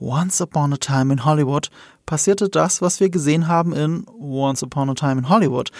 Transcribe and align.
Once 0.00 0.40
Upon 0.42 0.72
a 0.72 0.76
Time 0.76 1.12
in 1.12 1.24
Hollywood 1.24 1.70
passierte 2.04 2.48
das, 2.48 2.82
was 2.82 3.00
wir 3.00 3.10
gesehen 3.10 3.48
haben 3.48 3.72
in 3.72 4.06
Once 4.18 4.62
Upon 4.62 4.90
a 4.90 4.94
Time 4.94 5.18
in 5.18 5.28
Hollywood. 5.28 5.70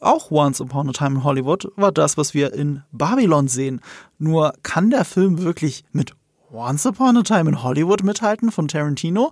Auch 0.00 0.30
Once 0.30 0.60
Upon 0.60 0.88
a 0.88 0.92
Time 0.92 1.16
in 1.16 1.24
Hollywood 1.24 1.68
war 1.76 1.92
das, 1.92 2.16
was 2.16 2.34
wir 2.34 2.52
in 2.52 2.82
Babylon 2.92 3.48
sehen. 3.48 3.80
Nur 4.18 4.52
kann 4.62 4.90
der 4.90 5.04
Film 5.04 5.42
wirklich 5.42 5.84
mit 5.92 6.14
Once 6.50 6.86
Upon 6.86 7.16
a 7.16 7.22
Time 7.22 7.50
in 7.50 7.62
Hollywood 7.62 8.02
mithalten 8.02 8.50
von 8.50 8.68
Tarantino? 8.68 9.30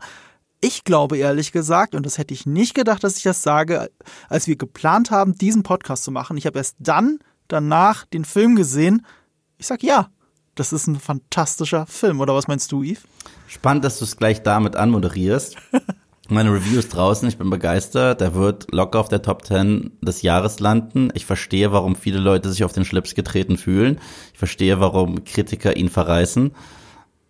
Ich 0.60 0.84
glaube 0.84 1.16
ehrlich 1.16 1.52
gesagt, 1.52 1.94
und 1.94 2.04
das 2.04 2.18
hätte 2.18 2.34
ich 2.34 2.44
nicht 2.44 2.74
gedacht, 2.74 3.02
dass 3.02 3.16
ich 3.16 3.22
das 3.22 3.42
sage, 3.42 3.90
als 4.28 4.46
wir 4.46 4.56
geplant 4.56 5.10
haben, 5.10 5.34
diesen 5.34 5.62
Podcast 5.62 6.04
zu 6.04 6.10
machen. 6.10 6.36
Ich 6.36 6.46
habe 6.46 6.58
erst 6.58 6.76
dann 6.78 7.18
danach 7.48 8.04
den 8.04 8.26
Film 8.26 8.56
gesehen. 8.56 9.04
Ich 9.56 9.66
sag 9.66 9.82
ja, 9.82 10.10
das 10.60 10.74
ist 10.74 10.86
ein 10.88 10.96
fantastischer 10.96 11.86
Film. 11.86 12.20
Oder 12.20 12.34
was 12.34 12.46
meinst 12.46 12.70
du, 12.70 12.82
Yves? 12.82 13.00
Spannend, 13.46 13.82
dass 13.82 13.98
du 13.98 14.04
es 14.04 14.18
gleich 14.18 14.42
damit 14.42 14.76
anmoderierst. 14.76 15.56
Meine 16.28 16.52
Review 16.52 16.78
ist 16.78 16.94
draußen, 16.94 17.26
ich 17.28 17.38
bin 17.38 17.48
begeistert. 17.48 18.20
Der 18.20 18.34
wird 18.34 18.70
locker 18.70 19.00
auf 19.00 19.08
der 19.08 19.22
Top 19.22 19.46
10 19.46 19.92
des 20.02 20.20
Jahres 20.20 20.60
landen. 20.60 21.08
Ich 21.14 21.24
verstehe, 21.24 21.72
warum 21.72 21.96
viele 21.96 22.18
Leute 22.18 22.50
sich 22.50 22.62
auf 22.62 22.74
den 22.74 22.84
Schlips 22.84 23.14
getreten 23.14 23.56
fühlen. 23.56 23.98
Ich 24.34 24.38
verstehe, 24.38 24.80
warum 24.80 25.24
Kritiker 25.24 25.74
ihn 25.78 25.88
verreißen. 25.88 26.50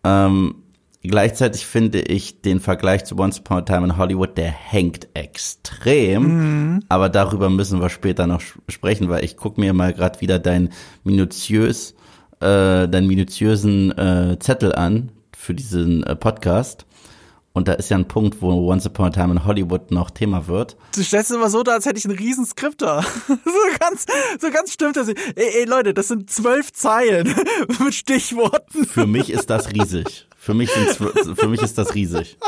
Ähm, 0.02 0.56
gleichzeitig 1.04 1.64
finde 1.66 2.00
ich 2.00 2.42
den 2.42 2.58
Vergleich 2.58 3.04
zu 3.04 3.16
Once 3.16 3.38
Upon 3.38 3.58
a 3.58 3.62
Time 3.62 3.84
in 3.84 3.96
Hollywood, 3.96 4.36
der 4.36 4.50
hängt 4.50 5.06
extrem. 5.14 6.72
Mhm. 6.72 6.80
Aber 6.88 7.08
darüber 7.08 7.48
müssen 7.48 7.80
wir 7.80 7.90
später 7.90 8.26
noch 8.26 8.42
sprechen, 8.68 9.08
weil 9.08 9.24
ich 9.24 9.36
gucke 9.36 9.60
mir 9.60 9.72
mal 9.72 9.94
gerade 9.94 10.20
wieder 10.20 10.40
dein 10.40 10.70
minutiös, 11.04 11.94
äh, 12.40 12.88
deinen 12.88 13.06
minutiösen 13.06 13.96
äh, 13.96 14.38
Zettel 14.38 14.74
an 14.74 15.12
für 15.36 15.54
diesen 15.54 16.02
äh, 16.02 16.16
Podcast. 16.16 16.86
Und 17.52 17.66
da 17.66 17.72
ist 17.72 17.90
ja 17.90 17.98
ein 17.98 18.06
Punkt, 18.06 18.40
wo 18.42 18.70
Once 18.70 18.86
Upon 18.86 19.06
a 19.06 19.10
Time 19.10 19.32
in 19.32 19.44
Hollywood 19.44 19.90
noch 19.90 20.10
Thema 20.10 20.46
wird. 20.46 20.76
Du 20.94 21.02
stellst 21.02 21.30
es 21.30 21.36
immer 21.36 21.50
so 21.50 21.64
da, 21.64 21.72
als 21.72 21.84
hätte 21.84 21.98
ich 21.98 22.04
einen 22.04 22.16
riesen 22.16 22.46
Skript 22.46 22.80
da. 22.80 23.02
so 23.26 23.36
ganz, 23.80 24.06
so 24.40 24.50
ganz 24.50 24.72
stimmt 24.72 24.96
das. 24.96 25.08
Ey, 25.08 25.14
ey 25.34 25.64
Leute, 25.64 25.92
das 25.92 26.08
sind 26.08 26.30
zwölf 26.30 26.72
Zeilen 26.72 27.34
mit 27.84 27.94
Stichworten. 27.94 28.86
Für 28.86 29.06
mich 29.06 29.30
ist 29.30 29.50
das 29.50 29.72
riesig. 29.72 30.28
Für 30.36 30.54
mich, 30.54 30.70
für 30.70 31.48
mich 31.48 31.60
ist 31.60 31.76
das 31.76 31.94
riesig. 31.94 32.38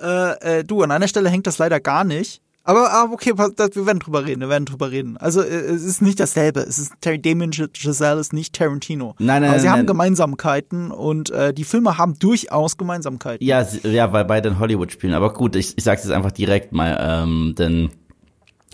Äh, 0.00 0.58
äh, 0.58 0.64
du, 0.64 0.82
an 0.82 0.90
einer 0.90 1.08
Stelle 1.08 1.30
hängt 1.30 1.46
das 1.46 1.58
leider 1.58 1.80
gar 1.80 2.04
nicht. 2.04 2.42
Aber, 2.66 2.90
aber 2.90 3.12
okay, 3.12 3.32
wir 3.36 3.86
werden 3.86 3.98
drüber 3.98 4.24
reden, 4.24 4.40
wir 4.40 4.48
werden 4.48 4.64
drüber 4.64 4.90
reden. 4.90 5.18
Also 5.18 5.42
äh, 5.42 5.48
es 5.48 5.84
ist 5.84 6.00
nicht 6.00 6.18
dasselbe. 6.18 6.60
Es 6.60 6.78
ist 6.78 6.94
Damien 7.02 7.50
Giselle 7.50 8.18
ist 8.18 8.32
nicht 8.32 8.54
Tarantino. 8.54 9.14
Nein, 9.18 9.42
nein, 9.42 9.50
Aber 9.50 9.60
sie 9.60 9.66
nein, 9.66 9.72
haben 9.72 9.78
nein. 9.80 9.86
Gemeinsamkeiten 9.86 10.90
und 10.90 11.28
äh, 11.30 11.52
die 11.52 11.64
Filme 11.64 11.98
haben 11.98 12.18
durchaus 12.18 12.78
Gemeinsamkeiten. 12.78 13.46
Ja, 13.46 13.66
ja, 13.82 14.12
weil 14.14 14.24
beide 14.24 14.48
in 14.48 14.58
Hollywood 14.58 14.90
spielen. 14.92 15.12
Aber 15.12 15.34
gut, 15.34 15.56
ich, 15.56 15.76
ich 15.76 15.84
sag's 15.84 16.04
jetzt 16.04 16.12
einfach 16.12 16.32
direkt 16.32 16.72
mal, 16.72 16.96
ähm, 16.98 17.54
denn 17.58 17.90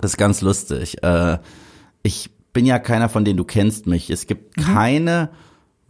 das 0.00 0.12
ist 0.12 0.16
ganz 0.16 0.40
lustig. 0.40 1.02
Äh, 1.02 1.38
ich 2.04 2.30
bin 2.52 2.66
ja 2.66 2.78
keiner 2.78 3.08
von 3.08 3.24
denen, 3.24 3.38
du 3.38 3.44
kennst 3.44 3.88
mich. 3.88 4.08
Es 4.08 4.28
gibt 4.28 4.56
mhm. 4.56 4.62
keine 4.62 5.30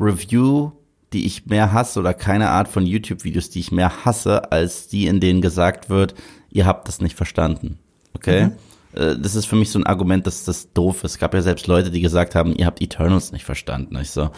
Review, 0.01 0.73
die 1.13 1.27
ich 1.27 1.45
mehr 1.45 1.73
hasse 1.73 2.01
oder 2.01 2.15
keine 2.15 2.49
Art 2.49 2.69
von 2.69 2.87
YouTube-Videos, 2.87 3.51
die 3.51 3.61
ich 3.61 3.73
mehr 3.73 4.07
hasse, 4.07 4.53
als 4.53 4.89
die, 4.89 5.07
in 5.07 5.21
denen 5.21 5.43
gesagt 5.43 5.91
wird, 5.91 6.15
ihr 6.51 6.65
habt 6.65 6.89
das 6.89 7.03
nicht 7.03 7.17
verstanden. 7.17 7.79
Okay? 8.15 8.47
Mhm. 8.47 8.53
Das 8.93 9.37
ist 9.37 9.47
für 9.47 9.55
mich 9.55 9.71
so 9.71 9.79
ein 9.79 9.87
Argument, 9.87 10.27
dass 10.27 10.43
das 10.43 10.73
doof 10.73 11.05
ist. 11.05 11.13
Es 11.13 11.19
gab 11.19 11.33
ja 11.33 11.43
selbst 11.43 11.69
Leute, 11.69 11.93
die 11.93 12.01
gesagt 12.01 12.35
haben, 12.35 12.57
ihr 12.57 12.67
habt 12.67 12.83
Eternals 12.83 13.31
nicht 13.31 13.45
verstanden. 13.45 13.97
Ich 14.01 14.11
so, 14.11 14.31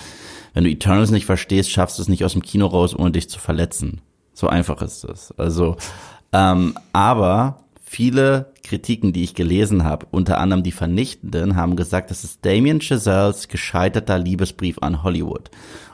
wenn 0.53 0.65
du 0.65 0.71
Eternals 0.71 1.11
nicht 1.11 1.25
verstehst, 1.25 1.71
schaffst 1.71 1.97
du 1.97 2.03
es 2.03 2.09
nicht 2.09 2.23
aus 2.23 2.35
dem 2.35 2.43
Kino 2.43 2.67
raus, 2.67 2.95
ohne 2.95 3.13
dich 3.13 3.31
zu 3.31 3.39
verletzen. 3.39 4.03
So 4.35 4.49
einfach 4.49 4.83
ist 4.83 5.05
es. 5.05 5.33
Also, 5.39 5.79
ähm, 6.33 6.75
aber 6.93 7.65
viele 7.83 8.53
Kritiken, 8.63 9.15
die 9.15 9.23
ich 9.25 9.35
gelesen 9.35 9.85
habe, 9.85 10.07
unter 10.11 10.39
anderem 10.39 10.63
die 10.63 10.73
vernichtenden, 10.73 11.57
haben 11.57 11.75
gesagt, 11.75 12.11
das 12.11 12.23
ist 12.23 12.45
Damien 12.45 12.81
Chazelles 12.83 13.49
gescheiterter 13.49 14.19
Liebesbrief 14.19 14.77
an 14.81 15.03
Hollywood. 15.03 15.51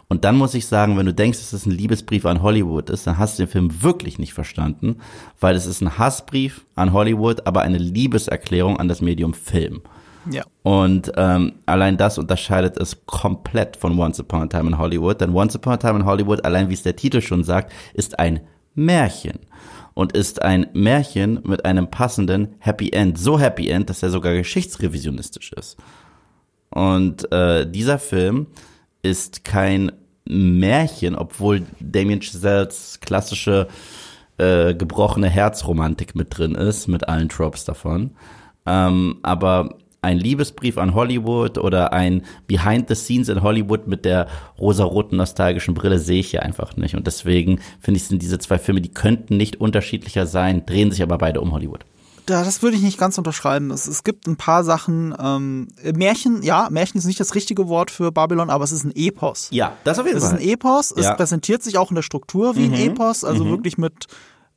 Und 0.09 0.25
dann 0.25 0.37
muss 0.37 0.55
ich 0.55 0.67
sagen, 0.67 0.97
wenn 0.97 1.05
du 1.05 1.13
denkst, 1.13 1.39
dass 1.39 1.53
es 1.53 1.67
ein 1.67 1.71
Liebesbrief 1.71 2.25
an 2.25 2.43
Hollywood 2.43 2.89
ist, 2.89 3.07
dann 3.07 3.19
hast 3.19 3.39
du 3.39 3.43
den 3.43 3.51
Film 3.51 3.83
wirklich 3.83 4.19
nicht 4.19 4.33
verstanden, 4.33 4.97
weil 5.39 5.55
es 5.55 5.67
ist 5.67 5.83
ein 5.83 5.99
Hassbrief 5.99 6.65
an 6.75 6.95
Hollywood, 6.95 7.47
aber 7.47 7.61
eine 7.61 7.77
Liebeserklärung 7.77 8.79
an 8.81 8.89
das 8.89 9.03
Medium 9.03 9.35
Film. 9.35 9.83
Ja. 10.31 10.45
Und 10.63 11.13
ähm, 11.17 11.55
allein 11.67 11.97
das 11.97 12.19
unterscheidet 12.19 12.79
es 12.79 13.05
komplett 13.07 13.77
von 13.77 13.99
Once 13.99 14.21
Upon 14.21 14.43
a 14.43 14.47
Time 14.47 14.71
in 14.71 14.79
Hollywood. 14.79 15.21
Denn 15.21 15.35
Once 15.35 15.55
Upon 15.57 15.75
a 15.75 15.77
Time 15.77 16.01
in 16.01 16.05
Hollywood, 16.07 16.45
allein 16.45 16.69
wie 16.69 16.75
es 16.75 16.83
der 16.83 16.97
Titel 16.97 17.21
schon 17.21 17.45
sagt, 17.45 17.73
ist 17.95 18.19
ein 18.19 18.41
Märchen. 18.75 19.41
Und 19.95 20.13
ist 20.13 20.43
ein 20.43 20.69
Märchen 20.75 21.41
mit 21.45 21.65
einem 21.65 21.91
passenden 21.91 22.55
Happy 22.61 22.91
End. 22.91 23.19
So 23.19 23.39
Happy 23.39 23.69
End, 23.69 23.91
dass 23.91 24.03
er 24.03 24.11
sogar 24.11 24.35
geschichtsrevisionistisch 24.35 25.53
ist. 25.53 25.77
Und 26.71 27.31
äh, 27.33 27.69
dieser 27.69 27.99
Film 27.99 28.47
ist 29.03 29.45
kein 29.45 29.93
Märchen, 30.25 31.15
obwohl 31.15 31.63
Damien 31.81 32.21
Chazelles 32.21 33.01
klassische 33.01 33.69
äh, 34.37 34.75
gebrochene 34.75 35.29
Herzromantik 35.29 36.15
mit 36.15 36.37
drin 36.37 36.55
ist, 36.55 36.87
mit 36.87 37.09
allen 37.09 37.29
Tropes 37.29 37.65
davon. 37.65 38.11
Ähm, 38.67 39.19
aber 39.23 39.79
ein 40.01 40.19
Liebesbrief 40.19 40.79
an 40.79 40.95
Hollywood 40.95 41.59
oder 41.59 41.93
ein 41.93 42.23
Behind 42.47 42.89
the 42.89 42.95
Scenes 42.95 43.29
in 43.29 43.43
Hollywood 43.43 43.89
mit 43.89 44.05
der 44.05 44.29
rosaroten 44.59 45.19
nostalgischen 45.19 45.75
Brille 45.75 45.99
sehe 45.99 46.21
ich 46.21 46.31
hier 46.31 46.43
einfach 46.43 46.77
nicht. 46.77 46.95
Und 46.95 47.07
deswegen 47.07 47.61
finde 47.81 47.99
ich, 47.99 48.05
sind 48.05 48.23
diese 48.23 48.39
zwei 48.39 48.59
Filme, 48.59 48.81
die 48.81 48.93
könnten 48.93 49.37
nicht 49.37 49.61
unterschiedlicher 49.61 50.27
sein, 50.27 50.65
drehen 50.67 50.91
sich 50.91 51.03
aber 51.03 51.19
beide 51.19 51.41
um 51.41 51.53
Hollywood. 51.53 51.85
Ja, 52.29 52.45
das 52.45 52.63
würde 52.63 52.77
ich 52.77 52.83
nicht 52.83 52.99
ganz 52.99 53.17
unterschreiben. 53.19 53.71
Es, 53.71 53.87
es 53.87 54.05
gibt 54.05 54.27
ein 54.27 54.37
paar 54.37 54.65
Sachen. 54.65 55.15
Ähm, 55.19 55.69
Märchen, 55.95 56.43
ja, 56.43 56.69
Märchen 56.71 56.99
ist 56.99 57.05
nicht 57.07 57.21
das 57.21 57.35
richtige 57.35 57.69
Wort 57.69 57.91
für 57.91 58.13
Babylon, 58.13 58.51
aber 58.51 58.65
es 58.65 58.73
ist 58.73 58.85
ein 58.85 58.93
Epos. 58.95 59.49
Ja, 59.51 59.73
das 59.85 59.99
auf 59.99 60.07
jeden 60.07 60.21
Fall. 60.21 60.29
Es 60.29 60.35
ist 60.35 60.41
ein 60.41 60.49
Epos. 60.49 60.91
Es 60.91 61.05
Ja. 61.07 61.15
präsentiert 61.15 61.63
sich 61.63 61.79
auch 61.79 61.91
in 61.91 61.95
der 61.95 62.03
Struktur 62.03 62.55
wie 62.57 62.65
ein 62.67 62.75
Epos, 62.75 63.25
also 63.25 63.47
wirklich 63.47 63.79
mit 63.79 64.07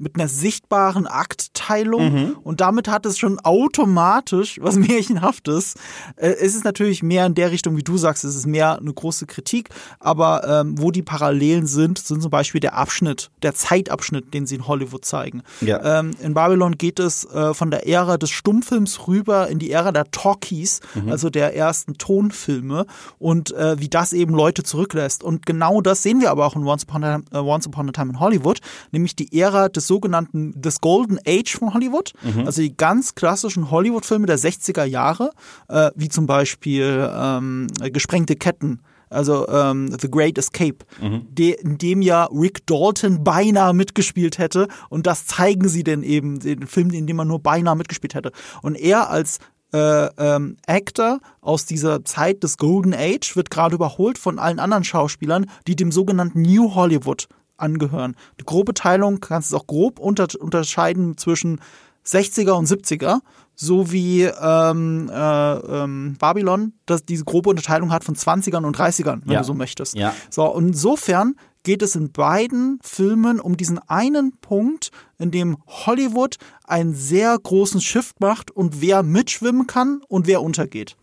mit 0.01 0.15
einer 0.15 0.27
sichtbaren 0.27 1.07
Aktteilung 1.07 2.35
und 2.43 2.59
damit 2.59 2.87
hat 2.87 3.05
es 3.05 3.17
schon 3.17 3.39
automatisch 3.39 4.59
was 4.61 4.75
Märchenhaftes. 4.77 5.75
Äh, 6.15 6.29
es 6.29 6.55
ist 6.55 6.65
natürlich 6.65 7.03
mehr 7.03 7.25
in 7.25 7.35
der 7.35 7.51
Richtung, 7.51 7.77
wie 7.77 7.83
du 7.83 7.97
sagst, 7.97 8.23
es 8.23 8.35
ist 8.35 8.47
mehr 8.47 8.79
eine 8.79 8.93
große 8.93 9.27
Kritik, 9.27 9.69
aber 9.99 10.61
ähm, 10.61 10.79
wo 10.79 10.91
die 10.91 11.03
Parallelen 11.03 11.67
sind, 11.67 11.99
sind 11.99 12.21
zum 12.21 12.31
Beispiel 12.31 12.59
der 12.59 12.75
Abschnitt, 12.75 13.29
der 13.43 13.53
Zeitabschnitt, 13.53 14.33
den 14.33 14.47
sie 14.47 14.55
in 14.55 14.67
Hollywood 14.67 15.05
zeigen. 15.05 15.43
Ja. 15.61 15.99
Ähm, 15.99 16.11
in 16.21 16.33
Babylon 16.33 16.77
geht 16.77 16.99
es 16.99 17.25
äh, 17.25 17.53
von 17.53 17.71
der 17.71 17.87
Ära 17.87 18.17
des 18.17 18.31
Stummfilms 18.31 19.07
rüber 19.07 19.47
in 19.47 19.59
die 19.59 19.71
Ära 19.71 19.91
der 19.91 20.09
Talkies, 20.11 20.79
also 21.09 21.29
der 21.29 21.55
ersten 21.55 21.97
Tonfilme 21.97 22.85
und 23.19 23.53
äh, 23.53 23.79
wie 23.79 23.89
das 23.89 24.13
eben 24.13 24.33
Leute 24.33 24.63
zurücklässt. 24.63 25.23
Und 25.23 25.45
genau 25.45 25.81
das 25.81 26.03
sehen 26.03 26.21
wir 26.21 26.31
aber 26.31 26.45
auch 26.45 26.55
in 26.55 26.65
Once 26.65 26.83
Upon 26.83 27.03
a, 27.03 27.21
äh, 27.31 27.37
Once 27.37 27.67
Upon 27.67 27.89
a 27.89 27.91
Time 27.91 28.11
in 28.11 28.19
Hollywood, 28.19 28.59
nämlich 28.91 29.15
die 29.15 29.37
Ära 29.37 29.69
des 29.69 29.90
sogenannten 29.91 30.53
des 30.61 30.79
Golden 30.79 31.19
Age 31.27 31.57
von 31.57 31.73
Hollywood, 31.73 32.13
also 32.45 32.61
die 32.61 32.75
ganz 32.75 33.13
klassischen 33.13 33.71
Hollywood-Filme 33.71 34.25
der 34.25 34.39
60er 34.39 34.85
Jahre, 34.85 35.31
äh, 35.67 35.91
wie 35.95 36.07
zum 36.07 36.27
Beispiel 36.27 37.09
ähm, 37.13 37.67
Gesprengte 37.91 38.37
Ketten. 38.37 38.79
Also 39.09 39.45
ähm, 39.49 39.93
The 39.99 40.09
Great 40.09 40.37
Escape, 40.37 40.85
de, 41.01 41.59
in 41.61 41.77
dem 41.77 42.01
ja 42.01 42.29
Rick 42.31 42.65
Dalton 42.65 43.25
beinahe 43.25 43.73
mitgespielt 43.73 44.37
hätte. 44.37 44.69
Und 44.87 45.05
das 45.05 45.25
zeigen 45.25 45.67
sie 45.67 45.83
denn 45.83 46.01
eben, 46.01 46.39
den 46.39 46.65
Film, 46.65 46.91
in 46.91 47.07
dem 47.07 47.19
er 47.19 47.25
nur 47.25 47.39
beinahe 47.39 47.75
mitgespielt 47.75 48.15
hätte. 48.15 48.31
Und 48.61 48.75
er 48.75 49.09
als 49.09 49.39
äh, 49.73 50.05
ähm, 50.17 50.55
Actor 50.65 51.19
aus 51.41 51.65
dieser 51.65 52.05
Zeit 52.05 52.43
des 52.43 52.57
Golden 52.57 52.93
Age 52.93 53.35
wird 53.35 53.49
gerade 53.49 53.75
überholt 53.75 54.17
von 54.17 54.39
allen 54.39 54.59
anderen 54.59 54.85
Schauspielern, 54.85 55.47
die 55.67 55.75
dem 55.75 55.91
sogenannten 55.91 56.41
New 56.41 56.73
Hollywood 56.75 57.27
angehören. 57.61 58.15
Die 58.39 58.45
grobe 58.45 58.73
Teilung 58.73 59.19
kannst 59.19 59.51
du 59.51 59.57
auch 59.57 59.67
grob 59.67 59.99
unter, 59.99 60.27
unterscheiden 60.39 61.17
zwischen 61.17 61.59
60er 62.05 62.51
und 62.53 62.67
70er, 62.67 63.19
so 63.55 63.91
wie 63.91 64.23
ähm, 64.23 65.09
äh, 65.13 65.53
ähm, 65.53 66.15
Babylon, 66.19 66.73
das 66.87 67.05
diese 67.05 67.25
grobe 67.25 67.49
Unterteilung 67.51 67.91
hat 67.91 68.03
von 68.03 68.15
20ern 68.15 68.65
und 68.65 68.75
30ern, 68.77 69.21
wenn 69.25 69.33
Ja. 69.33 69.39
du 69.41 69.45
so 69.45 69.53
möchtest. 69.53 69.95
Ja. 69.95 70.13
So, 70.29 70.45
und 70.45 70.69
insofern 70.69 71.35
geht 71.63 71.83
es 71.83 71.95
in 71.95 72.11
beiden 72.11 72.79
Filmen 72.81 73.39
um 73.39 73.55
diesen 73.55 73.77
einen 73.87 74.31
Punkt, 74.41 74.89
in 75.19 75.29
dem 75.29 75.57
Hollywood 75.67 76.37
einen 76.63 76.95
sehr 76.95 77.37
großen 77.37 77.81
Shift 77.81 78.19
macht 78.19 78.49
und 78.49 78.81
wer 78.81 79.03
mitschwimmen 79.03 79.67
kann 79.67 80.01
und 80.07 80.25
wer 80.25 80.41
untergeht. 80.41 80.95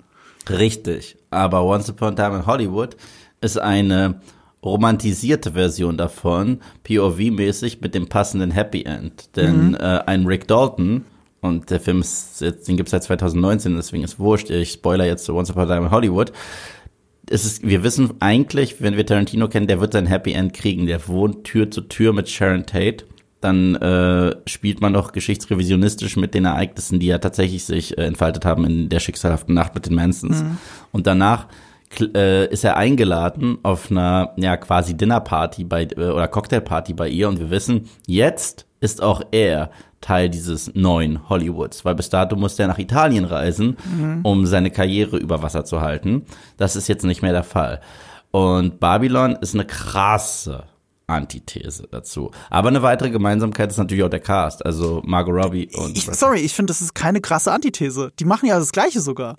Richtig. 0.50 1.16
Aber 1.30 1.62
Once 1.64 1.88
Upon 1.90 2.14
a 2.18 2.24
Time 2.24 2.38
in 2.40 2.46
Hollywood 2.46 2.96
ist 3.40 3.58
eine 3.58 4.20
romantisierte 4.62 5.52
Version 5.52 5.96
davon, 5.96 6.60
POV-mäßig 6.84 7.78
mit 7.80 7.94
dem 7.94 8.08
passenden 8.08 8.50
Happy 8.50 8.82
End. 8.82 9.36
Denn 9.36 9.74
äh, 9.74 10.00
ein 10.06 10.26
Rick 10.26 10.48
Dalton, 10.48 11.04
und 11.40 11.70
der 11.70 11.80
Film 11.80 12.00
ist 12.00 12.40
jetzt, 12.40 12.66
den 12.66 12.76
gibt's 12.76 12.90
seit 12.90 13.04
2019, 13.04 13.76
deswegen 13.76 14.02
ist 14.02 14.18
wurscht, 14.18 14.50
ich 14.50 14.72
spoiler 14.72 15.06
jetzt 15.06 15.24
zu 15.24 15.34
Once 15.34 15.50
Upon 15.50 15.70
a 15.70 15.74
Time 15.74 15.86
in 15.86 15.90
Hollywood, 15.92 16.32
es 17.30 17.44
ist, 17.44 17.66
wir 17.66 17.82
wissen 17.82 18.14
eigentlich, 18.20 18.80
wenn 18.80 18.96
wir 18.96 19.06
Tarantino 19.06 19.48
kennen, 19.48 19.66
der 19.66 19.80
wird 19.80 19.92
sein 19.92 20.06
Happy 20.06 20.32
End 20.32 20.54
kriegen. 20.54 20.86
Der 20.86 21.08
wohnt 21.08 21.44
Tür 21.44 21.70
zu 21.70 21.82
Tür 21.82 22.12
mit 22.12 22.28
Sharon 22.28 22.66
Tate. 22.66 23.04
Dann 23.40 23.76
äh, 23.76 24.34
spielt 24.46 24.80
man 24.80 24.94
doch 24.94 25.12
geschichtsrevisionistisch 25.12 26.16
mit 26.16 26.34
den 26.34 26.44
Ereignissen, 26.44 26.98
die 26.98 27.06
ja 27.06 27.18
tatsächlich 27.18 27.64
sich 27.64 27.96
äh, 27.96 28.04
entfaltet 28.04 28.44
haben 28.44 28.64
in 28.64 28.88
der 28.88 28.98
schicksalhaften 28.98 29.54
Nacht 29.54 29.74
mit 29.74 29.86
den 29.86 29.94
Mansons. 29.94 30.42
Mhm. 30.42 30.58
Und 30.90 31.06
danach 31.06 31.46
äh, 32.14 32.46
ist 32.50 32.64
er 32.64 32.76
eingeladen 32.76 33.58
auf 33.62 33.90
einer 33.90 34.32
ja 34.36 34.56
quasi 34.56 34.96
Dinnerparty 34.96 35.64
bei 35.64 35.84
äh, 35.84 36.10
oder 36.10 36.28
Cocktailparty 36.28 36.94
bei 36.94 37.08
ihr 37.08 37.28
und 37.28 37.40
wir 37.40 37.50
wissen, 37.50 37.88
jetzt 38.06 38.66
ist 38.80 39.02
auch 39.02 39.22
er 39.32 39.70
Teil 40.00 40.28
dieses 40.28 40.74
neuen 40.74 41.28
Hollywoods, 41.28 41.84
weil 41.84 41.96
bis 41.96 42.08
dato 42.08 42.36
musste 42.36 42.62
er 42.62 42.68
nach 42.68 42.78
Italien 42.78 43.24
reisen, 43.24 43.76
mhm. 43.84 44.20
um 44.22 44.46
seine 44.46 44.70
Karriere 44.70 45.16
über 45.16 45.42
Wasser 45.42 45.64
zu 45.64 45.80
halten. 45.80 46.24
Das 46.56 46.76
ist 46.76 46.88
jetzt 46.88 47.04
nicht 47.04 47.22
mehr 47.22 47.32
der 47.32 47.42
Fall. 47.42 47.80
Und 48.30 48.78
Babylon 48.78 49.36
ist 49.40 49.54
eine 49.54 49.64
krasse 49.64 50.64
Antithese 51.08 51.88
dazu. 51.90 52.30
Aber 52.50 52.68
eine 52.68 52.82
weitere 52.82 53.10
Gemeinsamkeit 53.10 53.70
ist 53.70 53.78
natürlich 53.78 54.04
auch 54.04 54.10
der 54.10 54.20
Cast, 54.20 54.64
also 54.64 55.02
Margot 55.04 55.34
Robbie 55.34 55.68
und. 55.74 55.96
Ich, 55.96 56.04
sorry, 56.04 56.40
ich 56.40 56.52
finde, 56.52 56.70
das 56.70 56.82
ist 56.82 56.94
keine 56.94 57.20
krasse 57.20 57.50
Antithese. 57.50 58.12
Die 58.18 58.26
machen 58.26 58.46
ja 58.46 58.58
das 58.58 58.72
Gleiche 58.72 59.00
sogar. 59.00 59.38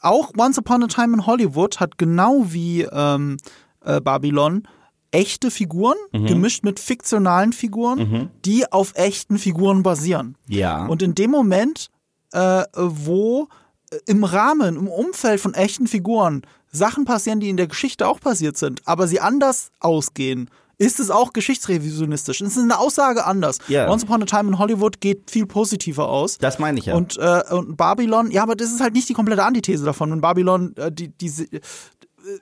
Auch 0.00 0.32
Once 0.36 0.58
Upon 0.58 0.84
a 0.84 0.86
Time 0.86 1.14
in 1.14 1.26
Hollywood 1.26 1.80
hat 1.80 1.98
genau 1.98 2.44
wie 2.46 2.82
ähm, 2.82 3.38
äh, 3.84 4.00
Babylon 4.00 4.68
echte 5.10 5.50
Figuren 5.50 5.96
mhm. 6.12 6.26
gemischt 6.26 6.64
mit 6.64 6.78
fiktionalen 6.78 7.52
Figuren, 7.52 7.98
mhm. 7.98 8.30
die 8.44 8.70
auf 8.70 8.92
echten 8.96 9.38
Figuren 9.38 9.82
basieren. 9.82 10.36
Ja. 10.48 10.86
Und 10.86 11.02
in 11.02 11.14
dem 11.14 11.30
Moment, 11.30 11.88
äh, 12.32 12.64
wo 12.74 13.48
äh, 13.90 13.96
im 14.06 14.24
Rahmen, 14.24 14.76
im 14.76 14.88
Umfeld 14.88 15.40
von 15.40 15.54
echten 15.54 15.86
Figuren 15.86 16.42
Sachen 16.70 17.04
passieren, 17.04 17.40
die 17.40 17.48
in 17.48 17.56
der 17.56 17.68
Geschichte 17.68 18.06
auch 18.06 18.20
passiert 18.20 18.56
sind, 18.56 18.82
aber 18.84 19.06
sie 19.06 19.20
anders 19.20 19.70
ausgehen, 19.80 20.50
ist 20.78 21.00
es 21.00 21.10
auch 21.10 21.32
geschichtsrevisionistisch. 21.32 22.40
Es 22.40 22.56
ist 22.56 22.62
eine 22.62 22.78
Aussage 22.78 23.24
anders. 23.24 23.58
Yeah. 23.68 23.90
Once 23.90 24.04
Upon 24.04 24.22
a 24.22 24.26
Time 24.26 24.48
in 24.50 24.58
Hollywood 24.58 25.00
geht 25.00 25.30
viel 25.30 25.46
positiver 25.46 26.08
aus. 26.08 26.38
Das 26.38 26.58
meine 26.58 26.78
ich 26.78 26.86
ja. 26.86 26.94
Und, 26.94 27.16
äh, 27.18 27.42
und 27.50 27.76
Babylon, 27.76 28.30
ja, 28.30 28.42
aber 28.42 28.56
das 28.56 28.72
ist 28.72 28.80
halt 28.80 28.94
nicht 28.94 29.08
die 29.08 29.14
komplette 29.14 29.44
Antithese 29.44 29.84
davon. 29.84 30.12
Und 30.12 30.20
Babylon, 30.20 30.74
äh, 30.76 30.92
die, 30.92 31.08
die, 31.08 31.32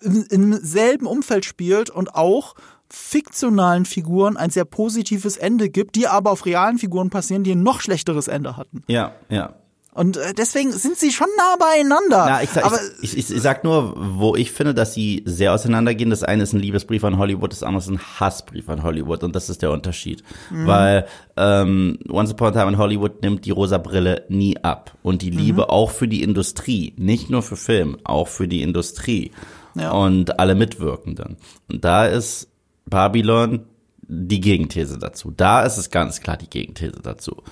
im, 0.01 0.25
im 0.31 0.53
selben 0.55 1.07
Umfeld 1.07 1.45
spielt 1.45 1.91
und 1.91 2.15
auch 2.15 2.55
fiktionalen 2.91 3.85
Figuren 3.85 4.37
ein 4.37 4.51
sehr 4.51 4.65
positives 4.65 5.37
Ende 5.37 5.69
gibt, 5.69 5.97
die 5.97 6.07
aber 6.07 6.31
auf 6.31 6.47
realen 6.47 6.79
Figuren 6.79 7.11
passieren, 7.11 7.45
die 7.45 7.53
ein 7.53 7.63
noch 7.63 7.81
schlechteres 7.81 8.29
Ende 8.29 8.57
hatten. 8.57 8.83
Ja, 8.87 9.15
ja. 9.29 9.55
Und 9.95 10.17
äh, 10.17 10.35
deswegen 10.35 10.73
sind 10.73 10.97
sie 10.97 11.13
schon 11.13 11.29
nah 11.39 11.55
beieinander. 11.57 12.27
Na, 12.27 12.43
ich, 12.43 12.51
sag, 12.51 12.65
aber 12.65 12.81
ich, 13.01 13.17
ich, 13.17 13.31
ich, 13.31 13.41
sag 13.41 13.63
nur, 13.63 13.95
wo 13.97 14.35
ich 14.35 14.51
finde, 14.51 14.75
dass 14.75 14.93
sie 14.93 15.23
sehr 15.25 15.55
auseinandergehen. 15.55 16.11
Das 16.11 16.25
eine 16.25 16.43
ist 16.43 16.53
ein 16.53 16.59
Liebesbrief 16.59 17.05
an 17.05 17.17
Hollywood, 17.17 17.53
das 17.53 17.63
andere 17.63 17.81
ist 17.81 17.89
ein 17.89 18.01
Hassbrief 18.01 18.69
an 18.69 18.83
Hollywood. 18.83 19.23
Und 19.23 19.37
das 19.37 19.49
ist 19.49 19.63
der 19.63 19.71
Unterschied. 19.71 20.25
Mhm. 20.51 20.67
Weil 20.67 21.07
ähm, 21.37 21.99
Once 22.11 22.33
Upon 22.33 22.49
a 22.49 22.51
Time 22.51 22.73
in 22.73 22.79
Hollywood 22.79 23.23
nimmt 23.23 23.45
die 23.45 23.53
rosa 23.53 23.79
Brille 23.79 24.25
nie 24.29 24.57
ab. 24.59 24.97
Und 25.05 25.23
die 25.23 25.31
Liebe 25.31 25.63
mhm. 25.63 25.69
auch 25.69 25.93
für 25.93 26.09
die 26.09 26.25
Industrie, 26.25 26.93
nicht 26.97 27.31
nur 27.31 27.43
für 27.43 27.57
Film, 27.57 27.97
auch 28.03 28.27
für 28.27 28.49
die 28.49 28.63
Industrie. 28.63 29.31
Ja. 29.77 29.93
Und 29.93 30.41
alle 30.41 30.57
Mitwirkenden. 30.57 31.37
Und 31.71 31.85
da 31.85 32.07
ist 32.07 32.49
Babylon 32.87 33.67
die 34.09 34.41
Gegenthese 34.41 34.99
dazu. 34.99 35.31
Da 35.31 35.63
ist 35.63 35.79
es 35.79 35.91
ganz 35.91 36.21
klar 36.21 36.37
die 36.37 36.51
Gegenthese 36.51 37.01
dazu. 37.01 37.43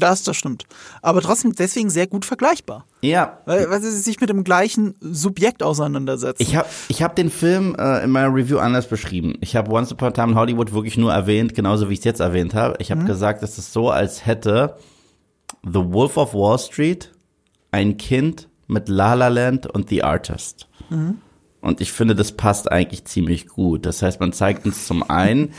Das, 0.00 0.22
das 0.22 0.36
stimmt. 0.36 0.64
Aber 1.02 1.20
trotzdem 1.20 1.54
deswegen 1.54 1.90
sehr 1.90 2.06
gut 2.06 2.24
vergleichbar. 2.24 2.84
Ja. 3.02 3.38
Weil, 3.46 3.70
weil 3.70 3.80
sie 3.80 3.90
sich 3.90 4.20
mit 4.20 4.30
dem 4.30 4.44
gleichen 4.44 4.94
Subjekt 5.00 5.62
auseinandersetzen. 5.62 6.42
Ich 6.42 6.56
habe 6.56 6.68
ich 6.88 7.02
hab 7.02 7.16
den 7.16 7.30
Film 7.30 7.76
äh, 7.78 8.02
in 8.02 8.10
meiner 8.10 8.34
Review 8.34 8.58
anders 8.58 8.88
beschrieben. 8.88 9.34
Ich 9.40 9.56
habe 9.56 9.70
Once 9.70 9.92
Upon 9.92 10.08
a 10.08 10.10
Time 10.10 10.32
in 10.32 10.34
Hollywood 10.34 10.72
wirklich 10.72 10.96
nur 10.96 11.12
erwähnt, 11.12 11.54
genauso 11.54 11.88
wie 11.88 11.94
ich 11.94 12.00
es 12.00 12.04
jetzt 12.04 12.20
erwähnt 12.20 12.54
habe. 12.54 12.76
Ich 12.78 12.90
habe 12.90 13.02
mhm. 13.02 13.06
gesagt, 13.06 13.42
es 13.42 13.58
ist 13.58 13.72
so, 13.72 13.90
als 13.90 14.26
hätte 14.26 14.76
The 15.62 15.92
Wolf 15.92 16.16
of 16.16 16.34
Wall 16.34 16.58
Street 16.58 17.12
ein 17.70 17.96
Kind 17.96 18.48
mit 18.66 18.88
La 18.88 19.14
La 19.14 19.28
Land 19.28 19.66
und 19.66 19.88
The 19.88 20.02
Artist. 20.02 20.68
Mhm. 20.88 21.18
Und 21.60 21.80
ich 21.80 21.92
finde, 21.92 22.14
das 22.14 22.32
passt 22.32 22.72
eigentlich 22.72 23.04
ziemlich 23.04 23.46
gut. 23.46 23.84
Das 23.84 24.02
heißt, 24.02 24.20
man 24.20 24.32
zeigt 24.32 24.64
uns 24.64 24.86
zum 24.86 25.08
einen, 25.08 25.52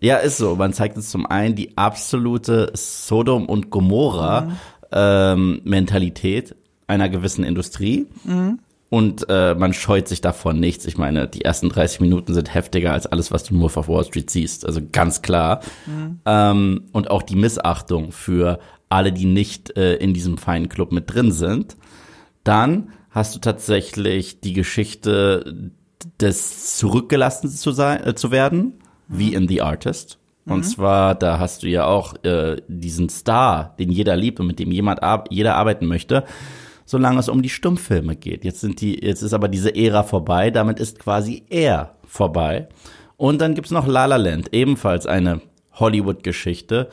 ja, 0.00 0.16
ist 0.16 0.38
so, 0.38 0.56
man 0.56 0.72
zeigt 0.72 0.96
uns 0.96 1.10
zum 1.10 1.26
einen 1.26 1.54
die 1.54 1.76
absolute 1.76 2.70
Sodom 2.74 3.46
und 3.46 3.70
Gomorra 3.70 4.42
mhm. 4.42 4.52
ähm, 4.92 5.60
Mentalität 5.64 6.54
einer 6.86 7.08
gewissen 7.08 7.44
Industrie. 7.44 8.06
Mhm. 8.24 8.60
Und 8.90 9.26
äh, 9.28 9.54
man 9.54 9.74
scheut 9.74 10.08
sich 10.08 10.22
davon 10.22 10.60
nichts. 10.60 10.86
Ich 10.86 10.96
meine, 10.96 11.28
die 11.28 11.42
ersten 11.42 11.68
30 11.68 12.00
Minuten 12.00 12.32
sind 12.32 12.54
heftiger 12.54 12.92
als 12.94 13.06
alles, 13.06 13.30
was 13.30 13.44
du 13.44 13.54
nur 13.54 13.66
auf 13.66 13.88
Wall 13.88 14.04
Street 14.04 14.30
siehst. 14.30 14.64
Also 14.64 14.80
ganz 14.90 15.20
klar. 15.20 15.60
Mhm. 15.84 16.20
Ähm, 16.24 16.84
und 16.92 17.10
auch 17.10 17.22
die 17.22 17.36
Missachtung 17.36 18.12
für 18.12 18.60
alle, 18.88 19.12
die 19.12 19.26
nicht 19.26 19.76
äh, 19.76 19.96
in 19.96 20.14
diesem 20.14 20.38
feinen 20.38 20.70
Club 20.70 20.92
mit 20.92 21.12
drin 21.12 21.32
sind. 21.32 21.76
Dann 22.44 22.90
hast 23.10 23.34
du 23.34 23.40
tatsächlich 23.40 24.40
die 24.40 24.54
Geschichte 24.54 25.70
des 26.18 26.76
zurückgelassen 26.76 27.50
zu 27.50 27.72
sein 27.72 28.06
äh, 28.06 28.14
zu 28.14 28.30
werden, 28.30 28.74
wie 29.08 29.34
in 29.34 29.48
The 29.48 29.62
Artist. 29.62 30.18
Und 30.46 30.58
mhm. 30.58 30.62
zwar, 30.64 31.14
da 31.14 31.38
hast 31.38 31.62
du 31.62 31.68
ja 31.68 31.86
auch 31.86 32.14
äh, 32.24 32.56
diesen 32.68 33.08
Star, 33.08 33.74
den 33.78 33.90
jeder 33.90 34.16
liebt 34.16 34.40
und 34.40 34.46
mit 34.46 34.58
dem 34.58 34.72
jemand 34.72 35.02
ar 35.02 35.24
jeder 35.30 35.56
arbeiten 35.56 35.86
möchte, 35.86 36.24
solange 36.86 37.20
es 37.20 37.28
um 37.28 37.42
die 37.42 37.50
Stummfilme 37.50 38.16
geht. 38.16 38.44
Jetzt 38.44 38.60
sind 38.60 38.80
die, 38.80 39.04
jetzt 39.04 39.22
ist 39.22 39.34
aber 39.34 39.48
diese 39.48 39.74
Ära 39.74 40.04
vorbei, 40.04 40.50
damit 40.50 40.80
ist 40.80 40.98
quasi 40.98 41.44
er 41.50 41.94
vorbei. 42.06 42.68
Und 43.18 43.40
dann 43.40 43.54
gibt's 43.54 43.70
noch 43.70 43.86
La 43.86 44.06
La 44.06 44.16
Land, 44.16 44.54
ebenfalls 44.54 45.06
eine 45.06 45.42
Hollywood-Geschichte, 45.74 46.88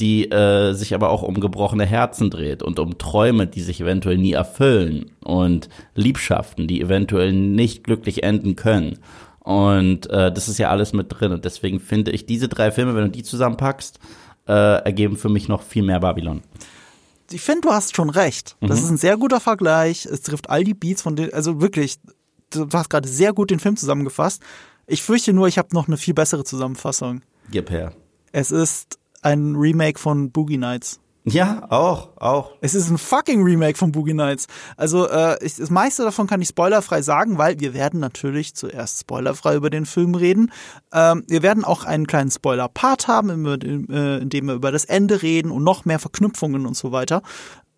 die 0.00 0.30
äh, 0.30 0.74
sich 0.74 0.94
aber 0.94 1.10
auch 1.10 1.22
um 1.22 1.40
gebrochene 1.40 1.86
Herzen 1.86 2.30
dreht 2.30 2.62
und 2.62 2.78
um 2.78 2.98
Träume, 2.98 3.46
die 3.46 3.62
sich 3.62 3.80
eventuell 3.80 4.18
nie 4.18 4.32
erfüllen 4.32 5.10
und 5.24 5.68
Liebschaften, 5.94 6.68
die 6.68 6.80
eventuell 6.80 7.32
nicht 7.32 7.84
glücklich 7.84 8.22
enden 8.22 8.54
können. 8.54 8.98
Und 9.48 10.10
äh, 10.10 10.30
das 10.30 10.50
ist 10.50 10.58
ja 10.58 10.68
alles 10.68 10.92
mit 10.92 11.06
drin. 11.08 11.32
Und 11.32 11.46
deswegen 11.46 11.80
finde 11.80 12.10
ich, 12.10 12.26
diese 12.26 12.48
drei 12.48 12.70
Filme, 12.70 12.94
wenn 12.94 13.04
du 13.04 13.10
die 13.10 13.22
zusammenpackst, 13.22 13.98
äh, 14.46 14.52
ergeben 14.52 15.16
für 15.16 15.30
mich 15.30 15.48
noch 15.48 15.62
viel 15.62 15.82
mehr 15.82 16.00
Babylon. 16.00 16.42
Ich 17.30 17.40
finde, 17.40 17.62
du 17.62 17.70
hast 17.70 17.96
schon 17.96 18.10
recht. 18.10 18.56
Das 18.60 18.78
mhm. 18.78 18.84
ist 18.84 18.90
ein 18.90 18.96
sehr 18.98 19.16
guter 19.16 19.40
Vergleich. 19.40 20.04
Es 20.04 20.20
trifft 20.20 20.50
all 20.50 20.64
die 20.64 20.74
Beats 20.74 21.00
von 21.00 21.16
den, 21.16 21.32
also 21.32 21.62
wirklich, 21.62 21.98
du 22.50 22.68
hast 22.74 22.90
gerade 22.90 23.08
sehr 23.08 23.32
gut 23.32 23.50
den 23.50 23.58
Film 23.58 23.78
zusammengefasst. 23.78 24.42
Ich 24.86 25.02
fürchte 25.02 25.32
nur, 25.32 25.48
ich 25.48 25.56
habe 25.56 25.68
noch 25.72 25.88
eine 25.88 25.96
viel 25.96 26.12
bessere 26.12 26.44
Zusammenfassung. 26.44 27.22
Gib 27.50 27.70
her. 27.70 27.94
Es 28.32 28.50
ist 28.50 28.98
ein 29.22 29.56
Remake 29.56 29.98
von 29.98 30.30
Boogie 30.30 30.58
Nights. 30.58 31.00
Ja, 31.30 31.66
auch, 31.70 32.16
auch. 32.16 32.52
Es 32.60 32.74
ist 32.74 32.90
ein 32.90 32.98
fucking 32.98 33.42
Remake 33.42 33.76
von 33.76 33.92
Boogie 33.92 34.14
Nights. 34.14 34.46
Also 34.76 35.08
äh, 35.08 35.36
ich, 35.44 35.56
das 35.56 35.70
meiste 35.70 36.02
davon 36.02 36.26
kann 36.26 36.40
ich 36.40 36.48
spoilerfrei 36.48 37.02
sagen, 37.02 37.38
weil 37.38 37.60
wir 37.60 37.74
werden 37.74 38.00
natürlich 38.00 38.54
zuerst 38.54 39.00
spoilerfrei 39.00 39.54
über 39.56 39.70
den 39.70 39.86
Film 39.86 40.14
reden. 40.14 40.52
Ähm, 40.92 41.24
wir 41.28 41.42
werden 41.42 41.64
auch 41.64 41.84
einen 41.84 42.06
kleinen 42.06 42.30
Spoiler-Part 42.30 43.08
haben, 43.08 43.46
in, 43.46 43.88
äh, 43.90 44.18
in 44.18 44.28
dem 44.28 44.46
wir 44.46 44.54
über 44.54 44.72
das 44.72 44.84
Ende 44.84 45.22
reden 45.22 45.50
und 45.50 45.64
noch 45.64 45.84
mehr 45.84 45.98
Verknüpfungen 45.98 46.66
und 46.66 46.76
so 46.76 46.92
weiter. 46.92 47.22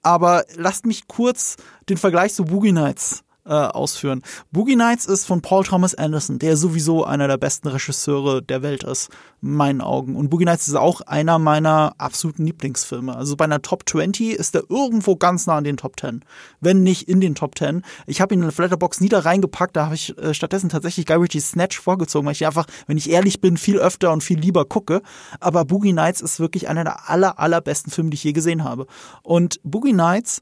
Aber 0.02 0.44
lasst 0.56 0.86
mich 0.86 1.08
kurz 1.08 1.56
den 1.88 1.96
Vergleich 1.96 2.34
zu 2.34 2.44
Boogie 2.44 2.72
Nights 2.72 3.24
äh, 3.50 3.54
ausführen. 3.54 4.22
Boogie 4.52 4.76
Nights 4.76 5.06
ist 5.06 5.26
von 5.26 5.42
Paul 5.42 5.64
Thomas 5.64 5.96
Anderson, 5.96 6.38
der 6.38 6.56
sowieso 6.56 7.04
einer 7.04 7.26
der 7.26 7.36
besten 7.36 7.66
Regisseure 7.66 8.42
der 8.42 8.62
Welt 8.62 8.84
ist, 8.84 9.10
in 9.42 9.56
meinen 9.56 9.80
Augen. 9.80 10.14
Und 10.14 10.30
Boogie 10.30 10.44
Nights 10.44 10.68
ist 10.68 10.76
auch 10.76 11.00
einer 11.00 11.40
meiner 11.40 11.94
absoluten 11.98 12.46
Lieblingsfilme. 12.46 13.14
Also 13.14 13.36
bei 13.36 13.46
einer 13.46 13.60
Top 13.60 13.88
20 13.88 14.34
ist 14.34 14.54
er 14.54 14.62
irgendwo 14.68 15.16
ganz 15.16 15.48
nah 15.48 15.56
an 15.56 15.64
den 15.64 15.76
Top 15.76 15.98
10, 15.98 16.24
wenn 16.60 16.84
nicht 16.84 17.08
in 17.08 17.20
den 17.20 17.34
Top 17.34 17.58
10. 17.58 17.82
Ich 18.06 18.20
habe 18.20 18.34
ihn 18.34 18.40
in 18.40 18.46
der 18.46 18.52
Flatterbox 18.52 19.00
nie 19.00 19.08
da 19.08 19.18
reingepackt, 19.18 19.74
da 19.74 19.86
habe 19.86 19.96
ich 19.96 20.16
äh, 20.18 20.32
stattdessen 20.32 20.68
tatsächlich 20.68 21.06
Guy 21.06 21.16
Ritchie 21.16 21.40
Snatch 21.40 21.80
vorgezogen, 21.80 22.26
weil 22.26 22.34
ich 22.34 22.46
einfach, 22.46 22.66
wenn 22.86 22.96
ich 22.96 23.10
ehrlich 23.10 23.40
bin, 23.40 23.56
viel 23.56 23.78
öfter 23.78 24.12
und 24.12 24.22
viel 24.22 24.38
lieber 24.38 24.64
gucke. 24.64 25.02
Aber 25.40 25.64
Boogie 25.64 25.92
Nights 25.92 26.20
ist 26.20 26.38
wirklich 26.38 26.68
einer 26.68 26.84
der 26.84 27.10
aller, 27.10 27.40
allerbesten 27.40 27.90
Filme, 27.90 28.10
die 28.10 28.14
ich 28.14 28.24
je 28.24 28.32
gesehen 28.32 28.62
habe. 28.62 28.86
Und 29.24 29.60
Boogie 29.64 29.92
Nights 29.92 30.40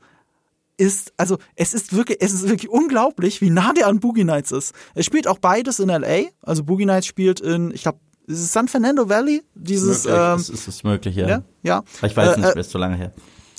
ist, 0.78 1.12
also 1.16 1.38
es 1.56 1.74
ist 1.74 1.94
wirklich, 1.94 2.18
es 2.20 2.32
ist 2.32 2.48
wirklich 2.48 2.70
unglaublich, 2.70 3.40
wie 3.40 3.50
nah 3.50 3.72
der 3.72 3.88
an 3.88 4.00
Boogie 4.00 4.24
Nights 4.24 4.52
ist. 4.52 4.74
Er 4.94 5.02
spielt 5.02 5.26
auch 5.26 5.38
beides 5.38 5.80
in 5.80 5.88
LA. 5.88 6.28
Also 6.40 6.64
Boogie 6.64 6.86
Nights 6.86 7.06
spielt 7.06 7.40
in, 7.40 7.70
ich 7.72 7.82
glaube, 7.82 7.98
ist 8.26 8.40
es 8.40 8.52
San 8.52 8.68
Fernando 8.68 9.08
Valley? 9.08 9.42
Dieses, 9.54 10.04
möglich, 10.04 10.22
ähm, 10.22 10.36
ist, 10.38 10.48
ist 10.50 10.68
es 10.68 10.84
möglich, 10.84 11.16
ja. 11.16 11.28
Ja. 11.28 11.42
ja. 11.62 11.82
Ich 12.02 12.16
weiß 12.16 12.36
äh, 12.36 12.40
nicht, 12.40 12.56
äh, 12.56 12.60
ist 12.60 12.70
zu 12.70 12.78
lange 12.78 12.96
her. 12.96 13.12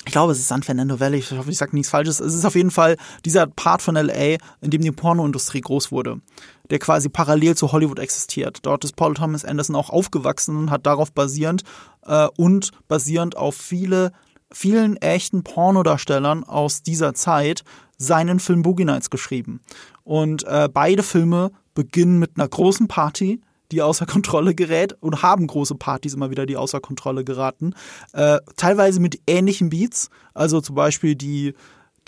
Ich 0.06 0.14
glaube, 0.14 0.32
es 0.32 0.40
ist 0.40 0.48
San 0.48 0.64
Fernando 0.64 1.00
Valley. 1.00 1.20
Ich 1.20 1.32
hoffe, 1.32 1.52
ich 1.52 1.58
sage 1.58 1.76
nichts 1.76 1.90
Falsches. 1.90 2.20
Es 2.20 2.34
ist 2.34 2.46
auf 2.46 2.56
jeden 2.56 2.72
Fall 2.72 2.96
dieser 3.26 3.48
Part 3.48 3.82
von 3.82 3.96
LA, 3.96 4.38
in 4.62 4.72
dem 4.72 4.82
die 4.82 4.92
Pornoindustrie 4.92 5.62
groß 5.62 5.92
wurde, 5.92 6.22
der 6.70 6.80
quasi 6.80 7.10
parallel 7.10 7.56
zu 7.56 7.72
Hollywood 7.72 8.00
existiert. 8.00 8.60
Dort 8.62 8.86
ist 8.86 8.96
Paul 8.96 9.14
Thomas 9.16 9.44
Anderson 9.44 9.76
auch 9.76 9.90
aufgewachsen 9.90 10.56
und 10.56 10.72
hat 10.72 10.86
darauf 10.86 11.12
basierend 11.12 11.64
äh, 12.06 12.28
und 12.38 12.72
basierend 12.88 13.36
auf 13.36 13.56
viele 13.56 14.12
vielen 14.52 14.98
echten 14.98 15.44
Pornodarstellern 15.44 16.44
aus 16.44 16.82
dieser 16.84 17.14
Zeit 17.14 17.64
seinen 17.98 18.40
Film 18.40 18.62
Boogie 18.62 18.86
Nights 18.86 19.10
geschrieben. 19.10 19.62
Und 20.04 20.44
äh, 20.46 20.70
beide 20.72 21.04
Filme 21.04 21.52
beginnen 21.76 22.20
mit 22.20 22.32
einer 22.36 22.48
großen 22.48 22.88
Party, 22.88 23.42
die 23.72 23.82
außer 23.82 24.06
Kontrolle 24.06 24.56
gerät 24.56 24.96
und 25.02 25.22
haben 25.22 25.46
große 25.48 25.76
Partys 25.76 26.14
immer 26.14 26.32
wieder, 26.32 26.46
die 26.46 26.58
außer 26.58 26.80
Kontrolle 26.80 27.24
geraten. 27.24 27.74
Äh, 28.14 28.40
teilweise 28.58 29.00
mit 29.00 29.22
ähnlichen 29.28 29.70
Beats, 29.70 30.10
also 30.34 30.62
zum 30.62 30.76
Beispiel 30.76 31.16
die 31.16 31.54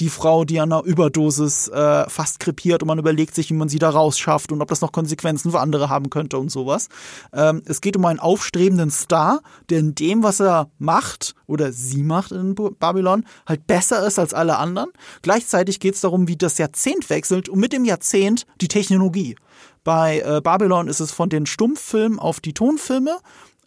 die 0.01 0.09
Frau, 0.09 0.43
die 0.45 0.59
an 0.59 0.73
einer 0.73 0.83
Überdosis 0.83 1.67
äh, 1.67 2.09
fast 2.09 2.39
krepiert 2.39 2.81
und 2.81 2.87
man 2.87 2.97
überlegt 2.97 3.35
sich, 3.35 3.49
wie 3.51 3.53
man 3.53 3.69
sie 3.69 3.79
da 3.79 3.91
rausschafft 3.91 4.51
und 4.51 4.61
ob 4.61 4.67
das 4.67 4.81
noch 4.81 4.91
Konsequenzen 4.91 5.51
für 5.51 5.59
andere 5.59 5.89
haben 5.89 6.09
könnte 6.09 6.39
und 6.39 6.49
sowas. 6.49 6.89
Ähm, 7.31 7.61
es 7.65 7.81
geht 7.81 7.95
um 7.95 8.05
einen 8.05 8.19
aufstrebenden 8.19 8.89
Star, 8.89 9.41
der 9.69 9.79
in 9.79 9.95
dem, 9.95 10.23
was 10.23 10.41
er 10.41 10.69
macht 10.79 11.35
oder 11.45 11.71
sie 11.71 12.01
macht 12.01 12.31
in 12.31 12.55
Babylon, 12.55 13.25
halt 13.45 13.67
besser 13.67 14.05
ist 14.05 14.17
als 14.17 14.33
alle 14.33 14.57
anderen. 14.57 14.89
Gleichzeitig 15.21 15.79
geht 15.79 15.93
es 15.93 16.01
darum, 16.01 16.27
wie 16.27 16.35
das 16.35 16.57
Jahrzehnt 16.57 17.09
wechselt 17.09 17.47
und 17.47 17.59
mit 17.59 17.71
dem 17.71 17.85
Jahrzehnt 17.85 18.47
die 18.59 18.67
Technologie. 18.67 19.35
Bei 19.83 20.19
äh, 20.19 20.41
Babylon 20.41 20.87
ist 20.87 20.99
es 20.99 21.11
von 21.11 21.29
den 21.29 21.45
Stummfilmen 21.45 22.19
auf 22.19 22.39
die 22.39 22.53
Tonfilme 22.53 23.17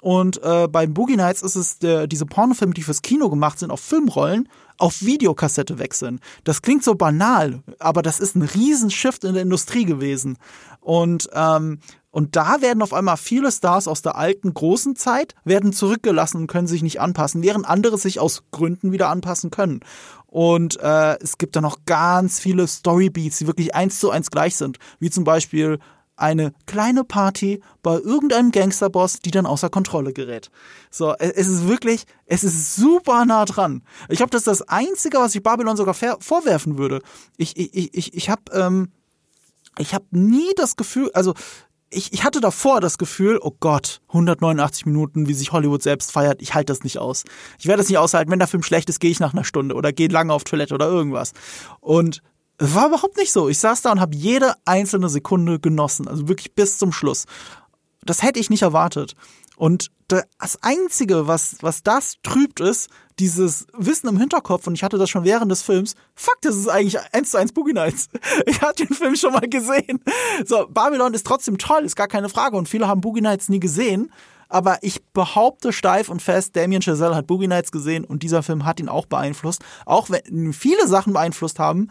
und 0.05 0.43
äh, 0.43 0.69
bei 0.69 0.87
Boogie 0.87 1.17
Nights 1.17 1.41
ist 1.41 1.57
es 1.57 1.79
der, 1.79 2.07
diese 2.07 2.27
Pornofilme, 2.27 2.75
die 2.75 2.83
fürs 2.83 3.01
Kino 3.01 3.31
gemacht 3.31 3.59
sind, 3.59 3.71
auf 3.71 3.81
Filmrollen, 3.81 4.51
auf 4.77 5.01
Videokassette 5.01 5.79
wechseln. 5.79 6.21
Das 6.45 6.61
klingt 6.61 6.85
so 6.85 6.95
banal, 6.95 7.63
aber 7.79 8.03
das 8.03 8.21
ist 8.21 8.37
ein 8.37 8.43
Riesenshift 8.43 9.25
in 9.25 9.33
der 9.33 9.43
Industrie 9.43 9.87
gewesen. 9.87 10.37
Und, 10.83 11.31
ähm, 11.33 11.79
und 12.11 12.37
da 12.37 12.61
werden 12.61 12.83
auf 12.83 12.93
einmal 12.93 13.17
viele 13.17 13.51
Stars 13.51 13.89
aus 13.89 14.03
der 14.03 14.17
alten 14.17 14.53
großen 14.53 14.95
Zeit 14.95 15.35
werden 15.45 15.73
zurückgelassen 15.73 16.37
und 16.37 16.49
können 16.49 16.67
sich 16.67 16.83
nicht 16.83 17.01
anpassen, 17.01 17.43
während 17.43 17.67
andere 17.67 17.97
sich 17.97 18.21
aus 18.21 18.43
Gründen 18.51 18.93
wieder 18.93 19.09
anpassen 19.09 19.51
können. 19.51 19.81
Und 20.27 20.79
äh, 20.81 21.19
es 21.21 21.39
gibt 21.39 21.57
da 21.57 21.63
noch 21.63 21.79
ganz 21.87 22.41
viele 22.41 22.67
Storybeats, 22.67 23.39
die 23.39 23.47
wirklich 23.47 23.75
eins 23.75 24.01
zu 24.01 24.11
eins 24.11 24.31
gleich 24.31 24.57
sind, 24.57 24.79
wie 24.99 25.09
zum 25.09 25.25
Beispiel 25.25 25.79
eine 26.17 26.53
kleine 26.67 27.05
Party 27.05 27.61
bei 27.83 27.99
irgendeinem 27.99 28.53
Gangsterboss, 28.53 29.21
die 29.21 29.31
dann 29.31 29.47
außer 29.47 29.69
Kontrolle 29.71 30.13
gerät. 30.13 30.51
So, 30.91 31.15
es 31.19 31.49
ist 31.49 31.67
wirklich, 31.67 32.05
es 32.27 32.45
ist 32.45 32.77
super 32.77 33.25
nah 33.25 33.45
dran. 33.45 33.83
Ich 34.09 34.19
glaube, 34.19 34.31
das 34.31 34.43
ist 34.43 34.47
das 34.47 34.63
Einzige, 34.63 35.19
was 35.19 35.35
ich 35.35 35.43
Babylon 35.43 35.77
sogar 35.77 35.95
vorwerfen 35.95 36.79
würde. 36.79 37.01
Ich, 37.37 37.57
ich, 37.57 37.95
ich, 37.95 38.15
ich 38.15 38.31
habe 38.31 38.43
ähm, 38.53 38.93
ich 39.79 39.95
habe 39.95 40.05
nie 40.11 40.53
das 40.57 40.77
Gefühl, 40.77 41.11
also 41.15 41.35
ich, 41.91 42.13
ich 42.13 42.25
hatte 42.25 42.41
davor 42.41 42.81
das 42.81 42.99
Gefühl, 42.99 43.39
oh 43.41 43.53
Gott, 43.61 44.01
189 44.09 44.87
Minuten, 44.87 45.29
wie 45.29 45.35
sich 45.35 45.53
Hollywood 45.53 45.83
selbst 45.83 46.13
feiert, 46.13 46.43
ich 46.43 46.55
halte 46.55 46.73
das 46.73 46.83
nicht 46.83 46.99
aus. 46.99 47.25
Ich 47.59 47.67
werde 47.67 47.83
das 47.83 47.89
nicht 47.89 47.99
aushalten. 47.99 48.31
Wenn 48.31 48.41
der 48.41 48.49
Film 48.49 48.63
schlecht 48.63 48.89
ist, 48.89 48.99
gehe 48.99 49.11
ich 49.11 49.21
nach 49.21 49.33
einer 49.33 49.45
Stunde 49.45 49.75
oder 49.75 49.93
gehe 49.93 50.09
lange 50.09 50.33
auf 50.33 50.45
Toilette 50.45 50.75
oder 50.75 50.87
irgendwas. 50.87 51.33
Und 51.81 52.21
war 52.59 52.89
überhaupt 52.89 53.17
nicht 53.17 53.33
so. 53.33 53.49
Ich 53.49 53.59
saß 53.59 53.83
da 53.83 53.93
und 53.93 54.01
habe 54.01 54.15
jede 54.15 54.55
einzelne 54.65 55.09
Sekunde 55.09 55.59
genossen, 55.59 56.09
also 56.09 56.29
wirklich 56.29 56.55
bis 56.55 56.79
zum 56.79 56.93
Schluss. 56.93 57.25
Das 58.05 58.23
hätte 58.23 58.39
ich 58.39 58.51
nicht 58.51 58.63
erwartet. 58.63 59.15
Und 59.57 59.91
das 60.09 60.63
Einzige, 60.63 61.27
was, 61.27 61.57
was 61.61 61.83
das 61.83 62.17
trübt, 62.23 62.61
ist 62.61 62.91
dieses 63.19 63.67
Wissen 63.73 64.09
im 64.09 64.19
Hinterkopf, 64.19 64.67
und 64.67 64.75
ich 64.75 64.83
hatte 64.83 64.99
das 64.99 65.09
schon 65.09 65.25
während 65.25 65.51
des 65.51 65.63
Films, 65.63 65.95
fuck, 66.15 66.37
das 66.43 66.57
ist 66.57 66.69
eigentlich 66.69 66.99
eins 67.13 67.31
zu 67.31 67.39
eins 67.39 67.53
Boogie 67.53 67.73
Nights. 67.73 68.09
Ich 68.47 68.61
hatte 68.61 68.87
den 68.87 68.95
Film 68.95 69.17
schon 69.17 69.33
mal 69.33 69.49
gesehen. 69.49 70.01
So, 70.45 70.67
Babylon 70.69 71.15
ist 71.15 71.27
trotzdem 71.27 71.59
toll, 71.59 71.85
ist 71.85 71.97
gar 71.97 72.09
keine 72.09 72.29
Frage, 72.29 72.57
und 72.57 72.69
viele 72.69 72.89
haben 72.89 73.01
Boogie 73.01 73.21
Nights 73.21 73.49
nie 73.49 73.61
gesehen. 73.61 74.13
Aber 74.49 74.79
ich 74.83 75.03
behaupte 75.07 75.73
steif 75.73 76.09
und 76.09 76.21
fest, 76.21 76.55
Damien 76.55 76.83
Chazelle 76.83 77.15
hat 77.15 77.27
Boogie 77.27 77.49
Nights 77.49 77.73
gesehen 77.73 78.05
und 78.05 78.23
dieser 78.23 78.43
Film 78.43 78.65
hat 78.65 78.79
ihn 78.79 78.89
auch 78.89 79.07
beeinflusst. 79.07 79.65
Auch 79.87 80.11
wenn 80.11 80.53
viele 80.53 80.87
Sachen 80.87 81.13
beeinflusst 81.13 81.59
haben, 81.59 81.89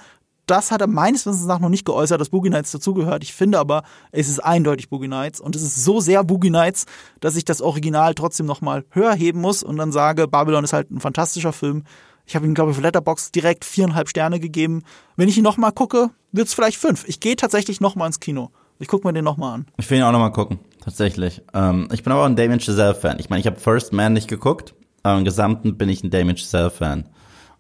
das 0.54 0.70
hat 0.70 0.82
er 0.82 0.88
meines 0.88 1.26
Wissens 1.26 1.48
nach 1.48 1.58
noch 1.58 1.70
nicht 1.70 1.84
geäußert, 1.84 2.22
dass 2.22 2.30
Boogie 2.30 2.52
Nights 2.52 2.72
dazugehört. 2.72 3.24
Ich 3.24 3.34
finde 3.34 3.58
aber, 3.58 3.82
es 4.12 4.30
ist 4.30 4.40
eindeutig 4.40 4.88
Boogie 4.88 5.08
Nights 5.08 5.40
und 5.40 5.56
es 5.56 5.64
ist 5.64 5.84
so 5.84 6.00
sehr 6.00 6.24
Boogie 6.24 6.52
Nights, 6.52 6.86
dass 7.22 7.36
ich 7.36 7.44
das 7.44 7.60
Original 7.60 8.14
trotzdem 8.14 8.46
nochmal 8.46 8.86
höher 8.92 9.16
heben 9.16 9.42
muss 9.42 9.64
und 9.64 9.78
dann 9.78 9.92
sage, 9.92 10.28
Babylon 10.28 10.64
ist 10.64 10.72
halt 10.72 10.92
ein 10.92 11.00
fantastischer 11.00 11.54
Film. 11.54 11.86
Ich 12.28 12.36
habe 12.36 12.46
ihm, 12.46 12.54
glaube 12.54 12.70
ich, 12.70 12.78
für 12.78 12.84
Letterbox 12.84 13.32
direkt 13.32 13.66
viereinhalb 13.66 14.10
Sterne 14.10 14.40
gegeben. 14.40 14.84
Wenn 15.16 15.28
ich 15.28 15.40
ihn 15.40 15.44
nochmal 15.44 15.72
gucke, 15.72 16.12
wird 16.32 16.48
es 16.48 16.54
vielleicht 16.54 16.78
fünf. 16.78 17.04
Ich 17.08 17.20
gehe 17.20 17.36
tatsächlich 17.36 17.82
nochmal 17.82 18.06
ins 18.06 18.20
Kino. 18.20 18.52
Ich 18.78 18.88
gucke 18.88 19.08
mir 19.08 19.14
den 19.14 19.26
nochmal 19.26 19.56
an. 19.56 19.66
Ich 19.78 19.90
will 19.90 19.98
ihn 19.98 20.04
auch 20.04 20.12
nochmal 20.12 20.34
gucken, 20.34 20.60
tatsächlich. 20.82 21.42
Ähm, 21.56 21.90
ich 21.92 22.04
bin 22.04 22.14
aber 22.14 22.22
auch 22.22 22.28
ein 22.28 22.36
Damien 22.36 22.60
Chazelle-Fan. 22.60 23.18
Ich 23.20 23.32
meine, 23.32 23.40
ich 23.40 23.48
habe 23.48 23.60
First 23.60 23.92
Man 23.92 24.14
nicht 24.14 24.28
geguckt, 24.28 24.76
aber 25.02 25.18
im 25.18 25.26
Gesamten 25.26 25.80
bin 25.80 25.90
ich 25.90 26.04
ein 26.04 26.12
Damien 26.12 26.38
Chazelle-Fan. 26.38 27.10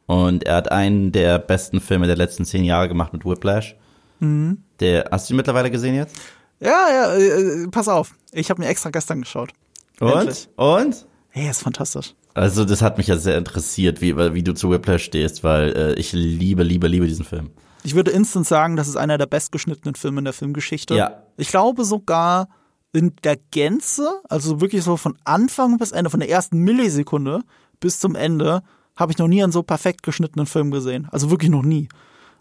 Und 0.06 0.44
er 0.44 0.56
hat 0.58 0.72
einen 0.72 1.12
der 1.12 1.40
besten 1.40 1.80
Filme 1.80 2.08
der 2.08 2.16
letzten 2.16 2.46
zehn 2.46 2.64
Jahre 2.64 2.88
gemacht 2.88 3.14
mit 3.14 3.26
Whiplash. 3.26 3.76
Mhm. 4.20 4.64
Der, 4.80 5.10
hast 5.12 5.30
du 5.30 5.34
ihn 5.34 5.38
mittlerweile 5.38 5.72
gesehen 5.72 5.96
jetzt? 5.96 6.16
Ja, 6.60 6.88
ja, 6.92 7.16
äh, 7.16 7.68
pass 7.70 7.88
auf. 7.88 8.14
Ich 8.32 8.50
habe 8.50 8.62
mir 8.62 8.68
extra 8.68 8.90
gestern 8.90 9.22
geschaut. 9.22 9.52
Und? 10.00 10.12
Endlich. 10.12 10.50
Und? 10.56 11.06
Hey, 11.30 11.50
ist 11.50 11.62
fantastisch. 11.62 12.14
Also 12.34 12.66
das 12.66 12.82
hat 12.82 12.98
mich 12.98 13.08
ja 13.08 13.18
sehr 13.18 13.38
interessiert, 13.38 14.02
wie, 14.02 14.16
wie 14.18 14.44
du 14.44 14.54
zu 14.54 14.72
Whiplash 14.72 15.04
stehst, 15.04 15.44
weil 15.44 15.76
äh, 15.76 15.94
ich 15.94 16.14
liebe, 16.14 16.64
liebe, 16.64 16.88
liebe 16.88 17.08
diesen 17.08 17.26
Film. 17.26 17.52
Ich 17.84 17.96
würde 17.96 18.12
instant 18.12 18.48
sagen, 18.48 18.76
das 18.76 18.88
ist 18.88 18.96
einer 18.96 19.18
der 19.18 19.26
bestgeschnittenen 19.26 19.96
Filme 19.96 20.20
in 20.20 20.26
der 20.26 20.34
Filmgeschichte. 20.34 20.96
Ja. 20.96 21.24
Ich 21.38 21.50
glaube 21.50 21.84
sogar 21.86 22.48
in 22.94 23.14
der 23.24 23.38
Gänze, 23.52 24.22
also 24.30 24.62
wirklich 24.62 24.84
so 24.84 24.98
von 24.98 25.18
Anfang 25.26 25.78
bis 25.78 25.92
Ende, 25.92 26.10
von 26.10 26.20
der 26.20 26.30
ersten 26.30 26.60
Millisekunde 26.60 27.42
bis 27.80 28.00
zum 28.00 28.16
Ende, 28.16 28.62
habe 28.96 29.12
ich 29.12 29.18
noch 29.18 29.28
nie 29.28 29.44
einen 29.44 29.52
so 29.52 29.64
perfekt 29.64 30.04
geschnittenen 30.04 30.46
Film 30.46 30.72
gesehen. 30.72 31.08
Also 31.12 31.30
wirklich 31.32 31.50
noch 31.50 31.64
nie. 31.64 31.90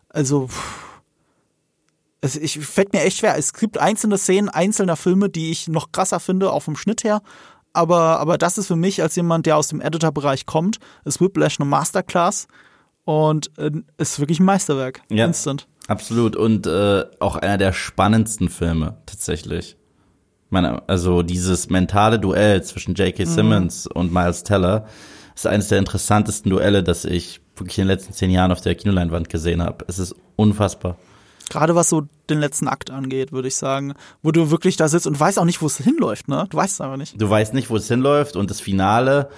Also, 0.09 0.49
es 2.21 2.37
ich, 2.37 2.59
fällt 2.59 2.93
mir 2.93 3.03
echt 3.03 3.19
schwer. 3.19 3.37
Es 3.39 3.53
gibt 3.53 3.79
einzelne 3.79 4.19
Szenen 4.19 4.49
einzelner 4.49 4.97
Filme, 4.97 5.29
die 5.29 5.51
ich 5.51 5.69
noch 5.69 5.93
krasser 5.93 6.21
finde, 6.21 6.53
auch 6.53 6.63
vom 6.63 6.77
Schnitt 6.77 7.05
her. 7.05 7.23
Aber, 7.73 8.21
aber 8.21 8.37
das 8.37 8.59
ist 8.59 8.67
für 8.67 8.77
mich 8.77 9.03
als 9.03 9.17
jemand, 9.17 9.47
der 9.47 9.57
aus 9.57 9.69
dem 9.69 9.81
Editor-Bereich 9.81 10.45
kommt, 10.45 10.79
ist 11.05 11.21
Whiplash 11.21 11.59
eine 11.59 11.69
Masterclass 11.69 12.47
und 13.05 13.51
äh, 13.59 13.71
ist 13.97 14.21
wirklich 14.21 14.41
ein 14.41 14.45
Meisterwerk. 14.45 15.03
Ja, 15.11 15.25
Instant. 15.25 15.67
Absolut. 15.89 16.37
Und 16.37 16.67
äh, 16.67 17.05
auch 17.19 17.37
einer 17.37 17.59
der 17.59 17.73
spannendsten 17.73 18.51
Filme, 18.51 18.99
tatsächlich. 19.07 19.77
Ich 20.47 20.51
meine, 20.51 20.87
also 20.87 21.23
dieses 21.23 21.71
mentale 21.71 22.21
Duell 22.21 22.63
zwischen 22.63 22.95
J.K. 22.95 23.25
Mhm. 23.25 23.29
Simmons 23.29 23.87
mhm. 23.87 24.01
und 24.01 24.13
Miles 24.13 24.43
Teller 24.43 24.87
ist 25.35 25.47
eines 25.47 25.69
der 25.69 25.79
interessantesten 25.79 26.51
Duelle, 26.51 26.83
das 26.83 27.05
ich 27.05 27.41
wirklich 27.57 27.79
in 27.79 27.83
den 27.83 27.89
letzten 27.89 28.13
zehn 28.13 28.31
Jahren 28.31 28.53
auf 28.53 28.61
der 28.61 28.75
Kinoleinwand 28.75 29.29
gesehen 29.29 29.63
habe. 29.63 29.85
Es 29.89 29.99
ist 29.99 30.15
unfassbar. 30.37 30.97
Gerade 31.51 31.75
was 31.75 31.89
so 31.89 32.05
den 32.31 32.41
letzten 32.41 32.69
Akt 32.69 32.91
angeht, 32.91 33.33
würde 33.33 33.49
ich 33.49 33.57
sagen, 33.57 33.95
wo 34.23 34.31
du 34.31 34.51
wirklich 34.51 34.77
da 34.77 34.89
sitzt 34.89 35.07
und 35.07 35.19
weißt 35.19 35.39
auch 35.39 35.45
nicht, 35.45 35.61
wo 35.61 35.67
es 35.67 35.77
hinläuft, 35.77 36.29
ne? 36.29 36.47
Du 36.49 36.57
weißt 36.57 36.75
es 36.75 36.81
einfach 36.81 36.97
nicht. 36.97 37.21
Du 37.21 37.29
weißt 37.29 37.53
nicht, 37.53 37.69
wo 37.69 37.77
es 37.77 37.89
hinläuft 37.89 38.37
und 38.37 38.51
das 38.51 38.61
Finale 38.61 39.29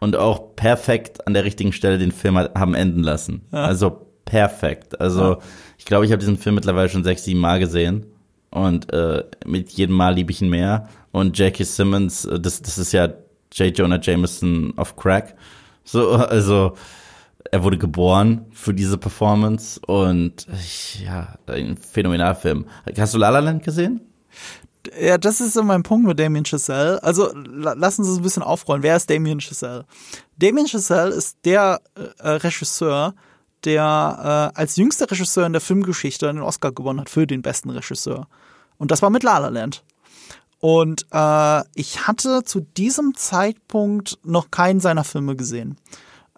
und 0.00 0.16
auch 0.16 0.54
perfekt 0.54 1.26
an 1.26 1.34
der 1.34 1.44
richtigen 1.44 1.72
Stelle 1.72 1.98
den 1.98 2.12
Film 2.12 2.36
haben 2.38 2.74
enden 2.74 3.02
lassen. 3.02 3.42
Ja. 3.52 3.64
Also 3.64 4.06
perfekt. 4.24 5.00
Also 5.00 5.22
ja. 5.22 5.38
ich 5.78 5.84
glaube, 5.84 6.04
ich 6.04 6.12
habe 6.12 6.20
diesen 6.20 6.38
Film 6.38 6.54
mittlerweile 6.54 6.88
schon 6.88 7.04
sechs, 7.04 7.24
sieben 7.24 7.40
Mal 7.40 7.58
gesehen 7.58 8.06
und 8.50 8.92
äh, 8.92 9.24
mit 9.44 9.70
jedem 9.70 9.96
Mal 9.96 10.14
liebe 10.14 10.30
ich 10.30 10.42
ihn 10.42 10.50
mehr. 10.50 10.88
Und 11.10 11.36
Jackie 11.36 11.64
Simmons, 11.64 12.24
äh, 12.24 12.38
das, 12.38 12.62
das 12.62 12.78
ist 12.78 12.92
ja 12.92 13.08
J. 13.54 13.76
Jonah 13.76 14.00
Jameson 14.00 14.74
auf 14.76 14.96
Crack. 14.96 15.36
So, 15.84 16.12
also 16.12 16.76
er 17.50 17.62
wurde 17.62 17.78
geboren 17.78 18.46
für 18.52 18.74
diese 18.74 18.98
Performance 18.98 19.80
und 19.86 20.46
ja, 21.04 21.38
ein 21.46 21.76
phänomenaler 21.76 22.34
Film. 22.34 22.66
Hast 22.96 23.14
du 23.14 23.18
La 23.18 23.30
La 23.30 23.38
Land 23.38 23.62
gesehen? 23.62 24.00
Ja, 25.00 25.18
das 25.18 25.40
ist 25.40 25.54
so 25.54 25.62
mein 25.62 25.82
Punkt 25.82 26.06
mit 26.06 26.18
Damien 26.18 26.44
Chazelle. 26.44 27.02
Also 27.02 27.32
lassen 27.34 28.04
Sie 28.04 28.10
es 28.10 28.18
ein 28.18 28.22
bisschen 28.22 28.42
aufrollen. 28.42 28.82
Wer 28.82 28.96
ist 28.96 29.08
Damien 29.08 29.40
Chazelle? 29.40 29.86
Damien 30.36 30.66
Chazelle 30.66 31.14
ist 31.14 31.38
der 31.44 31.80
äh, 32.18 32.28
Regisseur, 32.28 33.14
der 33.64 34.52
äh, 34.54 34.58
als 34.58 34.76
jüngster 34.76 35.10
Regisseur 35.10 35.46
in 35.46 35.52
der 35.52 35.62
Filmgeschichte 35.62 36.28
einen 36.28 36.42
Oscar 36.42 36.72
gewonnen 36.72 37.00
hat 37.00 37.08
für 37.08 37.26
den 37.26 37.40
besten 37.40 37.70
Regisseur. 37.70 38.26
Und 38.76 38.90
das 38.90 39.00
war 39.00 39.10
mit 39.10 39.22
La 39.22 39.38
La 39.38 39.48
Land. 39.48 39.84
Und 40.64 41.04
äh, 41.12 41.62
ich 41.74 42.06
hatte 42.06 42.42
zu 42.42 42.60
diesem 42.60 43.14
Zeitpunkt 43.14 44.18
noch 44.24 44.50
keinen 44.50 44.80
seiner 44.80 45.04
Filme 45.04 45.36
gesehen. 45.36 45.76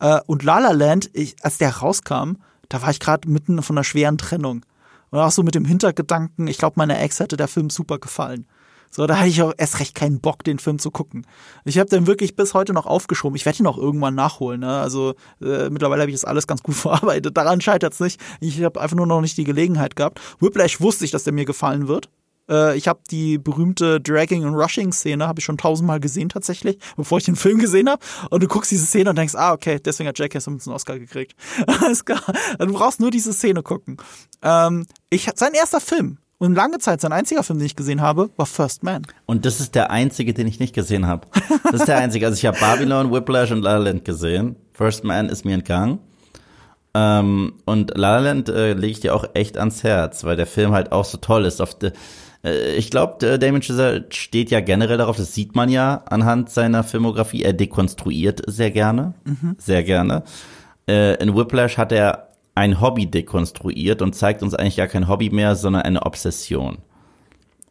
Äh, 0.01 0.19
und 0.27 0.43
La 0.43 0.59
La 0.59 0.73
Land, 0.73 1.11
ich, 1.13 1.37
als 1.43 1.59
der 1.59 1.77
rauskam, 1.77 2.33
da 2.69 2.83
war 2.83 2.91
ich 2.91 2.99
gerade 2.99 3.31
mitten 3.31 3.63
von 3.63 3.77
einer 3.77 3.85
schweren 3.85 4.19
Trennung. 4.19 4.67
Und 5.11 5.21
auch 5.21 5.31
so 5.31 5.45
mit 5.45 5.55
dem 5.55 5.65
Hintergedanken, 5.65 6.49
ich 6.49 6.59
glaube, 6.59 6.75
meiner 6.75 7.01
Ex 7.01 7.21
hätte 7.21 7.37
der 7.37 7.47
Film 7.47 7.71
super 7.71 8.01
gefallen. 8.01 8.49
So, 8.91 9.07
da 9.07 9.17
hatte 9.17 9.29
ich 9.29 9.41
auch 9.43 9.53
erst 9.57 9.79
recht 9.79 9.95
keinen 9.95 10.19
Bock, 10.19 10.43
den 10.43 10.59
Film 10.59 10.81
zu 10.81 10.91
gucken. 10.91 11.25
Ich 11.65 11.79
habe 11.79 11.89
den 11.89 12.09
wirklich 12.09 12.35
bis 12.35 12.53
heute 12.53 12.73
noch 12.73 12.87
aufgeschoben. 12.87 13.37
Ich 13.37 13.47
werde 13.47 13.61
ihn 13.61 13.69
auch 13.69 13.79
irgendwann 13.79 14.17
nachholen. 14.17 14.59
Ne? 14.59 14.77
Also 14.77 15.15
äh, 15.41 15.71
mittlerweile 15.71 16.03
habe 16.03 16.11
ich 16.11 16.17
das 16.17 16.25
alles 16.25 16.49
ganz 16.49 16.65
gut 16.65 16.75
verarbeitet. 16.75 17.37
Daran 17.37 17.61
scheitert 17.61 17.93
es 17.93 18.01
nicht. 18.01 18.21
Ich 18.41 18.61
habe 18.65 18.81
einfach 18.81 18.97
nur 18.97 19.07
noch 19.07 19.21
nicht 19.21 19.37
die 19.37 19.45
Gelegenheit 19.45 19.95
gehabt. 19.95 20.21
Whiplash 20.41 20.81
wusste 20.81 21.05
ich, 21.05 21.13
dass 21.13 21.23
der 21.23 21.33
mir 21.33 21.45
gefallen 21.45 21.87
wird. 21.87 22.09
Äh, 22.49 22.77
ich 22.77 22.89
habe 22.89 23.01
die 23.11 23.39
berühmte 23.39 24.01
Dragging 24.01 24.45
and 24.45 24.57
Rushing 24.57 24.93
Szene, 24.93 25.27
habe 25.27 25.41
ich 25.41 25.45
schon 25.45 25.59
tausendmal 25.59 26.01
gesehen 26.01 26.29
tatsächlich, 26.29 26.79
bevor 26.97 27.19
ich 27.19 27.25
den 27.25 27.37
Film 27.37 27.59
gesehen 27.59 27.89
habe. 27.89 28.05
Und 28.31 28.43
du 28.43 28.49
guckst 28.49 28.71
diese 28.71 28.87
Szene 28.87 29.11
und 29.11 29.17
denkst, 29.17 29.35
ah, 29.35 29.53
okay, 29.53 29.81
deswegen 29.85 30.09
hat 30.09 30.19
Jackass 30.19 30.49
einen 30.49 30.61
Oscar 30.67 30.99
gekriegt. 30.99 31.35
Alles 31.67 32.05
klar. 32.05 32.23
Du 32.59 32.73
brauchst 32.73 33.01
nur 33.01 33.11
diese 33.11 33.33
Szene 33.33 33.63
gucken. 33.63 33.97
Ähm, 34.43 34.87
ich, 35.11 35.29
sein 35.35 35.55
erster 35.55 35.81
Film, 35.81 36.19
und 36.39 36.55
lange 36.55 36.79
Zeit 36.79 37.01
sein 37.01 37.13
einziger 37.13 37.43
Film, 37.43 37.59
den 37.59 37.67
ich 37.67 37.77
gesehen 37.77 38.03
habe, 38.03 38.29
war 38.37 38.45
First 38.45 38.83
Man. 38.83 39.07
Und 39.25 39.47
das 39.47 39.61
ist 39.61 39.75
der 39.75 39.91
einzige, 39.91 40.35
den 40.35 40.47
ich 40.47 40.61
nicht 40.61 40.75
gesehen 40.75 41.07
habe. 41.07 41.27
Das 41.65 41.81
ist 41.81 41.89
der 41.89 41.97
einzige. 41.97 42.27
Also 42.27 42.37
ich 42.37 42.45
habe 42.45 42.59
Babylon, 42.61 43.11
Whiplash 43.11 43.53
und 43.53 43.63
La 43.63 43.79
La 43.79 43.85
Land 43.85 44.05
gesehen. 44.05 44.57
First 44.73 45.03
Man 45.03 45.31
ist 45.31 45.47
mir 45.47 45.55
entgangen. 45.55 45.99
Ähm, 46.93 47.55
und 47.65 47.97
La 47.97 48.19
La 48.19 48.19
Land 48.19 48.51
äh, 48.51 48.75
lege 48.75 48.93
ich 48.93 49.01
dir 49.01 49.15
auch 49.15 49.25
echt 49.33 49.57
ans 49.57 49.83
Herz, 49.83 50.25
weil 50.25 50.37
der 50.37 50.47
Film 50.47 50.73
halt 50.73 50.93
auch 50.93 51.07
so 51.07 51.17
toll 51.17 51.47
ist. 51.47 51.63
Auf 51.63 51.79
de, 51.79 51.93
ich 52.53 52.91
glaube, 52.91 53.39
Damien 53.39 53.63
Chazelle 53.63 54.07
steht 54.11 54.51
ja 54.51 54.61
generell 54.61 54.99
darauf, 54.99 55.17
das 55.17 55.35
sieht 55.35 55.55
man 55.55 55.69
ja 55.69 56.03
anhand 56.07 56.51
seiner 56.51 56.85
Filmografie. 56.85 57.43
Er 57.43 57.53
dekonstruiert 57.53 58.43
sehr 58.47 58.71
gerne, 58.71 59.15
mhm. 59.25 59.57
sehr 59.59 59.83
gerne. 59.83 60.23
Äh, 60.89 61.23
in 61.23 61.35
Whiplash 61.35 61.77
hat 61.79 61.93
er 61.93 62.29
ein 62.55 62.81
Hobby 62.81 63.07
dekonstruiert 63.07 64.03
und 64.03 64.15
zeigt 64.15 64.43
uns 64.43 64.55
eigentlich 64.55 64.77
gar 64.77 64.87
kein 64.87 65.09
Hobby 65.09 65.31
mehr, 65.31 65.57
sondern 65.57 65.83
eine 65.83 66.05
Obsession. 66.05 66.79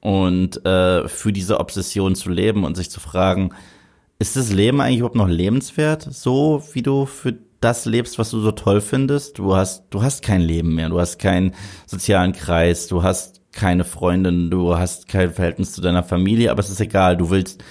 Und 0.01 0.63
äh, 0.65 1.07
für 1.07 1.33
diese 1.33 1.59
Obsession 1.59 2.13
zu 2.13 2.29
leben 2.29 2.63
und 2.63 2.75
sich 2.75 2.91
zu 2.91 2.99
fragen, 2.99 3.49
ist 4.19 4.35
das 4.35 4.51
Leben 4.51 4.79
eigentlich 4.79 4.99
überhaupt 4.99 5.15
noch 5.15 5.27
lebenswert, 5.27 6.07
so 6.09 6.63
wie 6.73 6.83
du 6.83 7.05
für 7.05 7.35
das 7.59 7.85
lebst, 7.85 8.19
was 8.19 8.29
du 8.29 8.39
so 8.39 8.51
toll 8.51 8.81
findest? 8.81 9.39
Du 9.39 9.55
hast, 9.55 9.85
du 9.89 10.03
hast 10.03 10.21
kein 10.21 10.41
Leben 10.41 10.75
mehr, 10.75 10.89
du 10.89 10.99
hast 10.99 11.17
keinen 11.17 11.55
sozialen 11.87 12.33
Kreis, 12.33 12.87
du 12.87 13.01
hast 13.01 13.41
keine 13.55 13.83
Freundin, 13.83 14.51
du 14.51 14.77
hast 14.77 15.07
kein 15.07 15.31
Verhältnis 15.31 15.73
zu 15.73 15.81
deiner 15.81 16.03
Familie, 16.03 16.51
aber 16.51 16.59
es 16.59 16.69
ist 16.69 16.81
egal, 16.81 17.17
du 17.17 17.31
willst 17.31 17.63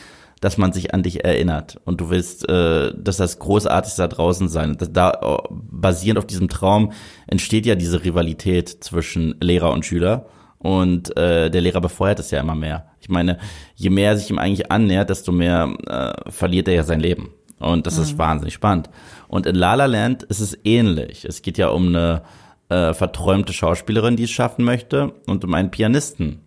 dass 0.45 0.59
man 0.59 0.75
sich 0.75 0.93
an 0.93 1.03
dich 1.03 1.25
erinnert 1.25 1.81
und 1.87 2.03
du 2.03 2.11
willst, 2.11 2.47
äh, 2.51 2.93
dass 2.95 3.17
das 3.17 3.39
Großartigste 3.39 4.03
da 4.03 4.09
draußen 4.09 4.51
sein. 4.51 4.77
Das, 4.77 4.93
da 4.93 5.13
äh, 5.23 5.49
basierend 5.51 6.19
auf 6.19 6.27
diesem 6.27 6.51
Traum 6.51 6.93
entsteht 7.27 7.65
ja 7.65 7.77
diese 7.77 8.05
Rivalität 8.05 8.69
zwischen 8.69 9.37
Lehrer 9.41 9.73
und 9.73 9.87
Schüler 9.87 10.27
und 10.59 11.17
äh, 11.17 11.51
der 11.51 11.61
Lehrer 11.63 11.81
befeuert 11.81 12.21
es 12.21 12.31
ja 12.31 12.41
immer 12.41 12.55
mehr. 12.55 12.91
Ich 13.01 13.09
meine, 13.09 13.39
je 13.75 13.89
mehr 13.89 14.11
er 14.11 14.17
sich 14.19 14.29
ihm 14.29 14.39
eigentlich 14.39 14.71
annähert, 14.71 15.09
desto 15.09 15.33
mehr 15.33 15.75
äh, 15.87 16.31
verliert 16.31 16.69
er 16.69 16.75
ja 16.75 16.85
sein 16.85 17.01
Leben. 17.01 17.31
Und 17.59 17.87
das 17.87 17.97
mhm. 17.97 18.03
ist 18.03 18.19
wahnsinnig 18.19 18.53
spannend. 18.53 18.91
Und 19.29 19.47
in 19.47 19.55
La 19.55 19.75
La 19.75 19.87
Land 19.87 20.25
ist 20.25 20.41
es 20.41 20.59
ähnlich. 20.65 21.25
Es 21.25 21.41
geht 21.41 21.57
ja 21.57 21.69
um 21.69 21.89
eine 21.89 22.23
äh, 22.69 22.95
verträumte 22.95 23.53
Schauspielerin, 23.53 24.17
die 24.17 24.25
es 24.25 24.31
schaffen 24.31 24.65
möchte, 24.65 25.13
und 25.27 25.45
um 25.45 25.55
einen 25.55 25.71
Pianisten, 25.71 26.41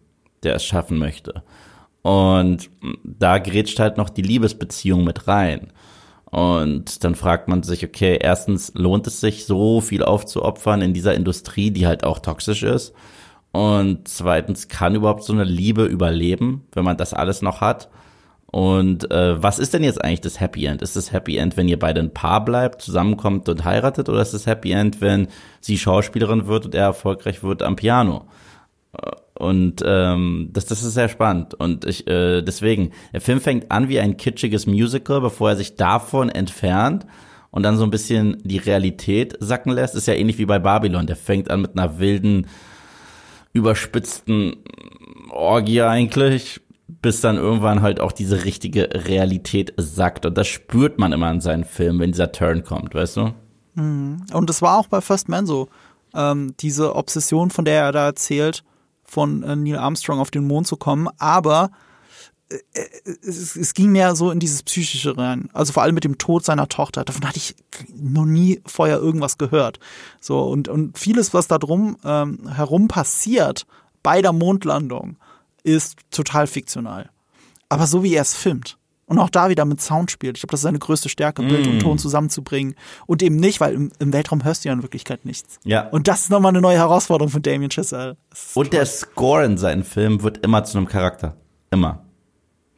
der 0.43 0.55
es 0.55 0.65
schaffen 0.65 0.97
möchte. 0.97 1.43
Und 2.01 2.69
da 3.03 3.37
grätscht 3.37 3.79
halt 3.79 3.97
noch 3.97 4.09
die 4.09 4.21
Liebesbeziehung 4.21 5.03
mit 5.03 5.27
rein. 5.27 5.73
Und 6.29 7.03
dann 7.03 7.15
fragt 7.15 7.47
man 7.47 7.63
sich, 7.63 7.85
okay, 7.85 8.17
erstens 8.21 8.73
lohnt 8.75 9.07
es 9.07 9.21
sich, 9.21 9.45
so 9.45 9.81
viel 9.81 10.03
aufzuopfern 10.03 10.81
in 10.81 10.93
dieser 10.93 11.15
Industrie, 11.15 11.71
die 11.71 11.87
halt 11.87 12.03
auch 12.03 12.19
toxisch 12.19 12.63
ist. 12.63 12.93
Und 13.51 14.07
zweitens, 14.07 14.67
kann 14.67 14.95
überhaupt 14.95 15.23
so 15.23 15.33
eine 15.33 15.45
Liebe 15.45 15.85
überleben, 15.85 16.67
wenn 16.73 16.83
man 16.83 16.97
das 16.97 17.13
alles 17.13 17.41
noch 17.41 17.61
hat? 17.61 17.89
Und 18.49 19.11
äh, 19.11 19.41
was 19.41 19.59
ist 19.59 19.73
denn 19.73 19.83
jetzt 19.83 20.03
eigentlich 20.03 20.21
das 20.21 20.39
Happy 20.39 20.65
End? 20.65 20.81
Ist 20.81 20.95
das 20.95 21.11
Happy 21.11 21.37
End, 21.37 21.57
wenn 21.57 21.67
ihr 21.67 21.77
beide 21.77 21.99
ein 21.99 22.13
Paar 22.13 22.43
bleibt, 22.45 22.81
zusammenkommt 22.81 23.49
und 23.49 23.65
heiratet? 23.65 24.07
Oder 24.09 24.21
ist 24.21 24.33
das 24.33 24.45
Happy 24.45 24.71
End, 24.71 25.01
wenn 25.01 25.27
sie 25.59 25.77
Schauspielerin 25.77 26.47
wird 26.47 26.65
und 26.65 26.75
er 26.75 26.85
erfolgreich 26.85 27.43
wird 27.43 27.61
am 27.61 27.75
Piano? 27.75 28.25
Und 29.33 29.83
ähm, 29.85 30.49
das, 30.51 30.65
das 30.65 30.81
ist 30.81 30.93
sehr 30.93 31.09
spannend. 31.09 31.53
Und 31.53 31.85
ich, 31.85 32.07
äh, 32.07 32.41
deswegen, 32.41 32.91
der 33.13 33.21
Film 33.21 33.39
fängt 33.39 33.71
an 33.71 33.89
wie 33.89 33.99
ein 33.99 34.17
kitschiges 34.17 34.65
Musical, 34.65 35.21
bevor 35.21 35.49
er 35.49 35.55
sich 35.55 35.75
davon 35.75 36.29
entfernt 36.29 37.05
und 37.51 37.63
dann 37.63 37.77
so 37.77 37.83
ein 37.83 37.91
bisschen 37.91 38.37
die 38.43 38.57
Realität 38.57 39.35
sacken 39.39 39.71
lässt. 39.71 39.93
Ist 39.95 40.07
ja 40.07 40.15
ähnlich 40.15 40.39
wie 40.39 40.45
bei 40.45 40.57
Babylon. 40.57 41.05
Der 41.05 41.15
fängt 41.15 41.51
an 41.51 41.61
mit 41.61 41.77
einer 41.77 41.99
wilden, 41.99 42.47
überspitzten 43.53 44.55
Orgie 45.29 45.81
eigentlich, 45.81 46.61
bis 47.07 47.21
dann 47.21 47.37
irgendwann 47.37 47.81
halt 47.81 48.01
auch 48.01 48.11
diese 48.11 48.43
richtige 48.43 48.89
Realität 48.91 49.73
sackt. 49.77 50.25
Und 50.25 50.37
das 50.37 50.45
spürt 50.47 50.99
man 50.99 51.13
immer 51.13 51.31
in 51.31 51.39
seinen 51.39 51.63
Filmen, 51.63 52.01
wenn 52.01 52.11
dieser 52.11 52.33
Turn 52.33 52.65
kommt, 52.65 52.93
weißt 52.93 53.15
du? 53.15 53.33
Mhm. 53.75 54.25
Und 54.33 54.49
das 54.49 54.61
war 54.61 54.77
auch 54.77 54.87
bei 54.87 54.99
First 54.99 55.29
Man 55.29 55.45
so. 55.45 55.69
Ähm, 56.13 56.53
diese 56.59 56.97
Obsession, 56.97 57.49
von 57.49 57.63
der 57.63 57.81
er 57.81 57.91
da 57.93 58.07
erzählt, 58.07 58.65
von 59.05 59.41
äh, 59.41 59.55
Neil 59.55 59.77
Armstrong 59.77 60.19
auf 60.19 60.31
den 60.31 60.45
Mond 60.47 60.67
zu 60.67 60.75
kommen, 60.75 61.07
aber 61.17 61.71
äh, 62.49 62.57
es, 63.21 63.55
es, 63.55 63.73
ging 63.73 63.93
mehr 63.93 64.13
so 64.13 64.29
in 64.29 64.41
dieses 64.41 64.63
Psychische 64.63 65.17
rein. 65.17 65.47
Also 65.53 65.71
vor 65.71 65.83
allem 65.83 65.95
mit 65.95 66.03
dem 66.03 66.17
Tod 66.17 66.43
seiner 66.43 66.67
Tochter. 66.67 67.05
Davon 67.05 67.25
hatte 67.25 67.37
ich 67.37 67.55
noch 67.95 68.25
nie 68.25 68.59
vorher 68.65 68.97
irgendwas 68.97 69.37
gehört. 69.37 69.79
So, 70.19 70.41
und, 70.41 70.67
und 70.67 70.99
vieles, 70.99 71.33
was 71.33 71.47
da 71.47 71.57
drum 71.57 71.95
ähm, 72.03 72.49
herum 72.53 72.89
passiert 72.89 73.65
bei 74.03 74.21
der 74.21 74.33
Mondlandung, 74.33 75.15
ist 75.67 75.97
total 76.11 76.47
fiktional. 76.47 77.09
Aber 77.69 77.85
so 77.85 78.03
wie 78.03 78.15
er 78.15 78.21
es 78.21 78.33
filmt, 78.33 78.77
und 79.07 79.19
auch 79.19 79.29
da 79.29 79.49
wieder 79.49 79.63
mit 79.65 79.81
Sound 79.81 80.11
spielt. 80.11 80.37
Ich 80.37 80.41
glaube, 80.41 80.51
das 80.51 80.59
ist 80.59 80.63
seine 80.63 80.79
größte 80.79 81.07
Stärke, 81.07 81.41
Bild 81.41 81.65
mm. 81.65 81.69
und 81.69 81.79
Ton 81.79 81.97
zusammenzubringen. 81.97 82.75
Und 83.05 83.23
eben 83.23 83.37
nicht, 83.37 83.61
weil 83.61 83.73
im, 83.73 83.91
im, 83.99 84.11
Weltraum 84.11 84.43
hörst 84.43 84.65
du 84.65 84.67
ja 84.67 84.73
in 84.73 84.81
Wirklichkeit 84.83 85.23
nichts. 85.23 85.59
Ja. 85.63 85.87
Und 85.87 86.09
das 86.09 86.23
ist 86.23 86.29
nochmal 86.29 86.49
eine 86.49 86.59
neue 86.59 86.77
Herausforderung 86.77 87.31
von 87.31 87.41
Damien 87.41 87.71
Chazelle. 87.71 88.17
Und 88.53 88.73
der 88.73 88.85
Score 88.85 89.45
in 89.45 89.57
seinen 89.57 89.85
Filmen 89.85 90.23
wird 90.23 90.45
immer 90.45 90.65
zu 90.65 90.77
einem 90.77 90.87
Charakter. 90.87 91.37
Immer. 91.71 92.03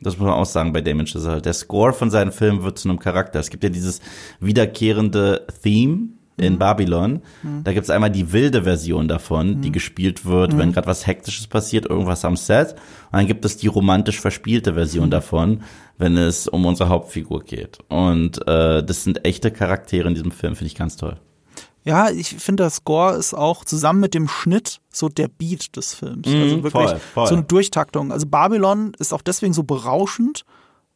Das 0.02 0.18
muss 0.18 0.28
man 0.28 0.36
auch 0.36 0.46
sagen 0.46 0.72
bei 0.72 0.82
Damien 0.82 1.08
Chazelle. 1.08 1.42
Der 1.42 1.54
Score 1.54 1.94
von 1.94 2.12
seinen 2.12 2.32
Filmen 2.32 2.62
wird 2.62 2.78
zu 2.78 2.88
einem 2.90 3.00
Charakter. 3.00 3.40
Es 3.40 3.50
gibt 3.50 3.64
ja 3.64 3.72
dieses 3.72 4.00
wiederkehrende 4.40 5.48
Theme, 5.64 6.10
in 6.40 6.54
mhm. 6.54 6.60
Babylon. 6.60 7.22
Mhm. 7.44 7.64
Da 7.64 7.74
gibt's 7.74 7.90
einmal 7.90 8.10
die 8.10 8.32
wilde 8.32 8.64
Version 8.64 9.08
davon, 9.08 9.58
mhm. 9.58 9.62
die 9.62 9.72
gespielt 9.72 10.26
wird, 10.26 10.58
wenn 10.58 10.70
mhm. 10.70 10.74
gerade 10.74 10.88
was 10.88 11.08
Hektisches 11.08 11.48
passiert, 11.48 11.86
irgendwas 11.86 12.26
am 12.26 12.36
Set. 12.36 12.74
Und 13.12 13.20
dann 13.20 13.28
gibt 13.28 13.46
es 13.46 13.58
die 13.58 13.68
romantisch 13.68 14.20
verspielte 14.20 14.74
Version 14.74 15.08
mhm. 15.08 15.12
davon, 15.12 15.64
wenn 15.98 16.18
es 16.18 16.48
um 16.48 16.66
unsere 16.66 16.90
Hauptfigur 16.90 17.44
geht. 17.44 17.80
Und 17.88 18.48
äh, 18.48 18.84
das 18.84 19.04
sind 19.04 19.26
echte 19.26 19.52
Charaktere 19.52 20.08
in 20.08 20.14
diesem 20.14 20.32
Film, 20.32 20.56
finde 20.56 20.68
ich 20.68 20.76
ganz 20.76 20.96
toll. 20.98 21.18
Ja, 21.86 22.10
ich 22.10 22.30
finde, 22.30 22.64
der 22.64 22.70
Score 22.70 23.16
ist 23.16 23.34
auch 23.34 23.64
zusammen 23.64 24.00
mit 24.00 24.14
dem 24.14 24.28
Schnitt 24.28 24.80
so 24.92 25.08
der 25.10 25.28
Beat 25.28 25.76
des 25.76 25.94
Films. 25.94 26.28
Also 26.28 26.64
wirklich 26.64 26.72
voll, 26.72 27.00
voll. 27.14 27.28
so 27.28 27.36
eine 27.36 27.44
Durchtaktung. 27.44 28.12
Also 28.12 28.28
Babylon 28.28 28.92
ist 29.00 29.14
auch 29.14 29.22
deswegen 29.22 29.54
so 29.54 29.64
berauschend, 29.64 30.44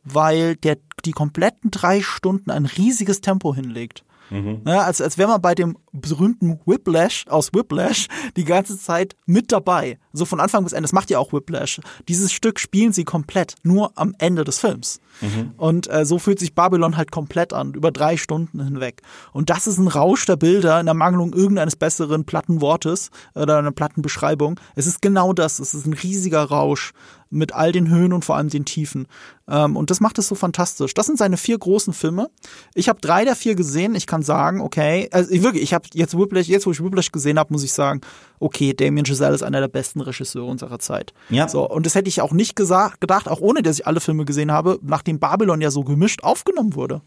weil 0.03 0.55
der 0.57 0.77
die 1.05 1.11
kompletten 1.11 1.71
drei 1.71 2.01
Stunden 2.01 2.51
ein 2.51 2.65
riesiges 2.65 3.21
Tempo 3.21 3.55
hinlegt. 3.55 4.03
Mhm. 4.29 4.61
Ja, 4.65 4.81
als, 4.81 5.01
als 5.01 5.17
wäre 5.17 5.29
man 5.29 5.41
bei 5.41 5.55
dem 5.55 5.77
berühmten 5.91 6.59
Whiplash 6.65 7.25
aus 7.27 7.53
Whiplash 7.53 8.07
die 8.35 8.45
ganze 8.45 8.77
Zeit 8.77 9.15
mit 9.25 9.51
dabei. 9.51 9.99
So 10.11 10.25
von 10.25 10.39
Anfang 10.39 10.63
bis 10.63 10.73
Ende. 10.73 10.83
Das 10.83 10.93
macht 10.93 11.09
ja 11.09 11.19
auch 11.19 11.33
Whiplash. 11.33 11.81
Dieses 12.07 12.31
Stück 12.31 12.59
spielen 12.59 12.93
sie 12.93 13.03
komplett, 13.03 13.55
nur 13.63 13.91
am 13.95 14.15
Ende 14.17 14.43
des 14.43 14.59
Films. 14.59 14.99
Mhm. 15.21 15.51
Und 15.57 15.91
äh, 15.91 16.05
so 16.05 16.19
fühlt 16.19 16.39
sich 16.39 16.55
Babylon 16.55 16.97
halt 16.97 17.11
komplett 17.11 17.53
an, 17.53 17.73
über 17.73 17.91
drei 17.91 18.17
Stunden 18.17 18.63
hinweg. 18.63 19.01
Und 19.31 19.49
das 19.49 19.67
ist 19.67 19.77
ein 19.77 19.87
Rausch 19.87 20.25
der 20.25 20.35
Bilder 20.35 20.79
in 20.79 20.85
der 20.85 20.95
Mangelung 20.95 21.33
irgendeines 21.33 21.75
besseren 21.75 22.25
Plattenwortes 22.25 23.09
oder 23.35 23.57
einer 23.57 23.71
Plattenbeschreibung. 23.71 24.59
Es 24.75 24.87
ist 24.87 25.01
genau 25.01 25.33
das. 25.33 25.59
Es 25.59 25.73
ist 25.73 25.85
ein 25.85 25.93
riesiger 25.93 26.43
Rausch 26.43 26.93
mit 27.33 27.53
all 27.53 27.71
den 27.71 27.89
Höhen 27.89 28.13
und 28.13 28.23
vor 28.23 28.37
allem 28.37 28.49
den 28.49 28.63
Tiefen. 28.63 29.07
Ähm, 29.47 29.75
und 29.75 29.89
das 29.89 29.99
macht 29.99 30.19
es 30.19 30.27
so 30.27 30.35
fantastisch. 30.35 30.93
Das 30.93 31.07
sind 31.07 31.17
seine 31.17 31.37
vier 31.37 31.57
großen 31.57 31.93
Filme. 31.93 32.29
Ich 32.75 32.89
habe 32.89 33.01
drei 33.01 33.25
der 33.25 33.35
vier 33.35 33.55
gesehen. 33.55 33.95
Ich 33.95 34.07
kann 34.07 34.21
sagen, 34.21 34.61
okay, 34.61 35.09
also 35.11 35.31
ich 35.31 35.41
wirklich, 35.41 35.63
ich 35.63 35.73
habe 35.73 35.87
jetzt 35.93 36.17
Whiplash, 36.17 36.47
jetzt 36.47 36.65
wo 36.67 36.71
ich 36.71 36.83
Whiplash 36.83 37.11
gesehen 37.11 37.39
habe, 37.39 37.51
muss 37.51 37.63
ich 37.63 37.73
sagen, 37.73 38.01
okay, 38.43 38.73
Damien 38.73 39.03
Giselle 39.03 39.33
ist 39.33 39.43
einer 39.43 39.59
der 39.59 39.67
besten 39.67 40.01
Regisseure 40.01 40.45
unserer 40.45 40.79
Zeit. 40.79 41.13
Ja. 41.29 41.47
So 41.47 41.67
und 41.69 41.85
das 41.85 41.95
hätte 41.95 42.09
ich 42.09 42.21
auch 42.21 42.33
nicht 42.33 42.55
gesagt, 42.55 43.01
gedacht, 43.01 43.27
auch 43.27 43.41
ohne 43.41 43.61
dass 43.61 43.79
ich 43.79 43.87
alle 43.87 43.99
Filme 43.99 44.25
gesehen 44.25 44.51
habe, 44.51 44.79
nachdem 44.81 45.19
Babylon 45.19 45.61
ja 45.61 45.71
so 45.71 45.83
gemischt 45.83 46.23
aufgenommen 46.23 46.75
wurde. 46.75 47.01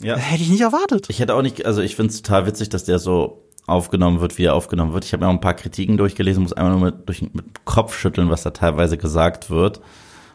Ja. 0.00 0.16
Hätte 0.16 0.42
ich 0.42 0.50
nicht 0.50 0.60
erwartet. 0.60 1.06
Ich 1.08 1.20
hätte 1.20 1.34
auch 1.34 1.42
nicht, 1.42 1.64
also 1.66 1.80
ich 1.80 1.96
finde 1.96 2.12
es 2.12 2.22
total 2.22 2.46
witzig, 2.46 2.68
dass 2.68 2.84
der 2.84 2.98
so 2.98 3.44
aufgenommen 3.66 4.20
wird, 4.20 4.38
wie 4.38 4.44
er 4.44 4.54
aufgenommen 4.54 4.92
wird. 4.92 5.04
Ich 5.04 5.12
habe 5.12 5.24
mir 5.24 5.28
auch 5.28 5.34
ein 5.34 5.40
paar 5.40 5.54
Kritiken 5.54 5.96
durchgelesen, 5.96 6.42
muss 6.42 6.52
einmal 6.52 6.72
nur 6.72 6.80
mit, 6.80 7.08
durch, 7.08 7.22
mit 7.22 7.64
Kopf 7.64 7.96
schütteln, 7.96 8.28
was 8.28 8.42
da 8.42 8.50
teilweise 8.50 8.98
gesagt 8.98 9.50
wird. 9.50 9.80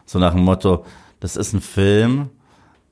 So 0.06 0.18
nach 0.18 0.34
dem 0.34 0.42
Motto, 0.42 0.84
das 1.20 1.36
ist 1.36 1.52
ein 1.52 1.60
Film, 1.60 2.30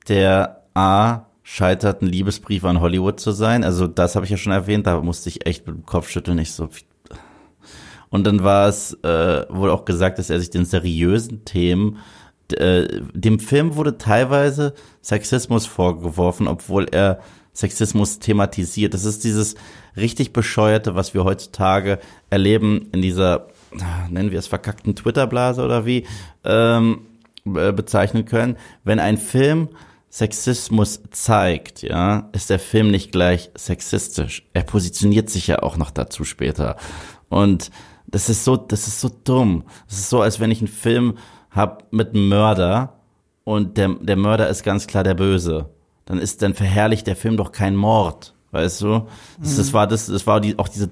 der 0.07 0.63
A 0.73 1.25
scheitert, 1.43 2.01
ein 2.01 2.07
Liebesbrief 2.07 2.63
an 2.63 2.79
Hollywood 2.79 3.19
zu 3.19 3.31
sein. 3.31 3.63
Also 3.63 3.87
das 3.87 4.15
habe 4.15 4.25
ich 4.25 4.31
ja 4.31 4.37
schon 4.37 4.53
erwähnt, 4.53 4.87
da 4.87 5.01
musste 5.01 5.29
ich 5.29 5.45
echt 5.45 5.67
mit 5.67 5.75
dem 5.75 5.85
Kopf 5.85 6.09
schütteln, 6.09 6.37
nicht 6.37 6.53
so. 6.53 6.69
Und 8.09 8.25
dann 8.25 8.43
war 8.43 8.67
es 8.67 8.93
äh, 9.03 9.45
wohl 9.49 9.69
auch 9.69 9.85
gesagt, 9.85 10.19
dass 10.19 10.29
er 10.29 10.39
sich 10.39 10.49
den 10.49 10.65
seriösen 10.65 11.45
Themen 11.45 11.97
äh, 12.53 13.01
dem 13.13 13.39
Film 13.39 13.75
wurde 13.75 13.99
teilweise 13.99 14.73
Sexismus 15.03 15.67
vorgeworfen, 15.67 16.47
obwohl 16.47 16.87
er 16.89 17.19
Sexismus 17.53 18.17
thematisiert. 18.17 18.93
Das 18.95 19.05
ist 19.05 19.23
dieses 19.23 19.55
richtig 19.95 20.33
bescheuerte, 20.33 20.95
was 20.95 21.13
wir 21.13 21.25
heutzutage 21.25 21.99
erleben 22.31 22.87
in 22.91 23.01
dieser 23.01 23.47
nennen 24.09 24.31
wir 24.31 24.39
es 24.39 24.47
verkackten 24.47 24.95
Twitter-Blase 24.95 25.63
oder 25.63 25.85
wie, 25.85 26.05
ähm, 26.43 27.01
äh, 27.45 27.71
bezeichnen 27.71 28.25
können. 28.25 28.57
Wenn 28.83 28.99
ein 28.99 29.17
Film 29.17 29.69
Sexismus 30.09 31.01
zeigt, 31.11 31.83
ja, 31.83 32.29
ist 32.31 32.49
der 32.49 32.57
Film 32.57 32.89
nicht 32.89 33.11
gleich 33.11 33.51
sexistisch. 33.55 34.47
Er 34.53 34.63
positioniert 34.63 35.29
sich 35.29 35.45
ja 35.47 35.61
auch 35.61 35.77
noch 35.77 35.91
dazu 35.91 36.23
später. 36.23 36.77
Und 37.29 37.69
das 38.11 38.29
ist 38.29 38.43
so, 38.43 38.57
das 38.57 38.87
ist 38.87 39.01
so 39.01 39.09
dumm. 39.23 39.63
Das 39.87 39.99
ist 39.99 40.09
so, 40.09 40.21
als 40.21 40.39
wenn 40.39 40.51
ich 40.51 40.59
einen 40.59 40.67
Film 40.67 41.17
hab 41.51 41.91
mit 41.91 42.09
einem 42.09 42.29
Mörder 42.29 42.99
und 43.43 43.77
der, 43.77 43.89
der 43.89 44.15
Mörder 44.15 44.49
ist 44.49 44.63
ganz 44.63 44.87
klar 44.87 45.03
der 45.03 45.15
Böse. 45.15 45.69
Dann 46.05 46.19
ist, 46.19 46.41
dann 46.41 46.53
verherrlicht 46.53 47.07
der 47.07 47.15
Film 47.15 47.37
doch 47.37 47.51
kein 47.51 47.75
Mord. 47.75 48.33
Weißt 48.51 48.81
du? 48.81 49.07
Das, 49.39 49.57
das 49.57 49.73
war 49.73 49.87
das, 49.87 50.07
das 50.07 50.25
war 50.25 50.41
die, 50.41 50.57
auch 50.57 50.67
diese 50.67 50.89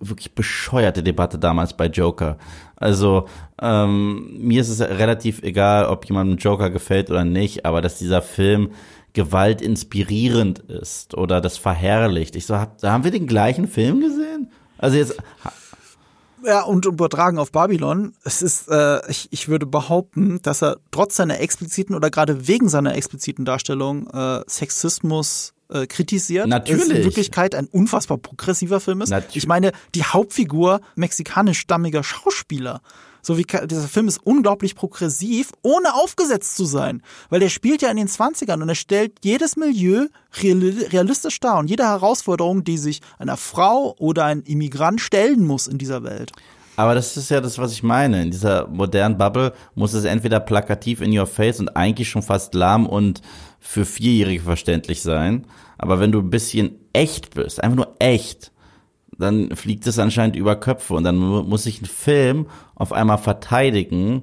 wirklich 0.00 0.34
bescheuerte 0.34 1.02
Debatte 1.02 1.38
damals 1.38 1.76
bei 1.76 1.86
Joker. 1.86 2.38
Also 2.76 3.26
ähm, 3.60 4.38
mir 4.38 4.60
ist 4.60 4.68
es 4.68 4.80
relativ 4.80 5.42
egal, 5.42 5.86
ob 5.86 6.04
jemandem 6.06 6.38
Joker 6.38 6.70
gefällt 6.70 7.10
oder 7.10 7.24
nicht, 7.24 7.64
aber 7.64 7.80
dass 7.80 7.98
dieser 7.98 8.22
Film 8.22 8.70
Gewalt 9.12 9.62
inspirierend 9.62 10.60
ist 10.60 11.14
oder 11.14 11.40
das 11.40 11.58
verherrlicht. 11.58 12.36
Ich 12.36 12.46
so, 12.46 12.56
hab, 12.56 12.82
haben 12.82 13.04
wir 13.04 13.10
den 13.10 13.26
gleichen 13.26 13.66
Film 13.66 14.00
gesehen? 14.00 14.50
Also 14.78 14.96
jetzt 14.96 15.16
ja, 16.44 16.62
und 16.62 16.86
übertragen 16.86 17.38
auf 17.38 17.52
Babylon, 17.52 18.14
es 18.24 18.42
ist, 18.42 18.68
äh, 18.68 19.00
ich, 19.10 19.28
ich 19.30 19.48
würde 19.48 19.66
behaupten, 19.66 20.40
dass 20.42 20.62
er 20.62 20.78
trotz 20.90 21.16
seiner 21.16 21.40
expliziten 21.40 21.94
oder 21.94 22.10
gerade 22.10 22.48
wegen 22.48 22.68
seiner 22.68 22.94
expliziten 22.94 23.44
Darstellung 23.44 24.08
äh, 24.10 24.42
Sexismus 24.46 25.54
äh, 25.70 25.86
kritisiert. 25.86 26.46
Natürlich. 26.46 26.90
In 26.90 27.04
Wirklichkeit 27.04 27.54
ein 27.54 27.66
unfassbar 27.66 28.18
progressiver 28.18 28.80
Film 28.80 29.02
ist. 29.02 29.10
Natürlich. 29.10 29.36
Ich 29.36 29.46
meine, 29.46 29.72
die 29.94 30.04
Hauptfigur 30.04 30.80
mexikanisch-stammiger 30.96 32.02
Schauspieler. 32.02 32.80
So 33.22 33.36
wie 33.38 33.44
dieser 33.44 33.88
Film 33.88 34.08
ist 34.08 34.20
unglaublich 34.24 34.74
progressiv, 34.74 35.52
ohne 35.62 35.94
aufgesetzt 35.94 36.56
zu 36.56 36.64
sein. 36.64 37.02
Weil 37.30 37.40
der 37.40 37.48
spielt 37.48 37.82
ja 37.82 37.90
in 37.90 37.96
den 37.96 38.08
20ern 38.08 38.62
und 38.62 38.68
er 38.68 38.74
stellt 38.74 39.12
jedes 39.22 39.56
Milieu 39.56 40.06
realistisch 40.42 41.40
dar 41.40 41.58
und 41.58 41.68
jede 41.68 41.84
Herausforderung, 41.84 42.64
die 42.64 42.78
sich 42.78 43.00
einer 43.18 43.36
Frau 43.36 43.94
oder 43.98 44.24
ein 44.24 44.42
Immigrant 44.42 45.00
stellen 45.00 45.46
muss 45.46 45.66
in 45.66 45.78
dieser 45.78 46.04
Welt. 46.04 46.32
Aber 46.76 46.94
das 46.94 47.16
ist 47.16 47.28
ja 47.28 47.40
das, 47.40 47.58
was 47.58 47.72
ich 47.72 47.82
meine. 47.82 48.22
In 48.22 48.30
dieser 48.30 48.68
modernen 48.68 49.18
Bubble 49.18 49.52
muss 49.74 49.94
es 49.94 50.04
entweder 50.04 50.38
plakativ 50.38 51.00
in 51.00 51.18
your 51.18 51.26
face 51.26 51.58
und 51.58 51.70
eigentlich 51.70 52.08
schon 52.08 52.22
fast 52.22 52.54
lahm 52.54 52.86
und 52.86 53.20
für 53.58 53.84
Vierjährige 53.84 54.44
verständlich 54.44 55.02
sein. 55.02 55.44
Aber 55.76 55.98
wenn 55.98 56.12
du 56.12 56.20
ein 56.20 56.30
bisschen 56.30 56.78
echt 56.92 57.34
bist, 57.34 57.60
einfach 57.62 57.76
nur 57.76 57.96
echt, 57.98 58.52
dann 59.18 59.54
fliegt 59.56 59.86
es 59.86 59.98
anscheinend 59.98 60.36
über 60.36 60.56
Köpfe 60.56 60.94
und 60.94 61.04
dann 61.04 61.16
muss 61.16 61.64
sich 61.64 61.82
ein 61.82 61.86
Film 61.86 62.46
auf 62.74 62.92
einmal 62.92 63.18
verteidigen 63.18 64.22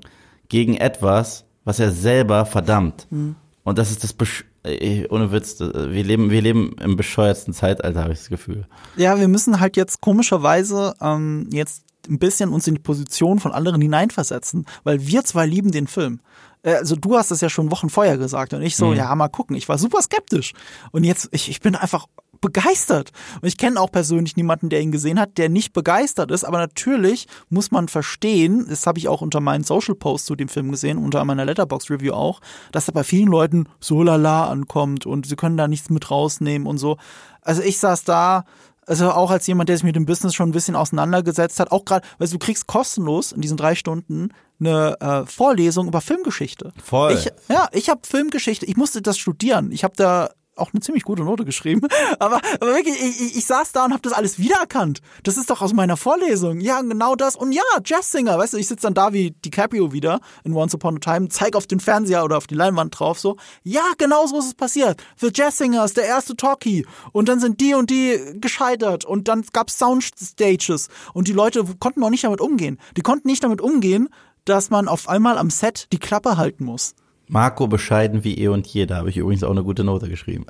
gegen 0.50 0.76
etwas, 0.76 1.46
was 1.64 1.80
er 1.80 1.92
selber 1.92 2.46
verdammt. 2.46 3.08
Mhm. 3.10 3.36
Und 3.64 3.78
das 3.78 3.92
ist 3.92 4.04
das 4.04 4.14
Besch 4.14 4.46
äh, 4.64 5.08
ohne 5.10 5.32
Witz, 5.32 5.60
wir 5.60 6.04
leben, 6.04 6.32
wir 6.32 6.42
leben 6.42 6.76
im 6.82 6.96
bescheuertsten 6.96 7.54
Zeitalter, 7.54 8.02
habe 8.02 8.14
ich 8.14 8.20
das 8.20 8.30
Gefühl. 8.30 8.66
Ja, 8.96 9.20
wir 9.20 9.28
müssen 9.28 9.60
halt 9.60 9.78
jetzt 9.78 10.02
komischerweise 10.02 10.96
ähm, 11.02 11.50
jetzt 11.52 11.84
ein 12.08 12.20
bisschen 12.20 12.50
uns 12.50 12.68
in 12.68 12.76
die 12.76 12.82
Position 12.82 13.40
von 13.40 13.52
anderen 13.52 13.82
hineinversetzen, 13.82 14.66
weil 14.84 15.06
wir 15.08 15.24
zwei 15.24 15.46
lieben 15.46 15.72
den 15.72 15.88
Film. 15.88 16.20
Äh, 16.64 16.76
also 16.76 16.96
du 16.96 17.16
hast 17.16 17.32
es 17.32 17.42
ja 17.42 17.50
schon 17.50 17.72
Wochen 17.72 17.90
vorher 17.90 18.18
gesagt 18.18 18.54
und 18.54 18.62
ich 18.62 18.76
so, 18.76 18.88
mhm. 18.88 18.96
ja, 18.96 19.14
mal 19.16 19.30
gucken. 19.30 19.56
Ich 19.56 19.70
war 19.70 19.78
super 19.78 20.02
skeptisch. 20.02 20.54
Und 20.92 21.04
jetzt, 21.04 21.30
ich, 21.32 21.50
ich 21.50 21.62
bin 21.62 21.76
einfach 21.76 22.08
begeistert. 22.42 23.12
Und 23.42 23.48
ich 23.48 23.58
kenne 23.58 23.80
auch 23.80 23.92
persönlich 23.92 24.36
niemanden, 24.36 24.70
der 24.70 24.82
ihn 24.82 24.92
gesehen 24.92 25.20
hat, 25.20 25.38
der 25.38 25.50
nicht 25.50 25.74
begeistert 25.74 26.32
ist. 26.32 26.44
Aber 26.44 26.58
natürlich 26.58 27.28
muss 27.50 27.72
man 27.72 27.88
verstehen, 27.88 28.66
das 28.70 28.88
habe 28.88 29.00
ich 29.00 29.08
auch 29.08 29.22
unter 29.22 29.42
meinen 29.42 29.64
Social 29.64 29.96
Posts 29.96 30.28
zu 30.28 30.36
dem 30.36 30.48
Film 30.48 30.72
gesehen, 30.72 30.98
unter 30.98 31.24
meiner 31.26 31.46
Letterbox 31.46 31.90
Review 31.90 32.14
auch, 32.14 32.42
dass 32.72 32.88
er 32.88 32.94
bei 32.94 33.04
vielen 33.04 33.28
Leuten 33.28 33.68
so 33.80 34.04
lala 34.04 34.50
ankommt 34.50 35.06
und 35.06 35.26
sie 35.26 35.36
können 35.36 35.58
da 35.58 35.68
nichts 35.68 35.90
mit 35.90 36.10
rausnehmen 36.12 36.68
und 36.68 36.78
so. 36.78 36.98
Also 37.42 37.62
ich 37.62 37.80
saß 37.80 38.04
da, 38.04 38.46
also 38.88 39.12
auch 39.12 39.32
als 39.32 39.48
jemand, 39.48 39.70
der 39.70 39.78
sich 39.78 39.84
mit 39.84 39.96
dem 39.96 40.06
Business 40.06 40.36
schon 40.36 40.50
ein 40.50 40.52
bisschen 40.54 40.76
auseinandergesetzt 40.76 41.60
hat, 41.60 41.72
auch 41.72 41.86
gerade, 41.86 42.06
weil 42.18 42.28
du 42.28 42.38
kriegst 42.38 42.68
kostenlos 42.68 43.32
in 43.32 43.42
diesen 43.42 43.58
drei 43.58 43.76
Stunden 43.76 44.30
eine 44.60 45.00
äh, 45.02 45.26
Vorlesung 45.26 45.88
über 45.88 46.02
Filmgeschichte. 46.02 46.72
Voll. 46.84 47.14
Ich, 47.14 47.32
ja, 47.50 47.68
ich 47.72 47.90
habe 47.90 48.02
Filmgeschichte, 48.04 48.66
ich 48.66 48.78
musste 48.78 49.02
das 49.02 49.18
studieren. 49.18 49.72
Ich 49.72 49.84
habe 49.84 49.96
da 49.98 50.30
auch 50.56 50.74
eine 50.74 50.82
ziemlich 50.82 51.04
gute 51.04 51.24
Note 51.24 51.46
geschrieben. 51.46 51.82
Aber, 52.20 52.40
aber 52.60 52.74
wirklich, 52.74 52.96
ich, 52.96 53.22
ich, 53.22 53.38
ich 53.38 53.46
saß 53.46 53.72
da 53.72 53.86
und 53.86 53.92
habe 53.92 54.02
das 54.02 54.14
alles 54.14 54.40
wiedererkannt. 54.40 55.02
Das 55.24 55.38
ist 55.38 55.50
doch 55.50 55.62
aus 55.62 55.74
meiner 55.74 55.98
Vorlesung. 55.98 56.60
Ja, 56.62 56.82
genau 56.82 57.16
das. 57.16 57.36
Und 57.36 57.52
ja, 57.52 57.62
Jazzsinger, 57.84 58.38
weißt 58.38 58.54
du, 58.54 58.58
ich 58.58 58.68
sitze 58.68 58.84
dann 58.84 58.94
da 58.94 59.12
wie 59.12 59.32
DiCaprio 59.32 59.92
wieder 59.92 60.20
in 60.44 60.54
Once 60.54 60.74
Upon 60.74 60.98
a 60.98 61.00
Time, 61.00 61.30
zeig 61.30 61.56
auf 61.56 61.68
den 61.68 61.80
Fernseher 61.80 62.24
oder 62.24 62.38
auf 62.38 62.48
die 62.48 62.56
Leinwand 62.56 62.98
drauf, 62.98 63.20
so, 63.20 63.38
ja, 63.64 63.84
genau 63.98 64.28
so 64.28 64.40
ist 64.40 64.46
es 64.46 64.54
passiert. 64.54 65.02
The 65.18 65.32
Jazzsinger 65.34 65.84
ist 65.84 65.98
der 65.98 66.06
erste 66.06 66.36
Talkie. 66.36 66.86
Und 67.12 67.28
dann 67.28 67.40
sind 67.40 67.60
die 67.60 67.74
und 67.74 67.90
die 67.90 68.20
gescheitert. 68.36 69.06
Und 69.06 69.28
dann 69.28 69.44
gab's 69.52 69.78
Soundstages. 69.78 70.90
Und 71.14 71.28
die 71.28 71.34
Leute 71.34 71.64
konnten 71.80 72.04
auch 72.04 72.10
nicht 72.10 72.24
damit 72.24 72.42
umgehen. 72.42 72.80
Die 72.98 73.02
konnten 73.02 73.28
nicht 73.28 73.44
damit 73.44 73.62
umgehen, 73.62 74.10
dass 74.46 74.70
man 74.70 74.88
auf 74.88 75.10
einmal 75.10 75.38
am 75.38 75.50
Set 75.50 75.88
die 75.92 76.00
Klappe 76.00 76.38
halten 76.38 76.64
muss. 76.64 76.96
Marco 77.28 77.68
bescheiden 77.68 78.24
wie 78.24 78.38
eh 78.38 78.48
und 78.48 78.68
je. 78.68 78.86
Da 78.86 78.98
habe 78.98 79.10
ich 79.10 79.18
übrigens 79.18 79.44
auch 79.44 79.52
eine 79.52 79.64
gute 79.64 79.84
Note 79.84 80.10
geschrieben. 80.10 80.46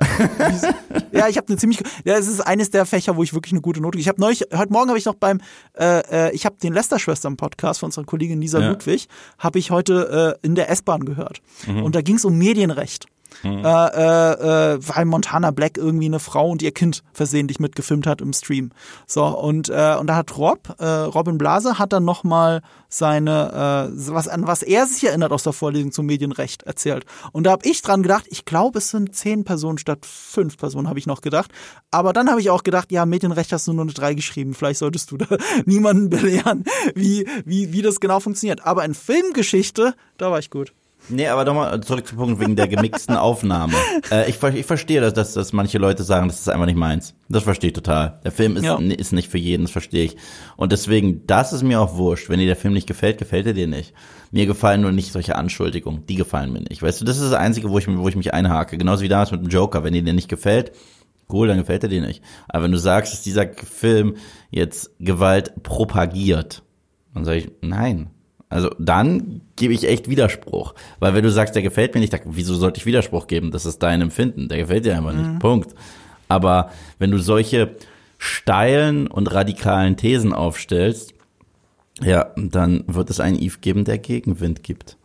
ja, 1.12 1.28
ich 1.28 1.36
habe 1.36 1.48
eine 1.48 1.56
ziemlich. 1.56 1.80
Ja, 2.04 2.16
es 2.16 2.26
ist 2.26 2.40
eines 2.40 2.70
der 2.70 2.86
Fächer, 2.86 3.16
wo 3.16 3.22
ich 3.22 3.34
wirklich 3.34 3.52
eine 3.52 3.60
gute 3.60 3.80
Note. 3.80 3.98
Ich 3.98 4.08
habe 4.08 4.20
neulich, 4.20 4.44
heute 4.54 4.72
Morgen 4.72 4.88
habe 4.88 4.98
ich 4.98 5.04
noch 5.04 5.14
beim, 5.14 5.40
äh, 5.78 6.28
äh 6.28 6.34
ich 6.34 6.44
habe 6.44 6.56
den 6.62 6.72
Lester-Schwestern-Podcast 6.72 7.80
von 7.80 7.88
unserer 7.88 8.04
Kollegin 8.04 8.40
Lisa 8.40 8.60
ja. 8.60 8.68
Ludwig, 8.68 9.08
habe 9.38 9.58
ich 9.58 9.70
heute 9.70 10.38
äh, 10.42 10.46
in 10.46 10.54
der 10.54 10.70
S-Bahn 10.70 11.04
gehört. 11.04 11.40
Mhm. 11.66 11.82
Und 11.82 11.94
da 11.94 12.02
ging 12.02 12.16
es 12.16 12.24
um 12.24 12.36
Medienrecht. 12.36 13.06
Mhm. 13.42 13.64
Äh, 13.64 14.74
äh, 14.74 14.78
weil 14.80 15.04
Montana 15.04 15.50
Black 15.50 15.76
irgendwie 15.76 16.06
eine 16.06 16.20
Frau 16.20 16.50
und 16.50 16.62
ihr 16.62 16.72
Kind 16.72 17.02
versehentlich 17.12 17.60
mitgefilmt 17.60 18.06
hat 18.06 18.20
im 18.20 18.32
Stream. 18.32 18.70
So, 19.06 19.24
und, 19.24 19.68
äh, 19.68 19.96
und 19.98 20.06
da 20.06 20.16
hat 20.16 20.36
Rob, 20.36 20.74
äh, 20.78 20.86
Robin 20.86 21.38
Blase, 21.38 21.78
hat 21.78 21.92
dann 21.92 22.04
nochmal 22.04 22.62
seine, 22.88 23.90
äh, 23.92 24.12
was, 24.12 24.28
an 24.28 24.46
was 24.46 24.62
er 24.62 24.86
sich 24.86 25.04
erinnert 25.04 25.32
aus 25.32 25.42
der 25.42 25.52
Vorlesung 25.52 25.92
zum 25.92 26.06
Medienrecht 26.06 26.62
erzählt. 26.62 27.04
Und 27.32 27.44
da 27.44 27.52
habe 27.52 27.66
ich 27.68 27.82
dran 27.82 28.02
gedacht, 28.02 28.26
ich 28.28 28.44
glaube, 28.44 28.78
es 28.78 28.90
sind 28.90 29.14
zehn 29.14 29.44
Personen 29.44 29.78
statt 29.78 30.06
fünf 30.06 30.56
Personen, 30.56 30.88
habe 30.88 30.98
ich 30.98 31.06
noch 31.06 31.20
gedacht. 31.20 31.50
Aber 31.90 32.12
dann 32.12 32.30
habe 32.30 32.40
ich 32.40 32.50
auch 32.50 32.62
gedacht, 32.62 32.92
ja, 32.92 33.06
Medienrecht 33.06 33.52
hast 33.52 33.66
du 33.66 33.72
nur 33.72 33.84
eine 33.84 33.92
drei 33.92 34.14
geschrieben. 34.14 34.54
Vielleicht 34.54 34.78
solltest 34.78 35.10
du 35.10 35.16
da 35.16 35.26
niemanden 35.64 36.08
belehren, 36.08 36.64
wie, 36.94 37.26
wie, 37.44 37.72
wie 37.72 37.82
das 37.82 38.00
genau 38.00 38.20
funktioniert. 38.20 38.64
Aber 38.64 38.84
in 38.84 38.94
Filmgeschichte, 38.94 39.94
da 40.18 40.30
war 40.30 40.38
ich 40.38 40.50
gut. 40.50 40.72
Nee, 41.08 41.28
aber 41.28 41.44
nochmal 41.44 41.80
zurück 41.82 42.06
zum 42.06 42.18
Punkt 42.18 42.40
wegen 42.40 42.56
der 42.56 42.68
gemixten 42.68 43.16
Aufnahme. 43.16 43.74
Äh, 44.10 44.28
ich, 44.28 44.42
ich 44.42 44.66
verstehe, 44.66 45.00
dass, 45.00 45.14
dass, 45.14 45.34
dass 45.34 45.52
manche 45.52 45.78
Leute 45.78 46.02
sagen, 46.02 46.28
das 46.28 46.40
ist 46.40 46.48
einfach 46.48 46.66
nicht 46.66 46.78
meins. 46.78 47.14
Das 47.28 47.44
verstehe 47.44 47.68
ich 47.68 47.74
total. 47.74 48.20
Der 48.24 48.32
Film 48.32 48.56
ist, 48.56 48.64
ja. 48.64 48.76
ist 48.76 49.12
nicht 49.12 49.30
für 49.30 49.38
jeden, 49.38 49.62
das 49.64 49.70
verstehe 49.70 50.04
ich. 50.04 50.16
Und 50.56 50.72
deswegen, 50.72 51.26
das 51.26 51.52
ist 51.52 51.62
mir 51.62 51.80
auch 51.80 51.96
wurscht. 51.96 52.28
Wenn 52.28 52.38
dir 52.38 52.46
der 52.46 52.56
Film 52.56 52.74
nicht 52.74 52.86
gefällt, 52.86 53.18
gefällt 53.18 53.46
er 53.46 53.52
dir 53.52 53.66
nicht. 53.66 53.94
Mir 54.32 54.46
gefallen 54.46 54.80
nur 54.80 54.92
nicht 54.92 55.12
solche 55.12 55.36
Anschuldigungen. 55.36 56.06
Die 56.06 56.16
gefallen 56.16 56.52
mir 56.52 56.62
nicht. 56.62 56.82
Weißt 56.82 57.00
du, 57.00 57.04
das 57.04 57.18
ist 57.18 57.30
das 57.30 57.38
Einzige, 57.38 57.70
wo 57.70 57.78
ich, 57.78 57.86
wo 57.88 58.08
ich 58.08 58.16
mich 58.16 58.34
einhake. 58.34 58.76
Genauso 58.76 59.02
wie 59.02 59.08
damals 59.08 59.30
mit 59.30 59.42
dem 59.42 59.48
Joker. 59.48 59.84
Wenn 59.84 59.92
dir 59.92 60.02
der 60.02 60.14
nicht 60.14 60.28
gefällt, 60.28 60.72
cool, 61.30 61.48
dann 61.48 61.58
gefällt 61.58 61.82
er 61.82 61.88
dir 61.88 62.02
nicht. 62.02 62.22
Aber 62.48 62.64
wenn 62.64 62.72
du 62.72 62.78
sagst, 62.78 63.12
dass 63.12 63.22
dieser 63.22 63.48
Film 63.48 64.16
jetzt 64.50 64.90
Gewalt 64.98 65.62
propagiert, 65.62 66.62
dann 67.14 67.24
sage 67.24 67.38
ich, 67.38 67.50
nein, 67.62 68.10
also 68.48 68.70
dann 68.78 69.40
gebe 69.56 69.74
ich 69.74 69.88
echt 69.88 70.08
Widerspruch. 70.08 70.74
Weil 71.00 71.14
wenn 71.14 71.24
du 71.24 71.30
sagst, 71.30 71.54
der 71.54 71.62
gefällt 71.62 71.94
mir 71.94 72.00
nicht, 72.00 72.12
dann, 72.12 72.20
wieso 72.26 72.54
sollte 72.54 72.78
ich 72.78 72.86
Widerspruch 72.86 73.26
geben? 73.26 73.50
Das 73.50 73.66
ist 73.66 73.82
dein 73.82 74.00
Empfinden. 74.00 74.48
Der 74.48 74.58
gefällt 74.58 74.84
dir 74.84 74.96
einfach 74.96 75.12
mhm. 75.12 75.30
nicht. 75.30 75.38
Punkt. 75.40 75.74
Aber 76.28 76.70
wenn 76.98 77.10
du 77.10 77.18
solche 77.18 77.76
steilen 78.18 79.06
und 79.08 79.32
radikalen 79.32 79.96
Thesen 79.96 80.32
aufstellst, 80.32 81.14
ja, 82.02 82.32
dann 82.36 82.84
wird 82.86 83.10
es 83.10 83.20
einen 83.20 83.38
Eve 83.38 83.58
geben, 83.60 83.84
der 83.84 83.98
Gegenwind 83.98 84.62
gibt. 84.62 84.96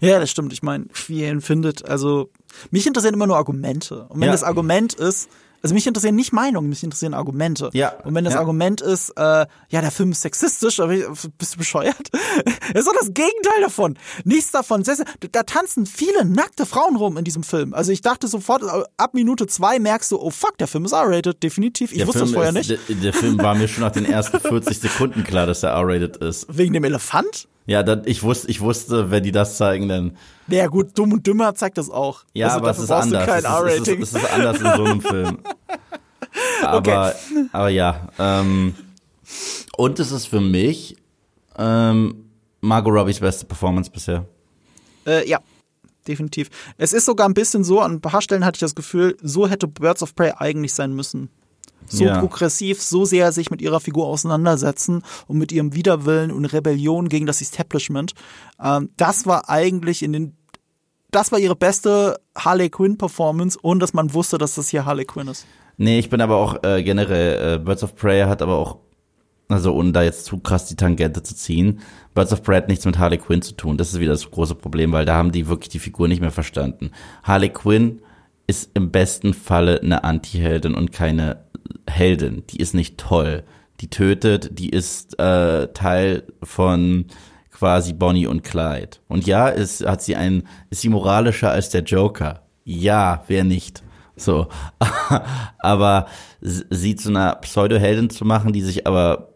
Ja, 0.00 0.20
das 0.20 0.30
stimmt. 0.30 0.52
Ich 0.52 0.62
meine, 0.62 0.86
wie 1.06 1.20
ihr 1.20 1.30
ihn 1.30 1.40
findet, 1.40 1.84
also 1.84 2.30
mich 2.70 2.86
interessieren 2.86 3.14
immer 3.14 3.26
nur 3.26 3.36
Argumente. 3.36 4.04
Und 4.08 4.20
wenn 4.20 4.26
ja. 4.26 4.32
das 4.32 4.44
Argument 4.44 4.94
ist, 4.94 5.28
also 5.62 5.74
mich 5.74 5.86
interessieren 5.86 6.14
nicht 6.14 6.32
Meinungen, 6.32 6.68
mich 6.68 6.82
interessieren 6.82 7.14
Argumente. 7.14 7.70
Ja. 7.72 7.94
Und 8.04 8.14
wenn 8.14 8.24
das 8.24 8.34
ja. 8.34 8.40
Argument 8.40 8.80
ist, 8.80 9.10
äh, 9.16 9.46
ja, 9.68 9.80
der 9.80 9.90
Film 9.90 10.12
ist 10.12 10.22
sexistisch, 10.22 10.80
aber 10.80 10.94
bist 11.38 11.54
du 11.54 11.58
bescheuert? 11.58 11.96
das 12.72 12.84
ist 12.84 12.86
doch 12.86 12.94
das 12.98 13.12
Gegenteil 13.12 13.60
davon. 13.62 13.98
Nichts 14.24 14.52
davon. 14.52 14.84
Da 15.32 15.42
tanzen 15.42 15.86
viele 15.86 16.24
nackte 16.24 16.66
Frauen 16.66 16.96
rum 16.96 17.16
in 17.16 17.24
diesem 17.24 17.42
Film. 17.42 17.74
Also 17.74 17.92
ich 17.92 18.02
dachte 18.02 18.28
sofort, 18.28 18.62
äh, 18.62 18.84
ab 18.96 19.14
Minute 19.14 19.46
zwei 19.46 19.78
merkst 19.78 20.12
du, 20.12 20.20
oh 20.20 20.30
fuck, 20.30 20.58
der 20.58 20.68
Film 20.68 20.84
ist 20.84 20.92
R-rated, 20.92 21.42
definitiv. 21.42 21.92
Ich 21.92 21.98
der 21.98 22.06
wusste 22.06 22.20
Film 22.20 22.32
das 22.32 22.34
vorher 22.34 22.60
ist, 22.60 22.68
nicht. 22.68 22.88
Der, 22.88 22.96
der 22.96 23.12
Film 23.12 23.38
war 23.38 23.54
mir 23.54 23.68
schon 23.68 23.82
nach 23.82 23.92
den 23.92 24.04
ersten 24.04 24.40
40 24.48 24.78
Sekunden 24.78 25.24
klar, 25.24 25.46
dass 25.46 25.62
er 25.62 25.70
R-rated 25.70 26.18
ist. 26.18 26.46
Wegen 26.48 26.72
dem 26.72 26.84
Elefant? 26.84 27.48
Ja, 27.68 27.82
dann, 27.82 28.02
ich 28.06 28.22
wusste, 28.22 28.50
ich 28.50 28.62
wusste, 28.62 29.10
wenn 29.10 29.22
die 29.22 29.30
das 29.30 29.58
zeigen, 29.58 29.88
dann. 29.88 30.16
Ja 30.46 30.68
gut, 30.68 30.98
dumm 30.98 31.12
und 31.12 31.26
dümmer 31.26 31.54
zeigt 31.54 31.76
das 31.76 31.90
auch. 31.90 32.24
Ja, 32.32 32.46
also, 32.46 32.58
aber 32.60 32.70
es 32.70 32.78
ist 32.78 32.90
anders. 32.90 33.26
Kein 33.26 33.44
es, 33.44 33.74
ist, 33.74 33.88
es, 33.88 33.88
ist, 33.88 34.14
es 34.14 34.22
ist 34.22 34.32
anders 34.32 34.56
in 34.56 34.72
so 34.74 34.84
einem 34.84 35.00
Film. 35.02 35.38
Aber, 36.62 36.78
okay. 36.78 37.12
aber 37.52 37.68
ja. 37.68 38.08
Ähm, 38.18 38.74
und 39.76 40.00
es 40.00 40.12
ist 40.12 40.28
für 40.28 40.40
mich 40.40 40.96
ähm, 41.58 42.30
Margot 42.62 42.94
Robbies 42.94 43.20
beste 43.20 43.44
Performance 43.44 43.90
bisher. 43.90 44.24
Äh, 45.06 45.28
ja, 45.28 45.38
definitiv. 46.06 46.48
Es 46.78 46.94
ist 46.94 47.04
sogar 47.04 47.28
ein 47.28 47.34
bisschen 47.34 47.64
so, 47.64 47.80
an 47.80 47.96
ein 47.96 48.00
paar 48.00 48.22
Stellen 48.22 48.46
hatte 48.46 48.56
ich 48.56 48.60
das 48.60 48.74
Gefühl, 48.74 49.14
so 49.20 49.46
hätte 49.46 49.68
Birds 49.68 50.02
of 50.02 50.14
Prey 50.14 50.32
eigentlich 50.38 50.72
sein 50.72 50.94
müssen. 50.94 51.28
So 51.86 52.04
Ja. 52.04 52.20
progressiv, 52.20 52.82
so 52.82 53.04
sehr 53.04 53.32
sich 53.32 53.50
mit 53.50 53.62
ihrer 53.62 53.80
Figur 53.80 54.06
auseinandersetzen 54.06 55.02
und 55.26 55.38
mit 55.38 55.52
ihrem 55.52 55.74
Widerwillen 55.74 56.30
und 56.30 56.44
Rebellion 56.44 57.08
gegen 57.08 57.26
das 57.26 57.40
Establishment. 57.40 58.12
Ähm, 58.62 58.90
das 58.96 59.26
war 59.26 59.48
eigentlich 59.48 60.02
in 60.02 60.12
den, 60.12 60.36
das 61.10 61.32
war 61.32 61.38
ihre 61.38 61.56
beste 61.56 62.20
Harley 62.36 62.68
Quinn 62.68 62.98
Performance, 62.98 63.58
ohne 63.62 63.80
dass 63.80 63.94
man 63.94 64.12
wusste, 64.12 64.36
dass 64.36 64.54
das 64.56 64.68
hier 64.68 64.84
Harley 64.84 65.06
Quinn 65.06 65.28
ist. 65.28 65.46
Nee, 65.78 65.98
ich 65.98 66.10
bin 66.10 66.20
aber 66.20 66.36
auch 66.36 66.62
äh, 66.62 66.82
generell, 66.82 67.54
äh, 67.54 67.58
Birds 67.58 67.82
of 67.84 67.94
Prey 67.94 68.22
hat 68.22 68.42
aber 68.42 68.56
auch, 68.58 68.78
also 69.48 69.72
ohne 69.72 69.92
da 69.92 70.02
jetzt 70.02 70.26
zu 70.26 70.38
krass 70.38 70.66
die 70.66 70.76
Tangente 70.76 71.22
zu 71.22 71.34
ziehen, 71.34 71.80
Birds 72.14 72.32
of 72.32 72.42
Prey 72.42 72.56
hat 72.56 72.68
nichts 72.68 72.84
mit 72.84 72.98
Harley 72.98 73.16
Quinn 73.16 73.40
zu 73.40 73.54
tun. 73.54 73.78
Das 73.78 73.94
ist 73.94 74.00
wieder 74.00 74.12
das 74.12 74.30
große 74.30 74.56
Problem, 74.56 74.92
weil 74.92 75.06
da 75.06 75.14
haben 75.14 75.32
die 75.32 75.46
wirklich 75.48 75.70
die 75.70 75.78
Figur 75.78 76.06
nicht 76.08 76.20
mehr 76.20 76.32
verstanden. 76.32 76.90
Harley 77.22 77.48
Quinn 77.48 78.02
ist 78.46 78.70
im 78.74 78.90
besten 78.90 79.34
Falle 79.34 79.80
eine 79.80 80.04
Anti-Heldin 80.04 80.74
und 80.74 80.90
keine 80.92 81.44
Heldin. 81.88 82.44
Die 82.50 82.58
ist 82.58 82.74
nicht 82.74 82.98
toll. 82.98 83.44
Die 83.80 83.88
tötet, 83.88 84.58
die 84.58 84.70
ist 84.70 85.18
äh, 85.18 85.68
Teil 85.68 86.24
von 86.42 87.06
quasi 87.52 87.92
Bonnie 87.92 88.26
und 88.26 88.42
Clyde. 88.42 88.98
Und 89.08 89.26
ja, 89.26 89.48
ist, 89.48 89.84
hat 89.86 90.02
sie 90.02 90.16
einen, 90.16 90.48
ist 90.70 90.80
sie 90.80 90.88
moralischer 90.88 91.50
als 91.50 91.70
der 91.70 91.82
Joker. 91.82 92.42
Ja, 92.64 93.24
wer 93.28 93.44
nicht? 93.44 93.82
So. 94.16 94.48
aber 95.58 96.06
sie 96.40 96.96
zu 96.96 97.10
einer 97.10 97.36
Pseudo-Heldin 97.36 98.10
zu 98.10 98.24
machen, 98.24 98.52
die 98.52 98.62
sich 98.62 98.86
aber 98.86 99.32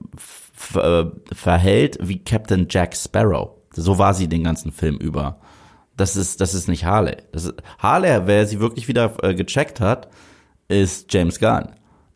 äh, 0.75 1.05
verhält 1.33 1.99
wie 2.01 2.19
Captain 2.19 2.67
Jack 2.69 2.97
Sparrow. 2.97 3.51
So 3.75 3.99
war 3.99 4.15
sie 4.15 4.29
den 4.29 4.45
ganzen 4.45 4.73
Film 4.73 4.97
über. 4.97 5.41
Das 5.97 6.17
ist, 6.17 6.41
das 6.41 6.55
ist 6.55 6.69
nicht 6.69 6.85
Harley. 6.85 7.17
Das 7.33 7.45
ist, 7.45 7.55
Harley, 7.79 8.27
wer 8.27 8.47
sie 8.47 8.61
wirklich 8.61 8.89
wieder 8.89 9.15
äh, 9.23 9.35
gecheckt 9.35 9.81
hat, 9.81 10.09
ist 10.69 11.13
James 11.13 11.39
Gunn 11.39 11.71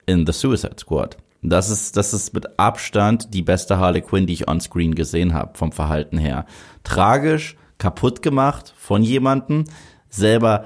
in 0.06 0.26
The 0.26 0.32
Suicide 0.32 0.76
Squad. 0.78 1.16
Das 1.42 1.70
ist, 1.70 1.96
das 1.96 2.12
ist 2.12 2.34
mit 2.34 2.58
Abstand 2.58 3.32
die 3.34 3.42
beste 3.42 3.78
Harley 3.78 4.00
Quinn, 4.00 4.26
die 4.26 4.32
ich 4.32 4.48
on 4.48 4.60
Screen 4.60 4.94
gesehen 4.94 5.34
habe, 5.34 5.56
vom 5.56 5.70
Verhalten 5.70 6.18
her. 6.18 6.46
Tragisch, 6.82 7.56
kaputt 7.78 8.22
gemacht 8.22 8.74
von 8.76 9.02
jemandem, 9.02 9.64
selber 10.08 10.64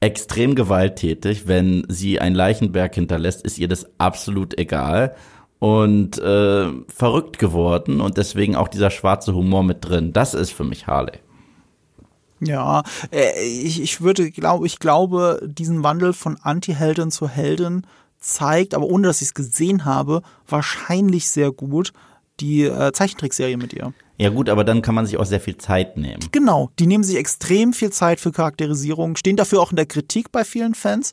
extrem 0.00 0.54
gewalttätig. 0.54 1.46
Wenn 1.46 1.84
sie 1.88 2.20
einen 2.20 2.36
Leichenberg 2.36 2.94
hinterlässt, 2.94 3.42
ist 3.42 3.58
ihr 3.58 3.68
das 3.68 3.86
absolut 3.98 4.58
egal. 4.58 5.14
Und 5.58 6.18
äh, 6.18 6.68
verrückt 6.88 7.38
geworden 7.38 8.00
und 8.00 8.16
deswegen 8.16 8.56
auch 8.56 8.66
dieser 8.66 8.90
schwarze 8.90 9.32
Humor 9.32 9.62
mit 9.62 9.84
drin. 9.84 10.12
Das 10.12 10.34
ist 10.34 10.52
für 10.52 10.64
mich 10.64 10.88
Harley. 10.88 11.20
Ja, 12.40 12.82
äh, 13.12 13.40
ich, 13.40 13.80
ich 13.80 14.00
würde, 14.00 14.32
glaube, 14.32 14.66
ich 14.66 14.80
glaube, 14.80 15.40
diesen 15.44 15.84
Wandel 15.84 16.12
von 16.12 16.36
Anti-Heldin 16.42 17.12
zu 17.12 17.28
Heldin 17.28 17.86
zeigt, 18.22 18.74
aber 18.74 18.86
ohne 18.86 19.08
dass 19.08 19.20
ich 19.20 19.28
es 19.28 19.34
gesehen 19.34 19.84
habe, 19.84 20.22
wahrscheinlich 20.46 21.28
sehr 21.28 21.52
gut 21.52 21.92
die 22.40 22.62
äh, 22.62 22.92
Zeichentrickserie 22.92 23.56
mit 23.56 23.72
ihr. 23.72 23.92
Ja 24.18 24.30
gut, 24.30 24.48
aber 24.48 24.64
dann 24.64 24.82
kann 24.82 24.94
man 24.94 25.06
sich 25.06 25.16
auch 25.16 25.24
sehr 25.24 25.40
viel 25.40 25.56
Zeit 25.56 25.96
nehmen. 25.96 26.20
Genau, 26.32 26.70
die 26.78 26.86
nehmen 26.86 27.04
sich 27.04 27.16
extrem 27.16 27.72
viel 27.72 27.90
Zeit 27.90 28.20
für 28.20 28.32
Charakterisierung, 28.32 29.16
stehen 29.16 29.36
dafür 29.36 29.60
auch 29.60 29.70
in 29.70 29.76
der 29.76 29.86
Kritik 29.86 30.32
bei 30.32 30.44
vielen 30.44 30.74
Fans, 30.74 31.12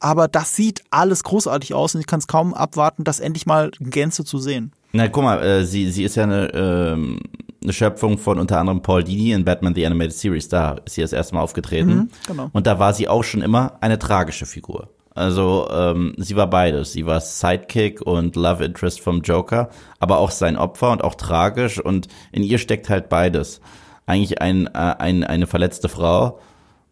aber 0.00 0.28
das 0.28 0.54
sieht 0.54 0.82
alles 0.90 1.24
großartig 1.24 1.74
aus 1.74 1.94
und 1.94 2.00
ich 2.00 2.06
kann 2.06 2.20
es 2.20 2.26
kaum 2.26 2.54
abwarten, 2.54 3.04
das 3.04 3.20
endlich 3.20 3.46
mal 3.46 3.70
in 3.80 3.90
Gänze 3.90 4.24
zu 4.24 4.38
sehen. 4.38 4.72
Na, 4.92 5.08
guck 5.08 5.24
mal, 5.24 5.42
äh, 5.42 5.64
sie, 5.64 5.90
sie 5.90 6.04
ist 6.04 6.16
ja 6.16 6.22
eine, 6.22 6.52
ähm, 6.54 7.20
eine 7.62 7.72
Schöpfung 7.72 8.16
von 8.16 8.38
unter 8.38 8.58
anderem 8.58 8.80
Paul 8.80 9.04
Dini 9.04 9.32
in 9.32 9.44
Batman 9.44 9.74
The 9.74 9.84
Animated 9.84 10.14
Series. 10.14 10.48
Da 10.48 10.76
ist 10.84 10.94
sie 10.94 11.02
das 11.02 11.12
erste 11.12 11.34
Mal 11.34 11.42
aufgetreten. 11.42 11.94
Mhm, 11.94 12.08
genau. 12.26 12.50
Und 12.52 12.66
da 12.66 12.78
war 12.78 12.94
sie 12.94 13.08
auch 13.08 13.24
schon 13.24 13.42
immer 13.42 13.76
eine 13.80 13.98
tragische 13.98 14.46
Figur. 14.46 14.88
Also 15.18 15.68
ähm, 15.70 16.14
sie 16.16 16.36
war 16.36 16.48
beides. 16.48 16.92
Sie 16.92 17.04
war 17.04 17.20
Sidekick 17.20 18.00
und 18.00 18.36
Love 18.36 18.64
Interest 18.64 19.00
vom 19.00 19.20
Joker, 19.22 19.68
aber 19.98 20.18
auch 20.18 20.30
sein 20.30 20.56
Opfer 20.56 20.92
und 20.92 21.02
auch 21.02 21.16
tragisch. 21.16 21.80
Und 21.80 22.06
in 22.30 22.44
ihr 22.44 22.58
steckt 22.58 22.88
halt 22.88 23.08
beides. 23.08 23.60
Eigentlich 24.06 24.40
ein, 24.40 24.66
äh, 24.68 24.70
ein, 24.72 25.24
eine 25.24 25.46
verletzte 25.46 25.88
Frau 25.88 26.38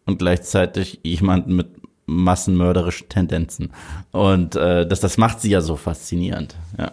und 0.05 0.19
gleichzeitig 0.19 0.99
jemanden 1.03 1.55
mit 1.55 1.67
massenmörderischen 2.05 3.09
Tendenzen. 3.09 3.71
Und 4.11 4.55
äh, 4.55 4.85
das, 4.85 4.99
das 4.99 5.17
macht 5.17 5.41
sie 5.41 5.49
ja 5.49 5.61
so 5.61 5.75
faszinierend. 5.75 6.55
Ja. 6.77 6.91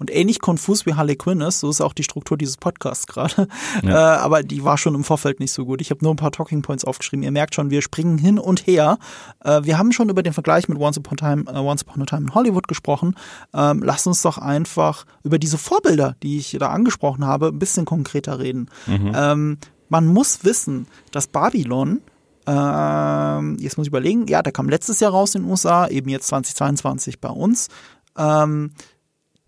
Und 0.00 0.10
ähnlich 0.10 0.40
konfus 0.40 0.86
wie 0.86 0.94
Harley 0.94 1.14
Quinn 1.14 1.42
ist, 1.42 1.60
so 1.60 1.68
ist 1.68 1.82
auch 1.82 1.92
die 1.92 2.02
Struktur 2.02 2.38
dieses 2.38 2.56
Podcasts 2.56 3.06
gerade. 3.06 3.46
Äh, 3.82 3.92
aber 3.92 4.42
die 4.42 4.64
war 4.64 4.78
schon 4.78 4.94
im 4.94 5.04
Vorfeld 5.04 5.40
nicht 5.40 5.52
so 5.52 5.64
gut. 5.64 5.80
Ich 5.80 5.90
habe 5.90 6.02
nur 6.02 6.12
ein 6.12 6.16
paar 6.16 6.32
Talking 6.32 6.62
Points 6.62 6.84
aufgeschrieben. 6.84 7.22
Ihr 7.22 7.30
merkt 7.30 7.54
schon, 7.54 7.70
wir 7.70 7.82
springen 7.82 8.18
hin 8.18 8.38
und 8.38 8.66
her. 8.66 8.98
Äh, 9.44 9.62
wir 9.64 9.78
haben 9.78 9.92
schon 9.92 10.08
über 10.08 10.22
den 10.22 10.32
Vergleich 10.32 10.68
mit 10.68 10.78
Once 10.78 10.98
Upon 10.98 11.18
a 11.20 11.34
Time, 11.34 11.44
äh, 11.50 11.58
Once 11.58 11.82
Upon 11.82 12.02
a 12.02 12.06
Time 12.06 12.22
in 12.22 12.34
Hollywood 12.34 12.68
gesprochen. 12.68 13.14
Ähm, 13.52 13.82
lasst 13.82 14.06
uns 14.06 14.22
doch 14.22 14.38
einfach 14.38 15.06
über 15.22 15.38
diese 15.38 15.58
Vorbilder, 15.58 16.16
die 16.22 16.38
ich 16.38 16.56
da 16.58 16.70
angesprochen 16.70 17.26
habe, 17.26 17.48
ein 17.48 17.58
bisschen 17.58 17.84
konkreter 17.84 18.38
reden. 18.38 18.70
Ähm, 18.86 19.58
man 19.88 20.06
muss 20.06 20.44
wissen, 20.44 20.86
dass 21.12 21.26
Babylon 21.26 22.00
ähm, 22.46 23.56
jetzt 23.60 23.76
muss 23.76 23.86
ich 23.86 23.90
überlegen, 23.90 24.26
ja, 24.26 24.42
der 24.42 24.52
kam 24.52 24.68
letztes 24.68 25.00
Jahr 25.00 25.12
raus 25.12 25.34
in 25.34 25.42
den 25.42 25.50
USA, 25.50 25.86
eben 25.86 26.08
jetzt 26.08 26.28
2022 26.28 27.20
bei 27.20 27.28
uns. 27.28 27.68
Ähm, 28.16 28.72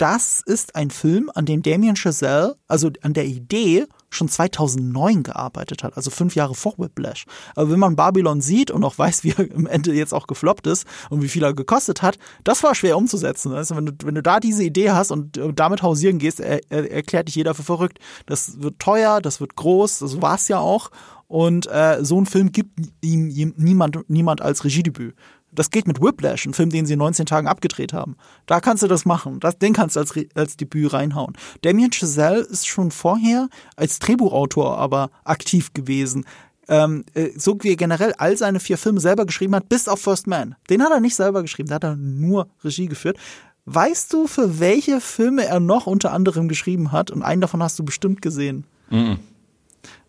das 0.02 0.42
ist 0.44 0.74
ein 0.74 0.90
Film, 0.90 1.30
an 1.32 1.46
dem 1.46 1.62
Damien 1.62 1.94
Chazelle, 1.94 2.56
also 2.66 2.90
an 3.02 3.12
der 3.12 3.24
Idee, 3.24 3.86
schon 4.10 4.28
2009 4.28 5.22
gearbeitet 5.22 5.84
hat, 5.84 5.96
also 5.96 6.10
fünf 6.10 6.34
Jahre 6.34 6.56
vor 6.56 6.74
Whiplash. 6.76 7.24
Aber 7.54 7.70
wenn 7.70 7.78
man 7.78 7.94
Babylon 7.94 8.40
sieht 8.40 8.72
und 8.72 8.82
auch 8.82 8.98
weiß, 8.98 9.22
wie 9.22 9.30
er 9.30 9.48
im 9.48 9.68
Ende 9.68 9.94
jetzt 9.94 10.12
auch 10.12 10.26
gefloppt 10.26 10.66
ist 10.66 10.88
und 11.08 11.22
wie 11.22 11.28
viel 11.28 11.44
er 11.44 11.54
gekostet 11.54 12.02
hat, 12.02 12.18
das 12.42 12.64
war 12.64 12.74
schwer 12.74 12.96
umzusetzen. 12.96 13.52
Also 13.52 13.76
wenn 13.76 13.86
du, 13.86 13.92
wenn 14.02 14.16
du 14.16 14.22
da 14.24 14.40
diese 14.40 14.64
Idee 14.64 14.90
hast 14.90 15.12
und 15.12 15.36
äh, 15.36 15.52
damit 15.52 15.82
hausieren 15.82 16.18
gehst, 16.18 16.40
er, 16.40 16.58
er, 16.68 16.90
erklärt 16.90 17.28
dich 17.28 17.36
jeder 17.36 17.54
für 17.54 17.62
verrückt. 17.62 18.00
Das 18.26 18.60
wird 18.60 18.80
teuer, 18.80 19.20
das 19.20 19.40
wird 19.40 19.54
groß, 19.54 20.00
so 20.00 20.20
war 20.20 20.34
es 20.34 20.48
ja 20.48 20.58
auch. 20.58 20.90
Und 21.28 21.68
äh, 21.68 21.98
so 22.02 22.20
ein 22.20 22.26
Film 22.26 22.50
gibt 22.50 22.80
ihm 23.02 23.30
jem- 23.30 23.54
niemand, 23.56 23.98
niemand 24.08 24.42
als 24.42 24.64
Regiedebüt. 24.64 25.14
Das 25.52 25.70
geht 25.70 25.86
mit 25.86 26.00
Whiplash, 26.00 26.46
ein 26.46 26.54
Film, 26.54 26.70
den 26.70 26.86
sie 26.86 26.94
in 26.94 26.98
19 26.98 27.26
Tagen 27.26 27.46
abgedreht 27.46 27.92
haben. 27.92 28.16
Da 28.46 28.60
kannst 28.60 28.82
du 28.82 28.88
das 28.88 29.04
machen. 29.04 29.38
Das, 29.38 29.58
den 29.58 29.74
kannst 29.74 29.96
du 29.96 30.00
als, 30.00 30.14
als 30.34 30.56
Debüt 30.56 30.92
reinhauen. 30.92 31.36
Damien 31.60 31.92
Chazelle 31.92 32.40
ist 32.40 32.66
schon 32.66 32.90
vorher 32.90 33.48
als 33.76 33.98
Drehbuchautor 33.98 34.78
aber 34.78 35.10
aktiv 35.24 35.72
gewesen. 35.74 36.24
Ähm, 36.68 37.04
äh, 37.14 37.30
so 37.36 37.58
wie 37.60 37.70
er 37.70 37.76
generell 37.76 38.14
all 38.18 38.36
seine 38.36 38.60
vier 38.60 38.78
Filme 38.78 39.00
selber 39.00 39.26
geschrieben 39.26 39.54
hat, 39.54 39.68
bis 39.68 39.88
auf 39.88 40.00
First 40.00 40.26
Man. 40.26 40.54
Den 40.70 40.82
hat 40.82 40.92
er 40.92 41.00
nicht 41.00 41.16
selber 41.16 41.42
geschrieben, 41.42 41.68
da 41.68 41.74
hat 41.76 41.84
er 41.84 41.96
nur 41.96 42.48
Regie 42.64 42.86
geführt. 42.86 43.18
Weißt 43.64 44.12
du, 44.12 44.26
für 44.26 44.58
welche 44.58 45.00
Filme 45.00 45.44
er 45.44 45.60
noch 45.60 45.86
unter 45.86 46.12
anderem 46.12 46.48
geschrieben 46.48 46.92
hat? 46.92 47.10
Und 47.10 47.22
einen 47.22 47.40
davon 47.40 47.62
hast 47.62 47.78
du 47.78 47.84
bestimmt 47.84 48.22
gesehen. 48.22 48.64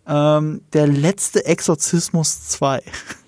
Ähm, 0.06 0.62
der 0.74 0.88
letzte 0.88 1.46
Exorzismus 1.46 2.48
2. 2.50 2.82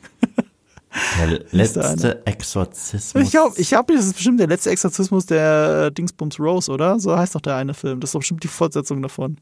Der 1.20 1.40
letzte 1.52 2.26
Exorzismus. 2.26 3.24
Ich 3.24 3.32
glaube, 3.32 3.56
ich 3.58 3.74
hab, 3.74 3.88
das 3.88 4.06
ist 4.06 4.14
bestimmt 4.14 4.40
der 4.40 4.48
letzte 4.48 4.70
Exorzismus 4.70 5.26
der 5.26 5.86
äh, 5.88 5.92
Dingsbums 5.92 6.40
Rose, 6.40 6.72
oder? 6.72 7.00
So 7.00 7.18
heißt 7.18 7.36
doch 7.36 7.42
der 7.42 7.56
eine 7.56 7.74
Film. 7.74 8.00
Das 8.00 8.10
ist 8.10 8.16
doch 8.16 8.20
bestimmt 8.20 8.44
die 8.44 8.48
Fortsetzung 8.48 9.02
davon. 9.02 9.38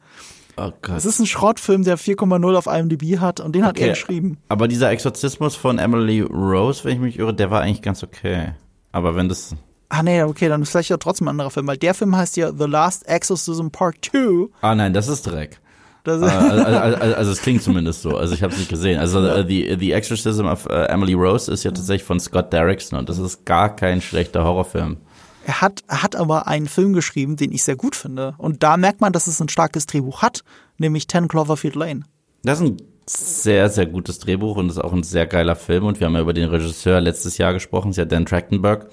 oh 0.57 0.71
Gott. 0.81 0.97
Es 0.97 1.05
ist 1.05 1.19
ein 1.19 1.25
Schrottfilm, 1.27 1.83
der 1.83 1.97
4,0 1.97 2.55
auf 2.57 2.65
IMDb 2.67 3.19
hat 3.19 3.39
und 3.39 3.53
den 3.53 3.65
hat 3.65 3.77
er 3.77 3.83
Okay. 3.83 3.89
geschrieben. 3.91 4.37
Aber 4.49 4.67
dieser 4.67 4.89
Exorzismus 4.91 5.55
von 5.55 5.77
Emily 5.77 6.21
Rose, 6.21 6.83
wenn 6.85 6.93
ich 6.93 6.99
mich 6.99 7.19
irre, 7.19 7.33
der 7.33 7.51
war 7.51 7.61
eigentlich 7.61 7.81
ganz 7.83 8.03
okay. 8.03 8.53
Aber 8.91 9.15
wenn 9.15 9.29
das. 9.29 9.55
Ah 9.89 10.01
nee, 10.01 10.23
okay, 10.23 10.47
dann 10.49 10.61
ist 10.63 10.71
vielleicht 10.71 10.89
ja 10.89 10.97
trotzdem 10.97 11.27
ein 11.27 11.31
anderer 11.31 11.51
Film, 11.51 11.67
weil 11.67 11.77
der 11.77 11.93
Film 11.93 12.15
heißt 12.15 12.35
ja 12.37 12.51
The 12.51 12.65
Last 12.65 13.07
Exorcism 13.07 13.67
Part 13.67 13.97
2. 14.11 14.47
Ah 14.61 14.73
nein, 14.73 14.91
das 14.93 15.07
ist 15.07 15.23
Dreck. 15.27 15.59
Also, 16.05 16.25
also, 16.25 17.15
also 17.15 17.31
es 17.31 17.41
klingt 17.41 17.63
zumindest 17.63 18.01
so. 18.01 18.17
Also 18.17 18.33
ich 18.33 18.43
habe 18.43 18.53
es 18.53 18.59
nicht 18.59 18.69
gesehen. 18.69 18.99
Also 18.99 19.25
äh, 19.25 19.45
the, 19.47 19.77
the 19.79 19.93
Exorcism 19.93 20.45
of 20.45 20.65
äh, 20.65 20.85
Emily 20.85 21.13
Rose 21.13 21.51
ist 21.51 21.63
ja 21.63 21.71
tatsächlich 21.71 22.03
von 22.03 22.19
Scott 22.19 22.51
Derrickson 22.51 22.99
und 22.99 23.09
das 23.09 23.19
ist 23.19 23.45
gar 23.45 23.75
kein 23.75 24.01
schlechter 24.01 24.43
Horrorfilm. 24.43 24.97
er 25.45 25.61
hat, 25.61 25.81
er 25.87 26.03
hat 26.03 26.15
aber 26.15 26.47
einen 26.47 26.67
Film 26.67 26.93
geschrieben, 26.93 27.35
den 27.37 27.51
ich 27.51 27.63
sehr 27.63 27.75
gut 27.75 27.95
finde. 27.95 28.35
Und 28.37 28.63
da 28.63 28.77
merkt 28.77 29.01
man, 29.01 29.13
dass 29.13 29.27
es 29.27 29.39
ein 29.39 29.49
starkes 29.49 29.85
Drehbuch 29.85 30.21
hat, 30.21 30.43
nämlich 30.77 31.07
10 31.07 31.27
Cloverfield 31.27 31.75
Lane. 31.75 32.03
Das 32.43 32.59
ist 32.59 32.65
ein 32.65 32.77
sehr, 33.05 33.69
sehr 33.69 33.85
gutes 33.85 34.19
Drehbuch 34.19 34.57
und 34.57 34.69
ist 34.69 34.79
auch 34.79 34.93
ein 34.93 35.03
sehr 35.03 35.25
geiler 35.25 35.55
Film. 35.55 35.85
Und 35.85 35.99
wir 35.99 36.07
haben 36.07 36.15
ja 36.15 36.21
über 36.21 36.33
den 36.33 36.49
Regisseur 36.49 37.01
letztes 37.01 37.37
Jahr 37.37 37.53
gesprochen, 37.53 37.89
das 37.89 37.97
ist 37.97 37.99
ja 37.99 38.05
Dan 38.05 38.25
Trachtenberg, 38.25 38.89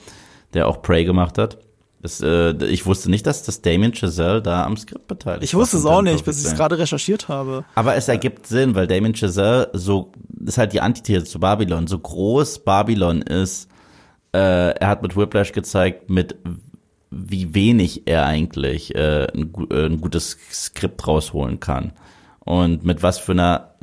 der 0.55 0.69
auch 0.69 0.83
Prey 0.83 1.05
gemacht 1.05 1.39
hat. 1.39 1.59
Das, 2.03 2.21
äh, 2.23 2.53
ich 2.67 2.87
wusste 2.87 3.11
nicht, 3.11 3.27
dass 3.27 3.43
das 3.43 3.61
Damien 3.61 3.93
Chazelle 3.93 4.41
da 4.41 4.65
am 4.65 4.77
Skript 4.77 5.07
beteiligt 5.07 5.45
Ich 5.45 5.55
war 5.55 5.61
wusste 5.61 5.77
es 5.77 5.85
auch 5.85 6.03
10 6.03 6.15
nicht, 6.15 6.25
bis 6.25 6.41
ich 6.41 6.47
es 6.47 6.57
gerade 6.57 6.79
recherchiert 6.79 7.29
habe. 7.29 7.65
Aber 7.75 7.95
es 7.95 8.09
ergibt 8.09 8.47
Sinn, 8.47 8.75
weil 8.75 8.87
Damien 8.87 9.15
Chazelle 9.15 9.69
so 9.75 10.11
ist 10.45 10.57
halt 10.57 10.73
die 10.73 10.81
Antithese 10.81 11.25
zu 11.25 11.39
Babylon. 11.39 11.87
So 11.87 11.99
groß 11.99 12.61
Babylon 12.61 13.21
ist, 13.21 13.69
äh, 14.33 14.71
er 14.71 14.89
hat 14.89 15.03
mit 15.03 15.17
Whiplash 15.17 15.53
gezeigt, 15.53 16.09
mit 16.09 16.37
wie 17.11 17.55
wenig 17.55 18.03
er 18.07 18.25
eigentlich 18.25 18.95
äh, 18.95 19.27
ein, 19.35 19.53
äh, 19.71 19.87
ein 19.87 20.01
gutes 20.01 20.39
Skript 20.53 21.07
rausholen 21.07 21.61
kann 21.61 21.93
und 22.41 22.85
mit 22.85 23.03
was 23.03 23.19
für 23.19 23.33
einer, 23.33 23.75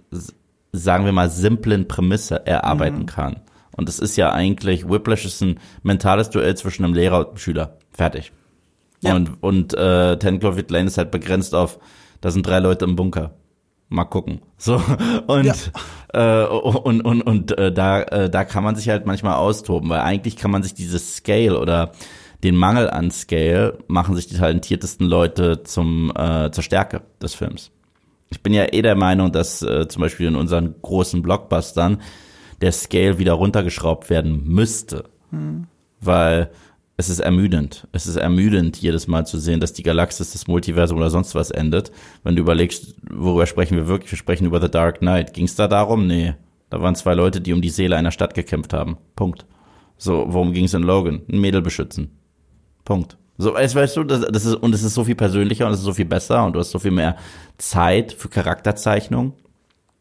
sagen 0.71 1.06
wir 1.06 1.12
mal, 1.12 1.30
simplen 1.30 1.88
Prämisse 1.88 2.45
er 2.45 2.63
arbeiten 2.63 3.01
mhm. 3.01 3.06
kann. 3.06 3.41
Und 3.75 3.89
es 3.89 3.99
ist 3.99 4.15
ja 4.17 4.32
eigentlich, 4.32 4.89
Whiplash 4.89 5.25
ist 5.25 5.41
ein 5.41 5.60
mentales 5.84 6.32
Duell 6.32 6.56
zwischen 6.58 6.84
einem 6.84 6.95
Lehrer 6.95 7.19
und 7.19 7.27
einem 7.27 7.38
Schüler. 7.38 7.77
Fertig. 7.97 8.31
Ja. 9.01 9.15
Und, 9.15 9.41
und 9.41 9.73
äh, 9.73 10.17
Ten 10.19 10.39
Cloverfield 10.39 10.69
Lane 10.69 10.86
ist 10.86 10.99
halt 10.99 11.10
begrenzt 11.10 11.55
auf, 11.55 11.79
da 12.21 12.29
sind 12.29 12.45
drei 12.45 12.60
Leute 12.60 12.86
im 12.86 12.95
Bunker. 12.95 13.33
Mal 13.89 14.05
gucken. 14.05 14.41
So 14.60 14.81
und 15.27 15.45
ja. 15.45 15.53
äh, 16.13 16.47
und 16.47 17.01
und 17.01 17.21
und 17.21 17.57
äh, 17.60 17.71
da 17.71 18.01
äh, 18.01 18.27
da 18.27 18.43
kann 18.43 18.63
man 18.63 18.75
sich 18.75 18.89
halt 18.89 19.05
manchmal 19.05 19.36
austoben, 19.36 19.88
weil 19.88 19.99
eigentlich 19.99 20.36
kann 20.36 20.49
man 20.49 20.63
sich 20.63 20.73
dieses 20.73 21.15
Scale 21.15 21.60
oder 21.60 21.91
den 22.43 22.55
Mangel 22.55 22.89
an 22.89 23.12
Scale 23.12 23.77
machen 23.88 24.15
sich 24.15 24.25
die 24.25 24.36
talentiertesten 24.36 25.05
Leute 25.05 25.62
zum 25.62 26.12
äh, 26.15 26.49
zur 26.49 26.63
Stärke 26.63 27.03
des 27.21 27.36
Films. 27.36 27.69
Ich 28.29 28.41
bin 28.41 28.51
ja 28.51 28.65
eh 28.73 28.81
der 28.81 28.95
Meinung, 28.95 29.31
dass 29.31 29.62
äh, 29.62 29.88
zum 29.88 30.01
Beispiel 30.01 30.27
in 30.27 30.36
unseren 30.36 30.73
großen 30.81 31.21
Blockbustern 31.21 32.01
der 32.62 32.71
Scale 32.71 33.19
wieder 33.19 33.33
runtergeschraubt 33.33 34.10
werden 34.10 34.43
müsste, 34.43 35.03
hm. 35.29 35.67
weil 36.01 36.49
es 36.99 37.10
ist 37.10 37.19
ermüdend. 37.19 37.88
Es 37.91 38.07
ist 38.07 38.15
ermüdend, 38.15 38.77
jedes 38.77 39.07
Mal 39.07 39.25
zu 39.27 39.38
sehen, 39.38 39.60
dass 39.60 39.71
die 39.71 39.83
Galaxis, 39.83 40.33
das 40.33 40.47
Multiversum 40.47 40.97
oder 40.97 41.12
sonst 41.12 41.36
was 41.36 41.51
endet. 41.51 41.91
Wenn 42.23 42.36
du 42.36 42.41
überlegst, 42.41 42.95
worüber 43.07 43.45
sprechen 43.45 43.77
wir 43.77 43.88
wirklich? 43.88 44.12
Wir 44.12 44.17
sprechen 44.17 44.47
über 44.47 44.60
The 44.60 44.69
Dark 44.69 44.99
Knight. 44.99 45.36
Ging 45.36 45.45
es 45.45 45.55
da 45.55 45.67
darum? 45.67 46.07
Nee. 46.07 46.33
Da 46.71 46.81
waren 46.81 46.95
zwei 46.95 47.13
Leute, 47.13 47.39
die 47.39 47.53
um 47.53 47.62
die 47.62 47.69
Seele 47.69 47.95
einer 47.95 48.12
Stadt 48.12 48.33
gekämpft 48.33 48.73
haben. 48.73 48.97
Punkt. 49.15 49.45
So, 49.99 50.25
worum 50.27 50.53
ging 50.53 50.65
es 50.65 50.73
in 50.73 50.81
Logan? 50.81 51.21
Ein 51.31 51.39
Mädel 51.39 51.62
beschützen. 51.62 52.17
Punkt. 52.83 53.15
So, 53.38 53.53
weißt, 53.53 53.95
du, 53.95 54.03
das, 54.03 54.21
das 54.21 54.45
ist, 54.45 54.55
und 54.55 54.73
es 54.73 54.81
ist 54.81 54.95
so 54.95 55.03
viel 55.03 55.15
persönlicher 55.15 55.67
und 55.67 55.73
es 55.73 55.79
ist 55.79 55.86
so 55.86 55.93
viel 55.93 56.05
besser 56.05 56.43
und 56.45 56.53
du 56.53 56.60
hast 56.60 56.71
so 56.71 56.79
viel 56.79 56.91
mehr 56.91 57.15
Zeit 57.60 58.12
für 58.12 58.29
Charakterzeichnung. 58.29 59.33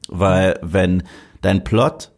Weil, 0.09 0.59
wenn 0.63 1.03
dein 1.43 1.63
Plot 1.63 2.11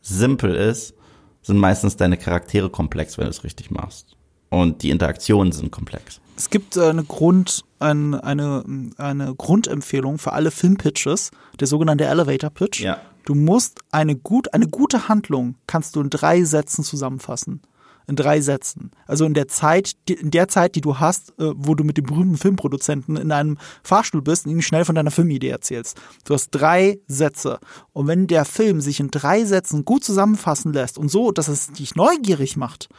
simpel 0.00 0.54
ist, 0.54 0.94
sind 1.42 1.58
meistens 1.58 1.96
deine 1.96 2.16
Charaktere 2.16 2.70
komplex, 2.70 3.18
wenn 3.18 3.24
du 3.24 3.30
es 3.30 3.44
richtig 3.44 3.70
machst 3.70 4.16
und 4.52 4.82
die 4.82 4.90
Interaktionen 4.90 5.50
sind 5.50 5.70
komplex. 5.70 6.20
Es 6.36 6.50
gibt 6.50 6.76
äh, 6.76 6.88
eine 6.88 7.04
Grund, 7.04 7.64
ein, 7.78 8.14
eine, 8.14 8.62
eine 8.98 9.34
Grundempfehlung 9.34 10.18
für 10.18 10.32
alle 10.32 10.50
Filmpitches, 10.50 11.30
der 11.58 11.66
sogenannte 11.66 12.04
Elevator 12.04 12.50
Pitch. 12.50 12.80
Ja. 12.80 13.00
Du 13.24 13.34
musst 13.34 13.80
eine 13.92 14.14
gut, 14.14 14.52
eine 14.52 14.68
gute 14.68 15.08
Handlung 15.08 15.54
kannst 15.66 15.96
du 15.96 16.02
in 16.02 16.10
drei 16.10 16.44
Sätzen 16.44 16.84
zusammenfassen. 16.84 17.62
In 18.06 18.16
drei 18.16 18.40
Sätzen. 18.40 18.90
Also 19.06 19.24
in 19.24 19.32
der 19.32 19.48
Zeit, 19.48 19.94
in 20.06 20.30
der 20.30 20.48
Zeit, 20.48 20.74
die 20.74 20.80
du 20.80 20.98
hast, 20.98 21.30
äh, 21.38 21.52
wo 21.54 21.74
du 21.74 21.82
mit 21.82 21.96
dem 21.96 22.04
berühmten 22.04 22.36
Filmproduzenten 22.36 23.16
in 23.16 23.32
einem 23.32 23.56
Fahrstuhl 23.82 24.20
bist 24.20 24.44
und 24.44 24.52
ihm 24.52 24.60
schnell 24.60 24.84
von 24.84 24.96
deiner 24.96 25.12
Filmidee 25.12 25.48
erzählst. 25.48 25.98
Du 26.26 26.34
hast 26.34 26.50
drei 26.50 26.98
Sätze. 27.06 27.58
Und 27.92 28.06
wenn 28.06 28.26
der 28.26 28.44
Film 28.44 28.82
sich 28.82 29.00
in 29.00 29.10
drei 29.10 29.44
Sätzen 29.44 29.86
gut 29.86 30.04
zusammenfassen 30.04 30.74
lässt 30.74 30.98
und 30.98 31.10
so, 31.10 31.30
dass 31.30 31.48
es 31.48 31.68
dich 31.68 31.94
neugierig 31.94 32.58
macht, 32.58 32.90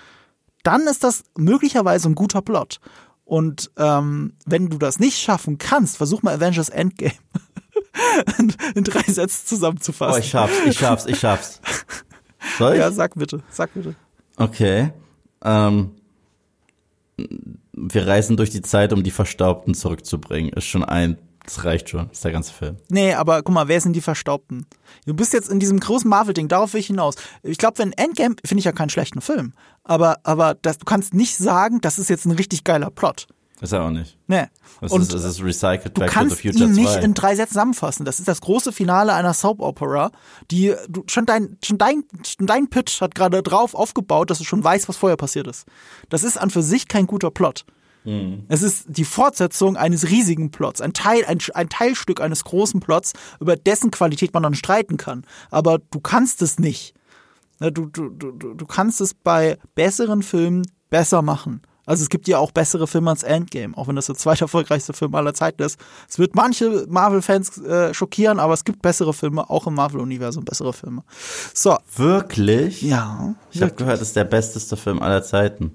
dann 0.64 0.88
ist 0.88 1.04
das 1.04 1.24
möglicherweise 1.38 2.10
ein 2.10 2.16
guter 2.16 2.42
Plot. 2.42 2.80
Und 3.26 3.72
ähm, 3.78 4.34
wenn 4.46 4.70
du 4.70 4.78
das 4.78 5.00
nicht 5.00 5.18
schaffen 5.18 5.58
kannst, 5.58 5.98
versuch 5.98 6.24
mal 6.24 6.36
Avengers 6.36 6.70
Endgame 6.70 7.14
in 8.76 8.84
drei 8.84 9.04
Sätzen 9.04 9.48
zusammenzufassen. 9.48 10.16
Oh, 10.16 10.20
ich 10.20 10.30
schaff's, 10.30 10.54
ich 10.66 10.78
schaff's, 10.78 11.06
ich 11.06 11.20
schaff's. 11.20 11.62
Soll 12.58 12.74
ich? 12.74 12.80
Ja, 12.80 12.92
sag 12.92 13.16
bitte, 13.16 13.42
sag 13.50 13.74
bitte. 13.74 13.96
Okay. 14.38 14.92
Ähm, 15.44 15.92
wir 17.74 18.08
reisen 18.08 18.38
durch 18.38 18.50
die 18.50 18.62
Zeit, 18.62 18.94
um 18.94 19.04
die 19.04 19.12
Verstaubten 19.12 19.74
zurückzubringen. 19.74 20.52
Ist 20.54 20.66
schon 20.66 20.84
ein 20.84 21.18
das 21.44 21.64
reicht 21.66 21.90
schon, 21.90 22.08
das 22.08 22.18
ist 22.18 22.26
der 22.26 22.32
ganze 22.32 22.54
Film. 22.54 22.78
Nee, 22.90 23.14
aber 23.14 23.44
guck 23.44 23.54
mal, 23.54 23.68
wer 23.68 23.82
sind 23.82 23.94
die 23.94 24.02
Verstaubten? 24.02 24.66
Du 25.06 25.14
bist 25.14 25.34
jetzt 25.34 25.50
in 25.50 25.60
diesem 25.60 25.80
großen 25.80 26.10
Marvel-Ding, 26.10 26.48
darauf 26.48 26.74
will 26.74 26.80
ich 26.80 26.88
hinaus. 26.88 27.16
Ich 27.44 27.58
glaube, 27.58 27.80
wenn 27.80 27.92
Endgame, 27.94 28.36
finde 28.46 28.60
ich 28.60 28.66
ja 28.66 28.72
keinen 28.72 28.90
schlechten 28.90 29.22
Film, 29.22 29.54
aber, 29.84 30.18
aber 30.24 30.56
das, 30.56 30.78
du 30.78 30.86
kannst 30.86 31.14
nicht 31.14 31.38
sagen, 31.38 31.82
das 31.82 32.00
ist 32.00 32.10
jetzt 32.10 32.26
ein 32.26 32.32
richtig 32.32 32.64
geiler 32.64 32.90
Plot. 32.90 33.28
Ist 33.64 33.72
er 33.72 33.84
auch 33.84 33.92
nicht. 33.92 34.18
Nee. 34.28 34.48
Das 34.82 34.92
und 34.92 35.02
ist, 35.04 35.14
das 35.14 35.24
ist 35.24 35.42
recycled 35.42 35.94
Back 35.94 36.12
to 36.12 36.28
the 36.28 36.36
Future 36.36 36.52
2. 36.52 36.52
Du 36.52 36.60
kannst 36.60 36.78
ihn 36.78 36.84
nicht 36.84 37.04
in 37.04 37.14
drei 37.14 37.34
Sätzen 37.36 37.54
zusammenfassen. 37.54 38.04
Das 38.04 38.20
ist 38.20 38.28
das 38.28 38.42
große 38.42 38.74
Finale 38.74 39.14
einer 39.14 39.34
Soap 39.34 39.62
Opera, 39.62 40.12
die 40.52 40.74
du, 40.90 41.04
schon 41.08 41.26
dein 41.26 41.58
schon 41.64 41.78
dein 41.78 42.04
schon 42.26 42.46
dein 42.46 42.70
Pitch 42.70 43.00
hat 43.00 43.16
gerade 43.16 43.42
drauf 43.42 43.74
aufgebaut, 43.74 44.30
dass 44.30 44.40
du 44.40 44.44
schon 44.44 44.64
weißt, 44.64 44.90
was 44.90 44.98
vorher 44.98 45.16
passiert 45.16 45.48
ist. 45.48 45.66
Das 46.10 46.26
ist 46.26 46.36
an 46.36 46.50
für 46.50 46.62
sich 46.62 46.90
kein 46.90 47.08
guter 47.08 47.32
Plot. 47.32 47.64
Mhm. 48.04 48.44
Es 48.48 48.62
ist 48.62 48.86
die 48.88 49.06
Fortsetzung 49.06 49.78
eines 49.78 50.10
riesigen 50.10 50.52
Plots, 50.52 50.82
ein 50.82 50.94
Teil, 50.94 51.26
ein, 51.26 51.40
ein 51.54 51.70
Teilstück 51.70 52.22
eines 52.22 52.44
großen 52.44 52.80
Plots, 52.80 53.14
über 53.40 53.56
dessen 53.56 53.92
Qualität 53.92 54.34
man 54.34 54.44
dann 54.44 54.56
streiten 54.56 54.98
kann. 54.98 55.26
Aber 55.50 55.80
du 55.92 56.00
kannst 56.00 56.42
es 56.42 56.60
nicht. 56.60 56.94
Du, 57.60 57.86
du, 57.86 58.10
du, 58.10 58.32
du 58.32 58.66
kannst 58.66 59.00
es 59.00 59.14
bei 59.14 59.58
besseren 59.76 60.24
Filmen 60.24 60.64
besser 60.90 61.22
machen. 61.22 61.62
Also 61.86 62.04
es 62.04 62.10
gibt 62.10 62.28
ja 62.28 62.38
auch 62.38 62.52
bessere 62.52 62.88
Filme 62.88 63.10
als 63.10 63.24
Endgame, 63.24 63.78
auch 63.78 63.88
wenn 63.88 63.96
das 63.96 64.06
der 64.06 64.16
zweiterfolgreichste 64.16 64.94
Film 64.94 65.16
aller 65.16 65.34
Zeiten 65.34 65.64
ist. 65.64 65.78
Es 66.08 66.18
wird 66.18 66.34
manche 66.34 66.86
Marvel-Fans 66.88 67.58
äh, 67.60 67.94
schockieren, 67.94 68.40
aber 68.40 68.54
es 68.54 68.64
gibt 68.64 68.82
bessere 68.82 69.14
Filme, 69.14 69.50
auch 69.50 69.68
im 69.68 69.76
Marvel-Universum 69.76 70.46
bessere 70.46 70.72
Filme. 70.72 71.04
So. 71.54 71.78
Wirklich? 71.96 72.82
Ja. 72.82 73.36
Ich 73.52 73.62
habe 73.62 73.74
gehört, 73.74 73.98
es 73.98 74.10
ist 74.10 74.16
der 74.16 74.24
besteste 74.24 74.78
Film 74.78 75.02
aller 75.02 75.24
Zeiten. 75.24 75.74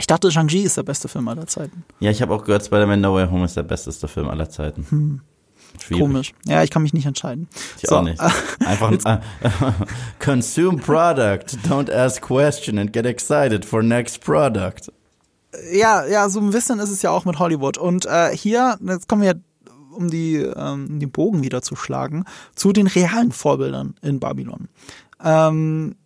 Ich 0.00 0.06
dachte, 0.06 0.30
Shang-Chi 0.30 0.62
ist 0.62 0.78
der 0.78 0.82
beste 0.82 1.08
Film 1.08 1.28
aller 1.28 1.46
Zeiten. 1.46 1.84
Ja, 2.00 2.10
ich 2.10 2.22
habe 2.22 2.34
auch 2.34 2.44
gehört, 2.44 2.64
Spider-Man 2.64 3.00
No 3.00 3.14
Way 3.14 3.28
Home 3.28 3.44
ist 3.44 3.56
der 3.56 3.62
besteste 3.62 4.08
Film 4.08 4.28
aller 4.28 4.48
Zeiten. 4.48 4.86
Hm. 4.88 5.20
Komisch. 5.92 6.32
Ja, 6.46 6.62
ich 6.62 6.70
kann 6.70 6.82
mich 6.82 6.94
nicht 6.94 7.06
entscheiden. 7.06 7.48
Ich 7.76 7.88
so. 7.88 7.96
auch 7.96 8.02
nicht. 8.02 8.20
Einfach 8.64 8.92
äh, 9.04 9.20
consume 10.18 10.78
product, 10.78 11.58
don't 11.68 11.92
ask 11.92 12.20
question 12.22 12.78
and 12.78 12.92
get 12.92 13.04
excited 13.06 13.64
for 13.64 13.82
next 13.82 14.24
product. 14.24 14.90
Ja, 15.72 16.06
ja, 16.06 16.28
so 16.28 16.40
ein 16.40 16.50
bisschen 16.50 16.80
ist 16.80 16.90
es 16.90 17.02
ja 17.02 17.10
auch 17.10 17.26
mit 17.26 17.38
Hollywood. 17.38 17.76
Und 17.76 18.06
äh, 18.06 18.34
hier, 18.34 18.78
jetzt 18.82 19.06
kommen 19.06 19.22
wir 19.22 19.34
um 19.92 20.10
die, 20.10 20.36
ähm, 20.36 20.98
den 20.98 21.10
Bogen 21.10 21.42
wieder 21.42 21.60
zu 21.60 21.76
schlagen, 21.76 22.24
zu 22.54 22.72
den 22.72 22.86
realen 22.86 23.32
Vorbildern 23.32 23.94
in 24.00 24.18
Babylon. 24.18 24.68
Ähm, 25.22 25.96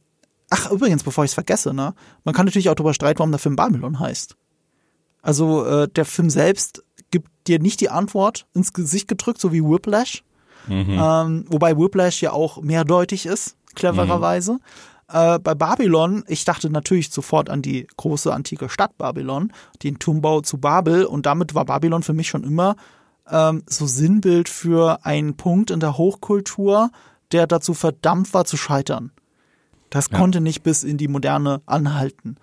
Ach, 0.56 0.70
übrigens, 0.70 1.02
bevor 1.02 1.24
ich 1.24 1.32
es 1.32 1.34
vergesse, 1.34 1.74
ne? 1.74 1.94
Man 2.22 2.32
kann 2.32 2.46
natürlich 2.46 2.70
auch 2.70 2.76
darüber 2.76 2.94
streiten, 2.94 3.18
warum 3.18 3.32
der 3.32 3.40
Film 3.40 3.56
Babylon 3.56 3.98
heißt. 3.98 4.36
Also 5.20 5.64
äh, 5.64 5.88
der 5.88 6.04
Film 6.04 6.30
selbst 6.30 6.84
gibt 7.10 7.28
dir 7.48 7.58
nicht 7.58 7.80
die 7.80 7.90
Antwort 7.90 8.46
ins 8.54 8.72
Gesicht 8.72 9.08
gedrückt, 9.08 9.40
so 9.40 9.52
wie 9.52 9.64
Whiplash. 9.64 10.22
Mhm. 10.68 10.96
Ähm, 10.96 11.44
wobei 11.48 11.76
Whiplash 11.76 12.22
ja 12.22 12.30
auch 12.30 12.62
mehrdeutig 12.62 13.26
ist, 13.26 13.56
clevererweise. 13.74 14.52
Mhm. 14.52 14.58
Äh, 15.08 15.38
bei 15.40 15.56
Babylon, 15.56 16.22
ich 16.28 16.44
dachte 16.44 16.70
natürlich 16.70 17.10
sofort 17.10 17.50
an 17.50 17.60
die 17.60 17.88
große 17.96 18.32
antike 18.32 18.68
Stadt 18.68 18.96
Babylon, 18.96 19.52
den 19.82 19.98
Turmbau 19.98 20.40
zu 20.40 20.58
Babel 20.58 21.04
und 21.04 21.26
damit 21.26 21.56
war 21.56 21.64
Babylon 21.64 22.04
für 22.04 22.14
mich 22.14 22.28
schon 22.28 22.44
immer 22.44 22.76
ähm, 23.28 23.64
so 23.66 23.88
Sinnbild 23.88 24.48
für 24.48 25.04
einen 25.04 25.36
Punkt 25.36 25.72
in 25.72 25.80
der 25.80 25.98
Hochkultur, 25.98 26.90
der 27.32 27.48
dazu 27.48 27.74
verdammt 27.74 28.32
war 28.34 28.44
zu 28.44 28.56
scheitern. 28.56 29.10
Das 29.94 30.08
ja. 30.10 30.18
konnte 30.18 30.40
nicht 30.40 30.64
bis 30.64 30.82
in 30.82 30.98
die 30.98 31.06
Moderne 31.06 31.62
anhalten. 31.66 32.34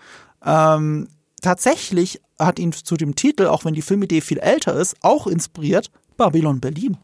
Ähm, 0.44 1.10
tatsächlich 1.42 2.22
hat 2.40 2.60
ihn 2.60 2.72
zu 2.72 2.96
dem 2.96 3.16
Titel, 3.16 3.48
auch 3.48 3.66
wenn 3.66 3.74
die 3.74 3.82
Filmidee 3.82 4.22
viel 4.22 4.40
älter 4.40 4.74
ist, 4.74 4.96
auch 5.02 5.28
inspiriert 5.28 5.92
Babylon 6.16 6.62
Berlin. 6.62 6.98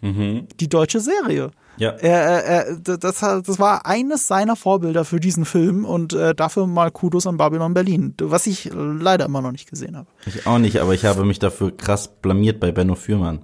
Mhm. 0.00 0.48
Die 0.58 0.68
deutsche 0.68 0.98
Serie. 0.98 1.52
Ja. 1.76 1.90
Er, 1.90 2.20
er, 2.22 2.44
er, 2.44 2.76
das, 2.76 3.20
das 3.20 3.58
war 3.60 3.86
eines 3.86 4.26
seiner 4.26 4.56
Vorbilder 4.56 5.04
für 5.04 5.20
diesen 5.20 5.44
Film 5.44 5.84
und 5.84 6.12
äh, 6.12 6.34
dafür 6.34 6.66
mal 6.66 6.90
Kudos 6.90 7.28
an 7.28 7.36
Babylon 7.36 7.72
Berlin, 7.72 8.14
was 8.20 8.48
ich 8.48 8.70
leider 8.74 9.26
immer 9.26 9.42
noch 9.42 9.52
nicht 9.52 9.70
gesehen 9.70 9.96
habe. 9.96 10.08
Ich 10.26 10.44
auch 10.44 10.58
nicht, 10.58 10.80
aber 10.80 10.94
ich 10.94 11.04
habe 11.04 11.24
mich 11.24 11.38
dafür 11.38 11.76
krass 11.76 12.08
blamiert 12.20 12.58
bei 12.58 12.72
Benno 12.72 12.96
Fürmann. 12.96 13.42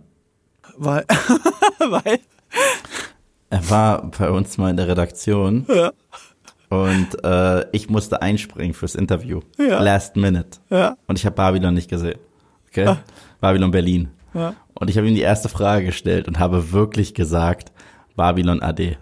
Weil, 0.77 1.05
weil? 1.79 2.19
Er 3.51 3.71
war 3.71 4.11
bei 4.11 4.31
uns 4.31 4.59
mal 4.59 4.71
in 4.71 4.77
der 4.77 4.89
Redaktion. 4.89 5.65
Ja. 5.69 5.93
Und 6.71 7.23
äh, 7.25 7.67
ich 7.73 7.91
musste 7.91 8.23
einspringen 8.23 8.75
fürs 8.75 8.95
Interview. 8.95 9.41
Ja. 9.59 9.83
Last 9.83 10.17
minute. 10.17 10.61
Ja. 10.71 10.97
Und 11.07 11.19
ich 11.19 11.27
habe 11.27 11.35
Babylon 11.35 11.75
nicht 11.75 11.91
gesehen. 11.91 12.19
Okay? 12.69 12.87
Ah. 12.87 12.99
Babylon 13.41 13.73
Berlin. 13.73 14.09
Ja. 14.33 14.55
Und 14.75 14.89
ich 14.89 14.97
habe 14.97 15.09
ihm 15.09 15.15
die 15.15 15.21
erste 15.21 15.49
Frage 15.49 15.87
gestellt 15.87 16.29
und 16.29 16.39
habe 16.39 16.73
wirklich 16.73 17.13
gesagt, 17.13 17.73
Babylon 18.15 18.63
AD. 18.63 18.97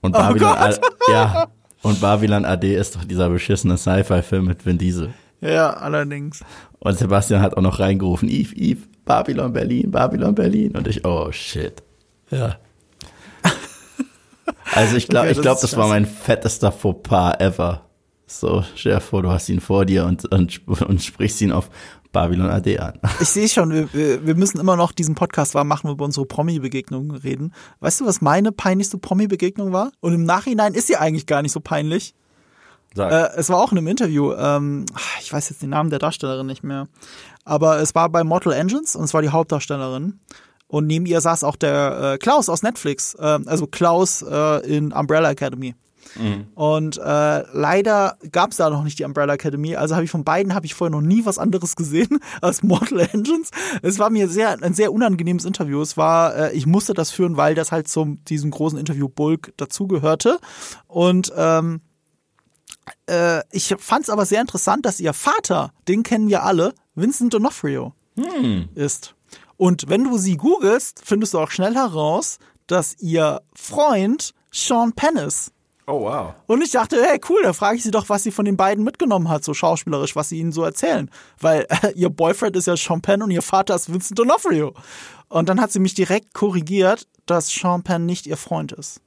Und 0.00 0.16
oh 0.16 0.18
Babylon 0.18 0.56
AD, 0.56 0.80
ja. 1.12 1.48
Und 1.82 2.00
Babylon 2.00 2.46
AD 2.46 2.74
ist 2.74 2.96
doch 2.96 3.04
dieser 3.04 3.28
beschissene 3.28 3.76
Sci-Fi-Film 3.76 4.46
mit 4.46 4.64
Vin 4.64 4.78
Diesel. 4.78 5.10
Ja, 5.40 5.74
allerdings. 5.74 6.42
Und 6.78 6.98
Sebastian 6.98 7.42
hat 7.42 7.56
auch 7.56 7.62
noch 7.62 7.80
reingerufen, 7.80 8.28
Eve, 8.28 8.56
Eve, 8.56 8.80
Babylon 9.04 9.52
Berlin, 9.52 9.90
Babylon 9.90 10.34
Berlin. 10.34 10.76
Und 10.76 10.88
ich, 10.88 11.04
oh 11.04 11.30
shit. 11.32 11.82
Ja. 12.30 12.56
Also 14.74 14.96
ich 14.96 15.08
glaube, 15.08 15.28
okay, 15.28 15.36
ich 15.36 15.42
glaube, 15.42 15.60
das, 15.60 15.70
das 15.70 15.76
war 15.76 15.88
mein 15.88 16.06
fettester 16.06 16.72
Fauxpas 16.72 17.40
ever. 17.40 17.82
So, 18.26 18.62
stell 18.74 18.94
dir 18.94 19.00
vor, 19.00 19.22
du 19.22 19.30
hast 19.30 19.48
ihn 19.48 19.60
vor 19.60 19.86
dir 19.86 20.04
und, 20.04 20.30
und, 20.30 20.60
und 20.68 21.02
sprichst 21.02 21.40
ihn 21.40 21.50
auf 21.50 21.70
Babylon 22.12 22.50
AD 22.50 22.78
an. 22.78 22.98
Ich 23.20 23.28
sehe 23.28 23.48
schon, 23.48 23.88
wir, 23.92 24.26
wir 24.26 24.34
müssen 24.34 24.60
immer 24.60 24.76
noch 24.76 24.92
diesen 24.92 25.14
Podcast 25.14 25.54
warm 25.54 25.68
machen, 25.68 25.84
wo 25.84 25.88
wir 25.88 25.94
über 25.94 26.04
unsere 26.04 26.26
Promi-Begegnungen 26.26 27.10
reden. 27.16 27.52
Weißt 27.80 28.00
du, 28.00 28.06
was 28.06 28.20
meine 28.20 28.52
peinlichste 28.52 28.98
Promi-Begegnung 28.98 29.72
war? 29.72 29.92
Und 30.00 30.14
im 30.14 30.24
Nachhinein 30.24 30.74
ist 30.74 30.86
sie 30.86 30.96
eigentlich 30.96 31.26
gar 31.26 31.42
nicht 31.42 31.52
so 31.52 31.60
peinlich. 31.60 32.14
Sag. 32.94 33.12
Äh, 33.12 33.38
es 33.38 33.50
war 33.50 33.58
auch 33.58 33.72
in 33.72 33.78
einem 33.78 33.86
Interview. 33.86 34.32
Ähm, 34.32 34.86
ich 35.20 35.32
weiß 35.32 35.50
jetzt 35.50 35.62
den 35.62 35.70
Namen 35.70 35.90
der 35.90 35.98
Darstellerin 35.98 36.46
nicht 36.46 36.62
mehr. 36.62 36.88
Aber 37.44 37.78
es 37.80 37.94
war 37.94 38.08
bei 38.08 38.24
Mortal 38.24 38.52
Engines 38.54 38.96
und 38.96 39.04
es 39.04 39.14
war 39.14 39.22
die 39.22 39.28
Hauptdarstellerin. 39.28 40.20
Und 40.68 40.86
neben 40.86 41.06
ihr 41.06 41.20
saß 41.20 41.44
auch 41.44 41.56
der 41.56 42.14
äh, 42.14 42.18
Klaus 42.18 42.48
aus 42.48 42.62
Netflix, 42.62 43.14
äh, 43.14 43.38
also 43.46 43.66
Klaus 43.66 44.22
äh, 44.22 44.66
in 44.66 44.92
Umbrella 44.92 45.30
Academy. 45.30 45.74
Und 46.54 46.98
äh, 46.98 47.44
leider 47.52 48.16
gab 48.32 48.50
es 48.50 48.56
da 48.56 48.70
noch 48.70 48.84
nicht 48.84 48.98
die 48.98 49.04
Umbrella 49.04 49.34
Academy, 49.34 49.76
also 49.76 49.94
habe 49.94 50.04
ich 50.04 50.10
von 50.10 50.24
beiden 50.24 50.54
habe 50.54 50.66
ich 50.66 50.74
vorher 50.74 50.90
noch 50.90 51.06
nie 51.06 51.24
was 51.24 51.38
anderes 51.38 51.76
gesehen 51.76 52.18
als 52.40 52.62
Mortal 52.62 53.00
Engines. 53.00 53.50
Es 53.82 53.98
war 53.98 54.10
mir 54.10 54.28
sehr 54.28 54.62
ein 54.62 54.74
sehr 54.74 54.92
unangenehmes 54.92 55.44
Interview. 55.44 55.80
Es 55.80 55.96
war, 55.96 56.34
äh, 56.34 56.52
ich 56.56 56.66
musste 56.66 56.94
das 56.94 57.10
führen, 57.10 57.36
weil 57.36 57.54
das 57.54 57.72
halt 57.72 57.88
zum 57.88 58.24
diesem 58.24 58.50
großen 58.50 58.78
Interview 58.78 59.08
Bulk 59.08 59.52
dazugehörte. 59.56 60.38
Und 60.86 61.32
ähm, 61.36 61.80
äh, 63.06 63.42
ich 63.52 63.74
fand 63.78 64.04
es 64.04 64.10
aber 64.10 64.26
sehr 64.26 64.40
interessant, 64.40 64.86
dass 64.86 65.00
ihr 65.00 65.12
Vater, 65.12 65.72
den 65.88 66.02
kennen 66.02 66.28
wir 66.28 66.42
alle, 66.42 66.74
Vincent 66.94 67.34
D'Onofrio 67.34 67.92
ist. 68.74 69.14
Und 69.58 69.88
wenn 69.88 70.04
du 70.04 70.16
sie 70.16 70.38
googelst, 70.38 71.02
findest 71.04 71.34
du 71.34 71.40
auch 71.40 71.50
schnell 71.50 71.74
heraus, 71.74 72.38
dass 72.66 72.96
ihr 73.00 73.42
Freund 73.54 74.32
Sean 74.50 74.92
Penn 74.92 75.16
ist. 75.16 75.52
Oh, 75.86 76.02
wow. 76.02 76.34
Und 76.46 76.62
ich 76.62 76.70
dachte, 76.70 77.02
hey, 77.02 77.18
cool, 77.28 77.40
da 77.42 77.52
frage 77.52 77.76
ich 77.78 77.82
sie 77.82 77.90
doch, 77.90 78.08
was 78.08 78.22
sie 78.22 78.30
von 78.30 78.44
den 78.44 78.56
beiden 78.56 78.84
mitgenommen 78.84 79.28
hat, 79.28 79.42
so 79.42 79.54
schauspielerisch, 79.54 80.14
was 80.16 80.28
sie 80.28 80.38
ihnen 80.38 80.52
so 80.52 80.62
erzählen. 80.62 81.10
Weil 81.40 81.66
äh, 81.82 81.92
ihr 81.94 82.10
Boyfriend 82.10 82.56
ist 82.56 82.66
ja 82.66 82.76
Sean 82.76 83.00
Penn 83.00 83.22
und 83.22 83.30
ihr 83.30 83.42
Vater 83.42 83.74
ist 83.74 83.92
Vincent 83.92 84.18
D'Onofrio. 84.18 84.74
Und 85.28 85.48
dann 85.48 85.60
hat 85.60 85.72
sie 85.72 85.78
mich 85.78 85.94
direkt 85.94 86.34
korrigiert, 86.34 87.06
dass 87.26 87.50
Sean 87.50 87.82
Penn 87.82 88.06
nicht 88.06 88.26
ihr 88.26 88.36
Freund 88.36 88.72
ist. 88.72 89.00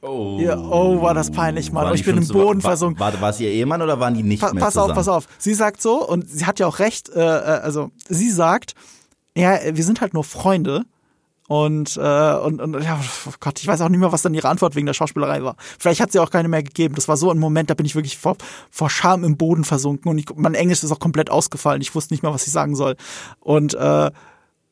Oh. 0.00 0.38
Ja, 0.40 0.58
oh, 0.58 1.00
war 1.00 1.14
das 1.14 1.30
peinlich, 1.30 1.70
Mann. 1.70 1.92
Die 1.92 2.00
ich 2.00 2.04
bin 2.04 2.16
im 2.16 2.24
so- 2.24 2.34
Boden 2.34 2.62
war, 2.62 2.70
versunken. 2.70 2.98
War, 2.98 3.20
war 3.20 3.30
es 3.30 3.38
ihr 3.40 3.50
Ehemann 3.50 3.82
oder 3.82 4.00
waren 4.00 4.14
die 4.14 4.22
nicht 4.24 4.40
Pa 4.40 4.52
mehr 4.52 4.62
pass 4.62 4.74
zusammen? 4.74 4.92
auf, 4.92 4.96
pass 4.96 5.08
auf. 5.08 5.28
Sie 5.38 5.54
sagt 5.54 5.80
so, 5.82 6.06
und 6.08 6.28
sie 6.28 6.46
hat 6.46 6.58
ja 6.58 6.66
auch 6.66 6.78
recht, 6.80 7.08
äh, 7.10 7.20
äh, 7.20 7.60
also 7.60 7.90
sie 8.08 8.30
sagt, 8.30 8.74
ja, 9.36 9.58
wir 9.74 9.84
sind 9.84 10.00
halt 10.00 10.14
nur 10.14 10.24
Freunde. 10.24 10.84
Und, 11.48 11.96
äh, 11.96 12.34
und, 12.36 12.62
und 12.62 12.82
ja, 12.82 12.98
oh 13.26 13.32
Gott, 13.40 13.60
ich 13.60 13.66
weiß 13.66 13.80
auch 13.82 13.88
nicht 13.88 13.98
mehr, 14.00 14.12
was 14.12 14.22
dann 14.22 14.32
ihre 14.32 14.48
Antwort 14.48 14.74
wegen 14.74 14.86
der 14.86 14.94
Schauspielerei 14.94 15.42
war. 15.42 15.56
Vielleicht 15.78 16.00
hat 16.00 16.12
sie 16.12 16.20
auch 16.20 16.30
keine 16.30 16.48
mehr 16.48 16.62
gegeben. 16.62 16.94
Das 16.94 17.08
war 17.08 17.16
so 17.16 17.30
ein 17.30 17.38
Moment, 17.38 17.68
da 17.68 17.74
bin 17.74 17.84
ich 17.84 17.94
wirklich 17.94 18.16
vor, 18.16 18.36
vor 18.70 18.88
Scham 18.88 19.22
im 19.24 19.36
Boden 19.36 19.64
versunken 19.64 20.10
und 20.10 20.18
ich, 20.18 20.26
mein 20.34 20.54
Englisch 20.54 20.82
ist 20.82 20.92
auch 20.92 21.00
komplett 21.00 21.30
ausgefallen. 21.30 21.82
Ich 21.82 21.94
wusste 21.94 22.14
nicht 22.14 22.22
mehr, 22.22 22.32
was 22.32 22.46
ich 22.46 22.52
sagen 22.52 22.74
soll. 22.74 22.96
Und, 23.40 23.74
äh, 23.74 24.10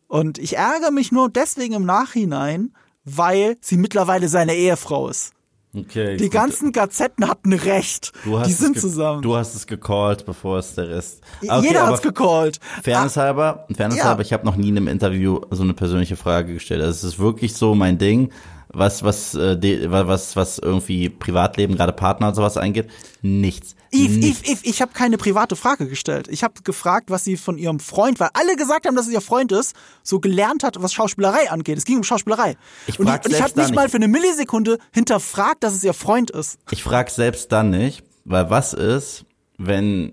und 0.06 0.38
ich 0.38 0.56
ärgere 0.56 0.90
mich 0.90 1.12
nur 1.12 1.28
deswegen 1.28 1.74
im 1.74 1.84
Nachhinein, 1.84 2.72
weil 3.04 3.58
sie 3.60 3.76
mittlerweile 3.76 4.28
seine 4.28 4.54
Ehefrau 4.54 5.08
ist. 5.08 5.32
Okay, 5.72 6.16
Die 6.16 6.24
gut. 6.24 6.32
ganzen 6.32 6.72
Gazetten 6.72 7.28
hatten 7.28 7.52
recht. 7.52 8.12
Die 8.24 8.32
es 8.50 8.58
sind 8.58 8.78
zusammen. 8.80 9.22
Du 9.22 9.36
hast 9.36 9.54
es 9.54 9.68
gecallt, 9.68 10.26
bevor 10.26 10.58
es 10.58 10.74
der 10.74 10.88
Rest. 10.88 11.20
Okay, 11.46 11.60
Jeder 11.68 11.82
aber 11.82 11.92
hat's 11.92 12.02
gecallt. 12.02 12.58
Fairness 12.82 13.16
halber, 13.16 13.66
Fairness 13.76 13.98
Ja. 13.98 14.04
halber, 14.06 14.22
ich 14.22 14.32
habe 14.32 14.44
noch 14.44 14.56
nie 14.56 14.70
in 14.70 14.76
einem 14.76 14.88
Interview 14.88 15.40
so 15.50 15.62
eine 15.62 15.72
persönliche 15.74 16.16
Frage 16.16 16.54
gestellt. 16.54 16.80
Also 16.82 17.06
es 17.06 17.14
ist 17.14 17.18
wirklich 17.20 17.54
so 17.54 17.76
mein 17.76 17.98
Ding, 17.98 18.32
was 18.72 19.02
was 19.02 19.34
äh, 19.34 19.90
was 19.90 20.36
was 20.36 20.58
irgendwie 20.58 21.08
Privatleben, 21.08 21.76
gerade 21.76 21.92
Partner 21.92 22.28
und 22.28 22.34
sowas 22.34 22.56
angeht, 22.56 22.88
nichts. 23.22 23.74
Eve, 23.90 24.18
nichts. 24.18 24.42
Eve, 24.42 24.52
Eve, 24.52 24.60
ich 24.64 24.80
habe 24.80 24.92
keine 24.92 25.18
private 25.18 25.56
Frage 25.56 25.88
gestellt. 25.88 26.28
Ich 26.28 26.44
habe 26.44 26.54
gefragt, 26.62 27.10
was 27.10 27.24
sie 27.24 27.36
von 27.36 27.58
ihrem 27.58 27.80
Freund, 27.80 28.20
weil 28.20 28.30
alle 28.34 28.54
gesagt 28.56 28.86
haben, 28.86 28.94
dass 28.94 29.08
es 29.08 29.12
ihr 29.12 29.20
Freund 29.20 29.50
ist, 29.50 29.74
so 30.02 30.20
gelernt 30.20 30.62
hat, 30.62 30.80
was 30.80 30.92
Schauspielerei 30.92 31.50
angeht. 31.50 31.78
Es 31.78 31.84
ging 31.84 31.96
um 31.96 32.04
Schauspielerei. 32.04 32.56
Ich 32.86 33.00
und 33.00 33.08
ich, 33.08 33.14
und 33.24 33.32
ich 33.32 33.42
habe 33.42 33.60
nicht 33.60 33.74
mal 33.74 33.88
für 33.88 33.96
eine 33.96 34.08
Millisekunde 34.08 34.78
hinterfragt, 34.92 35.64
dass 35.64 35.74
es 35.74 35.82
ihr 35.82 35.94
Freund 35.94 36.30
ist. 36.30 36.58
Ich 36.70 36.82
frage 36.82 37.10
selbst 37.10 37.50
dann 37.50 37.70
nicht, 37.70 38.04
weil 38.24 38.50
was 38.50 38.72
ist, 38.72 39.24
wenn 39.58 40.12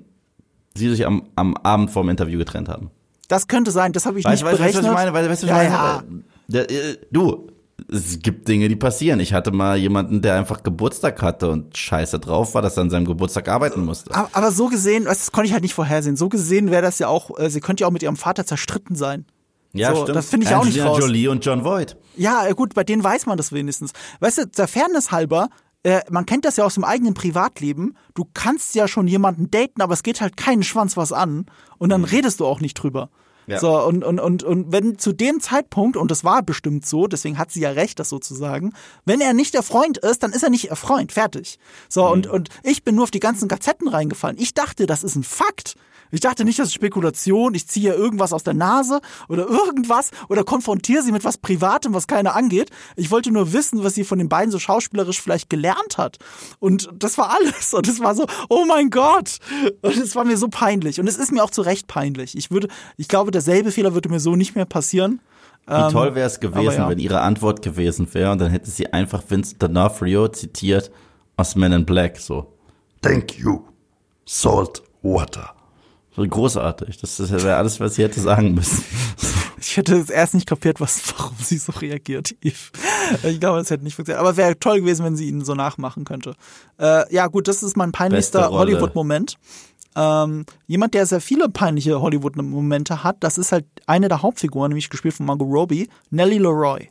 sie 0.74 0.90
sich 0.90 1.06
am, 1.06 1.28
am 1.36 1.56
Abend 1.58 1.92
vorm 1.92 2.10
Interview 2.10 2.40
getrennt 2.40 2.70
haben? 2.70 2.90
Das 3.28 3.48
könnte 3.48 3.72
sein, 3.72 3.92
das 3.92 4.06
habe 4.06 4.20
ich 4.20 4.26
Weißt 4.26 4.44
nicht 4.44 4.54
du, 4.54 4.60
weißt, 4.60 4.60
du, 4.60 4.64
was 4.64 4.74
berechnet. 4.74 4.86
ich 4.86 4.92
meine? 4.92 5.14
Weißt, 5.14 5.26
du, 5.26 5.32
was 5.32 5.44
ich 5.44 5.50
ja, 5.50 5.56
meine? 5.56 6.24
ja. 6.48 6.62
Äh, 6.62 6.98
du, 7.12 7.48
es 7.92 8.20
gibt 8.20 8.48
Dinge, 8.48 8.68
die 8.68 8.76
passieren. 8.76 9.20
Ich 9.20 9.34
hatte 9.34 9.52
mal 9.52 9.78
jemanden, 9.78 10.22
der 10.22 10.36
einfach 10.36 10.64
Geburtstag 10.64 11.22
hatte 11.22 11.50
und 11.50 11.78
scheiße 11.78 12.20
drauf 12.20 12.54
war, 12.56 12.62
dass 12.62 12.78
er 12.78 12.82
an 12.82 12.90
seinem 12.90 13.06
Geburtstag 13.06 13.48
arbeiten 13.48 13.86
musste. 13.86 14.14
Aber, 14.14 14.52
so 14.52 14.68
gesehen, 14.68 15.06
das 15.06 15.32
konnte 15.32 15.48
ich 15.48 15.54
halt 15.54 15.64
nicht 15.64 15.76
vorhersehen. 15.76 16.16
So 16.16 16.30
gesehen 16.30 16.72
wäre 16.72 16.82
das 16.82 17.00
ja 17.00 17.08
auch, 17.08 17.38
äh, 17.40 17.50
sie 17.50 17.60
könnte 17.60 17.82
ja 17.82 17.88
auch 17.88 17.92
mit 17.92 18.04
ihrem 18.04 18.18
Vater 18.18 18.46
zerstritten 18.46 18.96
sein. 18.96 19.26
Ja, 19.74 19.94
so, 19.94 20.04
stimmt. 20.04 20.16
das 20.16 20.30
finde 20.30 20.48
ich 20.48 20.56
auch 20.56 20.66
nicht 20.66 20.80
Angelina 20.80 20.90
raus. 20.90 21.00
Jolie 21.00 21.28
und 21.28 21.46
John 21.46 21.64
Voight. 21.64 21.98
Ja, 22.16 22.48
äh, 22.48 22.54
gut, 22.54 22.74
bei 22.74 22.84
denen 22.84 23.04
weiß 23.04 23.26
man 23.28 23.38
das 23.38 23.52
wenigstens. 23.52 23.92
Weißt 24.20 24.40
du, 24.40 24.48
der 24.48 24.68
Fairness 24.68 25.12
halber, 25.12 25.50
äh, 25.84 26.02
man 26.10 26.26
kennt 26.26 26.46
das 26.46 26.58
ja 26.58 26.66
aus 26.66 26.74
dem 26.74 26.84
eigenen 26.84 27.14
Privatleben. 27.14 27.96
Du 28.16 28.26
kannst 28.34 28.74
ja 28.76 28.88
schon 28.88 29.08
jemanden 29.08 29.52
daten, 29.52 29.82
aber 29.82 29.94
es 29.94 30.04
geht 30.04 30.20
halt 30.20 30.36
keinen 30.36 30.64
Schwanz 30.64 30.98
was 30.98 31.14
an. 31.14 31.46
Und 31.78 31.90
dann 31.90 32.04
redest 32.04 32.40
du 32.40 32.46
auch 32.46 32.60
nicht 32.60 32.74
drüber. 32.74 33.10
Ja. 33.48 33.60
So, 33.60 33.82
und, 33.82 34.04
und, 34.04 34.20
und, 34.20 34.44
und 34.44 34.72
wenn 34.74 35.00
zu 35.00 35.14
dem 35.14 35.40
Zeitpunkt, 35.40 35.96
und 35.96 36.12
das 36.12 36.26
war 36.26 36.44
bestimmt 36.44 36.86
so, 36.86 37.08
deswegen 37.08 37.38
hat 37.38 37.50
sie 37.50 37.62
ja 37.62 37.72
recht, 37.72 37.98
das 37.98 38.10
so 38.10 38.20
zu 38.20 38.36
sagen, 38.36 38.74
wenn 39.06 39.22
er 39.22 39.34
nicht 39.34 39.54
der 39.54 39.64
Freund 39.64 39.98
ist, 39.98 40.22
dann 40.22 40.34
ist 40.34 40.44
er 40.44 40.50
nicht 40.50 40.66
ihr 40.66 40.76
Freund, 40.76 41.14
fertig. 41.14 41.58
So, 41.88 42.06
und, 42.10 42.28
und 42.28 42.50
ich 42.64 42.84
bin 42.84 42.96
nur 42.96 43.06
auf 43.06 43.12
die 43.12 43.22
ganzen 43.22 43.48
Gazetten 43.48 43.88
reingefallen. 43.88 44.38
Ich 44.38 44.54
dachte, 44.54 44.86
das 44.86 45.04
ist 45.04 45.16
ein 45.16 45.24
Fakt. 45.24 45.76
Ich 46.12 46.22
dachte 46.22 46.46
nicht, 46.46 46.60
das 46.60 46.68
ist 46.68 46.74
Spekulation, 46.74 47.54
ich 47.54 47.68
ziehe 47.68 47.94
irgendwas 47.94 48.34
aus 48.34 48.44
der 48.44 48.54
Nase 48.54 49.02
oder 49.28 49.48
irgendwas 49.48 50.12
oder 50.30 50.44
konfrontiere 50.44 51.04
sie 51.04 51.12
mit 51.12 51.24
was 51.24 51.38
Privatem, 51.38 51.94
was 51.94 52.08
keiner 52.08 52.36
angeht. 52.36 52.70
Ich 52.96 53.12
wollte 53.12 53.32
nur 53.32 53.54
wissen, 53.54 53.84
was 53.84 53.96
sie 53.96 54.04
von 54.04 54.20
den 54.20 54.30
beiden 54.30 54.52
so 54.52 54.60
schauspielerisch 54.60 55.22
vielleicht 55.22 55.50
gelernt 55.50 55.98
hat. 55.98 56.18
Und 56.60 56.90
das 56.94 57.18
war 57.18 57.32
alles. 57.38 57.74
Und 57.74 57.88
es 57.88 58.00
war 58.00 58.16
so, 58.16 58.26
oh 58.50 58.66
mein 58.66 58.90
Gott. 58.90 59.38
Und 59.82 59.98
es 59.98 60.16
war 60.16 60.26
mir 60.26 60.38
so 60.38 60.48
peinlich. 60.48 61.00
Und 61.00 61.08
es 61.08 61.18
ist 61.18 61.32
mir 61.32 61.44
auch 61.44 61.52
zu 61.52 61.62
Recht 61.62 61.88
peinlich. 61.88 62.38
Ich 62.38 62.52
würde, 62.52 62.68
ich 62.98 63.08
glaube, 63.08 63.32
derselbe 63.32 63.72
Fehler 63.72 63.94
würde 63.94 64.10
mir 64.10 64.20
so 64.20 64.36
nicht 64.36 64.56
mehr 64.56 64.66
passieren. 64.66 65.22
Wie 65.68 65.92
toll 65.92 66.16
wäre 66.16 66.28
es 66.28 66.40
gewesen, 66.40 66.78
ja. 66.78 66.90
wenn 66.90 66.98
ihre 66.98 67.20
Antwort 67.20 67.62
gewesen 67.62 68.08
wäre 68.14 68.32
und 68.32 68.40
dann 68.40 68.52
hätte 68.52 68.70
sie 68.70 68.94
einfach 68.94 69.22
Vince 69.28 69.58
D'Onofrio 69.58 70.32
zitiert 70.32 70.92
aus 71.36 71.58
Men 71.58 71.74
in 71.74 71.86
Black, 71.86 72.18
so. 72.18 72.54
Thank 73.02 73.38
you. 73.38 73.66
Salt 74.26 74.82
water. 75.02 75.57
Großartig. 76.18 76.98
Das 76.98 77.32
wäre 77.32 77.58
alles, 77.58 77.80
was 77.80 77.96
sie 77.96 78.04
hätte 78.04 78.20
sagen 78.20 78.54
müssen. 78.54 78.84
Ich 79.60 79.76
hätte 79.76 79.96
es 79.96 80.12
erst 80.12 80.36
nicht 80.36 80.48
kapiert, 80.48 80.80
was, 80.80 81.02
warum 81.18 81.36
sie 81.42 81.58
so 81.58 81.72
reagiert, 81.72 82.36
Eve. 82.42 82.56
Ich 83.24 83.40
glaube, 83.40 83.58
das 83.58 83.72
hätte 83.72 83.84
nicht 83.84 83.96
funktioniert. 83.96 84.22
Aber 84.22 84.38
wäre 84.38 84.58
toll 84.60 84.82
gewesen, 84.82 85.04
wenn 85.04 85.16
sie 85.16 85.28
ihn 85.28 85.44
so 85.44 85.56
nachmachen 85.56 86.06
könnte. 86.06 86.36
Äh, 86.80 87.12
ja, 87.14 87.26
gut, 87.26 87.48
das 87.48 87.64
ist 87.64 87.76
mein 87.76 87.92
peinlichster. 87.92 88.52
Hollywood-Moment. 88.52 89.36
Ähm, 89.96 90.46
jemand, 90.68 90.94
der 90.94 91.08
sehr 91.08 91.22
viele 91.22 91.50
peinliche 91.50 92.00
Hollywood-Momente 92.00 93.04
hat, 93.04 93.18
das 93.22 93.40
ist 93.40 93.52
halt 93.52 93.66
eine 93.88 94.10
der 94.10 94.22
Hauptfiguren, 94.22 94.70
nämlich 94.70 94.92
gespielt 94.92 95.16
von 95.16 95.26
Margot 95.26 95.52
Robbie, 95.52 95.90
Nellie 96.12 96.40
Leroy. 96.40 96.90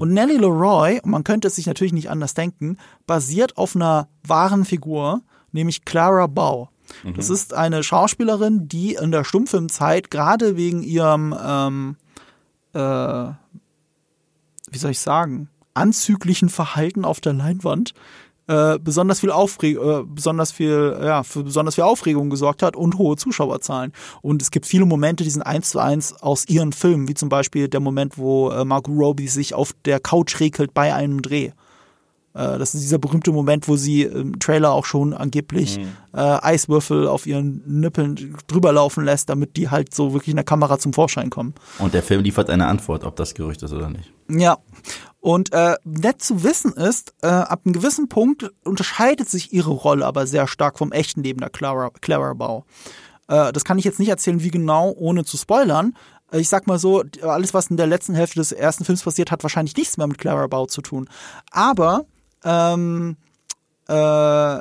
Und 0.00 0.12
Nellie 0.12 0.38
Leroy, 0.38 0.98
und 1.02 1.10
man 1.10 1.24
könnte 1.24 1.48
es 1.48 1.56
sich 1.56 1.66
natürlich 1.66 1.92
nicht 1.92 2.10
anders 2.10 2.34
denken, 2.34 2.78
basiert 3.06 3.58
auf 3.58 3.76
einer 3.76 4.08
wahren 4.26 4.64
Figur, 4.64 5.20
nämlich 5.52 5.84
Clara 5.84 6.26
Bow. 6.26 6.68
Das 7.16 7.30
ist 7.30 7.54
eine 7.54 7.82
Schauspielerin, 7.82 8.68
die 8.68 8.94
in 8.94 9.10
der 9.10 9.24
Stummfilmzeit 9.24 10.10
gerade 10.10 10.56
wegen 10.56 10.82
ihrem, 10.82 11.34
ähm, 11.44 11.96
äh, 12.72 12.78
wie 14.70 14.78
soll 14.78 14.92
ich 14.92 15.00
sagen, 15.00 15.48
anzüglichen 15.74 16.48
Verhalten 16.48 17.04
auf 17.04 17.20
der 17.20 17.32
Leinwand 17.32 17.94
äh, 18.48 18.78
besonders 18.78 19.20
viel 19.20 19.30
Aufregung, 19.30 19.88
äh, 19.88 20.04
besonders 20.04 20.52
viel, 20.52 20.98
ja, 21.00 21.22
für 21.22 21.44
besonders 21.44 21.76
viel 21.76 21.84
Aufregung 21.84 22.28
gesorgt 22.28 22.62
hat 22.62 22.76
und 22.76 22.98
hohe 22.98 23.16
Zuschauerzahlen. 23.16 23.92
Und 24.20 24.42
es 24.42 24.50
gibt 24.50 24.66
viele 24.66 24.84
Momente, 24.84 25.24
die 25.24 25.30
sind 25.30 25.42
eins 25.42 25.70
zu 25.70 25.78
eins 25.78 26.12
aus 26.20 26.48
ihren 26.48 26.72
Filmen, 26.72 27.08
wie 27.08 27.14
zum 27.14 27.28
Beispiel 27.28 27.68
der 27.68 27.80
Moment, 27.80 28.18
wo 28.18 28.50
äh, 28.50 28.64
Margot 28.64 28.94
Robbie 28.96 29.28
sich 29.28 29.54
auf 29.54 29.72
der 29.84 30.00
Couch 30.00 30.40
regelt 30.40 30.74
bei 30.74 30.92
einem 30.92 31.22
Dreh. 31.22 31.52
Äh, 32.34 32.58
Das 32.58 32.74
ist 32.74 32.82
dieser 32.82 32.98
berühmte 32.98 33.32
Moment, 33.32 33.68
wo 33.68 33.76
sie 33.76 34.02
im 34.02 34.38
Trailer 34.38 34.72
auch 34.72 34.84
schon 34.84 35.12
angeblich 35.14 35.78
äh, 36.14 36.18
Eiswürfel 36.18 37.06
auf 37.08 37.26
ihren 37.26 37.62
Nippeln 37.66 38.36
drüber 38.46 38.72
laufen 38.72 39.04
lässt, 39.04 39.28
damit 39.28 39.56
die 39.56 39.70
halt 39.70 39.94
so 39.94 40.12
wirklich 40.12 40.30
in 40.30 40.36
der 40.36 40.44
Kamera 40.44 40.78
zum 40.78 40.92
Vorschein 40.92 41.30
kommen. 41.30 41.54
Und 41.78 41.94
der 41.94 42.02
Film 42.02 42.22
liefert 42.22 42.50
eine 42.50 42.66
Antwort, 42.66 43.04
ob 43.04 43.16
das 43.16 43.34
Gerücht 43.34 43.62
ist 43.62 43.72
oder 43.72 43.88
nicht. 43.90 44.12
Ja. 44.28 44.58
Und 45.20 45.52
äh, 45.52 45.76
nett 45.84 46.20
zu 46.22 46.42
wissen 46.42 46.72
ist, 46.72 47.14
äh, 47.22 47.28
ab 47.28 47.60
einem 47.64 47.74
gewissen 47.74 48.08
Punkt 48.08 48.50
unterscheidet 48.64 49.28
sich 49.28 49.52
ihre 49.52 49.70
Rolle 49.70 50.04
aber 50.04 50.26
sehr 50.26 50.48
stark 50.48 50.78
vom 50.78 50.90
echten 50.90 51.22
Leben 51.22 51.40
der 51.40 51.50
Clara, 51.50 51.90
Clara 52.00 52.34
Bow. 52.34 52.64
Äh, 53.28 53.52
das 53.52 53.64
kann 53.64 53.78
ich 53.78 53.84
jetzt 53.84 54.00
nicht 54.00 54.08
erzählen, 54.08 54.42
wie 54.42 54.50
genau, 54.50 54.92
ohne 54.96 55.24
zu 55.24 55.36
spoilern. 55.36 55.94
Äh, 56.32 56.40
Ich 56.40 56.48
sag 56.48 56.66
mal 56.66 56.78
so, 56.80 57.04
alles, 57.22 57.54
was 57.54 57.68
in 57.68 57.76
der 57.76 57.86
letzten 57.86 58.14
Hälfte 58.14 58.40
des 58.40 58.50
ersten 58.50 58.84
Films 58.84 59.02
passiert, 59.02 59.30
hat 59.30 59.44
wahrscheinlich 59.44 59.76
nichts 59.76 59.96
mehr 59.96 60.08
mit 60.08 60.18
Clara 60.18 60.48
Bow 60.48 60.66
zu 60.66 60.80
tun. 60.82 61.08
Aber 61.52 62.04
ähm, 62.44 63.16
äh, 63.88 64.58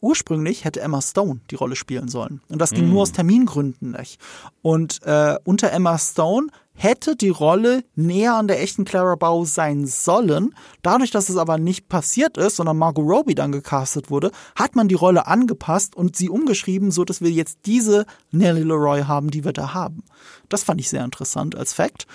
ursprünglich 0.00 0.64
hätte 0.64 0.80
Emma 0.80 1.00
Stone 1.00 1.40
die 1.50 1.56
Rolle 1.56 1.76
spielen 1.76 2.08
sollen. 2.08 2.40
Und 2.48 2.60
das 2.60 2.70
ging 2.70 2.88
nur 2.88 3.02
aus 3.02 3.12
Termingründen 3.12 3.92
nicht. 3.92 4.20
Und 4.62 5.02
äh, 5.02 5.36
unter 5.44 5.72
Emma 5.72 5.98
Stone 5.98 6.48
hätte 6.74 7.16
die 7.16 7.28
Rolle 7.28 7.82
näher 7.96 8.34
an 8.34 8.46
der 8.46 8.62
echten 8.62 8.84
Clara 8.84 9.16
Bow 9.16 9.44
sein 9.44 9.86
sollen. 9.86 10.54
Dadurch, 10.82 11.10
dass 11.10 11.28
es 11.28 11.36
aber 11.36 11.58
nicht 11.58 11.88
passiert 11.88 12.38
ist, 12.38 12.56
sondern 12.56 12.78
Margot 12.78 13.04
Robbie 13.04 13.34
dann 13.34 13.50
gecastet 13.50 14.10
wurde, 14.10 14.30
hat 14.54 14.76
man 14.76 14.86
die 14.86 14.94
Rolle 14.94 15.26
angepasst 15.26 15.96
und 15.96 16.14
sie 16.14 16.28
umgeschrieben, 16.28 16.92
so 16.92 17.04
dass 17.04 17.20
wir 17.20 17.30
jetzt 17.30 17.58
diese 17.66 18.06
Nellie 18.30 18.62
Leroy 18.62 19.02
haben, 19.02 19.30
die 19.30 19.44
wir 19.44 19.52
da 19.52 19.74
haben. 19.74 20.04
Das 20.48 20.62
fand 20.62 20.80
ich 20.80 20.88
sehr 20.88 21.04
interessant 21.04 21.56
als 21.56 21.72
Fact. 21.72 22.06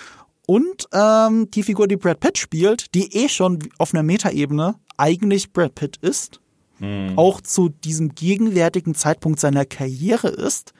Und 0.46 0.88
ähm, 0.91 1.50
die 1.52 1.64
Figur, 1.64 1.88
die 1.88 1.96
Brad 1.96 2.20
Pitt 2.20 2.38
spielt, 2.38 2.94
die 2.96 3.14
eh 3.16 3.30
schon 3.30 3.60
auf 3.78 3.94
einer 3.94 4.04
Metaebene 4.04 4.76
eigentlich 4.98 5.54
Brad 5.54 5.76
Pitt 5.76 5.98
ist, 5.98 6.39
auch 7.16 7.39
zu 7.39 7.70
diesem 7.70 8.14
gegenwärtigen 8.14 8.94
Zeitpunkt 8.94 9.39
seiner 9.39 9.64
Karriere 9.64 10.28
ist, 10.28 10.74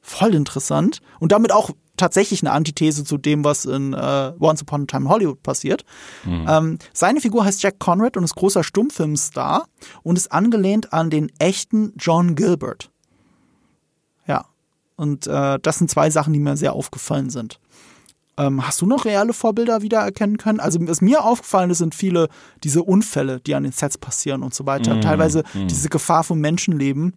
voll 0.00 0.34
interessant 0.34 1.00
und 1.20 1.30
damit 1.30 1.52
auch 1.52 1.70
tatsächlich 1.96 2.42
eine 2.42 2.50
Antithese 2.50 3.04
zu 3.04 3.18
dem, 3.18 3.44
was 3.44 3.64
in 3.64 3.92
äh, 3.92 4.32
Once 4.40 4.62
Upon 4.62 4.82
a 4.82 4.86
Time 4.86 5.04
in 5.04 5.08
Hollywood 5.08 5.42
passiert. 5.44 5.84
Ähm, 6.48 6.78
seine 6.92 7.20
Figur 7.20 7.44
heißt 7.44 7.62
Jack 7.62 7.78
Conrad 7.78 8.16
und 8.16 8.24
ist 8.24 8.34
großer 8.34 8.64
Stummfilmstar 8.64 9.68
und 10.02 10.16
ist 10.16 10.32
angelehnt 10.32 10.92
an 10.92 11.08
den 11.08 11.30
echten 11.38 11.92
John 11.98 12.34
Gilbert. 12.34 12.90
Ja, 14.26 14.46
und 14.96 15.28
äh, 15.28 15.58
das 15.62 15.78
sind 15.78 15.88
zwei 15.88 16.10
Sachen, 16.10 16.32
die 16.32 16.40
mir 16.40 16.56
sehr 16.56 16.72
aufgefallen 16.72 17.30
sind. 17.30 17.60
Ähm, 18.36 18.66
hast 18.66 18.80
du 18.80 18.86
noch 18.86 19.04
reale 19.04 19.32
Vorbilder 19.32 19.82
wiedererkennen 19.82 20.38
können? 20.38 20.60
Also 20.60 20.78
was 20.88 21.00
mir 21.00 21.24
aufgefallen 21.24 21.70
ist, 21.70 21.78
sind 21.78 21.94
viele 21.94 22.28
diese 22.64 22.82
Unfälle, 22.82 23.40
die 23.40 23.54
an 23.54 23.62
den 23.62 23.72
Sets 23.72 23.96
passieren 23.98 24.42
und 24.42 24.54
so 24.54 24.66
weiter. 24.66 25.00
Teilweise 25.00 25.44
diese 25.68 25.88
Gefahr 25.88 26.24
vom 26.24 26.40
Menschenleben. 26.40 27.14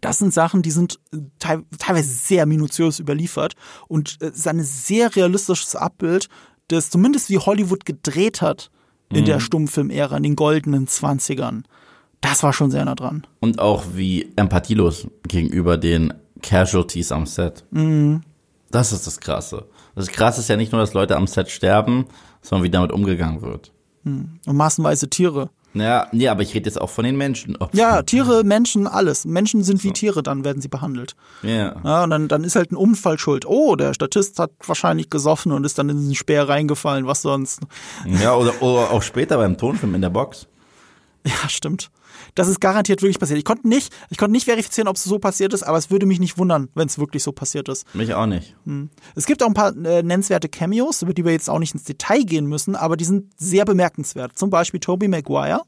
Das 0.00 0.18
sind 0.18 0.32
Sachen, 0.32 0.62
die 0.62 0.70
sind 0.70 0.98
äh, 1.12 1.18
teil 1.38 1.64
teilweise 1.78 2.08
sehr 2.08 2.46
minutiös 2.46 2.98
überliefert 2.98 3.54
und 3.88 4.16
äh, 4.20 4.28
es 4.28 4.38
ist 4.38 4.48
ein 4.48 4.62
sehr 4.62 5.14
realistisches 5.14 5.76
Abbild, 5.76 6.28
das 6.68 6.88
zumindest 6.88 7.28
wie 7.28 7.38
Hollywood 7.38 7.84
gedreht 7.84 8.40
hat 8.40 8.70
in 9.12 9.26
der 9.26 9.40
Stummfilmära, 9.40 10.16
in 10.16 10.22
den 10.22 10.36
goldenen 10.36 10.86
Zwanzigern. 10.86 11.64
Das 12.22 12.42
war 12.42 12.54
schon 12.54 12.70
sehr 12.70 12.84
nah 12.86 12.94
dran. 12.94 13.26
Und 13.40 13.58
auch 13.58 13.84
wie 13.94 14.32
empathielos 14.36 15.06
gegenüber 15.28 15.76
den 15.76 16.14
Casualties 16.40 17.12
am 17.12 17.26
Set. 17.26 17.64
Das 18.70 18.92
ist 18.92 19.06
das 19.06 19.20
Krasse. 19.20 19.66
Das 19.94 20.08
Krasse 20.08 20.40
ist 20.40 20.48
ja 20.48 20.56
nicht 20.56 20.72
nur, 20.72 20.80
dass 20.80 20.94
Leute 20.94 21.16
am 21.16 21.26
Set 21.26 21.50
sterben, 21.50 22.06
sondern 22.40 22.64
wie 22.64 22.70
damit 22.70 22.92
umgegangen 22.92 23.42
wird. 23.42 23.72
Und 24.04 24.40
massenweise 24.46 25.08
Tiere. 25.08 25.50
Naja, 25.74 26.08
nee, 26.12 26.28
aber 26.28 26.42
ich 26.42 26.54
rede 26.54 26.68
jetzt 26.68 26.78
auch 26.78 26.90
von 26.90 27.04
den 27.04 27.16
Menschen. 27.16 27.56
Ja, 27.72 28.02
Tiere, 28.02 28.44
Menschen, 28.44 28.86
alles. 28.86 29.24
Menschen 29.24 29.62
sind 29.62 29.82
wie 29.84 29.92
Tiere, 29.92 30.22
dann 30.22 30.44
werden 30.44 30.60
sie 30.60 30.68
behandelt. 30.68 31.14
Ja. 31.42 31.76
Ja, 31.82 32.04
und 32.04 32.10
dann, 32.10 32.28
dann 32.28 32.44
ist 32.44 32.56
halt 32.56 32.72
ein 32.72 32.76
Unfall 32.76 33.18
schuld. 33.18 33.46
Oh, 33.46 33.74
der 33.76 33.94
Statist 33.94 34.38
hat 34.38 34.50
wahrscheinlich 34.66 35.08
gesoffen 35.08 35.50
und 35.52 35.64
ist 35.64 35.78
dann 35.78 35.88
in 35.88 35.96
diesen 35.98 36.14
Speer 36.14 36.48
reingefallen, 36.48 37.06
was 37.06 37.22
sonst. 37.22 37.60
Ja, 38.04 38.34
oder, 38.34 38.60
oder 38.60 38.90
auch 38.90 39.02
später 39.02 39.38
beim 39.38 39.56
Tonfilm 39.56 39.94
in 39.94 40.02
der 40.02 40.10
Box. 40.10 40.46
Ja, 41.24 41.48
stimmt. 41.48 41.90
Das 42.34 42.48
ist 42.48 42.60
garantiert 42.60 43.02
wirklich 43.02 43.18
passiert. 43.18 43.38
Ich 43.38 43.44
konnte 43.44 43.68
nicht, 43.68 43.92
ich 44.10 44.18
konnte 44.18 44.32
nicht 44.32 44.44
verifizieren, 44.44 44.88
ob 44.88 44.96
es 44.96 45.04
so 45.04 45.18
passiert 45.18 45.52
ist, 45.52 45.62
aber 45.62 45.78
es 45.78 45.90
würde 45.90 46.06
mich 46.06 46.18
nicht 46.18 46.38
wundern, 46.38 46.68
wenn 46.74 46.86
es 46.86 46.98
wirklich 46.98 47.22
so 47.22 47.32
passiert 47.32 47.68
ist. 47.68 47.92
Mich 47.94 48.14
auch 48.14 48.26
nicht. 48.26 48.56
Es 49.14 49.26
gibt 49.26 49.42
auch 49.42 49.48
ein 49.48 49.54
paar 49.54 49.76
äh, 49.76 50.02
nennenswerte 50.02 50.48
Cameos, 50.48 51.02
über 51.02 51.12
die 51.12 51.24
wir 51.24 51.32
jetzt 51.32 51.50
auch 51.50 51.58
nicht 51.58 51.74
ins 51.74 51.84
Detail 51.84 52.22
gehen 52.22 52.46
müssen, 52.46 52.74
aber 52.76 52.96
die 52.96 53.04
sind 53.04 53.30
sehr 53.36 53.64
bemerkenswert. 53.64 54.38
Zum 54.38 54.50
Beispiel 54.50 54.80
Tobey 54.80 55.08
Maguire, 55.08 55.62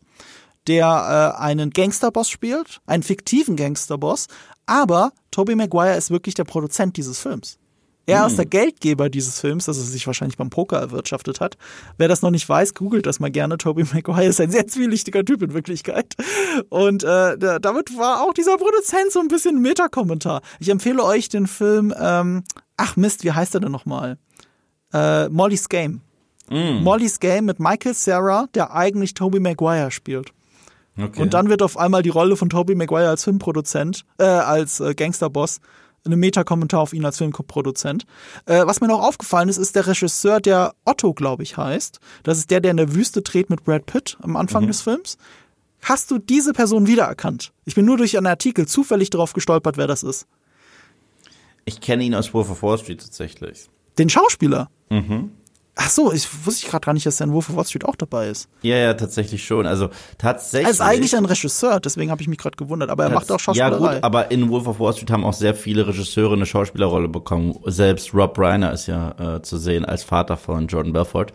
der 0.66 1.34
äh, 1.36 1.42
einen 1.42 1.70
Gangsterboss 1.70 2.30
spielt, 2.30 2.80
einen 2.86 3.02
fiktiven 3.02 3.56
Gangsterboss, 3.56 4.28
aber 4.66 5.12
Tobey 5.30 5.54
Maguire 5.54 5.96
ist 5.96 6.10
wirklich 6.10 6.34
der 6.34 6.44
Produzent 6.44 6.96
dieses 6.96 7.18
Films. 7.18 7.58
Er 8.06 8.26
ist 8.26 8.36
der 8.36 8.44
Geldgeber 8.46 9.08
dieses 9.08 9.40
Films, 9.40 9.64
das 9.64 9.78
er 9.78 9.84
sich 9.84 10.06
wahrscheinlich 10.06 10.36
beim 10.36 10.50
Poker 10.50 10.78
erwirtschaftet 10.78 11.40
hat. 11.40 11.56
Wer 11.96 12.08
das 12.08 12.20
noch 12.22 12.30
nicht 12.30 12.48
weiß, 12.48 12.74
googelt 12.74 13.06
das 13.06 13.18
mal 13.20 13.30
gerne. 13.30 13.56
Tobey 13.56 13.84
Maguire 13.92 14.26
ist 14.26 14.40
ein 14.40 14.50
sehr 14.50 14.66
zwielichtiger 14.66 15.24
Typ 15.24 15.42
in 15.42 15.54
Wirklichkeit. 15.54 16.14
Und 16.68 17.02
äh, 17.04 17.38
da- 17.38 17.58
damit 17.58 17.96
war 17.96 18.22
auch 18.22 18.34
dieser 18.34 18.56
Produzent 18.58 19.10
so 19.10 19.20
ein 19.20 19.28
bisschen 19.28 19.56
ein 19.56 19.62
Meta-Kommentar. 19.62 20.42
Ich 20.60 20.68
empfehle 20.68 21.02
euch 21.02 21.28
den 21.28 21.46
Film, 21.46 21.94
ähm, 21.98 22.44
ach 22.76 22.96
Mist, 22.96 23.24
wie 23.24 23.32
heißt 23.32 23.54
er 23.54 23.60
denn 23.60 23.72
nochmal? 23.72 24.18
Äh, 24.92 25.28
Molly's 25.30 25.68
Game. 25.68 26.00
Molly's 26.50 27.20
Game 27.20 27.46
mit 27.46 27.58
Michael 27.58 27.94
Sarah, 27.94 28.48
der 28.54 28.74
eigentlich 28.74 29.14
Tobey 29.14 29.40
Maguire 29.40 29.90
spielt. 29.90 30.30
Okay. 30.96 31.22
Und 31.22 31.32
dann 31.32 31.48
wird 31.48 31.62
auf 31.62 31.78
einmal 31.78 32.02
die 32.02 32.10
Rolle 32.10 32.36
von 32.36 32.50
Tobey 32.50 32.74
Maguire 32.74 33.08
als 33.08 33.24
Filmproduzent, 33.24 34.04
äh, 34.18 34.24
als 34.24 34.78
äh, 34.78 34.94
Gangsterboss, 34.94 35.60
eine 36.04 36.16
Meta-Kommentar 36.16 36.80
auf 36.80 36.92
ihn 36.92 37.04
als 37.04 37.18
Filmproduzent. 37.18 38.04
Äh, 38.46 38.66
was 38.66 38.80
mir 38.80 38.88
noch 38.88 39.02
aufgefallen 39.02 39.48
ist, 39.48 39.56
ist 39.58 39.74
der 39.76 39.86
Regisseur, 39.86 40.40
der 40.40 40.74
Otto, 40.84 41.14
glaube 41.14 41.42
ich, 41.42 41.56
heißt. 41.56 42.00
Das 42.22 42.38
ist 42.38 42.50
der, 42.50 42.60
der 42.60 42.72
in 42.72 42.76
der 42.76 42.94
Wüste 42.94 43.22
dreht 43.22 43.50
mit 43.50 43.64
Brad 43.64 43.86
Pitt 43.86 44.16
am 44.22 44.36
Anfang 44.36 44.66
des 44.66 44.82
Films. 44.82 45.16
Hast 45.82 46.10
du 46.10 46.18
diese 46.18 46.52
Person 46.52 46.86
wiedererkannt? 46.86 47.52
Ich 47.64 47.74
bin 47.74 47.84
nur 47.84 47.96
durch 47.96 48.16
einen 48.16 48.26
Artikel 48.26 48.66
zufällig 48.66 49.10
darauf 49.10 49.32
gestolpert, 49.34 49.76
wer 49.76 49.86
das 49.86 50.02
ist. 50.02 50.26
ich 51.66 51.80
kenne 51.80 52.04
ihn 52.04 52.14
aus 52.14 52.32
Wolf 52.34 52.50
of 52.50 52.62
Wall 52.62 52.78
Street 52.78 53.00
tatsächlich. 53.00 53.68
Den 53.98 54.08
Schauspieler. 54.10 54.70
Ach 55.76 55.90
so, 55.90 56.12
ich 56.12 56.28
wusste 56.46 56.68
gerade 56.68 56.84
gar 56.84 56.92
nicht, 56.92 57.04
dass 57.04 57.16
der 57.16 57.26
in 57.26 57.32
Wolf 57.32 57.50
of 57.50 57.56
Wall 57.56 57.64
Street 57.64 57.84
auch 57.84 57.96
dabei 57.96 58.28
ist. 58.28 58.48
Ja, 58.62 58.76
ja, 58.76 58.94
tatsächlich 58.94 59.44
schon. 59.44 59.66
Also 59.66 59.88
tatsächlich. 60.18 60.66
Er 60.68 60.70
ist 60.70 60.80
eigentlich 60.80 61.16
ein 61.16 61.24
Regisseur, 61.24 61.80
deswegen 61.80 62.12
habe 62.12 62.22
ich 62.22 62.28
mich 62.28 62.38
gerade 62.38 62.56
gewundert, 62.56 62.90
aber 62.90 63.04
er 63.04 63.10
macht 63.10 63.28
auch 63.32 63.34
Ja 63.34 63.38
Schauspielerei. 63.40 63.94
gut, 63.96 64.04
aber 64.04 64.30
in 64.30 64.48
Wolf 64.50 64.68
of 64.68 64.78
Wall 64.78 64.92
Street 64.92 65.10
haben 65.10 65.24
auch 65.24 65.32
sehr 65.32 65.54
viele 65.54 65.86
Regisseure 65.86 66.34
eine 66.34 66.46
Schauspielerrolle 66.46 67.08
bekommen. 67.08 67.58
Selbst 67.66 68.14
Rob 68.14 68.38
Reiner 68.38 68.72
ist 68.72 68.86
ja 68.86 69.36
äh, 69.36 69.42
zu 69.42 69.58
sehen 69.58 69.84
als 69.84 70.04
Vater 70.04 70.36
von 70.36 70.68
Jordan 70.68 70.92
Belfort. 70.92 71.32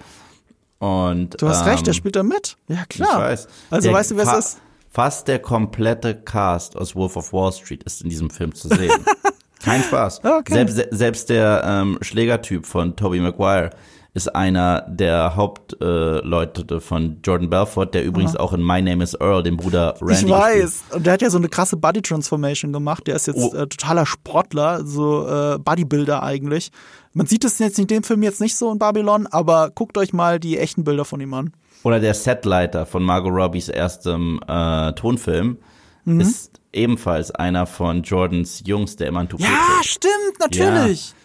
Und 0.79 1.41
du 1.41 1.49
hast 1.49 1.63
ähm, 1.63 1.67
recht, 1.73 1.85
der 1.87 1.93
spielt 1.93 2.15
da 2.15 2.23
mit. 2.23 2.55
Ja, 2.69 2.85
klar. 2.87 3.09
Ich 3.11 3.17
weiß. 3.31 3.47
Also 3.69 3.87
Der 3.89 3.97
weißt 3.97 4.11
du, 4.11 4.15
wer 4.17 4.23
es 4.33 4.45
ist? 4.45 4.57
Fast 4.91 5.27
der 5.27 5.39
komplette 5.39 6.15
Cast 6.15 6.77
aus 6.77 6.95
Wolf 6.95 7.15
of 7.17 7.33
Wall 7.33 7.51
Street 7.51 7.83
ist 7.83 8.01
in 8.01 8.09
diesem 8.09 8.29
Film 8.29 8.55
zu 8.55 8.69
sehen. 8.69 8.91
Kein 9.61 9.83
Spaß. 9.83 10.23
Okay. 10.23 10.53
Selbst, 10.53 10.75
se- 10.77 10.87
selbst 10.91 11.29
der 11.29 11.61
ähm, 11.65 11.97
Schlägertyp 12.01 12.65
von 12.65 12.95
Tobey 12.95 13.19
Maguire 13.19 13.71
ist 14.13 14.35
einer 14.35 14.81
der 14.89 15.35
Hauptleute 15.35 16.75
äh, 16.75 16.79
von 16.79 17.19
Jordan 17.23 17.49
Belfort, 17.49 17.87
der 17.93 18.03
übrigens 18.03 18.35
auch 18.35 18.53
in 18.53 18.65
My 18.65 18.81
Name 18.81 19.03
is 19.03 19.13
Earl, 19.13 19.43
dem 19.43 19.57
Bruder 19.57 19.95
Randy 20.01 20.25
Ich 20.25 20.29
weiß. 20.29 20.83
Und 20.95 21.05
der 21.05 21.13
hat 21.13 21.21
ja 21.21 21.29
so 21.29 21.37
eine 21.37 21.47
krasse 21.49 21.77
Body 21.77 22.01
Transformation 22.01 22.73
gemacht. 22.73 23.05
Der 23.07 23.15
ist 23.15 23.27
jetzt 23.27 23.37
Oh. 23.37 23.53
äh, 23.55 23.67
totaler 23.67 24.05
Sportler, 24.05 24.83
so 24.85 25.27
äh, 25.27 25.57
Bodybuilder 25.59 26.23
eigentlich. 26.23 26.71
Man 27.13 27.27
sieht 27.27 27.43
es 27.45 27.59
jetzt 27.59 27.77
in 27.79 27.87
dem 27.87 28.03
Film 28.03 28.23
jetzt 28.23 28.41
nicht 28.41 28.55
so 28.55 28.71
in 28.71 28.79
Babylon, 28.79 29.27
aber 29.27 29.69
guckt 29.73 29.97
euch 29.97 30.11
mal 30.13 30.39
die 30.39 30.57
echten 30.57 30.83
Bilder 30.83 31.05
von 31.05 31.21
ihm 31.21 31.33
an. 31.33 31.53
Oder 31.83 31.99
der 31.99 32.13
Setleiter 32.13 32.85
von 32.85 33.03
Margot 33.03 33.31
Robbies 33.33 33.69
erstem 33.69 34.39
äh, 34.47 34.91
Tonfilm 34.93 35.57
ist 36.05 36.59
ebenfalls 36.73 37.29
einer 37.31 37.67
von 37.67 38.01
Jordans 38.01 38.63
Jungs, 38.65 38.95
der 38.95 39.07
immer 39.09 39.19
ein 39.21 39.29
Toupet 39.29 39.45
Ja, 39.45 39.51
trägt. 39.75 39.85
stimmt, 39.85 40.39
natürlich. 40.39 41.09
Ja, 41.09 41.15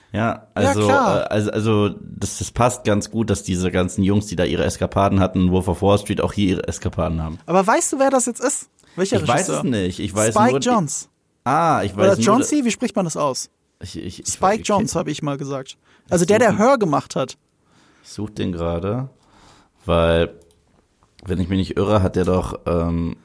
also, 0.55 0.81
klar. 0.85 1.23
äh, 1.23 1.29
also, 1.29 1.51
also 1.51 1.89
das, 1.89 2.39
das 2.39 2.51
passt 2.51 2.85
ganz 2.85 3.11
gut, 3.11 3.31
dass 3.31 3.43
diese 3.43 3.71
ganzen 3.71 4.03
Jungs, 4.05 4.27
die 4.27 4.37
da 4.37 4.45
ihre 4.45 4.65
Eskapaden 4.65 5.19
hatten, 5.21 5.51
Wolf 5.51 5.69
of 5.69 5.83
Wall 5.83 5.99
Street 5.99 6.21
auch 6.21 6.33
hier 6.33 6.51
ihre 6.51 6.69
Eskapaden 6.69 7.23
haben. 7.23 7.39
Aber 7.47 7.67
weißt 7.67 7.93
du, 7.93 7.99
wer 7.99 8.11
das 8.11 8.27
jetzt 8.27 8.41
ist? 8.41 8.69
Welcher 8.97 9.17
Ich 9.17 9.23
weiß 9.27 9.49
Regisseur? 9.49 9.57
es 9.59 9.65
nicht. 9.65 9.99
Ich 9.99 10.15
weiß 10.15 10.35
Spike 10.35 10.51
nur, 10.53 10.61
Jones. 10.61 11.09
Ah, 11.43 11.83
ich 11.83 11.95
Oder 11.95 12.11
weiß 12.11 12.19
nur. 12.19 12.27
John 12.27 12.43
C., 12.43 12.65
wie 12.65 12.71
spricht 12.71 12.95
man 12.95 13.05
das 13.07 13.17
aus? 13.17 13.51
Ich, 13.83 13.97
ich, 13.99 14.21
ich, 14.21 14.27
Spike 14.27 14.63
Jones, 14.63 14.95
habe 14.95 15.11
ich 15.11 15.21
mal 15.23 15.37
gesagt. 15.37 15.77
Also 16.09 16.25
der, 16.25 16.39
der 16.39 16.59
Hör 16.59 16.79
gemacht 16.79 17.17
hat. 17.17 17.37
Ich 18.05 18.11
suche 18.11 18.33
den 18.33 18.53
gerade, 18.53 19.09
weil, 19.85 20.35
wenn 21.25 21.41
ich 21.41 21.49
mich 21.49 21.59
nicht 21.59 21.77
irre, 21.77 22.03
hat 22.03 22.17
der 22.17 22.25
doch, 22.25 22.61
ähm, 22.67 23.17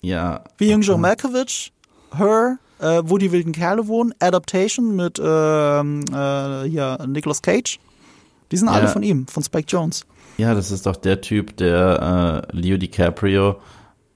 ja, 0.00 0.44
Wie 0.56 0.70
Jung 0.70 0.80
Joe 0.80 0.96
Malkovich, 0.96 1.72
Her, 2.16 2.58
äh, 2.80 3.02
wo 3.04 3.18
die 3.18 3.32
wilden 3.32 3.52
Kerle 3.52 3.86
wohnen, 3.88 4.14
Adaptation 4.18 4.96
mit 4.96 5.20
ähm, 5.22 6.04
äh, 6.12 6.64
hier, 6.68 6.98
Nicolas 7.06 7.42
Cage. 7.42 7.78
Die 8.50 8.56
sind 8.56 8.68
alle 8.68 8.84
Ja. 8.86 8.88
von 8.88 9.02
ihm, 9.02 9.26
von 9.26 9.42
Spike 9.42 9.66
Jones. 9.68 10.06
ja, 10.38 10.54
das 10.54 10.70
ist 10.70 10.86
doch 10.86 10.96
der 10.96 11.20
Typ, 11.20 11.56
der 11.56 12.46
äh, 12.52 12.56
Leo 12.56 12.76
DiCaprio 12.78 13.56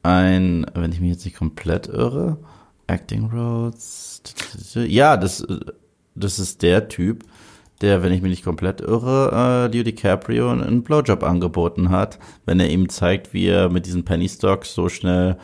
ein, 0.03 0.67
wenn 0.75 0.91
ich 0.93 1.01
mich 1.01 1.11
jetzt 1.11 1.25
nicht 1.25 1.37
komplett 1.37 1.87
irre, 1.87 2.39
Acting 2.87 3.31
Roads, 3.31 4.23
ja, 4.75 5.17
das, 5.17 5.47
das 6.15 6.39
ist 6.39 6.63
der 6.63 6.89
Typ, 6.89 7.25
der, 7.81 8.03
wenn 8.03 8.13
ich 8.13 8.23
mich 8.23 8.31
nicht 8.31 8.45
komplett 8.45 8.81
irre, 8.81 9.31
äh, 9.71 9.73
Leo 9.73 9.83
DiCaprio 9.85 10.51
einen 10.51 10.83
Blowjob 10.83 11.23
angeboten 11.23 11.91
hat, 11.91 12.19
wenn 12.47 12.59
er 12.61 12.69
ihm 12.71 12.89
zeigt, 12.89 13.33
wie 13.33 13.47
er 13.47 13.69
mit 13.69 13.87
diesen 13.87 14.05
Penny 14.05 14.29
Stocks 14.29 14.75
so 14.75 14.89
schnell 14.89 15.37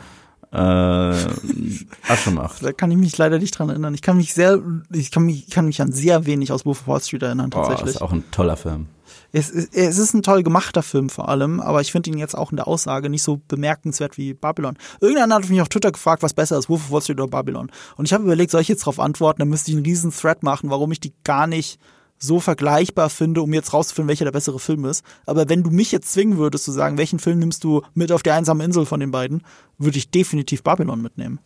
äh, 0.51 0.57
Asche 0.57 2.31
macht. 2.31 2.63
Da 2.63 2.71
kann 2.71 2.89
ich 2.89 2.97
mich 2.97 3.17
leider 3.17 3.37
nicht 3.37 3.57
dran 3.57 3.69
erinnern. 3.69 3.93
Ich 3.93 4.01
kann 4.01 4.17
mich 4.17 4.33
sehr, 4.33 4.59
ich 4.91 5.11
kann 5.11 5.23
mich, 5.23 5.47
ich 5.47 5.53
kann 5.53 5.65
mich 5.65 5.81
an 5.81 5.91
sehr 5.91 6.25
wenig 6.25 6.51
aus 6.51 6.65
Wolf 6.65 6.81
of 6.81 6.87
Wall 6.87 7.01
Street 7.01 7.21
erinnern, 7.21 7.51
tatsächlich. 7.51 7.95
ist 7.95 8.01
auch 8.01 8.11
ein 8.11 8.23
toller 8.31 8.57
Film. 8.57 8.87
es, 9.31 9.51
es 9.51 9.69
es 9.71 9.97
ist 9.99 10.13
ein 10.13 10.23
toll 10.23 10.41
gemachter 10.41 10.81
Film 10.81 11.09
vor 11.09 11.29
allem, 11.29 11.59
aber 11.59 11.81
ich 11.81 11.91
finde 11.91 12.09
ihn 12.09 12.17
jetzt 12.17 12.35
auch 12.35 12.49
in 12.51 12.57
der 12.57 12.67
Aussage 12.67 13.09
nicht 13.09 13.21
so 13.21 13.39
bemerkenswert 13.47 14.17
wie 14.17 14.33
Babylon. 14.33 14.77
Irgendeiner 15.01 15.35
hat 15.35 15.49
mich 15.49 15.61
auf 15.61 15.69
Twitter 15.69 15.91
gefragt, 15.91 16.23
was 16.23 16.33
besser 16.33 16.57
ist, 16.57 16.67
Wolf 16.67 16.85
of 16.85 16.91
Wall 16.91 17.01
Street 17.01 17.19
oder 17.19 17.29
Babylon. 17.29 17.71
Und 17.95 18.05
ich 18.05 18.13
habe 18.13 18.23
überlegt, 18.23 18.49
soll 18.49 18.61
ich 18.61 18.69
jetzt 18.69 18.81
darauf 18.81 18.99
antworten, 18.99 19.39
dann 19.39 19.49
müsste 19.49 19.69
ich 19.69 19.77
einen 19.77 19.85
riesen 19.85 20.11
Thread 20.11 20.41
machen, 20.41 20.71
warum 20.71 20.91
ich 20.91 20.99
die 20.99 21.13
gar 21.23 21.45
nicht 21.45 21.79
so 22.19 22.39
vergleichbar 22.39 23.09
finde, 23.09 23.41
um 23.41 23.53
jetzt 23.53 23.73
rauszufinden, 23.73 24.09
welcher 24.09 24.25
der 24.25 24.31
bessere 24.31 24.59
Film 24.59 24.85
ist. 24.85 25.03
Aber 25.25 25.49
wenn 25.49 25.63
du 25.63 25.71
mich 25.71 25.91
jetzt 25.91 26.11
zwingen 26.11 26.37
würdest 26.37 26.65
zu 26.65 26.71
sagen, 26.71 26.97
welchen 26.97 27.19
Film 27.19 27.39
nimmst 27.39 27.63
du 27.63 27.81
mit 27.93 28.11
auf 28.11 28.23
die 28.23 28.31
einsame 28.31 28.63
Insel 28.63 28.85
von 28.85 28.99
den 28.99 29.11
beiden, 29.11 29.41
würde 29.77 29.97
ich 29.97 30.11
definitiv 30.11 30.61
Babylon 30.63 31.01
mitnehmen. 31.01 31.39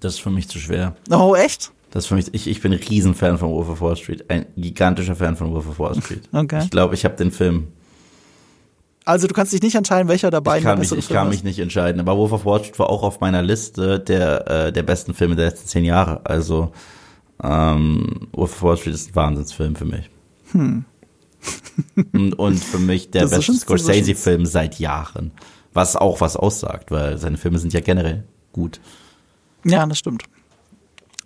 Das 0.00 0.14
ist 0.14 0.20
für 0.20 0.30
mich 0.30 0.48
zu 0.48 0.58
schwer. 0.58 0.96
Oh, 1.10 1.34
echt? 1.34 1.72
Das 1.90 2.04
ist 2.04 2.08
für 2.08 2.16
mich, 2.16 2.34
ich, 2.34 2.48
ich 2.48 2.60
bin 2.60 2.72
ein 2.72 2.80
Riesenfan 2.80 3.38
von 3.38 3.50
Wolf 3.50 3.68
of 3.70 3.80
Wall 3.80 3.96
Street. 3.96 4.28
Ein 4.28 4.46
gigantischer 4.56 5.16
Fan 5.16 5.36
von 5.36 5.52
Wolf 5.52 5.68
of 5.68 5.78
Wall 5.78 5.94
Street. 6.02 6.28
Okay. 6.32 6.60
Ich 6.64 6.70
glaube, 6.70 6.94
ich 6.94 7.04
habe 7.04 7.16
den 7.16 7.30
Film. 7.30 7.68
Also 9.04 9.28
du 9.28 9.34
kannst 9.34 9.52
dich 9.52 9.62
nicht 9.62 9.76
entscheiden, 9.76 10.08
welcher 10.08 10.30
der 10.30 10.40
Ich 10.40 10.44
beiden 10.44 10.64
kann, 10.64 10.80
der 10.80 10.90
mich, 10.90 10.98
ich 10.98 11.06
Film 11.06 11.16
kann 11.16 11.28
ist. 11.28 11.34
mich 11.34 11.44
nicht 11.44 11.60
entscheiden. 11.60 12.00
Aber 12.00 12.16
Wolf 12.16 12.32
of 12.32 12.44
Wall 12.44 12.58
Street 12.58 12.78
war 12.80 12.90
auch 12.90 13.04
auf 13.04 13.20
meiner 13.20 13.40
Liste 13.40 14.00
der, 14.00 14.50
äh, 14.50 14.72
der 14.72 14.82
besten 14.82 15.14
Filme 15.14 15.36
der 15.36 15.46
letzten 15.46 15.68
zehn 15.68 15.84
Jahre. 15.84 16.20
Also 16.24 16.72
ähm, 17.42 18.28
Wolf 18.32 18.52
of 18.56 18.62
Wall 18.62 18.76
Street 18.76 18.94
ist 18.94 19.10
ein 19.10 19.14
Wahnsinnsfilm 19.14 19.76
für 19.76 19.84
mich. 19.84 20.10
Und, 22.12 22.34
und 22.34 22.58
für 22.58 22.78
mich 22.78 23.10
der 23.10 23.26
beste 23.26 23.54
Scorsese-Film 23.54 24.46
seit 24.46 24.78
Jahren. 24.78 25.32
Was 25.72 25.94
auch 25.94 26.20
was 26.20 26.36
aussagt, 26.36 26.90
weil 26.90 27.18
seine 27.18 27.36
Filme 27.36 27.58
sind 27.58 27.72
ja 27.72 27.80
generell 27.80 28.24
gut. 28.52 28.80
Ja, 29.64 29.84
das 29.84 29.98
stimmt. 29.98 30.24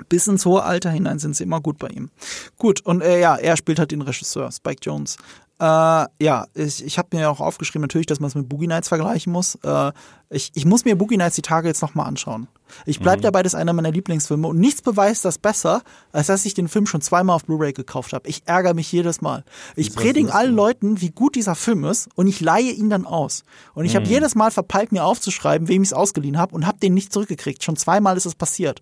Bis 0.08 0.26
ins 0.26 0.46
hohe 0.46 0.62
Alter 0.62 0.90
hinein 0.90 1.18
sind 1.18 1.36
sie 1.36 1.44
immer 1.44 1.60
gut 1.60 1.78
bei 1.78 1.88
ihm. 1.88 2.10
Gut, 2.58 2.80
und 2.80 3.02
äh, 3.02 3.20
ja, 3.20 3.36
er 3.36 3.56
spielt 3.56 3.78
halt 3.78 3.92
den 3.92 4.02
Regisseur, 4.02 4.50
Spike 4.50 4.80
Jones. 4.82 5.18
Äh, 5.60 6.06
ja, 6.22 6.46
ich, 6.54 6.82
ich 6.82 6.96
habe 6.96 7.14
mir 7.14 7.30
auch 7.30 7.40
aufgeschrieben, 7.40 7.82
natürlich, 7.82 8.06
dass 8.06 8.18
man 8.18 8.28
es 8.28 8.34
mit 8.34 8.48
Boogie 8.48 8.66
Nights 8.66 8.88
vergleichen 8.88 9.30
muss. 9.30 9.56
Äh, 9.56 9.92
ich, 10.30 10.52
ich 10.54 10.64
muss 10.64 10.86
mir 10.86 10.96
Boogie 10.96 11.18
Nights 11.18 11.36
die 11.36 11.42
Tage 11.42 11.68
jetzt 11.68 11.82
nochmal 11.82 12.06
anschauen. 12.06 12.48
Ich 12.86 13.00
bleib 13.00 13.20
dabei, 13.20 13.42
das 13.42 13.52
ist 13.52 13.58
einer 13.58 13.72
meiner 13.72 13.90
Lieblingsfilme 13.90 14.46
und 14.46 14.58
nichts 14.58 14.80
beweist 14.80 15.24
das 15.24 15.38
besser, 15.38 15.82
als 16.12 16.28
dass 16.28 16.46
ich 16.46 16.54
den 16.54 16.68
Film 16.68 16.86
schon 16.86 17.00
zweimal 17.00 17.36
auf 17.36 17.44
Blu-ray 17.44 17.72
gekauft 17.72 18.12
habe. 18.12 18.28
Ich 18.28 18.42
ärgere 18.46 18.74
mich 18.74 18.90
jedes 18.90 19.20
Mal. 19.20 19.44
Ich 19.76 19.94
predige 19.94 20.32
allen 20.32 20.54
Leuten, 20.54 21.00
wie 21.00 21.10
gut 21.10 21.34
dieser 21.34 21.56
Film 21.56 21.84
ist 21.84 22.08
und 22.14 22.26
ich 22.26 22.40
leihe 22.40 22.70
ihn 22.70 22.88
dann 22.88 23.06
aus. 23.06 23.42
Und 23.74 23.84
ich 23.84 23.96
habe 23.96 24.06
jedes 24.06 24.36
Mal 24.36 24.52
verpeilt, 24.52 24.92
mir 24.92 25.04
aufzuschreiben, 25.04 25.68
wem 25.68 25.82
ich 25.82 25.88
es 25.88 25.92
ausgeliehen 25.92 26.38
habe 26.38 26.54
und 26.54 26.66
habe 26.66 26.78
den 26.78 26.94
nicht 26.94 27.12
zurückgekriegt. 27.12 27.64
Schon 27.64 27.76
zweimal 27.76 28.16
ist 28.16 28.24
es 28.24 28.36
passiert. 28.36 28.80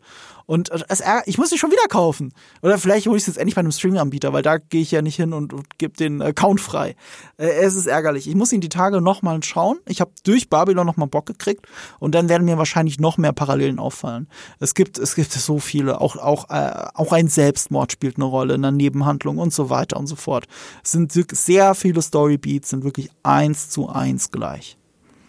Und 0.48 0.70
äh, 0.70 1.22
ich 1.26 1.36
muss 1.36 1.52
ihn 1.52 1.58
schon 1.58 1.70
wieder 1.70 1.86
kaufen. 1.90 2.32
Oder 2.62 2.78
vielleicht 2.78 3.06
hole 3.06 3.18
ich 3.18 3.24
es 3.24 3.26
jetzt 3.26 3.36
endlich 3.36 3.54
bei 3.54 3.60
einem 3.60 3.70
Streaming-Anbieter, 3.70 4.32
weil 4.32 4.40
da 4.40 4.56
gehe 4.56 4.80
ich 4.80 4.90
ja 4.90 5.02
nicht 5.02 5.16
hin 5.16 5.34
und, 5.34 5.52
und 5.52 5.76
gebe 5.76 5.94
den 5.94 6.22
Account 6.22 6.62
frei. 6.62 6.96
Äh, 7.36 7.48
es 7.48 7.74
ist 7.74 7.86
ärgerlich. 7.86 8.26
Ich 8.26 8.34
muss 8.34 8.50
ihn 8.50 8.62
die 8.62 8.70
Tage 8.70 9.02
nochmal 9.02 9.42
schauen. 9.42 9.78
Ich 9.86 10.00
habe 10.00 10.10
durch 10.24 10.48
Babylon 10.48 10.86
nochmal 10.86 11.06
Bock 11.06 11.26
gekriegt 11.26 11.66
und 11.98 12.14
dann 12.14 12.30
werden 12.30 12.46
mir 12.46 12.56
wahrscheinlich 12.56 12.98
noch 12.98 13.18
mehr 13.18 13.34
Parallelen 13.34 13.78
auffallen. 13.78 14.26
Es 14.58 14.72
gibt, 14.72 14.96
es 14.96 15.14
gibt 15.14 15.32
so 15.32 15.58
viele. 15.58 16.00
Auch, 16.00 16.16
auch, 16.16 16.48
äh, 16.48 16.88
auch 16.94 17.12
ein 17.12 17.28
Selbstmord 17.28 17.92
spielt 17.92 18.16
eine 18.16 18.24
Rolle 18.24 18.54
in 18.54 18.62
der 18.62 18.70
Nebenhandlung 18.70 19.36
und 19.36 19.52
so 19.52 19.68
weiter 19.68 19.98
und 19.98 20.06
so 20.06 20.16
fort. 20.16 20.46
Es 20.82 20.92
sind 20.92 21.12
sehr 21.12 21.74
viele 21.74 22.00
Storybeats, 22.00 22.70
sind 22.70 22.84
wirklich 22.84 23.10
eins 23.22 23.68
zu 23.68 23.90
eins 23.90 24.30
gleich. 24.30 24.78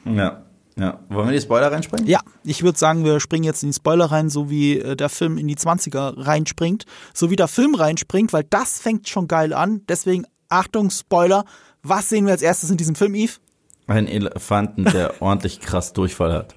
Ja. 0.05 0.45
Ja. 0.79 0.99
Wollen 1.09 1.27
wir 1.27 1.35
die 1.35 1.41
Spoiler 1.41 1.71
reinspringen? 1.71 2.07
Ja, 2.07 2.21
ich 2.43 2.63
würde 2.63 2.77
sagen, 2.77 3.03
wir 3.03 3.19
springen 3.19 3.43
jetzt 3.43 3.63
in 3.63 3.69
die 3.69 3.75
Spoiler 3.75 4.05
rein, 4.05 4.29
so 4.29 4.49
wie 4.49 4.79
äh, 4.79 4.95
der 4.95 5.09
Film 5.09 5.37
in 5.37 5.47
die 5.47 5.57
20er 5.57 6.25
reinspringt, 6.25 6.85
so 7.13 7.29
wie 7.29 7.35
der 7.35 7.47
Film 7.47 7.75
reinspringt, 7.75 8.31
weil 8.31 8.45
das 8.49 8.79
fängt 8.79 9.09
schon 9.09 9.27
geil 9.27 9.53
an. 9.53 9.81
Deswegen, 9.89 10.25
Achtung, 10.47 10.89
Spoiler. 10.89 11.45
Was 11.83 12.09
sehen 12.09 12.25
wir 12.25 12.33
als 12.33 12.41
erstes 12.41 12.69
in 12.69 12.77
diesem 12.77 12.95
Film, 12.95 13.15
Eve? 13.15 13.33
Ein 13.87 14.07
Elefanten, 14.07 14.85
der 14.85 15.13
ordentlich 15.21 15.59
krass 15.59 15.93
Durchfall 15.93 16.33
hat. 16.33 16.55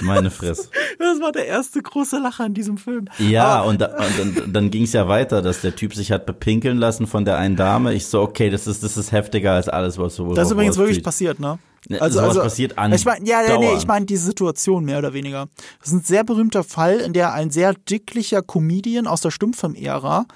Meine 0.00 0.30
Fresse. 0.30 0.68
Das 0.98 1.20
war 1.20 1.32
der 1.32 1.46
erste 1.46 1.82
große 1.82 2.18
Lacher 2.18 2.46
in 2.46 2.54
diesem 2.54 2.78
Film. 2.78 3.06
Ja, 3.18 3.60
Aber, 3.60 3.68
und, 3.68 3.80
da, 3.80 3.86
und 3.96 4.18
dann, 4.18 4.52
dann 4.52 4.70
ging 4.70 4.84
es 4.84 4.92
ja 4.92 5.08
weiter, 5.08 5.42
dass 5.42 5.60
der 5.60 5.74
Typ 5.74 5.94
sich 5.94 6.12
hat 6.12 6.26
bepinkeln 6.26 6.78
lassen 6.78 7.06
von 7.06 7.24
der 7.24 7.38
einen 7.38 7.56
Dame. 7.56 7.94
Ich 7.94 8.06
so, 8.06 8.20
okay, 8.20 8.50
das 8.50 8.66
ist, 8.66 8.82
das 8.82 8.96
ist 8.96 9.12
heftiger 9.12 9.52
als 9.52 9.68
alles, 9.68 9.98
was 9.98 10.16
so 10.16 10.34
das 10.34 10.48
ist 10.48 10.52
übrigens 10.52 10.76
wirklich 10.76 11.02
passiert, 11.02 11.40
ne? 11.40 11.58
Ja, 11.88 12.10
sowas 12.10 12.36
passiert 12.36 12.76
an 12.76 12.92
Ich 12.92 13.04
meine, 13.04 13.26
ja, 13.26 13.42
ja, 13.42 13.56
nee, 13.58 13.74
ich 13.76 13.86
meine 13.86 14.04
diese 14.04 14.26
Situation 14.26 14.84
mehr 14.84 14.98
oder 14.98 15.14
weniger. 15.14 15.48
Das 15.78 15.88
ist 15.88 15.94
ein 15.94 16.02
sehr 16.02 16.24
berühmter 16.24 16.64
Fall, 16.64 16.98
in 16.98 17.12
der 17.12 17.32
ein 17.32 17.50
sehr 17.50 17.72
dicklicher 17.72 18.42
Comedian 18.42 19.06
aus 19.06 19.20
der 19.20 19.30
Stummfilm-Ära 19.30 20.26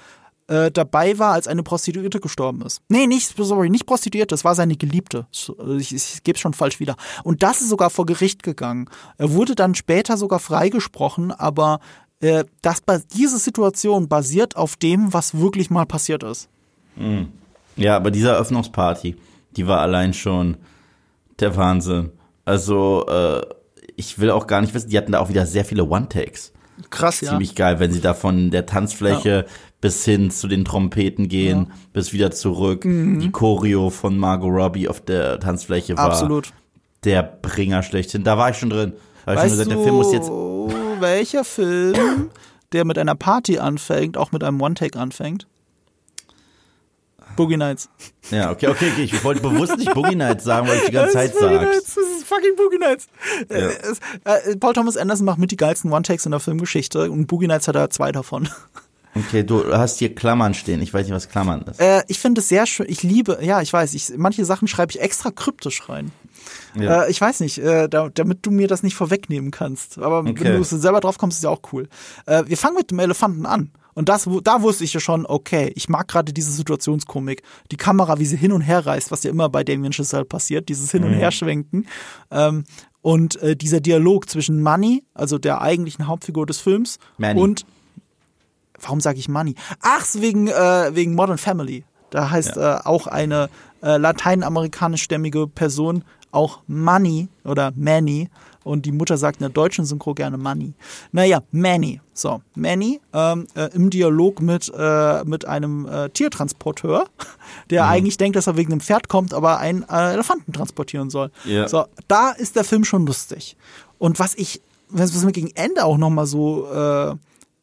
äh, 0.47 0.71
dabei 0.71 1.17
war, 1.19 1.33
als 1.33 1.47
eine 1.47 1.63
Prostituierte 1.63 2.19
gestorben 2.19 2.61
ist. 2.63 2.81
Nee, 2.89 3.07
nicht, 3.07 3.33
sorry, 3.37 3.69
nicht 3.69 3.85
Prostituierte, 3.85 4.33
das 4.33 4.43
war 4.43 4.55
seine 4.55 4.75
Geliebte. 4.75 5.27
Ich, 5.31 5.49
ich, 5.77 5.93
ich 5.93 6.23
gebe 6.23 6.35
es 6.35 6.41
schon 6.41 6.53
falsch 6.53 6.79
wieder. 6.79 6.95
Und 7.23 7.43
das 7.43 7.61
ist 7.61 7.69
sogar 7.69 7.89
vor 7.89 8.05
Gericht 8.05 8.43
gegangen. 8.43 8.89
Er 9.17 9.33
wurde 9.33 9.55
dann 9.55 9.75
später 9.75 10.17
sogar 10.17 10.39
freigesprochen, 10.39 11.31
aber 11.31 11.79
äh, 12.19 12.45
das, 12.61 12.81
diese 13.13 13.37
Situation 13.37 14.07
basiert 14.07 14.55
auf 14.55 14.75
dem, 14.75 15.13
was 15.13 15.37
wirklich 15.37 15.69
mal 15.69 15.85
passiert 15.85 16.23
ist. 16.23 16.49
Ja, 17.75 17.95
aber 17.95 18.11
diese 18.11 18.29
Eröffnungsparty, 18.29 19.15
die 19.55 19.67
war 19.67 19.79
allein 19.79 20.13
schon 20.13 20.57
der 21.39 21.55
Wahnsinn. 21.55 22.11
Also, 22.45 23.05
äh, 23.07 23.41
ich 23.95 24.19
will 24.19 24.31
auch 24.31 24.47
gar 24.47 24.61
nicht 24.61 24.73
wissen, 24.73 24.89
die 24.89 24.97
hatten 24.97 25.11
da 25.11 25.19
auch 25.19 25.29
wieder 25.29 25.45
sehr 25.45 25.65
viele 25.65 25.85
One-Takes. 25.85 26.51
Krass, 26.89 27.21
ja. 27.21 27.29
Ziemlich 27.29 27.55
geil, 27.55 27.79
wenn 27.79 27.91
sie 27.91 28.01
da 28.01 28.13
von 28.13 28.51
der 28.51 28.65
Tanzfläche 28.65 29.45
bis 29.83 30.05
hin 30.05 30.31
zu 30.31 30.47
den 30.47 30.63
Trompeten 30.63 31.27
gehen, 31.27 31.73
bis 31.91 32.13
wieder 32.13 32.31
zurück. 32.31 32.83
Die 32.83 33.29
Choreo 33.33 33.89
von 33.89 34.17
Margot 34.17 34.49
Robbie 34.49 34.87
auf 34.87 35.01
der 35.01 35.41
Tanzfläche 35.41 35.97
war 35.97 36.05
Absolut. 36.05 36.53
der 37.03 37.21
Bringer 37.21 37.83
schlechthin. 37.83 38.23
Da 38.23 38.37
war 38.37 38.49
ich 38.49 38.57
schon 38.57 38.69
drin. 38.69 38.93
Da 39.25 39.33
hab 39.33 39.43
ich 39.45 39.51
schon 39.51 39.59
Weißt 39.59 39.59
gesagt, 39.59 39.71
du, 39.71 39.75
der 39.75 39.83
Film 39.83 39.95
muss 39.95 40.13
jetzt 40.13 40.29
welcher 41.01 41.43
Film, 41.43 42.29
der 42.71 42.85
mit 42.85 42.97
einer 42.97 43.15
Party 43.15 43.59
anfängt, 43.59 44.15
auch 44.15 44.31
mit 44.31 44.41
einem 44.41 44.61
One-Take 44.61 44.97
anfängt? 44.97 45.47
Boogie 47.35 47.57
Nights. 47.57 47.89
Ja, 48.31 48.51
okay, 48.51 48.67
okay, 48.67 48.89
okay. 48.89 49.03
Ich 49.03 49.21
wollte 49.25 49.41
bewusst 49.41 49.77
nicht 49.77 49.93
Boogie 49.93 50.15
Nights 50.15 50.45
sagen, 50.45 50.65
weil 50.65 50.77
ich 50.77 50.85
die 50.85 50.91
ganze 50.93 51.13
Zeit. 51.13 51.33
Nights, 51.41 51.95
das 51.95 52.05
ist 52.05 52.23
fucking 52.25 52.55
Boogie 52.55 52.77
Nights. 52.77 53.07
Es, 53.49 53.99
äh, 54.23 54.55
Paul 54.55 54.71
Thomas 54.71 54.95
Anderson 54.95 55.25
macht 55.25 55.39
mit 55.39 55.51
die 55.51 55.57
geilsten 55.57 55.91
One-Takes 55.91 56.25
in 56.25 56.31
der 56.31 56.39
Filmgeschichte 56.39 57.11
und 57.11 57.27
Boogie 57.27 57.47
Nights 57.47 57.67
hat 57.67 57.75
er 57.75 57.89
zwei 57.89 58.13
davon. 58.13 58.47
Okay, 59.15 59.43
du 59.43 59.71
hast 59.75 59.99
hier 59.99 60.13
Klammern 60.15 60.53
stehen. 60.53 60.81
Ich 60.81 60.93
weiß 60.93 61.05
nicht, 61.05 61.15
was 61.15 61.29
Klammern 61.29 61.61
ist. 61.63 61.79
Äh, 61.79 62.03
ich 62.07 62.19
finde 62.19 62.41
es 62.41 62.49
sehr 62.49 62.65
schön. 62.65 62.87
Ich 62.89 63.03
liebe, 63.03 63.39
ja, 63.41 63.61
ich 63.61 63.71
weiß, 63.71 63.93
ich, 63.93 64.13
manche 64.17 64.43
Sachen 64.45 64.67
schreibe 64.67 64.91
ich 64.91 65.01
extra 65.01 65.29
kryptisch 65.31 65.87
rein. 65.87 66.11
Ja. 66.75 67.03
Äh, 67.03 67.11
ich 67.11 67.21
weiß 67.21 67.39
nicht, 67.41 67.59
äh, 67.59 67.87
da, 67.87 68.09
damit 68.13 68.39
du 68.45 68.51
mir 68.51 68.67
das 68.67 68.81
nicht 68.83 68.95
vorwegnehmen 68.95 69.51
kannst. 69.51 69.97
Aber 69.99 70.19
Okay. 70.19 70.43
wenn 70.43 70.57
du 70.57 70.63
selber 70.63 70.99
drauf 70.99 71.17
kommst, 71.17 71.37
ist 71.37 71.43
ja 71.43 71.49
auch 71.51 71.61
cool. 71.71 71.87
Äh, 72.25 72.43
wir 72.47 72.57
fangen 72.57 72.75
mit 72.75 72.91
dem 72.91 72.99
Elefanten 72.99 73.45
an. 73.45 73.71
Und 73.95 74.09
das, 74.09 74.27
da 74.43 74.63
wusste 74.63 74.83
ich 74.83 74.93
ja 74.93 74.99
schon, 74.99 75.27
okay, 75.27 75.71
ich 75.75 75.87
mag 75.87 76.07
gerade 76.07 76.33
diese 76.33 76.51
Situationskomik. 76.51 77.43
Die 77.71 77.77
Kamera, 77.77 78.17
wie 78.17 78.25
sie 78.25 78.37
hin 78.37 78.51
und 78.51 78.61
her 78.61 78.83
reißt, 78.83 79.11
was 79.11 79.21
ja 79.21 79.29
immer 79.29 79.49
bei 79.49 79.63
Damien 79.63 79.93
Chazelle 79.93 80.25
passiert, 80.25 80.67
dieses 80.69 80.89
Hin- 80.89 81.03
und 81.03 81.13
Herschwenken. 81.13 81.85
Ähm, 82.31 82.63
und 83.03 83.35
äh, 83.43 83.55
dieser 83.55 83.81
Dialog 83.81 84.27
zwischen 84.29 84.63
Money, 84.63 85.03
also 85.13 85.37
der 85.37 85.61
eigentlichen 85.61 86.07
Hauptfigur 86.07 86.47
des 86.47 86.59
Films, 86.59 86.97
Manny. 87.19 87.39
und 87.39 87.65
warum 88.83 89.01
sage 89.01 89.19
ich 89.19 89.29
Money? 89.29 89.55
Ach, 89.81 90.05
wegen, 90.13 90.47
äh, 90.47 90.91
wegen 90.93 91.15
Modern 91.15 91.37
Family. 91.37 91.83
Da 92.09 92.29
heißt 92.29 92.57
äh, 92.57 92.77
auch 92.83 93.07
eine 93.07 93.49
äh, 93.81 93.97
lateinamerikanischstämmige 93.97 95.47
Person 95.47 96.03
auch 96.31 96.61
Money 96.67 97.29
oder 97.43 97.71
Manny. 97.75 98.29
Und 98.63 98.85
die 98.85 98.91
Mutter 98.91 99.17
sagt 99.17 99.37
in 99.37 99.41
der 99.41 99.49
deutschen 99.49 99.85
Synchro 99.85 100.13
gerne 100.13 100.37
Money. 100.37 100.73
Naja, 101.11 101.43
Manny. 101.51 101.99
So, 102.13 102.41
Manny 102.55 103.01
ähm, 103.13 103.47
äh, 103.55 103.69
im 103.73 103.89
Dialog 103.89 104.41
mit, 104.41 104.71
äh, 104.75 105.23
mit 105.25 105.45
einem 105.45 105.85
äh, 105.85 106.09
Tiertransporteur, 106.09 107.07
der 107.69 107.87
eigentlich 107.87 108.17
denkt, 108.17 108.35
dass 108.35 108.47
er 108.47 108.55
wegen 108.55 108.71
einem 108.71 108.81
Pferd 108.81 109.09
kommt, 109.09 109.33
aber 109.33 109.57
einen 109.57 109.83
äh, 109.89 110.13
Elefanten 110.13 110.53
transportieren 110.53 111.09
soll. 111.09 111.31
Ja. 111.43 111.67
So, 111.67 111.85
da 112.07 112.31
ist 112.31 112.55
der 112.55 112.63
Film 112.63 112.85
schon 112.85 113.05
lustig. 113.05 113.57
Und 113.97 114.19
was 114.19 114.35
ich, 114.35 114.61
was 114.89 115.13
was 115.15 115.25
mir 115.25 115.33
gegen 115.33 115.51
Ende 115.55 115.83
auch 115.83 115.97
nochmal 115.97 116.25
so 116.25 116.67
äh, 116.71 117.15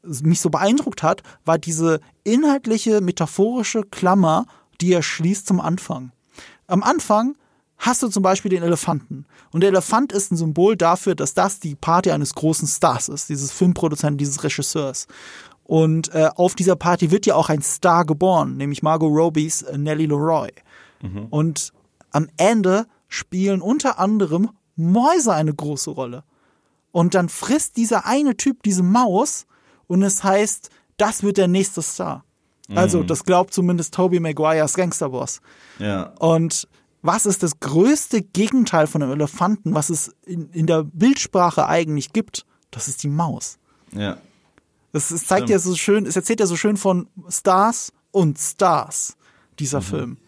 mich 0.02 0.40
so 0.40 0.50
beeindruckt 0.50 1.02
hat, 1.02 1.22
war 1.44 1.58
diese 1.58 2.00
inhaltliche, 2.24 3.00
metaphorische 3.00 3.82
Klammer, 3.82 4.46
die 4.80 4.92
er 4.92 5.02
schließt 5.02 5.46
zum 5.46 5.60
Anfang. 5.60 6.12
Am 6.66 6.82
Anfang 6.82 7.36
hast 7.76 8.02
du 8.02 8.08
zum 8.08 8.22
Beispiel 8.22 8.50
den 8.50 8.62
Elefanten. 8.62 9.26
Und 9.52 9.62
der 9.62 9.70
Elefant 9.70 10.12
ist 10.12 10.30
ein 10.30 10.36
Symbol 10.36 10.76
dafür, 10.76 11.14
dass 11.14 11.34
das 11.34 11.60
die 11.60 11.74
Party 11.74 12.10
eines 12.10 12.34
großen 12.34 12.68
Stars 12.68 13.08
ist, 13.08 13.28
dieses 13.28 13.52
Filmproduzenten, 13.52 14.18
dieses 14.18 14.44
Regisseurs. 14.44 15.06
Und 15.64 16.12
äh, 16.14 16.28
auf 16.34 16.54
dieser 16.54 16.76
Party 16.76 17.10
wird 17.10 17.26
ja 17.26 17.36
auch 17.36 17.48
ein 17.48 17.62
Star 17.62 18.04
geboren, 18.04 18.56
nämlich 18.56 18.82
Margot 18.82 19.10
Robbys 19.10 19.62
äh, 19.62 19.78
Nellie 19.78 20.06
Leroy. 20.06 20.50
Und 21.30 21.72
am 22.10 22.28
Ende 22.36 22.86
spielen 23.08 23.62
unter 23.62 23.98
anderem 23.98 24.50
Mäuse 24.76 25.32
eine 25.32 25.54
große 25.54 25.90
Rolle. 25.90 26.24
Und 26.92 27.14
dann 27.14 27.28
frisst 27.28 27.76
dieser 27.76 28.04
eine 28.04 28.36
Typ 28.36 28.62
diese 28.62 28.82
Maus 28.82 29.46
und 29.90 30.04
es 30.04 30.22
heißt, 30.22 30.70
das 30.98 31.24
wird 31.24 31.36
der 31.36 31.48
nächste 31.48 31.82
Star. 31.82 32.24
Also, 32.72 33.02
das 33.02 33.24
glaubt 33.24 33.52
zumindest 33.52 33.92
Toby 33.92 34.20
Maguires 34.20 34.74
Gangsterboss. 34.74 35.40
Ja. 35.80 36.12
Und 36.20 36.68
was 37.02 37.26
ist 37.26 37.42
das 37.42 37.58
größte 37.58 38.22
Gegenteil 38.22 38.86
von 38.86 39.02
einem 39.02 39.10
Elefanten, 39.10 39.74
was 39.74 39.90
es 39.90 40.14
in, 40.24 40.48
in 40.50 40.68
der 40.68 40.84
Bildsprache 40.84 41.66
eigentlich 41.66 42.12
gibt? 42.12 42.46
Das 42.70 42.86
ist 42.86 43.02
die 43.02 43.08
Maus. 43.08 43.58
Ja. 43.90 44.18
Das, 44.92 45.10
es 45.10 45.26
zeigt 45.26 45.50
ja 45.50 45.58
so 45.58 45.74
schön, 45.74 46.06
es 46.06 46.14
erzählt 46.14 46.38
ja 46.38 46.46
so 46.46 46.54
schön 46.54 46.76
von 46.76 47.08
Stars 47.28 47.92
und 48.12 48.38
Stars, 48.38 49.16
dieser 49.58 49.82
Film. 49.82 50.18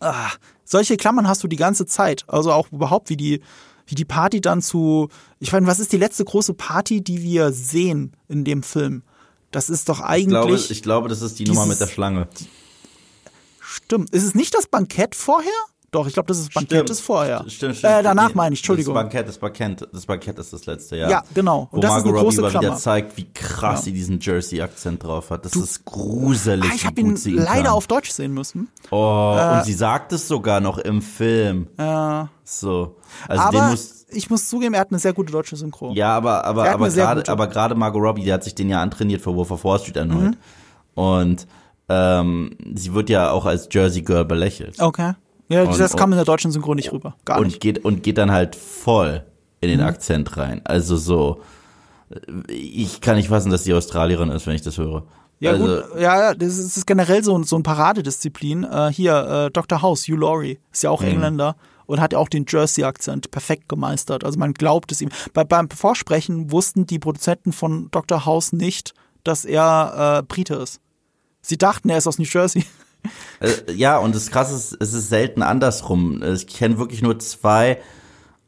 Ah, 0.00 0.30
solche 0.64 0.96
Klammern 0.96 1.28
hast 1.28 1.44
du 1.44 1.48
die 1.48 1.56
ganze 1.56 1.84
Zeit. 1.84 2.24
Also 2.26 2.52
auch 2.52 2.72
überhaupt, 2.72 3.10
wie 3.10 3.18
die, 3.18 3.42
wie 3.86 3.94
die 3.94 4.04
Party 4.04 4.40
dann 4.40 4.62
zu. 4.62 5.08
Ich 5.38 5.52
meine, 5.52 5.66
was 5.66 5.78
ist 5.78 5.92
die 5.92 5.96
letzte 5.98 6.24
große 6.24 6.54
Party, 6.54 7.02
die 7.02 7.22
wir 7.22 7.52
sehen 7.52 8.12
in 8.28 8.44
dem 8.44 8.62
Film? 8.62 9.02
Das 9.52 9.68
ist 9.70 9.88
doch 9.88 10.00
Ich 10.00 10.04
eigentlich. 10.04 10.28
glaube, 10.28 10.56
ich 10.56 10.82
glaube, 10.82 11.08
das 11.08 11.22
ist 11.22 11.38
die 11.38 11.44
Nummer 11.44 11.66
mit 11.66 11.78
der 11.80 11.86
dieses- 11.86 11.94
Schlange. 11.94 12.28
stimmt. 13.60 14.10
Ist 14.10 14.24
es 14.24 14.34
nicht 14.34 14.54
das 14.54 14.66
Bankett 14.66 15.14
vorher? 15.14 15.50
Doch, 15.96 16.06
ich 16.06 16.12
glaube, 16.12 16.26
das 16.26 16.38
ist 16.38 16.52
Bankett 16.52 16.72
Stimmt. 16.72 16.90
ist 16.90 17.00
vorher. 17.00 17.38
Stimmt, 17.48 17.76
stimmt. 17.76 17.92
Äh, 17.92 18.02
danach 18.02 18.34
meine 18.34 18.52
ich, 18.52 18.60
Entschuldigung. 18.60 18.94
Das 18.94 19.02
Bankett, 19.04 19.28
das 19.28 19.38
Bankett, 19.38 19.88
das 19.92 20.04
Bankett 20.04 20.38
ist 20.38 20.52
das 20.52 20.66
letzte, 20.66 20.96
ja. 20.96 21.08
Ja, 21.08 21.22
genau. 21.32 21.68
Wo 21.70 21.76
Und 21.76 21.84
das 21.84 21.90
ist 21.90 21.96
Margot 22.04 22.08
eine 22.10 22.18
Robbie 22.18 22.36
große 22.36 22.38
wieder 22.50 22.60
Klammer. 22.60 22.76
zeigt, 22.76 23.16
wie 23.16 23.32
krass 23.32 23.84
sie 23.84 23.92
diesen 23.94 24.20
Jersey-Akzent 24.20 25.02
drauf 25.02 25.30
hat. 25.30 25.46
Das 25.46 25.56
ist 25.56 25.86
gruselig, 25.86 26.70
Ah, 26.70 26.74
ich 26.74 26.84
habe 26.84 27.00
ihn 27.00 27.16
leider 27.24 27.62
kann. 27.62 27.66
auf 27.72 27.86
Deutsch 27.86 28.10
sehen 28.10 28.34
müssen. 28.34 28.68
Oh, 28.90 29.38
und 29.54 29.64
sie 29.64 29.72
sagt 29.72 30.12
es 30.12 30.28
sogar 30.28 30.60
noch 30.60 30.76
im 30.76 31.00
Film. 31.00 31.68
Ja. 31.78 32.28
So. 32.44 32.96
Also 33.26 33.50
den 33.50 33.58
aber 33.60 33.70
muss, 33.70 34.04
ich 34.10 34.28
muss 34.28 34.48
zugeben, 34.50 34.74
er 34.74 34.80
hat 34.82 34.90
eine 34.90 34.98
sehr 34.98 35.14
gute 35.14 35.32
deutsche 35.32 35.56
Synchro. 35.56 35.92
ja, 35.94 36.14
aber, 36.14 36.44
aber, 36.44 36.66
Er 36.66 36.74
aber 36.74 36.84
eine 36.86 36.94
gerade, 36.94 37.28
aber 37.32 37.46
gerade 37.46 37.74
Margot 37.74 38.02
Robbie, 38.02 38.22
die 38.22 38.32
hat 38.34 38.44
sich 38.44 38.54
den 38.54 38.68
ja 38.68 38.82
antrainiert 38.82 39.22
für 39.22 39.34
Wolf 39.34 39.50
of 39.50 39.64
Wall 39.64 39.78
Street 39.78 39.96
erneut. 39.96 40.32
Mhm. 40.32 40.36
Und, 40.94 41.46
ähm, 41.88 42.50
sie 42.74 42.92
wird 42.94 43.08
ja 43.10 43.30
auch 43.30 43.46
als 43.46 43.68
Jersey 43.70 44.02
Girl 44.02 44.24
belächelt. 44.24 44.80
Okay. 44.80 45.12
Ja, 45.48 45.62
Und- 45.62 45.78
das 45.78 45.96
kam 45.96 46.12
in 46.12 46.16
der 46.16 46.24
deutschen 46.24 46.50
Synchro 46.52 46.74
nicht 46.74 46.92
rüber. 46.92 47.16
Gar 47.24 47.38
und 47.38 47.46
nicht. 47.46 47.56
Mhm. 47.56 47.60
geht 47.60 47.84
und 47.84 48.02
geht 48.02 48.18
dann 48.18 48.32
halt 48.32 48.56
voll 48.56 49.24
in 49.60 49.68
den 49.68 49.80
Akzent 49.80 50.36
rein. 50.36 50.60
Also 50.64 50.96
so 50.96 51.40
ich 52.48 53.00
kann 53.00 53.16
nicht 53.16 53.28
fassen, 53.28 53.50
dass 53.50 53.64
die 53.64 53.72
Australierin 53.74 54.30
ist, 54.30 54.46
wenn 54.46 54.54
ich 54.54 54.62
das 54.62 54.78
höre. 54.78 55.04
Ja, 55.40 55.50
also, 55.52 55.64
gut, 55.64 56.00
ja, 56.00 56.18
ja, 56.20 56.34
das 56.34 56.56
ist, 56.56 56.64
das 56.68 56.76
ist 56.78 56.86
generell 56.86 57.22
so, 57.22 57.42
so 57.42 57.56
ein 57.56 57.62
Paradedisziplin. 57.62 58.64
Äh, 58.64 58.90
hier, 58.92 59.46
äh, 59.46 59.50
Dr. 59.50 59.82
House, 59.82 60.04
Hugh 60.06 60.16
Laurie, 60.16 60.58
ist 60.72 60.82
ja 60.82 60.90
auch 60.90 61.02
Mhm. 61.02 61.08
Engländer 61.08 61.56
und 61.86 62.00
hat 62.00 62.12
ja 62.12 62.18
auch 62.18 62.28
den 62.28 62.46
Jersey-Akzent 62.48 63.30
perfekt 63.30 63.68
gemeistert. 63.68 64.24
Also 64.24 64.38
man 64.38 64.54
glaubt 64.54 64.92
es 64.92 65.00
ihm. 65.02 65.10
Bei, 65.34 65.44
beim 65.44 65.68
Vorsprechen 65.68 66.52
wussten 66.52 66.86
die 66.86 66.98
Produzenten 66.98 67.52
von 67.52 67.88
Dr. 67.90 68.24
House 68.24 68.52
nicht, 68.52 68.94
dass 69.24 69.44
er 69.44 70.20
äh, 70.20 70.22
Brite 70.22 70.54
ist. 70.54 70.80
Sie 71.42 71.58
dachten, 71.58 71.90
er 71.90 71.98
ist 71.98 72.06
aus 72.06 72.18
New 72.18 72.24
Jersey. 72.26 72.64
Äh, 73.40 73.72
ja, 73.72 73.98
und 73.98 74.14
das 74.14 74.30
Krasse 74.30 74.54
ist, 74.54 74.76
es 74.80 74.92
ist 74.92 75.08
selten 75.08 75.42
andersrum. 75.42 76.22
Ich 76.22 76.46
kenne 76.46 76.78
wirklich 76.78 77.02
nur 77.02 77.18
zwei 77.18 77.80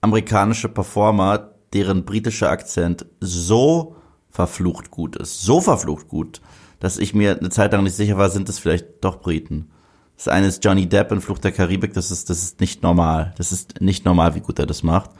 amerikanische 0.01 0.69
Performer, 0.69 1.51
deren 1.73 2.05
britischer 2.05 2.51
Akzent 2.51 3.07
so 3.21 3.97
verflucht 4.31 4.91
gut 4.91 5.17
ist. 5.17 5.43
So 5.43 5.61
verflucht 5.61 6.09
gut, 6.09 6.41
dass 6.81 6.99
ich 6.99 7.15
mir 7.15 7.39
eine 7.39 7.51
Zeit 7.51 7.73
lang 7.73 7.83
nicht 7.83 7.97
sicher 7.97 8.17
war, 8.17 8.31
sind 8.31 8.49
es 8.49 8.59
vielleicht 8.59 8.87
doch 9.03 9.21
Briten. 9.21 9.71
Das 10.17 10.29
eine 10.29 10.49
ist 10.49 10.65
Johnny 10.65 10.89
Depp 10.89 11.13
in 11.13 11.21
Flucht 11.21 11.45
der 11.45 11.53
Karibik, 11.53 11.93
das 11.95 12.11
ist, 12.11 12.29
das 12.29 12.43
ist 12.43 12.61
nicht 12.61 12.83
normal. 12.83 13.35
Das 13.39 13.53
ist 13.53 13.81
nicht 13.81 14.05
normal, 14.05 14.35
wie 14.35 14.41
gut 14.41 14.59
er 14.59 14.67
das 14.67 14.83
macht. 14.83 15.11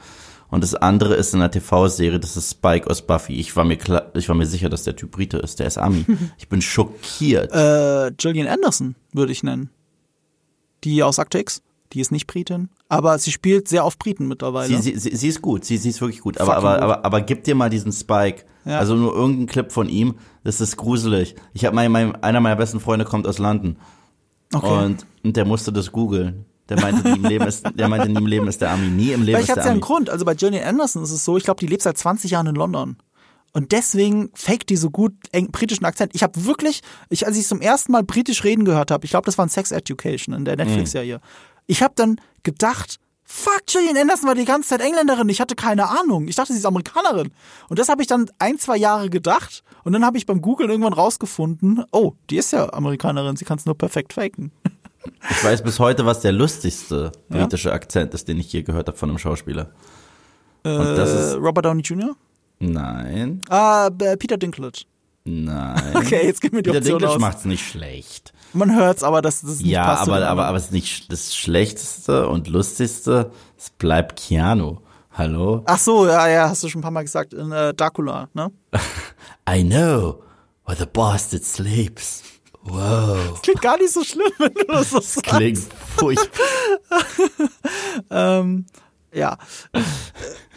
Und 0.51 0.63
das 0.63 0.73
andere 0.75 1.15
ist 1.15 1.33
in 1.33 1.41
einer 1.41 1.51
TV-Serie, 1.51 2.19
das 2.19 2.35
ist 2.35 2.51
Spike 2.51 2.89
aus 2.89 3.03
Buffy. 3.03 3.33
Ich 3.33 3.55
war 3.55 3.65
mir 3.65 3.77
klar, 3.77 4.11
ich 4.15 4.27
war 4.29 4.35
mir 4.35 4.47
sicher, 4.47 4.69
dass 4.69 4.83
der 4.83 4.95
Typ 4.95 5.11
Brite 5.11 5.37
ist. 5.37 5.59
Der 5.59 5.67
ist 5.67 5.77
Ami. 5.77 6.05
Ich 6.37 6.49
bin 6.49 6.61
schockiert. 6.61 7.51
Äh, 7.53 8.11
Gillian 8.17 8.47
Anderson 8.47 8.95
würde 9.13 9.31
ich 9.31 9.43
nennen. 9.43 9.69
Die 10.83 11.03
aus 11.03 11.19
Akte 11.19 11.39
X. 11.39 11.61
Die 11.93 12.01
ist 12.01 12.11
nicht 12.11 12.27
Britin, 12.27 12.69
aber 12.87 13.17
sie 13.17 13.31
spielt 13.31 13.67
sehr 13.67 13.83
oft 13.83 13.97
Briten 13.97 14.27
mittlerweile. 14.27 14.79
Sie, 14.79 14.95
sie, 14.95 15.15
sie, 15.15 15.27
ist 15.27 15.41
gut, 15.41 15.65
sie, 15.65 15.77
sie 15.77 15.89
ist 15.89 16.01
wirklich 16.01 16.21
gut. 16.21 16.39
Aber, 16.39 16.55
aber, 16.55 16.73
gut. 16.73 16.83
aber, 16.83 17.05
aber 17.05 17.21
gib 17.21 17.45
dir 17.45 17.55
mal 17.55 17.71
diesen 17.71 17.91
Spike. 17.91 18.43
Ja. 18.63 18.77
Also 18.77 18.93
nur 18.93 19.11
irgendeinen 19.15 19.47
Clip 19.47 19.71
von 19.71 19.89
ihm. 19.89 20.15
Das 20.43 20.61
ist 20.61 20.77
gruselig. 20.77 21.35
Ich 21.53 21.65
habe 21.65 21.75
mein, 21.75 21.91
mein, 21.91 22.15
einer 22.23 22.41
meiner 22.41 22.57
besten 22.57 22.79
Freunde 22.79 23.05
kommt 23.05 23.25
aus 23.25 23.39
London. 23.39 23.77
okay. 24.53 24.85
Und, 24.85 25.05
und 25.23 25.35
der 25.35 25.45
musste 25.45 25.73
das 25.73 25.91
googeln. 25.91 26.45
Der 26.69 26.79
meinte, 26.79 27.09
nie 27.09 27.17
im 27.17 27.23
Leben 27.25 27.47
ist, 27.47 27.65
der 27.75 27.87
meinte, 27.87 28.09
nie 28.09 28.17
im 28.19 28.25
Leben 28.27 28.47
ist 28.47 28.61
der 28.61 28.71
Ami. 28.71 28.87
Nie 28.87 29.11
im 29.11 29.21
Leben 29.23 29.37
Vielleicht 29.37 29.49
ist 29.49 29.55
der 29.55 29.57
es 29.57 29.65
ja 29.65 29.71
einen 29.71 29.81
Ami. 29.81 29.87
Grund. 29.87 30.09
Also 30.09 30.23
bei 30.25 30.35
Gillian 30.35 30.63
Anderson 30.63 31.03
ist 31.03 31.11
es 31.11 31.25
so, 31.25 31.35
ich 31.37 31.43
glaube, 31.43 31.59
die 31.59 31.67
lebt 31.67 31.81
seit 31.81 31.97
20 31.97 32.31
Jahren 32.31 32.47
in 32.47 32.55
London. 32.55 32.97
Und 33.51 33.71
deswegen 33.71 34.29
faked 34.35 34.69
die 34.69 34.75
so 34.77 34.91
gut 34.91 35.13
eng, 35.31 35.49
britischen 35.51 35.83
Akzent. 35.85 36.11
Ich 36.13 36.21
habe 36.21 36.45
wirklich, 36.45 36.81
ich, 37.09 37.25
als 37.25 37.35
ich 37.35 37.47
zum 37.47 37.61
ersten 37.61 37.91
Mal 37.91 38.03
britisch 38.03 38.43
reden 38.43 38.63
gehört 38.63 38.91
habe, 38.91 39.05
ich 39.05 39.09
glaube, 39.11 39.25
das 39.25 39.37
war 39.39 39.45
ein 39.45 39.49
Sex 39.49 39.71
Education 39.71 40.35
in 40.35 40.45
der 40.45 40.53
Mhm. 40.55 40.65
Netflix-Serie. 40.65 41.19
Ich 41.65 41.81
habe 41.81 41.93
dann 41.95 42.21
gedacht, 42.43 42.97
fuck, 43.23 43.61
Gillian 43.65 43.97
Anderson 43.97 44.27
war 44.27 44.35
die 44.35 44.45
ganze 44.45 44.69
Zeit 44.69 44.81
Engländerin. 44.81 45.29
Ich 45.29 45.41
hatte 45.41 45.55
keine 45.55 45.89
Ahnung. 45.89 46.27
Ich 46.27 46.35
dachte, 46.35 46.53
sie 46.53 46.59
ist 46.59 46.65
Amerikanerin. 46.65 47.31
Und 47.69 47.79
das 47.79 47.89
habe 47.89 48.01
ich 48.03 48.07
dann 48.07 48.29
ein, 48.37 48.59
zwei 48.59 48.77
Jahre 48.77 49.09
gedacht. 49.09 49.63
Und 49.83 49.93
dann 49.93 50.05
habe 50.05 50.17
ich 50.19 50.27
beim 50.27 50.41
Googlen 50.41 50.69
irgendwann 50.69 50.93
rausgefunden, 50.93 51.83
oh, 51.91 52.13
die 52.29 52.37
ist 52.37 52.51
ja 52.51 52.71
Amerikanerin. 52.73 53.35
Sie 53.35 53.45
kann 53.45 53.57
es 53.57 53.65
nur 53.65 53.75
perfekt 53.77 54.13
faken. 54.13 54.51
Ich 55.31 55.43
weiß 55.43 55.63
bis 55.63 55.79
heute, 55.79 56.05
was 56.05 56.19
der 56.21 56.31
lustigste 56.31 57.11
britische 57.29 57.71
Akzent 57.71 58.13
ist, 58.13 58.27
den 58.27 58.39
ich 58.39 58.51
je 58.51 58.63
gehört 58.63 58.87
habe 58.87 58.97
von 58.97 59.09
einem 59.09 59.17
Schauspieler. 59.19 59.71
Und 60.63 60.95
das 60.95 61.09
Äh, 61.11 61.19
ist, 61.21 61.35
Robert 61.37 61.65
Downey 61.65 61.81
Jr.? 61.81 62.15
nein, 62.59 63.41
Ah, 63.49 63.89
Peter 63.89 64.37
Dinklage. 64.37 64.83
nein. 65.23 65.81
Okay, 65.95 66.25
jetzt 66.25 66.41
gib 66.41 66.51
mir 66.53 66.61
die 66.61 66.69
Peter 66.71 66.79
Option 66.81 66.99
Dinklage 66.99 67.19
macht's 67.21 67.45
nicht 67.45 67.65
schlecht. 67.65 68.33
Man 68.53 68.75
hört's, 68.75 69.03
aber 69.03 69.21
das, 69.21 69.41
das 69.41 69.59
nicht 69.59 69.67
Ja, 69.67 69.83
aber, 69.85 70.01
aber, 70.01 70.15
anderen. 70.27 70.39
aber 70.47 70.57
es 70.57 70.65
ist 70.65 70.71
nicht 70.73 71.11
das 71.11 71.35
Schlechteste 71.35 72.27
und 72.27 72.47
Lustigste. 72.47 73.31
Es 73.57 73.69
bleibt 73.69 74.19
Keanu. 74.19 74.77
Hallo? 75.13 75.63
Ach 75.65 75.77
so, 75.77 76.07
ja, 76.07 76.27
ja, 76.27 76.49
hast 76.49 76.63
du 76.63 76.67
schon 76.69 76.79
ein 76.79 76.83
paar 76.83 76.91
Mal 76.91 77.03
gesagt 77.03 77.33
in 77.33 77.51
äh, 77.51 77.73
Dracula, 77.73 78.29
ne? 78.33 78.51
I 79.49 79.63
know 79.63 80.23
where 80.65 80.77
the 80.77 80.85
bastard 80.85 81.43
sleeps. 81.43 82.23
Wow. 82.63 83.41
Klingt 83.41 83.61
gar 83.61 83.77
nicht 83.77 83.91
so 83.91 84.03
schlimm, 84.03 84.31
wenn 84.37 84.53
du 84.53 84.63
das 84.67 84.89
so 84.89 84.99
sagst. 84.99 85.23
Klingt 85.23 85.59
furchtbar. 85.95 86.45
Ähm, 88.11 88.65
ja. 89.13 89.37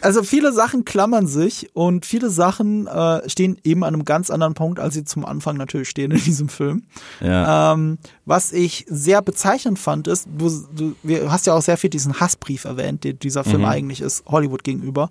Also 0.01 0.23
viele 0.23 0.51
Sachen 0.53 0.85
klammern 0.85 1.27
sich 1.27 1.69
und 1.73 2.05
viele 2.05 2.29
Sachen 2.29 2.87
äh, 2.87 3.27
stehen 3.29 3.57
eben 3.63 3.83
an 3.83 3.93
einem 3.93 4.05
ganz 4.05 4.29
anderen 4.29 4.53
Punkt, 4.53 4.79
als 4.79 4.93
sie 4.93 5.05
zum 5.05 5.25
Anfang 5.25 5.57
natürlich 5.57 5.89
stehen 5.89 6.11
in 6.11 6.21
diesem 6.21 6.49
Film. 6.49 6.83
Ja. 7.21 7.73
Ähm, 7.73 7.97
was 8.25 8.51
ich 8.51 8.85
sehr 8.87 9.21
bezeichnend 9.21 9.79
fand, 9.79 10.07
ist, 10.07 10.27
du, 10.37 10.49
du 10.75 10.95
wir, 11.03 11.31
hast 11.31 11.47
ja 11.47 11.53
auch 11.53 11.61
sehr 11.61 11.77
viel 11.77 11.89
diesen 11.89 12.19
Hassbrief 12.19 12.65
erwähnt, 12.65 13.03
den 13.03 13.17
dieser 13.19 13.43
Film 13.43 13.65
eigentlich 13.65 14.01
ist, 14.01 14.25
Hollywood 14.25 14.63
gegenüber. 14.63 15.09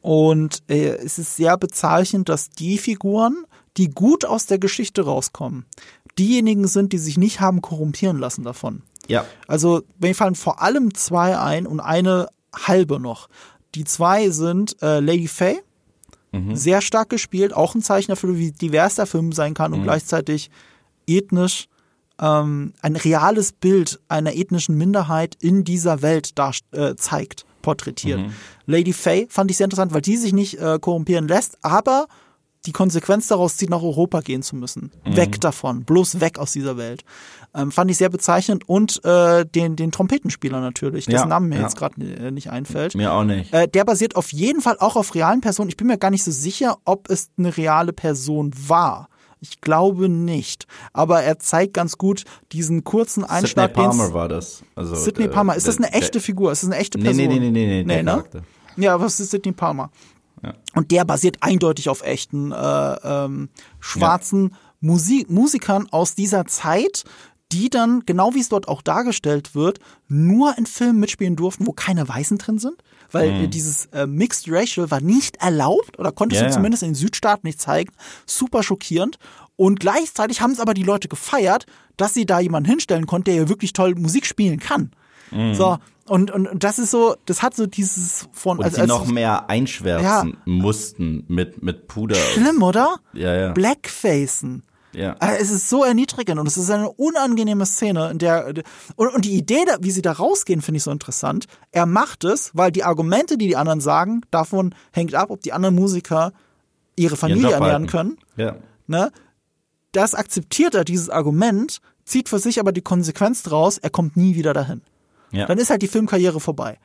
Und 0.00 0.62
äh, 0.68 0.90
es 0.90 1.18
ist 1.18 1.36
sehr 1.36 1.56
bezeichnend, 1.56 2.28
dass 2.28 2.50
die 2.50 2.78
Figuren, 2.78 3.44
die 3.76 3.90
gut 3.90 4.24
aus 4.24 4.46
der 4.46 4.58
Geschichte 4.58 5.02
rauskommen, 5.02 5.66
diejenigen 6.18 6.66
sind, 6.66 6.92
die 6.92 6.98
sich 6.98 7.18
nicht 7.18 7.40
haben 7.40 7.62
korrumpieren 7.62 8.18
lassen 8.18 8.44
davon. 8.44 8.82
ja. 9.06 9.24
Also 9.46 9.82
mir 10.00 10.14
fallen 10.14 10.34
vor 10.34 10.60
allem 10.60 10.94
zwei 10.94 11.38
ein 11.38 11.66
und 11.66 11.80
eine 11.80 12.28
halbe 12.54 12.98
noch. 13.00 13.28
Die 13.74 13.84
zwei 13.84 14.30
sind 14.30 14.76
äh, 14.82 15.00
Lady 15.00 15.28
Faye, 15.28 15.62
sehr 16.52 16.82
stark 16.82 17.08
gespielt, 17.08 17.54
auch 17.54 17.74
ein 17.74 17.80
Zeichen 17.80 18.10
dafür, 18.10 18.36
wie 18.36 18.52
divers 18.52 18.96
der 18.96 19.06
Film 19.06 19.32
sein 19.32 19.54
kann 19.54 19.72
und 19.72 19.82
gleichzeitig 19.82 20.50
ethnisch 21.06 21.68
ähm, 22.20 22.74
ein 22.82 22.96
reales 22.96 23.52
Bild 23.52 23.98
einer 24.08 24.34
ethnischen 24.34 24.76
Minderheit 24.76 25.36
in 25.40 25.64
dieser 25.64 26.02
Welt 26.02 26.34
äh, 26.72 26.94
zeigt, 26.96 27.46
porträtiert. 27.62 28.20
Lady 28.66 28.92
Faye 28.92 29.26
fand 29.30 29.50
ich 29.50 29.56
sehr 29.56 29.64
interessant, 29.64 29.94
weil 29.94 30.02
die 30.02 30.16
sich 30.18 30.34
nicht 30.34 30.58
äh, 30.58 30.78
korrumpieren 30.78 31.28
lässt, 31.28 31.56
aber 31.62 32.08
die 32.66 32.72
Konsequenz 32.72 33.28
daraus 33.28 33.56
zieht, 33.56 33.70
nach 33.70 33.82
Europa 33.82 34.20
gehen 34.20 34.42
zu 34.42 34.56
müssen. 34.56 34.90
Weg 35.04 35.40
davon, 35.40 35.84
bloß 35.84 36.20
weg 36.20 36.38
aus 36.38 36.52
dieser 36.52 36.76
Welt. 36.76 37.02
Ähm, 37.54 37.70
fand 37.72 37.90
ich 37.90 37.96
sehr 37.96 38.08
bezeichnend. 38.10 38.68
Und 38.68 39.02
äh, 39.04 39.46
den, 39.46 39.76
den 39.76 39.90
Trompetenspieler 39.92 40.60
natürlich, 40.60 41.06
dessen 41.06 41.16
Ja, 41.16 41.26
Namen 41.26 41.48
mir 41.48 41.56
ja. 41.56 41.62
jetzt 41.62 41.76
gerade 41.76 42.02
äh, 42.02 42.30
nicht 42.30 42.50
einfällt. 42.50 42.94
Mir 42.94 43.12
auch 43.12 43.24
nicht. 43.24 43.52
Äh, 43.54 43.68
der 43.68 43.84
basiert 43.84 44.16
auf 44.16 44.32
jeden 44.32 44.60
Fall 44.60 44.76
auch 44.80 44.96
auf 44.96 45.14
realen 45.14 45.40
Personen. 45.40 45.68
Ich 45.70 45.76
bin 45.76 45.86
mir 45.86 45.98
gar 45.98 46.10
nicht 46.10 46.24
so 46.24 46.30
sicher, 46.30 46.76
ob 46.84 47.08
es 47.10 47.30
eine 47.38 47.56
reale 47.56 47.92
Person 47.92 48.52
war. 48.66 49.08
Ich 49.40 49.60
glaube 49.60 50.08
nicht. 50.08 50.66
Aber 50.92 51.22
er 51.22 51.38
zeigt 51.38 51.72
ganz 51.74 51.96
gut 51.96 52.24
diesen 52.50 52.82
kurzen 52.82 53.20
Sidney 53.22 53.36
Einschlag. 53.36 53.74
den's- 53.74 53.96
Palmer 53.96 54.12
war 54.12 54.28
das. 54.28 54.64
Also, 54.74 54.96
Sidney 54.96 55.26
äh, 55.26 55.28
Palmer. 55.28 55.54
Ist 55.54 55.68
das 55.68 55.76
eine 55.78 55.92
echte 55.92 56.18
Figur? 56.20 56.50
Ist 56.50 56.64
das 56.64 56.70
eine 56.70 56.80
echte 56.80 56.98
Nee, 56.98 57.04
Person? 57.04 57.26
nee, 57.28 57.38
nee, 57.38 57.50
nee, 57.50 57.84
nee, 57.84 57.84
der 57.84 58.02
ne? 58.02 58.24
Ja, 58.76 59.00
was 59.00 59.20
ist 59.20 59.30
Sidney 59.30 59.52
Palmer? 59.52 59.90
Ja. 60.42 60.54
Und 60.74 60.90
der 60.90 61.04
basiert 61.04 61.38
eindeutig 61.40 61.88
auf 61.88 62.02
echten 62.02 62.52
äh, 62.52 62.56
ähm, 62.56 63.48
schwarzen 63.80 64.54
Musik 64.80 65.30
Musikern 65.30 65.88
aus 65.90 66.14
dieser 66.14 66.46
Zeit, 66.46 67.04
die 67.50 67.70
dann, 67.70 68.02
genau 68.04 68.34
wie 68.34 68.40
es 68.40 68.50
dort 68.50 68.68
auch 68.68 68.82
dargestellt 68.82 69.54
wird, 69.54 69.78
nur 70.06 70.56
in 70.58 70.66
Filmen 70.66 71.00
mitspielen 71.00 71.34
durften, 71.34 71.66
wo 71.66 71.72
keine 71.72 72.06
Weißen 72.08 72.38
drin 72.38 72.58
sind, 72.58 72.76
weil 73.10 73.44
äh, 73.44 73.48
dieses 73.48 73.86
äh, 73.86 74.06
Mixed 74.06 74.46
Racial 74.48 74.90
war 74.90 75.00
nicht 75.00 75.36
erlaubt 75.36 75.98
oder 75.98 76.12
konntest 76.12 76.40
Ja, 76.40 76.46
du 76.46 76.50
ja. 76.50 76.54
zumindest 76.56 76.82
in 76.82 76.90
den 76.90 76.94
Südstaaten 76.94 77.46
nicht 77.46 77.60
zeigen. 77.60 77.92
Super 78.26 78.62
schockierend. 78.62 79.18
Und 79.56 79.80
gleichzeitig 79.80 80.40
haben 80.40 80.52
es 80.52 80.60
aber 80.60 80.74
die 80.74 80.82
Leute 80.82 81.08
gefeiert, 81.08 81.66
dass 81.96 82.14
sie 82.14 82.26
da 82.26 82.38
jemanden 82.38 82.68
hinstellen 82.68 83.06
konnte, 83.06 83.32
der 83.32 83.42
ja 83.42 83.48
wirklich 83.48 83.72
toll 83.72 83.94
Musik 83.94 84.26
spielen 84.26 84.60
kann. 84.60 84.92
Mhm. 85.30 85.54
So, 85.54 85.78
und, 86.08 86.30
und, 86.30 86.48
und 86.48 86.64
das 86.64 86.78
ist 86.78 86.90
so, 86.90 87.16
das 87.26 87.42
hat 87.42 87.54
so 87.54 87.66
dieses 87.66 88.28
von, 88.32 88.58
Und 88.58 88.64
also, 88.64 88.80
sie 88.80 88.86
noch 88.86 89.06
mehr 89.06 89.48
einschwärzen 89.50 90.04
Ja. 90.04 90.24
mussten 90.46 91.24
mit, 91.28 91.62
mit 91.62 91.88
Puder. 91.88 92.14
schlimm, 92.16 92.62
oder? 92.62 92.96
Ja, 93.12 93.34
ja. 93.34 93.52
Blackfacen. 93.52 94.62
Ja. 94.92 95.16
Also 95.20 95.42
es 95.42 95.50
ist 95.50 95.68
so 95.68 95.84
erniedrigend 95.84 96.40
und 96.40 96.46
es 96.46 96.56
ist 96.56 96.70
eine 96.70 96.90
unangenehme 96.90 97.66
Szene, 97.66 98.10
in 98.10 98.18
der 98.18 98.52
und, 98.96 99.14
und 99.14 99.24
die 99.24 99.36
Idee, 99.36 99.64
wie 99.80 99.90
sie 99.90 100.00
da 100.02 100.12
rausgehen, 100.12 100.62
finde 100.62 100.78
ich 100.78 100.82
so 100.82 100.90
interessant. 100.90 101.44
Er 101.72 101.84
macht 101.86 102.24
es, 102.24 102.50
weil 102.54 102.72
die 102.72 102.84
Argumente, 102.84 103.36
die 103.36 103.48
die 103.48 103.56
anderen 103.56 103.80
sagen, 103.80 104.22
davon 104.30 104.74
hängt 104.90 105.14
ab, 105.14 105.30
ob 105.30 105.42
die 105.42 105.52
anderen 105.52 105.74
Musiker 105.74 106.32
ihre 106.96 107.16
Familie 107.16 107.52
ernähren 107.52 107.86
können. 107.86 108.16
Ja. 108.36 108.56
Ne? 108.86 109.12
Das 109.92 110.14
akzeptiert 110.14 110.74
er, 110.74 110.84
dieses 110.84 111.10
Argument, 111.10 111.80
zieht 112.04 112.28
für 112.30 112.38
sich 112.38 112.58
aber 112.58 112.72
die 112.72 112.80
Konsequenz 112.82 113.42
draus, 113.42 113.76
er 113.78 113.90
kommt 113.90 114.16
nie 114.16 114.34
wieder 114.34 114.54
dahin. 114.54 114.80
Ja. 115.30 115.46
Dann 115.46 115.58
ist 115.58 115.70
halt 115.70 115.82
die 115.82 115.88
Filmkarriere 115.88 116.40
vorbei. 116.40 116.78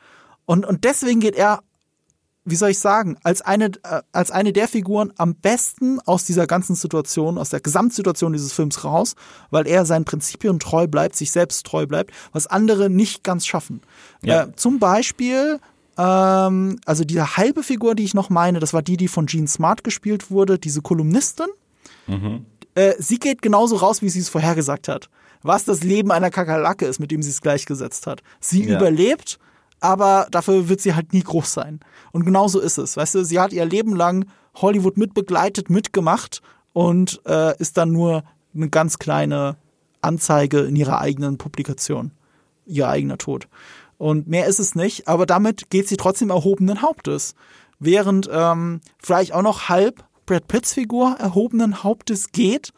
Und, 0.45 0.65
und 0.65 0.83
deswegen 0.83 1.19
geht 1.19 1.35
er, 1.35 1.61
wie 2.45 2.55
soll 2.55 2.71
ich 2.71 2.79
sagen, 2.79 3.17
als 3.23 3.41
eine, 3.41 3.65
äh, 3.83 4.01
als 4.11 4.31
eine 4.31 4.51
der 4.51 4.67
Figuren 4.67 5.13
am 5.17 5.35
besten 5.35 5.99
aus 6.01 6.25
dieser 6.25 6.47
ganzen 6.47 6.75
Situation, 6.75 7.37
aus 7.37 7.49
der 7.49 7.61
Gesamtsituation 7.61 8.33
dieses 8.33 8.51
Films 8.51 8.83
raus, 8.83 9.15
weil 9.49 9.67
er 9.67 9.85
seinen 9.85 10.05
Prinzipien 10.05 10.59
treu 10.59 10.87
bleibt, 10.87 11.15
sich 11.15 11.31
selbst 11.31 11.65
treu 11.65 11.85
bleibt, 11.85 12.11
was 12.33 12.47
andere 12.47 12.89
nicht 12.89 13.23
ganz 13.23 13.45
schaffen. 13.45 13.81
Ja. 14.21 14.43
Äh, 14.43 14.55
zum 14.55 14.79
Beispiel, 14.79 15.59
ähm, 15.97 16.79
also 16.85 17.05
diese 17.05 17.37
halbe 17.37 17.63
Figur, 17.63 17.95
die 17.95 18.03
ich 18.03 18.13
noch 18.13 18.29
meine, 18.29 18.59
das 18.59 18.73
war 18.73 18.81
die, 18.81 18.97
die 18.97 19.07
von 19.07 19.25
Gene 19.25 19.47
Smart 19.47 19.83
gespielt 19.83 20.29
wurde, 20.29 20.59
diese 20.59 20.81
Kolumnistin. 20.81 21.47
Äh, 22.75 22.93
sie 22.99 23.19
geht 23.19 23.41
genauso 23.41 23.77
raus, 23.77 24.01
wie 24.01 24.09
sie 24.09 24.19
es 24.19 24.29
vorhergesagt 24.29 24.87
hat. 24.87 25.09
Was 25.43 25.65
das 25.65 25.83
Leben 25.83 26.11
einer 26.11 26.29
Kakerlake 26.31 26.85
ist, 26.85 26.99
mit 26.99 27.11
dem 27.11 27.21
sie 27.21 27.29
es 27.29 27.41
gleichgesetzt 27.41 28.07
hat. 28.07 28.21
Sie 28.39 28.63
Ja. 28.65 28.77
überlebt, 28.77 29.39
aber 29.79 30.27
dafür 30.31 30.69
wird 30.69 30.81
sie 30.81 30.95
halt 30.95 31.13
nie 31.13 31.23
groß 31.23 31.53
sein. 31.53 31.79
Und 32.11 32.25
genauso 32.25 32.59
ist 32.59 32.77
es. 32.77 32.95
Weißt 32.97 33.15
du, 33.15 33.23
sie 33.25 33.39
hat 33.39 33.53
ihr 33.53 33.65
Leben 33.65 33.95
lang 33.95 34.25
Hollywood 34.55 34.97
mitbegleitet, 34.97 35.69
mitgemacht 35.69 36.41
und 36.73 37.21
äh, 37.25 37.57
ist 37.59 37.77
dann 37.77 37.91
nur 37.91 38.23
eine 38.55 38.69
ganz 38.69 38.97
kleine 38.99 39.57
Anzeige 40.01 40.59
in 40.61 40.75
ihrer 40.75 40.99
eigenen 41.01 41.37
Publikation. 41.37 42.11
Ihr 42.65 42.87
eigener 42.87 43.17
Tod. 43.17 43.47
Und 43.97 44.27
mehr 44.27 44.47
ist 44.47 44.59
es 44.59 44.75
nicht, 44.75 45.07
aber 45.07 45.25
damit 45.25 45.69
geht 45.69 45.87
sie 45.87 45.97
trotzdem 45.97 46.29
erhobenen 46.29 46.81
Hauptes. 46.81 47.35
Während 47.79 48.29
ähm, 48.31 48.79
vielleicht 49.01 49.33
auch 49.33 49.41
noch 49.41 49.69
halb 49.69 50.03
Brad 50.25 50.47
Pitts 50.47 50.73
Figur 50.73 51.17
erhobenen 51.19 51.83
Hauptes 51.83 52.31
geht, 52.31 52.71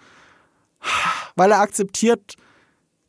weil 1.36 1.52
er 1.52 1.60
akzeptiert, 1.60 2.36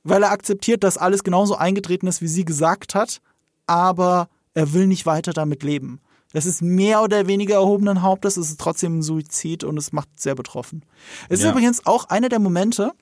weil 0.09 0.23
er 0.23 0.31
akzeptiert, 0.31 0.85
dass 0.85 0.99
alles 0.99 1.25
genauso 1.25 1.57
eingetreten 1.57 2.07
ist, 2.07 2.23
wie 2.23 2.29
sie 2.29 2.45
gesagt 2.45 2.95
hat, 2.95 3.21
aber 3.67 4.29
er 4.55 4.73
will 4.73 4.87
nicht 4.87 5.07
weiter 5.07 5.33
damit 5.33 5.63
leben. 5.63 6.01
Das 6.33 6.47
ist 6.47 6.61
mehr 6.63 7.03
oder 7.03 7.27
weniger 7.29 7.55
erhobenen 7.57 8.03
Hauptes, 8.03 8.37
es 8.37 8.51
ist 8.51 8.61
trotzdem 8.61 8.99
ein 8.99 9.03
Suizid 9.03 9.65
und 9.65 9.77
es 9.79 9.93
macht 9.93 10.09
sehr 10.17 10.35
betroffen. 10.35 10.85
Es 11.29 11.41
Ja. 11.41 11.47
ist 11.47 11.53
übrigens 11.53 11.87
auch 11.87 12.07
einer 12.09 12.29
der 12.29 12.41
Momente, 12.41 12.93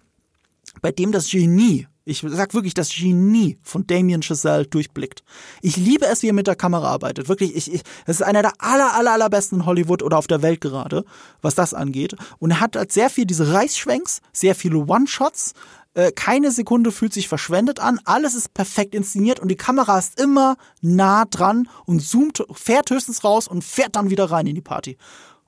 bei 0.83 0.93
dem 0.93 1.13
das 1.13 1.31
Genie, 1.31 1.87
ich 2.05 2.23
sag 2.27 2.53
wirklich 2.53 2.75
das 2.75 2.91
Genie 2.95 3.59
von 3.63 3.87
Damien 3.87 4.23
Chazelle 4.23 4.67
durchblickt. 4.67 5.23
Ich 5.63 5.77
liebe 5.77 6.05
es, 6.07 6.23
wie 6.23 6.29
er 6.29 6.33
mit 6.35 6.47
der 6.47 6.55
Kamera 6.55 6.89
arbeitet. 6.89 7.29
Wirklich, 7.29 7.57
ich, 7.57 7.73
ich, 7.73 7.83
es 8.05 8.17
ist 8.21 8.23
einer 8.23 8.43
der 8.43 8.53
aller, 8.59 8.95
aller, 8.95 9.13
allerbesten 9.13 9.61
in 9.61 9.67
Hollywood 9.67 10.03
oder 10.03 10.19
auf 10.19 10.27
der 10.27 10.43
Welt 10.43 10.61
gerade, 10.61 11.05
was 11.41 11.55
das 11.55 11.73
angeht. 11.73 12.15
Und 12.39 12.51
er 12.51 12.61
hat 12.61 12.77
halt 12.77 12.93
sehr 12.93 13.09
viel 13.09 13.25
diese 13.25 13.53
Reißschwenks, 13.55 14.21
sehr 14.33 14.55
viele 14.55 14.79
One-Shots. 14.79 15.55
Äh, 15.95 16.11
keine 16.13 16.51
Sekunde 16.51 16.91
fühlt 16.93 17.13
sich 17.13 17.29
verschwendet 17.29 17.81
an. 17.81 18.01
Alles 18.05 18.35
ist 18.35 18.53
perfekt 18.53 18.95
inszeniert 18.95 19.39
und 19.41 19.49
die 19.49 19.57
Kamera 19.57 19.99
ist 19.99 20.21
immer 20.21 20.57
nah 20.81 21.25
dran 21.25 21.69
und 21.87 22.01
zoomt, 22.01 22.43
fährt 22.53 22.91
höchstens 22.91 23.23
raus 23.25 23.47
und 23.49 23.63
fährt 23.65 23.95
dann 23.97 24.11
wieder 24.11 24.31
rein 24.31 24.47
in 24.47 24.55
die 24.55 24.61
Party. 24.61 24.97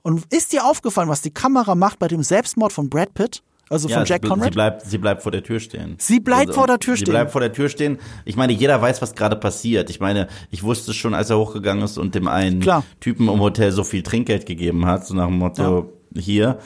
Und 0.03 0.33
ist 0.33 0.53
dir 0.53 0.63
aufgefallen, 0.65 1.09
was 1.09 1.21
die 1.21 1.31
Kamera 1.33 1.75
macht 1.75 1.99
bei 1.99 2.07
dem 2.07 2.23
Selbstmord 2.23 2.71
von 2.71 2.89
Brad 2.89 3.13
Pitt? 3.13 3.43
Also 3.69 3.89
von 3.89 3.97
Ja, 3.97 4.03
Jack 4.05 4.21
sie, 4.23 4.29
Conrad? 4.29 4.45
sie 4.45 4.51
bleibt, 4.51 4.85
sie 4.85 4.97
bleibt 4.97 5.23
vor 5.23 5.31
der 5.33 5.43
Tür 5.43 5.59
stehen. 5.59 5.95
Sie 5.99 6.21
bleibt 6.21 6.53
vor 6.53 6.67
der 6.67 6.79
Tür 6.79 6.95
sie 6.95 7.01
stehen. 7.01 7.11
bleibt 7.11 7.31
vor 7.33 7.41
der 7.41 7.51
Tür 7.51 7.67
stehen. 7.67 7.97
Ich 8.23 8.37
meine, 8.37 8.53
jeder 8.53 8.81
weiß, 8.81 9.01
was 9.01 9.13
gerade 9.15 9.35
passiert. 9.35 9.89
Ich 9.89 9.99
meine, 9.99 10.29
ich 10.49 10.63
wusste 10.63 10.93
schon, 10.93 11.13
als 11.13 11.29
er 11.29 11.37
hochgegangen 11.37 11.83
ist 11.83 11.97
und 11.97 12.15
dem 12.15 12.29
einen 12.29 12.61
Klar. 12.61 12.85
Typen 13.01 13.27
im 13.27 13.41
Hotel 13.41 13.73
so 13.73 13.83
viel 13.83 14.03
Trinkgeld 14.03 14.45
gegeben 14.45 14.85
hat, 14.85 15.05
so 15.05 15.13
nach 15.13 15.25
dem 15.27 15.37
Motto, 15.39 15.91
hier. 16.15 16.59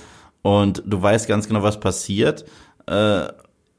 Und 0.43 0.83
du 0.85 1.01
weißt 1.01 1.27
ganz 1.27 1.47
genau, 1.47 1.63
was 1.63 1.79
passiert. 1.79 2.45
Äh, 2.85 3.27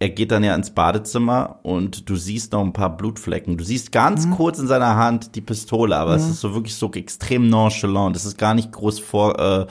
er 0.02 0.08
geht 0.10 0.32
dann 0.32 0.42
ja 0.42 0.52
ins 0.56 0.70
Badezimmer 0.72 1.60
und 1.62 2.10
du 2.10 2.16
siehst 2.16 2.50
noch 2.52 2.60
ein 2.64 2.72
paar 2.72 2.96
Blutflecken. 2.96 3.56
Du 3.56 3.62
siehst 3.62 3.92
ganz 3.92 4.26
Mhm. 4.26 4.32
kurz 4.32 4.58
in 4.58 4.66
seiner 4.66 4.96
Hand 4.96 5.36
die 5.36 5.40
Pistole, 5.40 5.96
aber 5.96 6.16
es 6.16 6.26
ist 6.28 6.40
so 6.40 6.54
wirklich 6.54 6.74
so 6.74 6.90
extrem 6.92 7.48
nonchalant. 7.48 8.16
Es 8.16 8.24
ist 8.24 8.36
gar 8.36 8.54
nicht 8.54 8.72
groß 8.72 8.98
vor, 8.98 9.38
äh, 9.38 9.66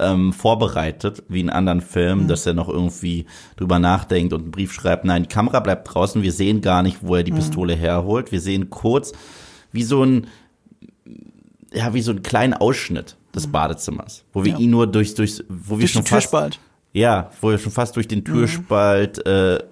ähm, 0.00 0.32
vorbereitet, 0.32 1.22
wie 1.28 1.38
in 1.40 1.48
anderen 1.50 1.80
Filmen, 1.80 2.24
Mhm. 2.24 2.28
dass 2.28 2.44
er 2.44 2.54
noch 2.54 2.68
irgendwie 2.68 3.26
drüber 3.56 3.78
nachdenkt 3.78 4.32
und 4.32 4.42
einen 4.42 4.50
Brief 4.50 4.72
schreibt. 4.72 5.04
Nein, 5.04 5.22
die 5.22 5.28
Kamera 5.28 5.60
bleibt 5.60 5.94
draußen. 5.94 6.22
Wir 6.22 6.32
sehen 6.32 6.60
gar 6.60 6.82
nicht, 6.82 6.98
wo 7.02 7.14
er 7.14 7.20
Mhm. 7.20 7.26
die 7.26 7.32
Pistole 7.32 7.76
herholt. 7.76 8.32
Wir 8.32 8.40
sehen 8.40 8.70
kurz, 8.70 9.12
wie 9.70 9.84
so 9.84 10.02
ein, 10.02 10.26
ja, 11.72 11.94
wie 11.94 12.02
so 12.02 12.10
einen 12.10 12.22
kleinen 12.22 12.54
Ausschnitt 12.54 13.16
des 13.34 13.46
Badezimmers, 13.46 14.24
wo 14.32 14.44
wir 14.44 14.54
Mhm. 14.54 14.58
Ja. 14.58 14.64
ihn 14.64 14.70
nur 14.70 14.86
durch, 14.88 15.14
durch, 15.14 15.42
wo 15.48 15.74
wir 15.76 15.80
Durch 15.80 15.92
schon 15.92 16.02
fast, 16.02 16.30
Türspalt. 16.30 16.58
Ja, 16.92 17.30
wo 17.40 17.50
wir 17.50 17.58
schon 17.58 17.72
fast 17.72 17.96
durch 17.96 18.06
Mhm. 18.06 18.10
den 18.10 18.24
Türspalt 18.24 19.24
äh, 19.26 19.62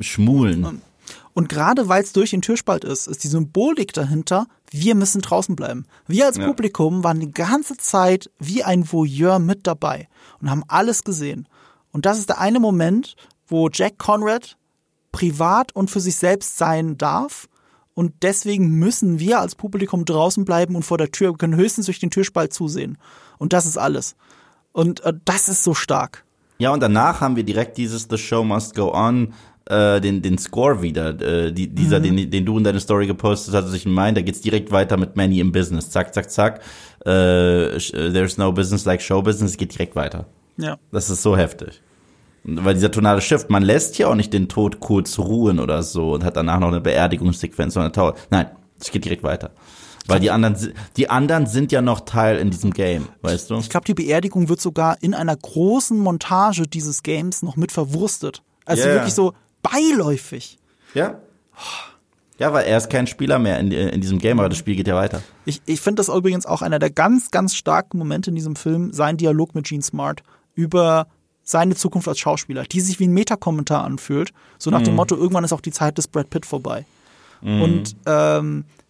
schmulen. 0.00 0.82
Und 1.34 1.48
gerade 1.48 1.88
weil 1.88 2.02
es 2.02 2.12
durch 2.12 2.30
den 2.30 2.40
Türspalt 2.42 2.84
ist, 2.84 3.06
ist 3.08 3.22
die 3.24 3.28
Symbolik 3.28 3.92
dahinter, 3.92 4.46
wir 4.70 4.94
müssen 4.94 5.20
draußen 5.20 5.54
bleiben. 5.54 5.84
Wir 6.06 6.26
als 6.26 6.38
Ja. 6.38 6.46
Publikum 6.46 7.04
waren 7.04 7.20
die 7.20 7.30
ganze 7.30 7.76
Zeit 7.76 8.30
wie 8.38 8.64
ein 8.64 8.90
Voyeur 8.90 9.38
mit 9.38 9.66
dabei 9.66 10.08
und 10.40 10.50
haben 10.50 10.64
alles 10.68 11.04
gesehen. 11.04 11.46
Und 11.92 12.06
das 12.06 12.18
ist 12.18 12.28
der 12.30 12.40
eine 12.40 12.58
Moment, 12.60 13.16
wo 13.46 13.68
Jack 13.70 13.98
Conrad 13.98 14.56
privat 15.12 15.74
und 15.74 15.90
für 15.90 16.00
sich 16.00 16.16
selbst 16.16 16.58
sein 16.58 16.98
darf. 16.98 17.48
Und 17.94 18.12
deswegen 18.22 18.70
müssen 18.72 19.18
wir 19.18 19.40
als 19.40 19.54
Publikum 19.54 20.04
draußen 20.04 20.44
bleiben 20.44 20.74
und 20.74 20.82
vor 20.84 20.98
der 20.98 21.10
Tür, 21.10 21.30
wir 21.32 21.38
können 21.38 21.56
höchstens 21.56 21.86
durch 21.86 21.98
den 22.00 22.10
Türspalt 22.10 22.52
zusehen. 22.52 22.98
Und 23.38 23.52
das 23.54 23.64
ist 23.66 23.78
alles. 23.78 24.16
Und 24.72 25.00
äh, 25.00 25.14
das 25.24 25.48
ist 25.48 25.64
so 25.64 25.72
stark. 25.74 26.24
Ja, 26.58 26.72
und 26.72 26.82
danach 26.82 27.20
haben 27.20 27.36
wir 27.36 27.44
direkt 27.44 27.76
dieses 27.76 28.06
The 28.10 28.16
Show 28.18 28.42
Must 28.44 28.74
Go 28.74 28.92
On, 28.94 29.34
äh, 29.68 30.00
den, 30.00 30.22
den 30.22 30.38
Score 30.38 30.80
wieder, 30.80 31.20
äh, 31.20 31.52
die, 31.52 31.68
dieser, 31.68 32.00
den, 32.00 32.30
den 32.30 32.46
du 32.46 32.56
in 32.56 32.64
deine 32.64 32.80
Story 32.80 33.06
gepostet 33.06 33.54
hast, 33.54 33.74
ich 33.74 33.84
meine, 33.84 34.14
da 34.14 34.22
geht's 34.22 34.40
direkt 34.40 34.70
weiter 34.70 34.96
mit 34.96 35.16
Many 35.16 35.40
im 35.40 35.52
Business. 35.52 35.90
Zack, 35.90 36.14
zack, 36.14 36.30
zack. 36.30 36.60
Äh, 37.04 37.78
sh- 37.78 37.92
there's 38.12 38.38
no 38.38 38.52
business 38.52 38.84
like 38.84 39.02
show 39.02 39.20
business, 39.22 39.56
geht 39.56 39.74
direkt 39.74 39.96
weiter. 39.96 40.26
Ja. 40.56 40.78
Das 40.92 41.10
ist 41.10 41.22
so 41.22 41.36
heftig. 41.36 41.82
Weil 42.44 42.74
dieser 42.74 42.92
tonale 42.92 43.20
Shift, 43.20 43.50
man 43.50 43.64
lässt 43.64 43.98
ja 43.98 44.06
auch 44.06 44.14
nicht 44.14 44.32
den 44.32 44.48
Tod 44.48 44.78
kurz 44.78 45.18
ruhen 45.18 45.58
oder 45.58 45.82
so 45.82 46.12
und 46.14 46.24
hat 46.24 46.36
danach 46.36 46.60
noch 46.60 46.68
eine 46.68 46.80
Beerdigungssequenz 46.80 47.76
oder 47.76 47.90
Tauer. 47.90 48.14
Nein, 48.30 48.46
es 48.80 48.90
geht 48.92 49.04
direkt 49.04 49.24
weiter. 49.24 49.50
Weil 50.08 50.20
die 50.20 50.30
anderen, 50.30 50.56
die 50.96 51.10
anderen 51.10 51.46
sind 51.46 51.72
ja 51.72 51.82
noch 51.82 52.00
Teil 52.00 52.38
in 52.38 52.50
diesem 52.50 52.72
Game, 52.72 53.08
weißt 53.22 53.50
du? 53.50 53.58
Ich 53.58 53.70
glaube, 53.70 53.86
die 53.86 53.94
Beerdigung 53.94 54.48
wird 54.48 54.60
sogar 54.60 55.02
in 55.02 55.14
einer 55.14 55.36
großen 55.36 55.98
Montage 55.98 56.66
dieses 56.66 57.02
Games 57.02 57.42
noch 57.42 57.56
mit 57.56 57.72
verwurstet. 57.72 58.42
Also 58.64 58.88
ja. 58.88 58.94
wirklich 58.94 59.14
so 59.14 59.32
beiläufig. 59.62 60.58
Ja. 60.94 61.18
Ja, 62.38 62.52
weil 62.52 62.66
er 62.66 62.76
ist 62.76 62.90
kein 62.90 63.06
Spieler 63.06 63.38
mehr 63.38 63.58
in, 63.58 63.72
in 63.72 64.00
diesem 64.00 64.18
Game, 64.18 64.38
aber 64.38 64.50
das 64.50 64.58
Spiel 64.58 64.76
geht 64.76 64.86
ja 64.86 64.94
weiter. 64.94 65.22
Ich, 65.46 65.62
ich 65.64 65.80
finde 65.80 66.00
das 66.00 66.08
übrigens 66.08 66.44
auch 66.44 66.60
einer 66.60 66.78
der 66.78 66.90
ganz, 66.90 67.30
ganz 67.30 67.54
starken 67.54 67.96
Momente 67.98 68.30
in 68.30 68.36
diesem 68.36 68.56
Film, 68.56 68.92
sein 68.92 69.16
Dialog 69.16 69.54
mit 69.54 69.66
Gene 69.66 69.82
Smart 69.82 70.22
über 70.54 71.06
seine 71.42 71.76
Zukunft 71.76 72.08
als 72.08 72.18
Schauspieler, 72.18 72.64
die 72.64 72.80
sich 72.80 73.00
wie 73.00 73.06
ein 73.06 73.12
Metakommentar 73.12 73.84
anfühlt. 73.84 74.32
So 74.58 74.70
nach 74.70 74.82
dem 74.82 74.92
Mhm. 74.92 74.96
Motto, 74.96 75.16
irgendwann 75.16 75.44
ist 75.44 75.52
auch 75.52 75.60
die 75.60 75.70
Zeit 75.70 75.96
des 75.96 76.08
Brad 76.08 76.28
Pitt 76.28 76.44
vorbei. 76.44 76.84
Und 77.42 77.96
ähm, 78.06 78.64
äh, 78.64 78.82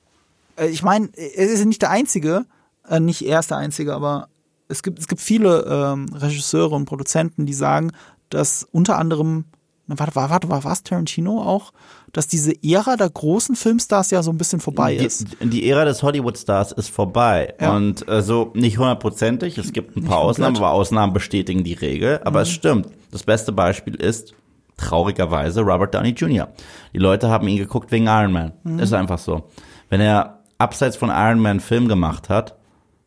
ich 0.65 0.83
meine, 0.83 1.09
er 1.15 1.47
ist 1.47 1.65
nicht 1.65 1.83
der 1.83 1.91
Einzige, 1.91 2.47
äh, 2.89 3.01
nicht 3.01 3.23
er 3.23 3.41
ist 3.41 3.51
der 3.51 3.59
Einzige, 3.59 3.95
aber 3.95 4.29
es 4.69 4.83
gibt, 4.83 4.99
es 4.99 5.09
gibt 5.09 5.21
viele 5.21 5.65
ähm, 5.69 6.07
Regisseure 6.13 6.75
und 6.75 6.87
Produzenten, 6.87 7.47
die 7.47 7.55
sagen, 7.55 7.93
dass 8.31 8.67
unter 8.73 8.99
anderem, 8.99 9.45
warte, 9.87 10.17
warte, 10.17 10.31
warte, 10.31 10.49
war 10.49 10.65
was 10.65 10.83
Tarantino 10.83 11.43
auch, 11.43 11.73
dass 12.13 12.27
diese 12.27 12.53
Ära 12.65 12.97
der 12.97 13.11
großen 13.11 13.55
Filmstars 13.55 14.11
ja 14.11 14.23
so 14.23 14.31
ein 14.31 14.39
bisschen 14.39 14.61
vorbei 14.61 14.95
ist. 14.95 15.27
Die, 15.43 15.51
die 15.51 15.69
Ära 15.69 15.85
des 15.85 16.03
Hollywood-Stars 16.03 16.73
ist 16.73 16.89
vorbei. 16.89 17.55
Ja. 17.61 17.77
Und 17.77 18.09
äh, 18.09 18.23
so 18.23 18.51
nicht 18.55 18.79
hundertprozentig. 18.79 19.59
Es 19.59 19.73
gibt 19.73 19.97
ein 19.97 20.05
paar. 20.05 20.19
Ausnahmen, 20.19 20.57
aber 20.57 20.71
Ausnahmen 20.71 21.13
bestätigen 21.13 21.63
die 21.63 21.75
Regel. 21.75 22.21
Aber 22.25 22.43
es 22.43 22.51
stimmt. 22.51 22.89
Das 23.13 23.23
beste 23.23 23.53
Beispiel 23.53 23.95
ist 23.95 24.35
traurigerweise 24.77 25.61
Robert 25.61 25.95
Downey 25.95 26.11
Jr. 26.11 26.49
Die 26.93 26.99
Leute 26.99 27.29
haben 27.29 27.47
ihn 27.49 27.59
geguckt 27.59 27.93
wegen 27.93 28.07
Iron 28.07 28.33
Man. 28.33 28.53
Ist 28.79 28.93
einfach 28.93 29.19
so. 29.19 29.45
Wenn 29.89 30.01
er 30.01 30.36
abseits 30.59 30.97
von 30.97 31.11
Iron 31.11 31.41
Man 31.41 31.61
Film 31.61 31.89
gemacht 31.89 32.29
hat, 32.29 32.57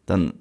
dann, 0.05 0.33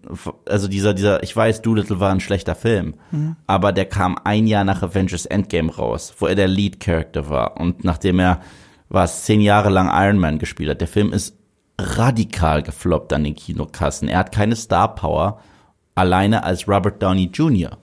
also 0.49 0.67
dieser, 0.67 0.95
dieser, 0.95 1.23
ich 1.23 1.37
weiß, 1.37 1.61
Doolittle 1.63 2.01
war 2.01 2.11
ein 2.11 2.21
schlechter 2.21 2.55
Film, 2.55 2.95
Mhm. 3.11 3.37
aber 3.47 3.73
der 3.73 3.85
kam 3.85 4.17
ein 4.25 4.47
Jahr 4.47 4.65
nach 4.65 4.83
Avengers 4.83 5.27
Endgame 5.27 5.75
raus, 5.75 6.15
wo 6.19 6.27
er 6.27 6.35
der 6.35 6.49
Lead-Character 6.49 7.29
war. 7.29 7.61
Und 7.61 7.85
nachdem 7.85 8.19
er, 8.19 8.41
was, 8.89 9.25
zehn 9.25 9.43
Jahre 9.43 9.69
lang 9.69 9.91
Iron 9.93 10.19
Man 10.19 10.39
gespielt 10.39 10.71
hat, 10.71 10.81
der 10.81 10.89
Film 10.89 11.13
ist 11.13 11.37
radikal 11.79 12.63
gefloppt 12.63 13.13
an 13.13 13.25
den 13.25 13.35
Kinokassen. 13.37 14.09
Er 14.09 14.19
hat 14.21 14.33
keine 14.33 14.57
Star 14.57 14.95
Power, 14.95 15.41
alleine 15.95 16.45
als 16.45 16.67
Robert 16.67 17.03
Downey 17.03 17.31
Jr., 17.33 17.77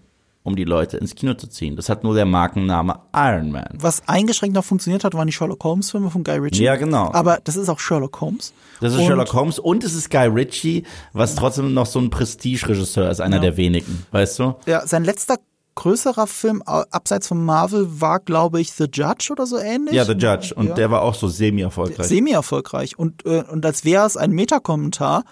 um 0.45 0.55
die 0.55 0.63
Leute 0.63 0.95
ins 0.97 1.15
Kino 1.15 1.33
zu 1.33 1.47
ziehen. 1.47 1.75
Das 1.75 1.89
hat 1.89 2.03
nur 2.05 2.15
der 2.15 2.25
Markenname 2.25 2.99
Iron 3.13 3.51
Man. 3.51 3.67
Was 3.73 4.07
eingeschränkt 4.07 4.55
noch 4.55 4.63
funktioniert 4.63 5.03
hat, 5.03 5.13
waren 5.13 5.27
die 5.27 5.33
Sherlock 5.33 5.61
Holmes 5.65 5.91
Filme 5.91 6.09
von 6.09 6.23
Guy 6.23 6.37
Ritchie. 6.37 6.63
Ja, 6.63 6.75
genau. 6.77 7.11
Aber 7.11 7.39
das 7.43 7.57
ist 7.57 7.67
auch 7.67 7.79
Sherlock 7.79 8.21
Holmes. 8.21 8.53
Das 8.79 8.93
ist 8.93 8.99
Und- 8.99 9.05
Sherlock 9.07 9.33
Holmes 9.33 9.59
und 9.59 9.83
es 9.83 9.93
ist 9.93 10.09
Guy 10.09 10.27
Ritchie, 10.27 10.83
was 11.11 11.35
trotzdem 11.35 11.73
noch 11.73 11.87
so 11.87 11.99
ein 11.99 12.09
Prestige-Regisseur 12.09 13.09
ist, 13.09 13.19
einer 13.19 13.37
Ja. 13.37 13.41
der 13.41 13.57
wenigen, 13.57 14.05
weißt 14.11 14.39
du? 14.39 14.55
Ja, 14.65 14.87
sein 14.87 15.03
letzter 15.03 15.37
größerer 15.77 16.27
Film 16.27 16.61
abseits 16.61 17.27
von 17.27 17.43
Marvel 17.43 17.99
war, 17.99 18.19
glaube 18.21 18.61
ich, 18.61 18.71
The 18.71 18.85
Judge 18.85 19.27
oder 19.31 19.45
so 19.45 19.57
ähnlich. 19.57 19.93
Ja, 19.93 20.05
The 20.05 20.13
Judge. 20.13 20.53
Und 20.55 20.67
Ja. 20.69 20.73
der 20.75 20.89
war 20.91 21.01
auch 21.01 21.15
so 21.15 21.27
semi-erfolgreich. 21.27 22.07
Semi-erfolgreich. 22.07 22.97
Und, 22.97 23.25
äh, 23.25 23.43
und 23.51 23.65
als 23.65 23.83
wäre 23.83 24.05
es 24.05 24.15
ein 24.15 24.31
Metakommentar, 24.31 25.23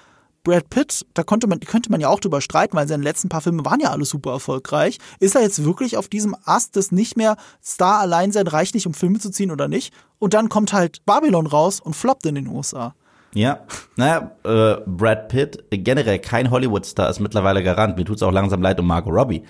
Brad 0.43 0.69
Pitt, 0.69 1.05
da 1.13 1.23
konnte 1.23 1.47
man, 1.47 1.61
könnte 1.61 1.89
man 1.89 2.01
ja 2.01 2.09
auch 2.09 2.19
drüber 2.19 2.41
streiten, 2.41 2.75
weil 2.75 2.87
seine 2.87 3.03
letzten 3.03 3.29
paar 3.29 3.39
Filme 3.39 3.63
waren 3.63 3.79
ja 3.79 3.91
alle 3.91 4.03
super 4.03 4.31
erfolgreich. 4.31 4.97
Ist 5.19 5.35
er 5.35 5.41
jetzt 5.41 5.63
wirklich 5.63 5.95
auf 5.95 6.09
diesem 6.09 6.35
Ast 6.43 6.75
des 6.75 6.91
nicht 6.91 7.15
mehr 7.15 7.37
Star 7.63 7.99
allein 7.99 8.33
sein 8.33 8.47
reicht 8.47 8.75
nicht, 8.75 8.85
um 8.85 8.93
Filme 8.93 9.19
zu 9.19 9.31
ziehen 9.31 9.51
oder 9.51 9.69
nicht? 9.69 9.93
Und 10.19 10.33
dann 10.33 10.49
kommt 10.49 10.73
halt 10.73 11.05
Babylon 11.05 11.47
raus 11.47 11.79
und 11.79 11.95
floppt 11.95 12.25
in 12.25 12.35
den 12.35 12.47
USA. 12.47 12.93
Ja, 13.33 13.61
naja, 13.95 14.31
äh, 14.43 14.81
Brad 14.85 15.29
Pitt, 15.29 15.63
generell 15.71 16.19
kein 16.19 16.51
Hollywood-Star, 16.51 17.09
ist 17.09 17.19
mittlerweile 17.19 17.63
Garant. 17.63 17.97
Mir 17.97 18.05
tut's 18.05 18.21
auch 18.21 18.31
langsam 18.31 18.61
leid 18.61 18.79
um 18.79 18.85
Margot 18.85 19.13
Robbie, 19.13 19.43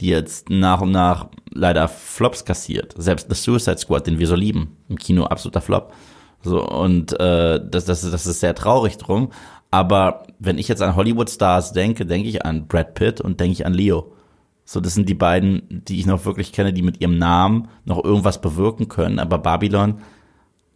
die 0.00 0.08
jetzt 0.08 0.48
nach 0.48 0.80
und 0.80 0.92
nach 0.92 1.26
leider 1.50 1.88
Flops 1.88 2.44
kassiert. 2.44 2.94
Selbst 2.96 3.26
The 3.28 3.34
Suicide 3.34 3.78
Squad, 3.78 4.06
den 4.06 4.18
wir 4.18 4.26
so 4.26 4.36
lieben, 4.36 4.76
im 4.88 4.96
Kino 4.96 5.24
absoluter 5.24 5.60
Flop. 5.60 5.92
So, 6.42 6.64
und 6.66 7.18
äh, 7.18 7.60
das, 7.62 7.86
das, 7.86 8.08
das 8.08 8.26
ist 8.26 8.40
sehr 8.40 8.54
traurig 8.54 8.98
drum. 8.98 9.30
Aber 9.70 10.26
wenn 10.38 10.58
ich 10.58 10.68
jetzt 10.68 10.82
an 10.82 10.96
Hollywood-Stars 10.96 11.72
denke, 11.72 12.06
denke 12.06 12.28
ich 12.28 12.44
an 12.44 12.66
Brad 12.66 12.94
Pitt 12.94 13.20
und 13.20 13.40
denke 13.40 13.52
ich 13.52 13.66
an 13.66 13.74
Leo. 13.74 14.12
So, 14.64 14.80
das 14.80 14.94
sind 14.94 15.08
die 15.08 15.14
beiden, 15.14 15.82
die 15.86 16.00
ich 16.00 16.06
noch 16.06 16.24
wirklich 16.24 16.52
kenne, 16.52 16.72
die 16.72 16.82
mit 16.82 17.00
ihrem 17.00 17.18
Namen 17.18 17.68
noch 17.84 18.02
irgendwas 18.02 18.40
bewirken 18.40 18.88
können. 18.88 19.18
Aber 19.18 19.38
Babylon 19.38 20.00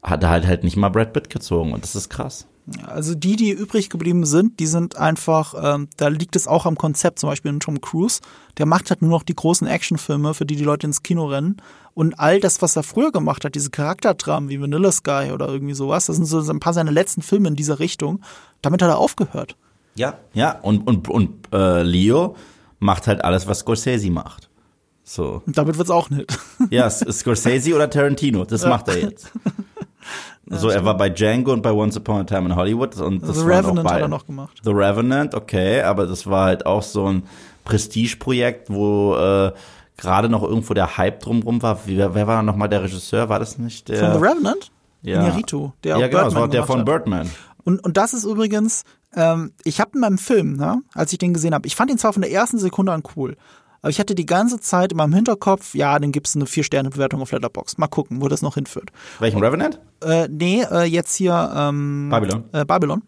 hat 0.03 0.25
halt 0.25 0.47
halt 0.47 0.65
nicht 0.65 0.77
mal 0.77 0.89
Brad 0.89 1.13
Pitt 1.13 1.31
gezogen 1.31 1.73
und 1.73 1.83
das 1.83 1.97
ist 1.97 2.09
krass. 2.09 2.47
Also 2.87 3.15
die, 3.15 3.37
die 3.37 3.51
übrig 3.51 3.91
geblieben 3.91 4.25
sind, 4.25 4.61
die 4.61 4.67
sind 4.67 4.97
einfach, 4.97 5.55
ähm, 5.61 5.89
da 5.97 6.09
liegt 6.09 6.37
es 6.37 6.47
auch 6.47 6.67
am 6.67 6.77
Konzept, 6.77 7.19
zum 7.19 7.29
Beispiel 7.29 7.51
in 7.51 7.61
Tom 7.61 7.81
Cruise, 7.81 8.21
der 8.59 8.67
macht 8.67 8.91
halt 8.91 9.03
nur 9.03 9.11
noch 9.11 9.23
die 9.23 9.35
großen 9.35 9.67
Actionfilme, 9.67 10.35
für 10.35 10.47
die 10.47 10.57
die 10.57 10.65
Leute 10.65 10.87
ins 10.87 11.03
Kino 11.03 11.27
rennen. 11.27 11.57
Und 11.95 12.19
all 12.21 12.39
das, 12.39 12.63
was 12.63 12.77
er 12.77 12.83
früher 12.83 13.11
gemacht 13.11 13.45
hat, 13.45 13.55
diese 13.55 13.71
Charakterdramen 13.71 14.49
wie 14.49 14.61
Vanilla 14.61 14.93
Sky 14.93 15.31
oder 15.33 15.49
irgendwie 15.49 15.75
sowas, 15.75 16.07
das 16.07 16.17
sind 16.17 16.27
so 16.27 16.41
ein 16.49 16.61
paar 16.61 16.75
seiner 16.75 16.93
letzten 16.93 17.23
Filme 17.23 17.49
in 17.49 17.57
dieser 17.57 17.79
Richtung. 17.81 18.21
Damit 18.63 18.83
hat 18.83 18.89
er 18.89 18.99
aufgehört. 18.99 19.57
Ja, 19.97 20.19
ja, 20.33 20.53
und, 20.61 20.87
und, 20.87 21.09
und 21.09 21.53
äh, 21.53 21.83
Leo 21.83 22.37
macht 22.79 23.07
halt 23.07 23.25
alles, 23.25 23.47
was 23.49 23.61
Scorsese 23.61 24.11
macht. 24.11 24.49
So. 25.03 25.43
Und 25.45 25.59
damit 25.59 25.77
wird's 25.77 25.91
auch 25.91 26.09
nicht. 26.11 26.39
Ja, 26.71 26.89
Scorsese 26.89 27.75
oder 27.75 27.91
Tarantino, 27.91 28.45
das 28.45 28.65
macht 28.65 28.89
er 28.89 29.01
jetzt. 29.01 29.33
So, 30.53 30.69
er 30.69 30.85
war 30.85 30.97
bei 30.97 31.09
Django 31.09 31.53
und 31.53 31.63
bei 31.63 31.73
Once 31.73 31.97
Upon 31.97 32.21
a 32.21 32.25
Time 32.25 32.47
in 32.47 32.57
Hollywood 32.57 32.97
und 32.99 33.23
das 33.23 33.37
The 33.37 33.43
auch 33.43 33.47
Revenant 33.47 33.79
hat 33.79 33.85
beide. 33.85 34.03
er 34.03 34.09
noch 34.09 34.27
gemacht. 34.27 34.59
The 34.65 34.71
Revenant, 34.71 35.35
okay, 35.35 35.83
aber 35.83 36.07
das 36.07 36.27
war 36.27 36.47
halt 36.47 36.67
auch 36.67 36.83
so 36.83 37.07
ein 37.07 37.23
Prestigeprojekt, 37.65 38.69
wo 38.69 39.15
äh, 39.15 39.53
gerade 39.97 40.29
noch 40.29 40.43
irgendwo 40.43 40.75
der 40.75 40.97
Hype 40.97 41.21
drumrum 41.21 41.63
war. 41.63 41.79
Wer, 41.87 42.15
wer 42.15 42.27
war 42.27 42.43
noch 42.43 42.57
mal 42.57 42.67
der 42.67 42.83
Regisseur? 42.83 43.29
War 43.29 43.39
das 43.39 43.59
nicht 43.59 43.89
der? 43.89 44.11
Von 44.11 44.21
The 44.21 44.27
Revenant? 44.27 44.73
Ja. 45.03 45.21
Inarritu, 45.21 45.71
der 45.85 45.97
auch 45.97 46.01
ja, 46.01 46.09
genau, 46.09 46.25
das 46.25 46.35
war 46.35 46.49
der 46.49 46.65
von 46.65 46.81
hat. 46.81 46.87
Birdman. 46.87 47.31
Und, 47.65 47.83
und 47.85 47.97
das 47.97 48.13
ist 48.13 48.25
übrigens, 48.25 48.85
ähm, 49.15 49.53
ich 49.65 49.81
habe 49.81 49.93
in 49.95 50.01
meinem 50.01 50.19
Film, 50.19 50.57
ne, 50.57 50.83
als 50.95 51.13
ich 51.13 51.19
den 51.19 51.33
gesehen 51.33 51.55
habe, 51.55 51.67
ich 51.67 51.77
fand 51.77 51.91
ihn 51.91 51.99
zwar 51.99 52.13
von 52.13 52.23
der 52.23 52.31
ersten 52.31 52.59
Sekunde 52.59 52.93
an 52.93 53.03
cool, 53.17 53.37
aber 53.83 53.91
ich 53.91 53.99
hatte 53.99 54.15
die 54.15 54.27
ganze 54.27 54.61
Zeit 54.61 54.93
in 54.93 54.99
meinem 54.99 55.15
Hinterkopf, 55.15 55.75
ja, 55.75 55.99
dann 55.99 56.13
gibt's 56.13 56.37
eine 56.37 56.47
Vier-Sterne-Bewertung 56.47 57.23
auf 57.23 57.33
Letterboxd. 57.33 57.79
Mal 57.79 57.89
gucken, 57.89 58.21
wo 58.21 58.29
das 58.29 58.43
noch 58.43 58.55
hinführt. 58.55 58.91
Welchen 59.19 59.43
Revenant? 59.43 59.81
Äh, 60.03 60.29
nee, 60.29 60.63
äh, 60.63 60.85
jetzt 60.85 61.15
hier 61.15 61.53
ähm, 61.57 62.09
Babylon. 62.11 62.45
Äh, 62.53 62.65
Babylon. 62.65 63.03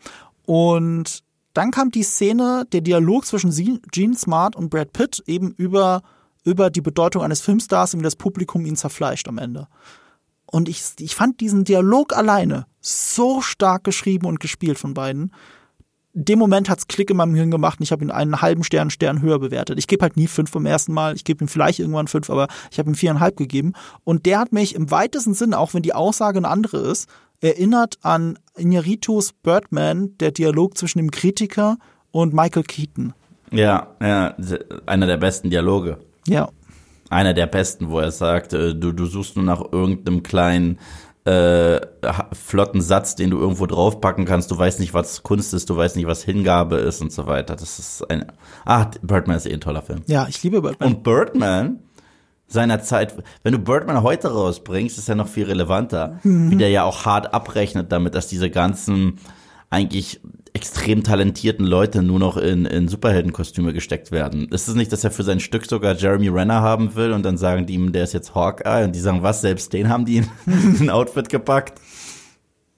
Und 0.46 1.22
dann 1.54 1.70
kam 1.70 1.90
die 1.90 2.02
Szene, 2.02 2.66
der 2.72 2.80
Dialog 2.80 3.26
zwischen 3.26 3.52
Gene 3.90 4.16
Smart 4.16 4.56
und 4.56 4.70
Brad 4.70 4.92
Pitt 4.92 5.22
eben 5.26 5.52
über, 5.52 6.02
über 6.44 6.70
die 6.70 6.80
Bedeutung 6.80 7.22
eines 7.22 7.42
Filmstars 7.42 7.92
und 7.92 8.00
wie 8.00 8.04
das 8.04 8.16
Publikum 8.16 8.64
ihn 8.64 8.76
zerfleischt 8.76 9.28
am 9.28 9.38
Ende. 9.38 9.68
Und 10.46 10.68
ich, 10.68 10.82
ich 10.98 11.14
fand 11.14 11.40
diesen 11.40 11.64
Dialog 11.64 12.16
alleine 12.16 12.66
so 12.80 13.40
stark 13.40 13.84
geschrieben 13.84 14.26
und 14.26 14.40
gespielt 14.40 14.78
von 14.78 14.94
beiden. 14.94 15.32
Dem 16.14 16.38
Moment 16.38 16.68
hat's 16.68 16.88
Klick 16.88 17.08
in 17.08 17.16
meinem 17.16 17.34
Hirn 17.34 17.50
gemacht 17.50 17.80
und 17.80 17.84
ich 17.84 17.92
habe 17.92 18.04
ihn 18.04 18.10
einen 18.10 18.42
halben 18.42 18.64
Stern, 18.64 18.90
Stern 18.90 19.22
höher 19.22 19.38
bewertet. 19.38 19.78
Ich 19.78 19.86
gebe 19.86 20.02
halt 20.02 20.16
nie 20.16 20.26
fünf 20.26 20.52
beim 20.52 20.66
ersten 20.66 20.92
Mal, 20.92 21.14
ich 21.14 21.24
gebe 21.24 21.42
ihm 21.42 21.48
vielleicht 21.48 21.78
irgendwann 21.78 22.06
fünf, 22.06 22.28
aber 22.28 22.48
ich 22.70 22.78
habe 22.78 22.90
ihm 22.90 22.94
viereinhalb 22.94 23.36
gegeben. 23.36 23.72
Und 24.04 24.26
der 24.26 24.38
hat 24.38 24.52
mich 24.52 24.74
im 24.74 24.90
weitesten 24.90 25.32
Sinne, 25.32 25.58
auch 25.58 25.72
wenn 25.72 25.82
die 25.82 25.94
Aussage 25.94 26.38
eine 26.38 26.48
andere 26.48 26.78
ist, 26.78 27.08
erinnert 27.40 27.98
an 28.02 28.38
Iñárritus 28.56 29.32
Birdman, 29.42 30.16
der 30.18 30.32
Dialog 30.32 30.76
zwischen 30.76 30.98
dem 30.98 31.10
Kritiker 31.10 31.78
und 32.10 32.34
Michael 32.34 32.64
Keaton. 32.64 33.14
Ja, 33.50 33.88
ja, 34.00 34.34
einer 34.86 35.06
der 35.06 35.16
besten 35.16 35.48
Dialoge. 35.48 35.98
Ja. 36.26 36.50
Einer 37.08 37.34
der 37.34 37.46
besten, 37.46 37.90
wo 37.90 37.98
er 37.98 38.10
sagt, 38.10 38.52
äh, 38.52 38.74
du, 38.74 38.92
du 38.92 39.06
suchst 39.06 39.36
nur 39.36 39.44
nach 39.44 39.60
irgendeinem 39.72 40.22
kleinen 40.22 40.78
äh, 41.24 41.80
flotten 42.32 42.80
Satz, 42.80 43.14
den 43.14 43.30
du 43.30 43.38
irgendwo 43.38 43.66
draufpacken 43.66 44.24
kannst. 44.24 44.50
Du 44.50 44.58
weißt 44.58 44.80
nicht, 44.80 44.92
was 44.92 45.22
Kunst 45.22 45.54
ist, 45.54 45.70
du 45.70 45.76
weißt 45.76 45.96
nicht, 45.96 46.06
was 46.06 46.22
Hingabe 46.24 46.76
ist 46.76 47.00
und 47.00 47.12
so 47.12 47.26
weiter. 47.26 47.54
Das 47.54 47.78
ist 47.78 48.10
ein. 48.10 48.26
Ah, 48.64 48.90
Birdman 49.02 49.36
ist 49.36 49.46
eh 49.46 49.52
ein 49.52 49.60
toller 49.60 49.82
Film. 49.82 50.02
Ja, 50.06 50.26
ich 50.28 50.42
liebe 50.42 50.62
Birdman. 50.62 50.88
Und 50.88 51.02
Birdman 51.04 51.78
seiner 52.48 52.82
Zeit, 52.82 53.14
wenn 53.42 53.52
du 53.52 53.58
Birdman 53.58 54.02
heute 54.02 54.32
rausbringst, 54.32 54.98
ist 54.98 55.08
er 55.08 55.14
noch 55.14 55.28
viel 55.28 55.44
relevanter, 55.44 56.18
wie 56.22 56.56
der 56.56 56.68
ja 56.68 56.84
auch 56.84 57.06
hart 57.06 57.32
abrechnet 57.32 57.90
damit, 57.90 58.14
dass 58.14 58.26
diese 58.26 58.50
ganzen 58.50 59.18
eigentlich 59.70 60.20
extrem 60.54 61.02
talentierten 61.02 61.64
Leute 61.64 62.02
nur 62.02 62.18
noch 62.18 62.36
in, 62.36 62.66
in 62.66 62.88
Superheldenkostüme 62.88 63.72
gesteckt 63.72 64.12
werden. 64.12 64.48
Ist 64.48 64.68
es 64.68 64.74
nicht, 64.74 64.92
dass 64.92 65.02
er 65.02 65.10
für 65.10 65.22
sein 65.22 65.40
Stück 65.40 65.66
sogar 65.66 65.94
Jeremy 65.94 66.28
Renner 66.28 66.60
haben 66.60 66.94
will 66.94 67.12
und 67.12 67.22
dann 67.24 67.38
sagen 67.38 67.66
die 67.66 67.74
ihm, 67.74 67.92
der 67.92 68.04
ist 68.04 68.12
jetzt 68.12 68.34
Hawkeye 68.34 68.84
und 68.84 68.94
die 68.94 69.00
sagen, 69.00 69.22
was, 69.22 69.40
selbst 69.40 69.72
den 69.72 69.88
haben 69.88 70.04
die 70.04 70.18
in 70.18 70.26
ein 70.80 70.90
Outfit 70.90 71.28
gepackt? 71.28 71.80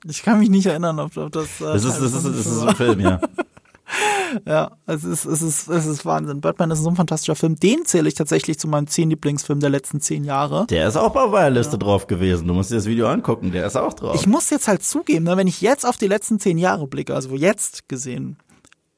ich 0.06 0.22
kann 0.22 0.38
mich 0.38 0.50
nicht 0.50 0.66
erinnern, 0.66 0.98
ob, 1.00 1.16
ob 1.16 1.32
das. 1.32 1.60
Äh, 1.60 1.64
Das 1.64 1.84
ist, 1.84 1.98
das 1.98 2.12
ist, 2.12 2.24
das 2.26 2.46
ist 2.46 2.62
ein 2.62 2.76
Film, 2.76 3.00
ja. 3.00 3.20
Ja, 4.46 4.72
es 4.86 5.04
ist, 5.04 5.24
es 5.24 5.42
ist, 5.42 5.68
es 5.68 5.86
ist 5.86 6.04
Wahnsinn. 6.04 6.40
Birdman 6.40 6.70
ist 6.70 6.80
so 6.80 6.88
ein 6.88 6.96
fantastischer 6.96 7.36
Film. 7.36 7.56
Den 7.56 7.84
zähle 7.84 8.08
ich 8.08 8.14
tatsächlich 8.14 8.58
zu 8.58 8.66
meinem 8.68 8.86
zehn 8.86 9.10
Lieblingsfilm 9.10 9.60
der 9.60 9.68
letzten 9.70 10.00
zehn 10.00 10.24
Jahre. 10.24 10.66
Der 10.68 10.88
ist 10.88 10.96
auch 10.96 11.14
auf 11.14 11.30
meiner 11.30 11.50
Liste 11.50 11.78
drauf 11.78 12.08
gewesen. 12.08 12.48
Du 12.48 12.54
musst 12.54 12.70
dir 12.70 12.76
das 12.76 12.86
Video 12.86 13.08
angucken, 13.08 13.52
der 13.52 13.66
ist 13.66 13.76
auch 13.76 13.92
drauf. 13.92 14.16
Ich 14.16 14.26
muss 14.26 14.48
jetzt 14.50 14.68
halt 14.68 14.82
zugeben, 14.82 15.24
ne, 15.24 15.36
wenn 15.36 15.46
ich 15.46 15.60
jetzt 15.60 15.86
auf 15.86 15.96
die 15.96 16.08
letzten 16.08 16.40
zehn 16.40 16.58
Jahre 16.58 16.86
blicke, 16.86 17.14
also 17.14 17.34
jetzt 17.36 17.88
gesehen, 17.88 18.38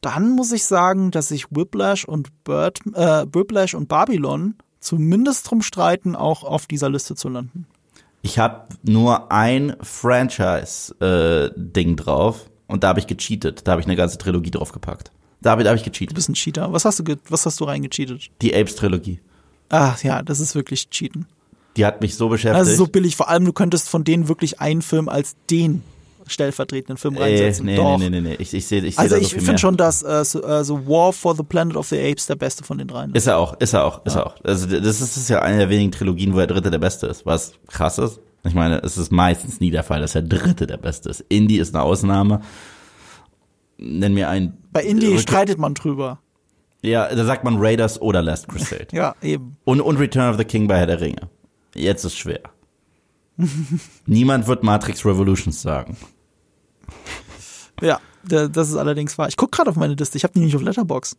dann 0.01 0.31
muss 0.31 0.53
ich 0.53 0.65
sagen, 0.65 1.11
dass 1.11 1.29
sich 1.29 1.47
Whiplash 1.51 2.05
und 2.05 2.45
Bird, 2.45 2.81
äh, 2.95 3.27
Whiplash 3.33 3.75
und 3.75 3.89
Babylon 3.89 4.55
zumindest 4.81 5.51
drum 5.51 5.63
streiten, 5.63 6.15
auch 6.15 6.45
auf 6.45 6.67
dieser 6.67 6.89
Liste 6.89 7.15
zu 7.15 7.29
landen. 7.29 7.67
Ich 8.23 8.39
habe 8.39 8.69
nur 8.83 9.31
ein 9.31 9.77
Franchise-Ding 9.81 11.97
drauf 11.97 12.49
und 12.67 12.83
da 12.85 12.89
habe 12.89 13.01
ich 13.01 13.07
gecheatet. 13.07 13.63
Da 13.65 13.73
habe 13.73 13.81
ich 13.81 13.87
eine 13.87 13.97
ganze 13.97 14.19
Trilogie 14.19 14.51
draufgepackt. 14.51 15.11
Da 15.41 15.51
habe 15.51 15.63
ich 15.63 15.69
Du 15.69 15.91
gecheatet. 15.91 16.15
bist 16.15 16.29
ein 16.29 16.35
Cheater. 16.35 16.73
Was 16.73 16.85
hast 16.85 16.99
du, 17.01 17.17
was 17.29 17.47
hast 17.47 17.61
du 17.61 17.65
reingecheatet? 17.65 18.31
Die 18.43 18.55
Apes-Trilogie. 18.55 19.21
Ach 19.69 20.03
ja, 20.03 20.23
das 20.23 20.41
ist 20.41 20.55
wirklich 20.55 20.91
Cheaten. 20.91 21.27
Die 21.77 21.85
hat 21.85 22.01
mich 22.01 22.17
so 22.17 22.29
beschäftigt. 22.29 22.61
Das 22.61 22.69
ist 22.69 22.79
so 22.79 22.87
billig. 22.87 23.17
Vor 23.17 23.29
allem, 23.29 23.45
du 23.45 23.53
könntest 23.53 23.89
von 23.89 24.03
denen 24.03 24.29
wirklich 24.29 24.61
einen 24.61 24.83
Film 24.83 25.09
als 25.09 25.37
den 25.51 25.83
stellvertretenden 26.27 26.97
Film 26.97 27.15
äh, 27.17 27.23
reinsetzen. 27.23 27.67
nee, 27.67 27.77
Doch. 27.77 27.99
nee, 27.99 28.11
nee, 28.11 28.21
nee, 28.21 28.31
nee. 28.31 28.37
Ich, 28.41 28.53
ich 28.53 28.67
sehe 28.67 28.83
ich 28.83 28.97
seh 28.97 29.01
Also 29.01 29.17
ich 29.17 29.33
finde 29.33 29.59
schon, 29.59 29.77
dass 29.77 30.03
äh, 30.03 30.25
so, 30.25 30.43
äh, 30.43 30.65
so 30.65 30.87
War 30.87 31.13
for 31.13 31.37
the 31.37 31.43
Planet 31.45 31.77
of 31.77 31.87
the 31.89 31.99
Apes 32.01 32.27
der 32.27 32.35
beste 32.35 32.65
von 32.65 32.79
den 32.79 32.89
dreien 32.89 33.11
ist. 33.11 33.19
Ist 33.23 33.27
er 33.29 33.39
auch, 33.39 33.55
ist 33.61 33.75
er 33.75 33.85
auch, 33.85 34.05
ist 34.05 34.17
er 34.17 34.27
auch. 34.27 34.35
Also 34.43 34.67
das 34.67 35.01
ist, 35.01 35.03
das 35.03 35.17
ist 35.17 35.29
ja 35.29 35.43
eine 35.43 35.59
der 35.59 35.69
wenigen 35.71 35.93
Trilogien, 35.93 36.33
wo 36.35 36.39
der 36.39 36.49
dritte 36.49 36.71
der 36.71 36.79
beste 36.79 37.07
ist, 37.07 37.25
was 37.27 37.53
krass 37.69 37.99
ist. 37.99 38.19
Ich 38.47 38.55
meine, 38.55 38.79
es 38.83 38.97
ist 38.99 39.11
meistens 39.13 39.61
nie 39.61 39.71
der 39.71 39.83
Fall, 39.83 40.01
dass 40.01 40.13
der 40.13 40.23
dritte 40.23 40.67
der 40.67 40.77
beste 40.77 41.09
ist. 41.11 41.21
Indie 41.29 41.59
ist 41.59 41.75
eine 41.75 41.83
Ausnahme. 41.85 42.41
Nenn 43.79 44.15
mir 44.15 44.29
einen. 44.29 44.57
Bei 44.73 44.83
Indie 44.83 45.09
Rück- 45.09 45.21
streitet 45.21 45.59
man 45.59 45.75
drüber. 45.75 46.21
Ja, 46.83 47.13
da 47.15 47.25
sagt 47.25 47.43
man 47.45 47.57
Raiders 47.59 48.01
oder 48.01 48.23
Last 48.23 48.49
Crusade. 48.49 48.87
Ja, 48.93 49.15
eben. 49.23 49.57
Und, 49.65 49.81
und 49.81 49.97
Return 49.99 50.31
of 50.31 50.37
the 50.39 50.45
King 50.45 50.69
bei 50.69 50.79
Herr 50.79 50.87
der 50.87 51.01
Ringe. 51.01 51.29
Jetzt 51.75 52.05
ist 52.05 52.17
schwer. 52.17 52.41
Niemand 54.07 54.47
wird 54.47 54.63
Matrix 54.63 55.05
Revolutions 55.05 55.61
sagen. 55.61 55.97
Ja, 57.81 58.01
Da- 58.25 58.49
Das 58.49 58.69
ist 58.69 58.77
allerdings 58.77 59.19
wahr. 59.19 59.29
Ich 59.29 59.37
gucke 59.37 59.57
gerade 59.57 59.71
auf 59.71 59.77
meine 59.77 59.95
Liste. 59.95 60.17
Ich 60.17 60.25
habe 60.25 60.33
die 60.35 60.41
nicht 60.41 60.57
auf 60.57 60.63
Letterbox. 60.63 61.17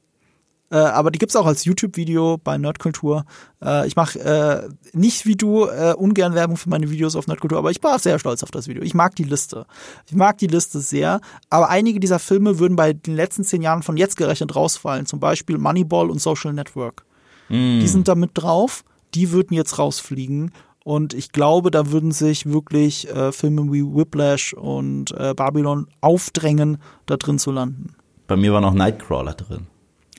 Äh, 0.70 0.78
aber 0.78 1.12
die 1.12 1.20
gibt's 1.20 1.36
auch 1.36 1.46
als 1.46 1.66
YouTube-Video 1.66 2.38
bei 2.38 2.58
Nerdkultur. 2.58 3.26
Äh, 3.64 3.88
ich 3.88 3.96
mache 3.96 4.20
äh, 4.20 4.70
nicht 4.94 5.26
wie 5.26 5.36
du 5.36 5.66
äh, 5.66 5.94
ungern 5.94 6.34
Werbung 6.34 6.58
für 6.58 6.70
meine 6.70 6.90
Videos 6.90 7.16
auf 7.16 7.28
Nerdkultur, 7.28 7.58
aber 7.58 7.72
ich 7.72 7.82
war 7.84 8.00
sehr 8.00 8.20
stolz 8.20 8.44
auf 8.44 8.52
das 8.52 8.68
Video. 8.68 8.84
Ich 8.84 8.94
mag 8.94 9.16
die 9.16 9.24
Liste. 9.24 9.66
Ich 10.08 10.16
mag 10.16 10.38
die 10.38 10.48
Liste 10.48 10.80
sehr. 10.80 11.22
Aber 11.50 11.70
einige 11.70 12.00
dieser 12.00 12.20
Filme 12.20 12.60
würden 12.60 12.76
bei 12.76 12.94
den 12.94 13.16
letzten 13.16 13.44
zehn 13.44 13.62
Jahren 13.62 13.84
von 13.84 13.98
jetzt 13.98 14.18
gerechnet 14.18 14.56
rausfallen. 14.56 15.06
Zum 15.06 15.20
Beispiel 15.20 15.58
Moneyball 15.58 16.10
und 16.10 16.22
Social 16.22 16.54
Network. 16.54 17.06
Die 17.50 17.88
sind 17.88 18.10
da 18.10 18.16
mit 18.16 18.32
drauf. 18.34 18.84
Die 19.14 19.32
würden 19.32 19.54
jetzt 19.54 19.80
rausfliegen. 19.80 20.52
Und 20.84 21.14
ich 21.14 21.32
glaube, 21.32 21.72
da 21.72 21.92
würden 21.92 22.12
sich 22.12 22.46
wirklich 22.46 23.10
äh, 23.10 23.32
Filme 23.32 23.72
wie 23.74 23.84
Whiplash 23.84 24.54
und 24.54 25.12
äh, 25.12 25.34
Babylon 25.34 25.88
aufdrängen, 26.00 26.78
da 27.06 27.18
drin 27.18 27.40
zu 27.40 27.52
landen. 27.52 27.96
Bei 28.28 28.36
mir 28.36 28.54
war 28.54 28.62
noch 28.62 28.74
Nightcrawler 28.74 29.34
drin. 29.34 29.68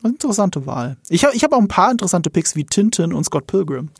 Interessante 0.04 0.66
Wahl. 0.66 0.96
Ich 1.08 1.24
habe 1.24 1.34
ich 1.34 1.42
hab 1.44 1.52
auch 1.52 1.58
ein 1.60 1.68
paar 1.68 1.90
interessante 1.90 2.30
Picks 2.30 2.56
wie 2.56 2.64
Tintin 2.64 3.12
und 3.12 3.24
Scott 3.24 3.46
Pilgrim. 3.46 3.90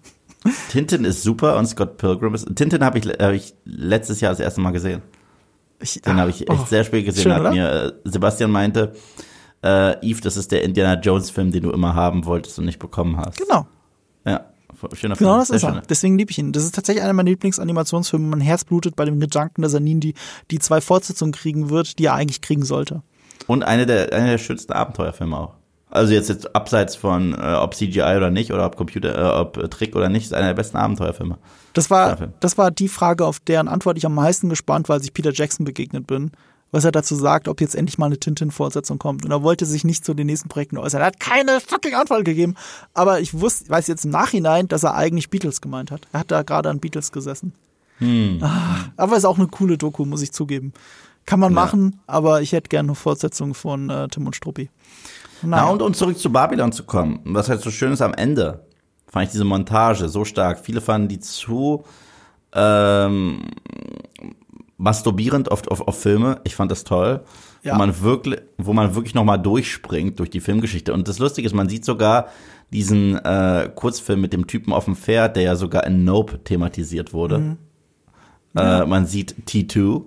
Tintin 0.71 1.05
ist 1.05 1.23
super 1.23 1.57
und 1.59 1.67
Scott 1.67 1.97
Pilgrim 1.97 2.35
ist. 2.35 2.47
Tintin 2.55 2.85
habe 2.85 2.99
ich, 2.99 3.07
hab 3.07 3.33
ich 3.33 3.55
letztes 3.65 4.21
Jahr 4.21 4.31
das 4.33 4.41
erste 4.41 4.61
Mal 4.61 4.71
gesehen. 4.71 5.03
Ich, 5.81 6.01
Den 6.01 6.17
habe 6.17 6.31
ich 6.31 6.49
echt 6.49 6.61
oh, 6.61 6.65
sehr 6.69 6.85
spät 6.85 7.05
gesehen. 7.05 7.23
schön, 7.25 7.33
hat 7.35 7.53
mir 7.53 7.71
äh, 7.71 7.93
Sebastian 8.05 8.51
meinte, 8.51 8.95
äh, 9.63 9.95
Eve, 10.05 10.21
das 10.21 10.37
ist 10.37 10.51
der 10.51 10.63
Indiana 10.65 11.01
Jones 11.01 11.31
Film, 11.31 11.53
den 11.53 11.63
du 11.63 11.71
immer 11.71 11.95
haben 11.95 12.25
wolltest 12.25 12.59
und 12.59 12.65
nicht 12.65 12.79
bekommen 12.79 13.17
hast. 13.17 13.39
Genau, 13.39 13.67
Ja, 14.25 14.45
schöner 14.95 15.17
Film. 15.17 15.29
genau 15.29 15.39
das 15.39 15.49
sehr 15.49 15.57
ist 15.57 15.63
er. 15.65 15.83
Deswegen 15.89 16.19
liebe 16.19 16.31
ich 16.31 16.39
ihn. 16.39 16.53
Das 16.53 16.65
ist 16.65 16.75
tatsächlich 16.75 17.03
einer 17.03 17.13
meiner 17.13 17.31
Lieblingsanimationsfilme. 17.31 18.27
Mein 18.27 18.41
Herz 18.41 18.65
blutet 18.65 18.97
bei 18.97 19.05
dem 19.05 19.21
Gedanken, 19.21 19.63
dass 19.63 19.75
er 19.75 19.81
nie 19.81 19.97
die, 19.97 20.15
die 20.51 20.59
zwei 20.59 20.81
Fortsetzungen 20.81 21.33
kriegen 21.33 21.71
wird, 21.71 21.99
die 21.99 22.07
er 22.07 22.15
eigentlich 22.15 22.41
kriegen 22.41 22.65
sollte. 22.65 23.03
Und 23.47 23.63
eine 23.63 23.87
der, 23.87 24.13
eine 24.13 24.31
der 24.33 24.39
schönsten 24.39 24.73
Abenteuerfilme 24.73 25.37
auch. 25.37 25.55
Also 25.91 26.13
jetzt, 26.13 26.29
jetzt 26.29 26.55
abseits 26.55 26.97
von, 26.97 27.35
äh, 27.35 27.55
ob 27.55 27.75
CGI 27.75 28.17
oder 28.17 28.31
nicht, 28.31 28.53
oder 28.53 28.67
ob 28.67 28.77
Computer, 28.77 29.17
äh, 29.17 29.41
ob 29.41 29.57
äh, 29.57 29.69
Trick 29.69 29.97
oder 29.97 30.09
nicht, 30.09 30.27
ist 30.27 30.35
einer 30.35 30.49
der 30.49 30.55
besten 30.55 30.77
Abenteuerfilme. 30.77 31.39
Das 31.73 31.91
war, 31.91 32.29
das 32.41 32.59
war 32.59 32.71
die 32.71 32.89
Frage, 32.89 33.25
auf 33.25 33.41
deren 33.41 33.69
Antwort 33.69 33.97
ich 33.97 34.05
am 34.05 34.15
meisten 34.15 34.49
gespannt 34.49 34.89
war, 34.89 34.95
als 34.95 35.05
ich 35.05 35.15
Peter 35.15 35.33
Jackson 35.33 35.65
begegnet 35.65 36.07
bin. 36.07 36.33
Was 36.71 36.85
er 36.85 36.93
dazu 36.93 37.15
sagt, 37.15 37.49
ob 37.49 37.63
jetzt 37.63 37.75
endlich 37.75 37.97
mal 37.97 38.07
eine 38.07 38.19
Tintin-Fortsetzung 38.19 38.99
kommt. 38.99 39.25
Und 39.25 39.31
er 39.31 39.43
wollte 39.43 39.65
sich 39.65 39.85
nicht 39.85 40.05
zu 40.05 40.13
den 40.13 40.27
nächsten 40.27 40.51
Projekten 40.51 40.77
äußern. 40.77 41.01
Er 41.01 41.07
hat 41.07 41.19
keine 41.19 41.61
fucking 41.61 41.95
Antwort 41.95 42.27
gegeben. 42.27 42.57
Aber 42.93 43.21
ich 43.21 43.33
wusste, 43.33 43.71
weiß 43.71 43.87
jetzt 43.87 44.05
im 44.05 44.11
Nachhinein, 44.11 44.69
dass 44.69 44.83
er 44.83 44.95
eigentlich 44.95 45.31
Beatles 45.31 45.63
gemeint 45.63 45.91
hat. 45.91 46.03
Er 46.13 46.21
hat 46.21 46.31
da 46.31 46.43
gerade 46.43 46.69
an 46.69 46.79
Beatles 46.79 47.11
gesessen. 47.11 47.55
Ah, 48.43 48.91
aber 48.97 49.17
ist 49.17 49.25
auch 49.25 49.39
eine 49.39 49.49
coole 49.49 49.79
Doku, 49.79 50.05
muss 50.05 50.23
ich 50.23 50.33
zugeben. 50.33 50.73
Kann 51.29 51.41
man 51.41 51.53
Ja. 51.53 51.55
machen, 51.55 52.01
aber 52.07 52.41
ich 52.41 52.53
hätte 52.53 52.69
gerne 52.69 52.89
eine 52.89 52.95
Fortsetzung 52.95 53.53
von 53.55 53.91
äh, 53.91 54.09
Tim 54.09 54.27
und 54.27 54.35
Struppi. 54.35 54.71
Na, 55.43 55.59
Naja. 55.59 55.69
und 55.71 55.83
um 55.83 55.93
zurück 55.93 56.19
zu 56.19 56.33
Babylon 56.33 56.73
zu 56.73 56.85
kommen, 56.85 57.21
was 57.25 57.49
halt 57.49 57.61
so 57.61 57.71
schön 57.71 57.93
ist 57.93 58.01
am 58.03 58.15
Ende, 58.15 58.65
fand 59.07 59.27
ich 59.27 59.33
diese 59.33 59.45
Montage 59.45 60.09
so 60.09 60.25
stark. 60.25 60.59
Viele 60.61 60.81
fanden 60.81 61.09
die 61.09 61.19
zu 61.21 61.85
ähm, 62.55 63.43
masturbierend 64.79 65.51
auf, 65.51 65.67
auf, 65.69 65.81
auf 65.87 66.01
Filme. 66.01 66.41
Ich 66.45 66.55
fand 66.55 66.71
das 66.71 66.85
toll. 66.85 67.21
Ja. 67.63 67.75
Wo 67.75 67.79
man 67.79 68.01
wirklich, 68.01 68.41
wo 68.57 68.73
man 68.73 68.95
wirklich 68.95 69.15
nochmal 69.15 69.39
durchspringt 69.41 70.19
durch 70.19 70.31
die 70.31 70.41
Filmgeschichte. 70.41 70.93
Und 70.95 71.09
das 71.09 71.19
Lustige 71.19 71.47
ist, 71.47 71.55
man 71.55 71.69
sieht 71.69 71.85
sogar 71.85 72.29
diesen 72.73 73.17
äh, 73.17 73.71
Kurzfilm 73.75 74.21
mit 74.21 74.33
dem 74.33 74.47
Typen 74.47 74.73
auf 74.73 74.85
dem 74.87 74.95
Pferd, 74.97 75.37
der 75.37 75.43
ja 75.43 75.57
sogar 75.57 75.85
in 75.87 76.05
Nope 76.05 76.43
thematisiert 76.45 77.13
wurde. 77.13 77.57
Äh, 78.57 78.87
man 78.87 79.07
sieht 79.07 79.35
T2, 79.47 80.03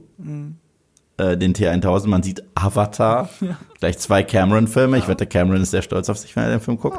äh, 1.22 1.38
den 1.38 1.54
T1000, 1.54 2.08
man 2.08 2.24
sieht 2.24 2.44
Avatar, 2.56 3.30
gleich 3.80 4.00
zwei 4.00 4.24
Cameron-Filme. 4.24 4.98
Ich 4.98 5.08
wette, 5.08 5.26
Cameron 5.28 5.62
ist 5.62 5.72
sehr 5.72 5.82
stolz 5.82 6.10
auf 6.10 6.18
sich, 6.18 6.36
wenn 6.36 6.44
er 6.44 6.50
den 6.50 6.62
Film 6.62 6.78
guckt. 6.78 6.98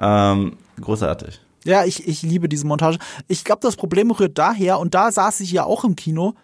Ähm, 0.00 0.56
großartig. 0.80 1.40
Ja, 1.64 1.84
ich, 1.84 2.06
ich 2.08 2.22
liebe 2.22 2.48
diese 2.48 2.66
Montage. 2.66 2.98
Ich 3.28 3.44
glaube, 3.44 3.60
das 3.62 3.76
Problem 3.76 4.10
rührt 4.10 4.38
daher, 4.38 4.78
und 4.78 4.94
da 4.94 5.12
saß 5.12 5.40
ich 5.40 5.52
ja 5.52 5.64
auch 5.64 5.84
im 5.84 5.96
Kino, 5.96 6.34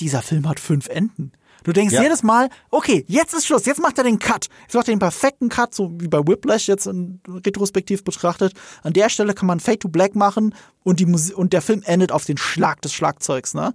dieser 0.00 0.22
Film 0.22 0.48
hat 0.48 0.60
fünf 0.60 0.88
Enden. 0.88 1.32
Du 1.64 1.72
denkst 1.72 1.94
Ja. 1.94 2.02
jedes 2.02 2.22
Mal, 2.22 2.48
okay, 2.70 3.04
jetzt 3.06 3.34
ist 3.34 3.46
Schluss, 3.46 3.66
jetzt 3.66 3.80
macht 3.80 3.98
er 3.98 4.04
den 4.04 4.18
Cut. 4.18 4.48
Jetzt 4.62 4.74
macht 4.74 4.88
er 4.88 4.94
den 4.94 4.98
perfekten 4.98 5.48
Cut, 5.48 5.74
so 5.74 5.92
wie 6.00 6.08
bei 6.08 6.18
Whiplash 6.18 6.66
jetzt 6.68 6.86
in 6.86 7.20
retrospektiv 7.28 8.02
betrachtet. 8.02 8.54
An 8.82 8.92
der 8.92 9.08
Stelle 9.08 9.34
kann 9.34 9.46
man 9.46 9.60
Fade 9.60 9.78
to 9.78 9.88
Black 9.88 10.16
machen 10.16 10.54
und, 10.82 10.98
die 10.98 11.06
und 11.06 11.52
der 11.52 11.62
Film 11.62 11.82
endet 11.84 12.10
auf 12.10 12.24
den 12.24 12.36
Schlag 12.36 12.82
des 12.82 12.92
Schlagzeugs, 12.92 13.54
ne? 13.54 13.74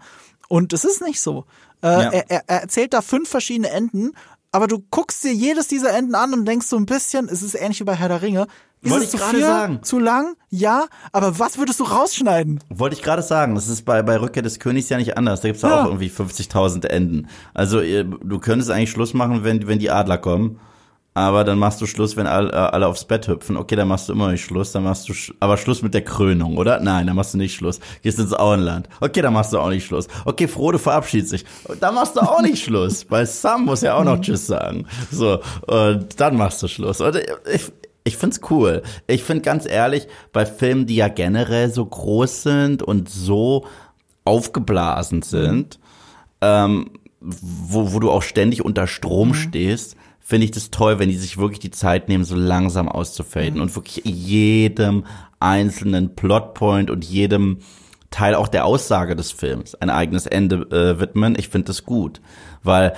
Und 0.50 0.72
es 0.74 0.86
ist 0.86 1.02
nicht 1.02 1.20
so. 1.22 1.46
Äh, 1.84 1.88
Ja. 1.88 2.02
er, 2.12 2.30
er, 2.32 2.44
er 2.48 2.62
erzählt 2.62 2.94
da 2.94 3.02
fünf 3.02 3.30
verschiedene 3.30 3.70
Enden, 3.70 4.12
aber 4.52 4.68
du 4.68 4.80
guckst 4.92 5.24
dir 5.24 5.34
jedes 5.34 5.68
dieser 5.68 5.96
Enden 5.96 6.16
an 6.16 6.34
und 6.34 6.46
denkst 6.46 6.68
so 6.68 6.78
ein 6.78 6.86
bisschen, 6.86 7.28
es 7.30 7.42
ist 7.42 7.56
ähnlich 7.56 7.80
wie 7.80 7.84
bei 7.86 7.96
Herr 7.96 8.08
der 8.10 8.22
Ringe. 8.22 8.48
Ist 8.82 8.92
Wollte 8.92 9.06
es 9.06 9.14
ich 9.14 9.20
zu 9.20 9.24
gerade 9.26 9.38
viel? 9.38 9.46
sagen. 9.46 9.80
Zu 9.84 10.00
lang? 10.00 10.36
Ja, 10.50 10.86
aber 11.12 11.40
was 11.40 11.58
würdest 11.58 11.80
du 11.80 11.84
rausschneiden? 11.84 12.60
Wollte 12.70 12.96
ich 12.96 13.02
gerade 13.02 13.24
sagen, 13.24 13.56
das 13.56 13.68
ist 13.68 13.86
bei, 13.86 14.04
bei 14.04 14.20
Rückkehr 14.20 14.44
des 14.44 14.60
Königs 14.60 14.90
ja 14.90 14.98
nicht 14.98 15.18
anders. 15.18 15.42
Da 15.42 15.48
gibt's 15.50 15.64
ja 15.64 15.70
Ja. 15.70 15.82
auch 15.82 15.86
irgendwie 15.88 16.10
50.000 16.10 16.86
Enden. 16.86 17.28
Also 17.56 17.82
du 17.82 18.40
könntest 18.40 18.70
eigentlich 18.70 18.92
Schluss 18.92 19.14
machen, 19.16 19.44
wenn, 19.44 19.68
wenn 19.68 19.80
die 19.80 19.90
Adler 19.90 20.20
kommen. 20.20 20.60
Aber 21.18 21.44
dann 21.44 21.58
machst 21.58 21.82
du 21.82 21.88
Schluss, 21.88 22.16
wenn 22.16 22.28
alle, 22.28 22.54
alle 22.54 22.86
aufs 22.86 23.04
Bett 23.04 23.28
hüpfen. 23.28 23.58
Okay, 23.58 23.76
dann 23.76 23.88
machst 23.88 24.08
du 24.08 24.14
immer 24.14 24.30
nicht 24.30 24.46
Schluss. 24.46 24.72
Dann 24.72 24.84
machst 24.84 25.10
du 25.10 25.16
sch 25.16 25.34
aber 25.40 25.58
Schluss 25.58 25.82
mit 25.82 25.96
der 25.96 26.04
Krönung, 26.04 26.58
oder? 26.58 26.80
Nein, 26.80 27.08
dann 27.08 27.16
machst 27.16 27.34
du 27.34 27.40
nicht 27.40 27.56
Schluss. 27.56 27.80
Gehst 28.04 28.20
ins 28.20 28.36
Auenland. 28.36 28.88
Okay, 29.02 29.24
dann 29.24 29.34
machst 29.34 29.52
du 29.52 29.58
auch 29.58 29.70
nicht 29.70 29.88
Schluss. 29.88 30.08
Okay, 30.26 30.48
Frodo 30.48 30.78
verabschiedet 30.78 31.28
sich. 31.28 31.44
Dann 31.80 31.96
machst 31.96 32.16
du 32.16 32.20
auch 32.20 32.40
nicht 32.44 32.64
Schluss. 32.64 33.04
Weil 33.10 33.26
Sam 33.26 33.66
muss 33.66 33.82
ja 33.82 33.96
auch 33.96 34.04
noch 34.04 34.22
Tschüss 34.22 34.46
sagen. 34.46 34.86
So, 35.10 35.40
und 35.66 36.20
dann 36.20 36.38
machst 36.38 36.62
du 36.62 36.68
Schluss. 36.68 37.02
Und 37.02 37.20
ich, 37.52 37.72
ich 38.04 38.16
find's 38.16 38.40
cool. 38.52 38.84
Ich 39.08 39.24
find 39.24 39.42
ganz 39.42 39.68
ehrlich, 39.68 40.08
bei 40.34 40.46
Filmen, 40.46 40.86
die 40.86 40.98
ja 40.98 41.08
generell 41.08 41.72
so 41.72 41.84
groß 41.84 42.44
sind 42.44 42.84
und 42.84 43.10
so 43.10 43.66
aufgeblasen 44.24 45.24
sind, 45.24 45.80
ähm, 46.42 46.92
wo, 47.20 47.92
wo 47.94 48.00
du 48.00 48.12
auch 48.12 48.22
ständig 48.22 48.64
unter 48.64 48.86
Strom 48.86 49.34
stehst, 49.34 49.96
finde 50.28 50.44
ich 50.44 50.52
das 50.52 50.72
toll, 50.72 51.00
wenn 51.00 51.08
die 51.08 51.16
sich 51.16 51.38
wirklich 51.38 51.60
die 51.60 51.72
Zeit 51.72 52.10
nehmen, 52.10 52.26
so 52.26 52.36
langsam 52.36 52.90
auszufaden 52.90 53.62
und 53.62 53.74
wirklich 53.78 54.02
jedem 54.04 55.06
einzelnen 55.40 56.16
Plotpoint 56.16 56.92
und 56.92 57.06
jedem 57.06 57.60
Teil 58.12 58.36
auch 58.36 58.50
der 58.50 58.66
Aussage 58.66 59.16
des 59.16 59.32
Films 59.32 59.76
ein 59.76 59.90
eigenes 59.90 60.26
Ende 60.26 60.58
äh, 60.70 61.00
widmen. 61.00 61.38
Ich 61.40 61.48
finde 61.48 61.68
das 61.68 61.86
gut, 61.86 62.20
weil 62.62 62.94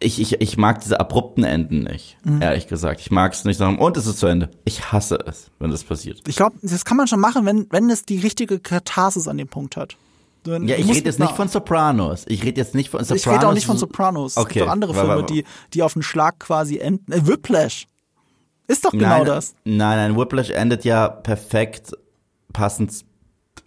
ich, 0.00 0.20
ich, 0.20 0.40
ich 0.40 0.56
mag 0.56 0.80
diese 0.80 0.98
abrupten 0.98 1.44
Enden 1.44 1.84
nicht, 1.84 2.16
ehrlich 2.40 2.66
gesagt. 2.66 3.00
Ich 3.00 3.12
mag 3.12 3.34
es 3.34 3.44
nicht 3.44 3.56
sagen, 3.56 3.78
und 3.78 3.96
es 3.96 4.08
ist 4.08 4.18
zu 4.18 4.26
Ende. 4.26 4.50
Ich 4.64 4.90
hasse 4.90 5.18
es, 5.26 5.52
wenn 5.60 5.70
das 5.70 5.84
passiert. 5.84 6.22
Ich 6.26 6.34
glaube, 6.34 6.56
das 6.62 6.84
kann 6.84 6.96
man 6.96 7.06
schon 7.06 7.20
machen, 7.20 7.46
wenn, 7.46 7.66
wenn 7.70 7.88
es 7.88 8.04
die 8.04 8.18
richtige 8.18 8.58
Katharsis 8.58 9.28
an 9.28 9.38
dem 9.38 9.48
Punkt 9.48 9.76
hat. 9.76 9.96
Du- 10.44 10.52
Ja, 10.52 10.76
ich 10.76 10.88
rede 10.88 11.06
jetzt 11.06 11.18
nicht 11.18 11.34
von 11.36 11.48
Sopranos. 11.48 12.24
Ich 12.28 12.42
rede 12.44 12.60
jetzt 12.60 12.74
nicht 12.74 12.90
von 12.90 13.00
Sopranos. 13.04 13.26
Ich 13.26 13.28
rede 13.32 13.48
auch 13.48 13.52
nicht 13.54 13.66
von 13.66 13.76
Sopranos. 13.76 14.32
Es 14.32 14.36
Okay. 14.38 14.54
gibt 14.54 14.66
doch 14.66 14.72
andere 14.72 14.94
Filme, 14.94 15.24
die, 15.24 15.44
die 15.74 15.82
auf 15.82 15.96
einen 15.96 16.02
Schlag 16.02 16.38
quasi 16.38 16.78
enden. 16.78 17.10
Äh, 17.12 17.26
Whiplash. 17.26 17.86
Ist 18.66 18.84
doch 18.84 18.92
genau 18.92 19.08
nein, 19.08 19.24
das. 19.24 19.54
Nein, 19.64 19.78
nein, 19.96 20.16
Whiplash 20.18 20.50
endet 20.50 20.84
ja 20.84 21.08
perfekt 21.08 21.92
passend 22.52 23.04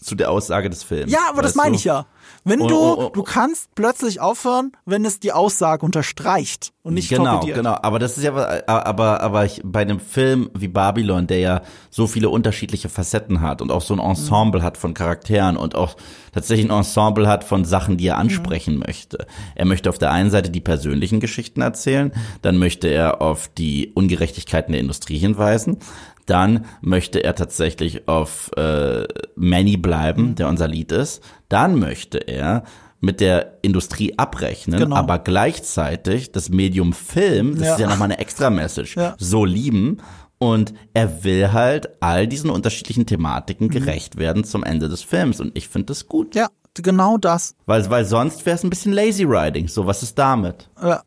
zu 0.04 0.16
der 0.16 0.32
Aussage 0.32 0.70
des 0.70 0.84
Films. 0.84 1.12
Ja, 1.12 1.20
aber 1.30 1.42
das 1.42 1.56
meine 1.56 1.76
ich 1.76 1.84
ja. 1.84 2.06
Wenn 2.44 2.60
Oh, 2.62 2.68
du, 2.68 2.76
oh, 2.76 2.96
oh. 3.06 3.10
du 3.10 3.22
kannst 3.22 3.70
plötzlich 3.76 4.20
aufhören, 4.20 4.72
wenn 4.86 5.06
es 5.06 5.20
die 5.20 5.32
Aussage 5.32 5.86
unterstreicht 5.86 6.72
und 6.82 6.96
nicht 6.96 7.10
Genau, 7.10 7.34
torpediert. 7.34 7.58
genau. 7.58 7.78
Aber 7.84 8.00
das 8.00 8.18
ist 8.18 8.24
ja, 8.24 8.34
aber, 8.66 9.22
aber 9.22 9.46
ich, 9.46 9.62
bei 9.64 9.82
einem 9.82 10.00
Film 10.00 10.50
wie 10.56 10.68
Babylon, 10.68 11.28
der 11.28 11.38
ja 11.40 11.62
so 11.92 12.08
viele 12.08 12.30
unterschiedliche 12.30 12.90
Facetten 12.90 13.42
hat 13.42 13.62
und 13.62 13.72
auch 13.72 13.82
so 13.82 13.94
ein 13.94 14.00
Ensemble 14.00 14.64
hat 14.64 14.78
von 14.78 14.96
Charakteren 14.96 15.56
und 15.56 15.76
auch 15.76 15.98
tatsächlich 16.34 16.68
ein 16.72 16.76
Ensemble 16.76 17.28
hat 17.28 17.44
von 17.44 17.64
Sachen, 17.64 17.98
die 17.98 18.08
er 18.08 18.18
ansprechen 18.18 18.80
möchte. 18.80 19.28
Er 19.54 19.66
möchte 19.66 19.90
auf 19.90 20.00
der 20.00 20.12
einen 20.12 20.32
Seite 20.32 20.50
die 20.50 20.62
persönlichen 20.62 21.20
Geschichten 21.20 21.62
erzählen, 21.62 22.12
dann 22.42 22.58
möchte 22.58 22.88
er 22.88 23.22
auf 23.22 23.50
die 23.56 23.92
Ungerechtigkeiten 23.94 24.72
der 24.72 24.82
Industrie 24.82 25.18
hinweisen, 25.20 25.78
dann 26.26 26.66
möchte 26.82 27.24
er 27.24 27.36
tatsächlich 27.36 28.08
auf 28.08 28.52
äh, 28.58 29.06
Manny 29.36 29.78
bleiben, 29.78 30.36
der 30.36 30.48
unser 30.48 30.68
Lied 30.68 30.92
ist. 30.92 31.22
Dann 31.50 31.80
möchte 31.80 32.18
er 32.18 32.64
mit 33.00 33.20
der 33.20 33.58
Industrie 33.64 34.18
abrechnen, 34.18 34.80
Genau. 34.80 34.96
aber 34.96 35.18
gleichzeitig 35.20 36.32
das 36.32 36.50
Medium 36.50 36.94
Film, 36.94 37.58
das 37.58 37.68
Ja. 37.68 37.74
ist 37.74 37.80
ja 37.82 37.88
nochmal 37.90 38.06
eine 38.12 38.20
extra 38.20 38.50
Message, 38.50 38.96
Ja. 38.96 39.16
so 39.18 39.46
lieben. 39.46 39.98
Und 40.38 40.74
er 40.94 41.24
will 41.24 41.52
halt 41.54 41.90
all 42.02 42.28
diesen 42.28 42.50
unterschiedlichen 42.50 43.06
Thematiken 43.06 43.68
Mhm. 43.68 43.72
gerecht 43.72 44.18
werden 44.18 44.44
zum 44.44 44.64
Ende 44.64 44.90
des 44.90 45.04
Films. 45.04 45.40
Und 45.40 45.56
ich 45.58 45.68
finde 45.68 45.88
das 45.88 46.08
gut. 46.08 46.34
Ja, 46.36 46.48
genau 46.74 47.18
das. 47.18 47.54
Weil, 47.68 47.88
weil 47.92 48.06
sonst 48.06 48.46
wäre 48.46 48.56
es 48.56 48.64
ein 48.64 48.70
bisschen 48.72 48.92
lazy 48.94 49.28
writing. 49.28 49.68
So, 49.68 49.86
was 49.86 50.02
ist 50.04 50.18
damit? 50.18 50.70
Ja. 50.82 51.02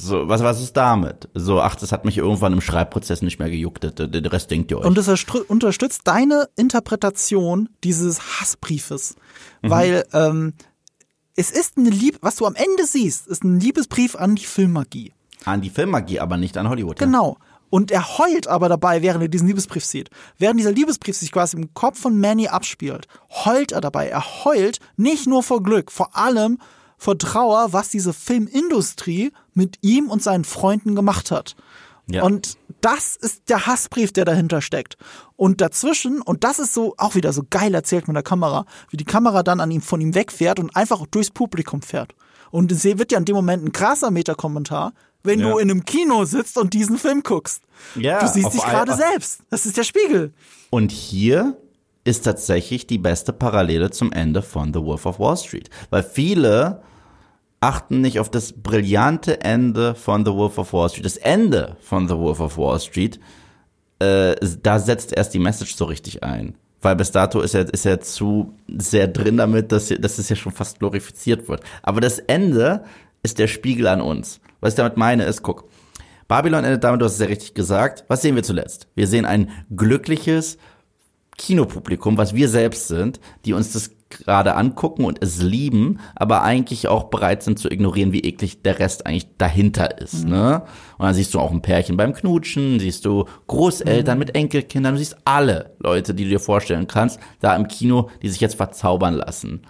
So, 0.00 0.28
was, 0.28 0.44
was 0.44 0.60
ist 0.62 0.76
damit? 0.76 1.28
So, 1.34 1.60
ach, 1.60 1.74
das 1.74 1.90
hat 1.90 2.04
mich 2.04 2.18
irgendwann 2.18 2.52
im 2.52 2.60
Schreibprozess 2.60 3.20
nicht 3.20 3.40
mehr 3.40 3.50
gejuckt. 3.50 3.98
Der 3.98 4.32
Rest 4.32 4.50
denkt 4.50 4.70
ihr 4.70 4.78
euch. 4.78 4.84
Und 4.84 4.96
erstr- 4.96 5.44
unterstützt 5.48 6.02
deine 6.04 6.48
Interpretation 6.54 7.68
dieses 7.82 8.40
Hassbriefes. 8.40 9.16
Mhm. 9.62 9.70
Weil 9.70 10.04
ähm, 10.12 10.52
es 11.34 11.50
ist 11.50 11.78
eine 11.78 11.90
Liebe, 11.90 12.18
was 12.20 12.36
du 12.36 12.46
am 12.46 12.54
Ende 12.54 12.86
siehst, 12.86 13.26
ist 13.26 13.42
ein 13.42 13.58
Liebesbrief 13.58 14.14
an 14.14 14.36
die 14.36 14.44
Filmmagie. 14.44 15.12
An 15.44 15.62
die 15.62 15.70
Filmmagie, 15.70 16.20
aber 16.20 16.36
nicht 16.36 16.56
an 16.56 16.68
Hollywood. 16.68 16.98
Genau. 16.98 17.36
Und 17.70 17.90
er 17.90 18.18
heult 18.18 18.46
aber 18.46 18.68
dabei, 18.68 19.02
während 19.02 19.22
er 19.22 19.28
diesen 19.28 19.48
Liebesbrief 19.48 19.84
sieht. 19.84 20.10
Während 20.38 20.60
dieser 20.60 20.72
Liebesbrief 20.72 21.16
sich 21.16 21.32
quasi 21.32 21.56
im 21.56 21.74
Kopf 21.74 22.00
von 22.00 22.18
Manny 22.18 22.46
abspielt, 22.46 23.08
heult 23.44 23.72
er 23.72 23.80
dabei. 23.80 24.08
Er 24.08 24.44
heult 24.44 24.78
nicht 24.96 25.26
nur 25.26 25.42
vor 25.42 25.62
Glück, 25.62 25.90
vor 25.90 26.16
allem 26.16 26.58
vor 26.96 27.18
Trauer, 27.18 27.72
was 27.72 27.90
diese 27.90 28.12
Filmindustrie 28.12 29.32
mit 29.58 29.76
ihm 29.82 30.08
und 30.08 30.22
seinen 30.22 30.44
Freunden 30.44 30.94
gemacht 30.94 31.30
hat. 31.30 31.54
Ja. 32.10 32.22
Und 32.22 32.56
das 32.80 33.16
ist 33.16 33.50
der 33.50 33.66
Hassbrief, 33.66 34.12
der 34.12 34.24
dahinter 34.24 34.62
steckt. 34.62 34.96
Und 35.36 35.60
dazwischen, 35.60 36.22
und 36.22 36.42
das 36.42 36.58
ist 36.58 36.72
so 36.72 36.94
auch 36.96 37.14
wieder 37.14 37.34
so 37.34 37.42
geil 37.50 37.74
erzählt 37.74 38.08
mit 38.08 38.16
der 38.16 38.22
Kamera, 38.22 38.64
wie 38.88 38.96
die 38.96 39.04
Kamera 39.04 39.42
dann 39.42 39.60
an 39.60 39.70
ihm 39.70 39.82
von 39.82 40.00
ihm 40.00 40.14
wegfährt 40.14 40.58
und 40.58 40.74
einfach 40.74 41.04
durchs 41.10 41.30
Publikum 41.30 41.82
fährt. 41.82 42.14
Und 42.50 42.72
es 42.72 42.84
wird 42.84 43.12
ja 43.12 43.18
in 43.18 43.26
dem 43.26 43.36
Moment 43.36 43.62
ein 43.62 43.72
krasser 43.72 44.10
Metakommentar, 44.10 44.94
wenn 45.22 45.40
Ja. 45.40 45.50
du 45.50 45.58
in 45.58 45.70
einem 45.70 45.84
Kino 45.84 46.24
sitzt 46.24 46.56
und 46.56 46.72
diesen 46.72 46.96
Film 46.96 47.22
guckst. 47.22 47.62
Ja, 47.94 48.20
du 48.20 48.28
siehst 48.28 48.54
dich 48.54 48.62
gerade 48.62 48.94
selbst. 48.94 49.40
Das 49.50 49.66
ist 49.66 49.76
der 49.76 49.84
Spiegel. 49.84 50.32
Und 50.70 50.92
hier 50.92 51.58
ist 52.04 52.24
tatsächlich 52.24 52.86
die 52.86 52.96
beste 52.96 53.34
Parallele 53.34 53.90
zum 53.90 54.12
Ende 54.12 54.40
von 54.40 54.72
The 54.72 54.80
Wolf 54.80 55.04
of 55.04 55.18
Wall 55.18 55.36
Street. 55.36 55.68
Weil 55.90 56.02
viele 56.04 56.80
achten 57.60 58.00
nicht 58.00 58.20
auf 58.20 58.30
das 58.30 58.52
brillante 58.52 59.40
Ende 59.40 59.94
von 59.94 60.24
The 60.24 60.32
Wolf 60.32 60.58
of 60.58 60.72
Wall 60.72 60.88
Street. 60.88 61.04
Das 61.04 61.16
Ende 61.16 61.76
von 61.80 62.08
The 62.08 62.16
Wolf 62.16 62.40
of 62.40 62.56
Wall 62.56 62.78
Street, 62.80 63.18
äh, 63.98 64.36
da 64.62 64.78
setzt 64.78 65.12
erst 65.12 65.34
die 65.34 65.38
Message 65.38 65.74
so 65.74 65.84
richtig 65.86 66.22
ein. 66.22 66.54
Weil 66.80 66.94
bis 66.94 67.10
dato 67.10 67.40
ist 67.40 67.54
er, 67.54 67.72
ist 67.72 67.86
er 67.86 68.00
zu 68.00 68.54
sehr 68.68 69.08
drin 69.08 69.36
damit, 69.36 69.72
dass, 69.72 69.88
dass 69.88 70.18
es 70.18 70.28
ja 70.28 70.36
schon 70.36 70.52
fast 70.52 70.78
glorifiziert 70.78 71.48
wird. 71.48 71.62
Aber 71.82 72.00
das 72.00 72.20
Ende 72.20 72.84
ist 73.22 73.38
der 73.38 73.48
Spiegel 73.48 73.88
an 73.88 74.00
uns. 74.00 74.40
Was 74.60 74.74
ich 74.74 74.76
damit 74.76 74.96
meine 74.96 75.24
ist, 75.24 75.42
guck, 75.42 75.68
Babylon 76.28 76.64
endet 76.64 76.84
damit, 76.84 77.00
du 77.00 77.06
hast 77.06 77.14
es 77.14 77.20
ja 77.20 77.26
richtig 77.26 77.54
gesagt. 77.54 78.04
Was 78.06 78.22
sehen 78.22 78.36
wir 78.36 78.42
zuletzt? 78.44 78.86
Wir 78.94 79.08
sehen 79.08 79.24
ein 79.24 79.50
glückliches 79.74 80.58
Kinopublikum, 81.36 82.16
was 82.16 82.34
wir 82.34 82.48
selbst 82.48 82.88
sind, 82.88 83.18
die 83.44 83.54
uns 83.54 83.72
das 83.72 83.90
gerade 84.10 84.54
angucken 84.54 85.04
und 85.04 85.22
es 85.22 85.42
lieben, 85.42 86.00
aber 86.14 86.42
eigentlich 86.42 86.88
auch 86.88 87.04
bereit 87.04 87.42
sind 87.42 87.58
zu 87.58 87.70
ignorieren, 87.70 88.12
wie 88.12 88.20
eklig 88.20 88.62
der 88.62 88.78
Rest 88.78 89.06
eigentlich 89.06 89.28
dahinter 89.36 89.98
ist. 89.98 90.26
Ne? 90.26 90.62
Und 90.96 91.06
dann 91.06 91.14
siehst 91.14 91.34
du 91.34 91.40
auch 91.40 91.50
ein 91.50 91.62
Pärchen 91.62 91.96
beim 91.96 92.14
Knutschen, 92.14 92.80
siehst 92.80 93.04
du 93.04 93.26
Großeltern 93.46 94.18
mit 94.18 94.34
Enkelkindern, 94.34 94.94
du 94.94 94.98
siehst 94.98 95.16
alle 95.24 95.74
Leute, 95.78 96.14
die 96.14 96.24
du 96.24 96.30
dir 96.30 96.40
vorstellen 96.40 96.86
kannst, 96.86 97.20
da 97.40 97.54
im 97.54 97.68
Kino, 97.68 98.10
die 98.22 98.28
sich 98.28 98.40
jetzt 98.40 98.56
verzaubern 98.56 99.14
lassen. 99.14 99.62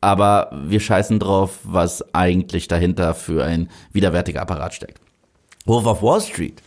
Aber 0.00 0.50
wir 0.64 0.80
scheißen 0.80 1.18
drauf, 1.18 1.58
was 1.64 2.14
eigentlich 2.14 2.68
dahinter 2.68 3.14
für 3.14 3.44
ein 3.44 3.68
widerwärtiger 3.92 4.40
Apparat 4.40 4.72
steckt. 4.72 5.00
Wolf 5.66 5.86
of 5.86 6.02
Wall 6.02 6.20
Street 6.20 6.62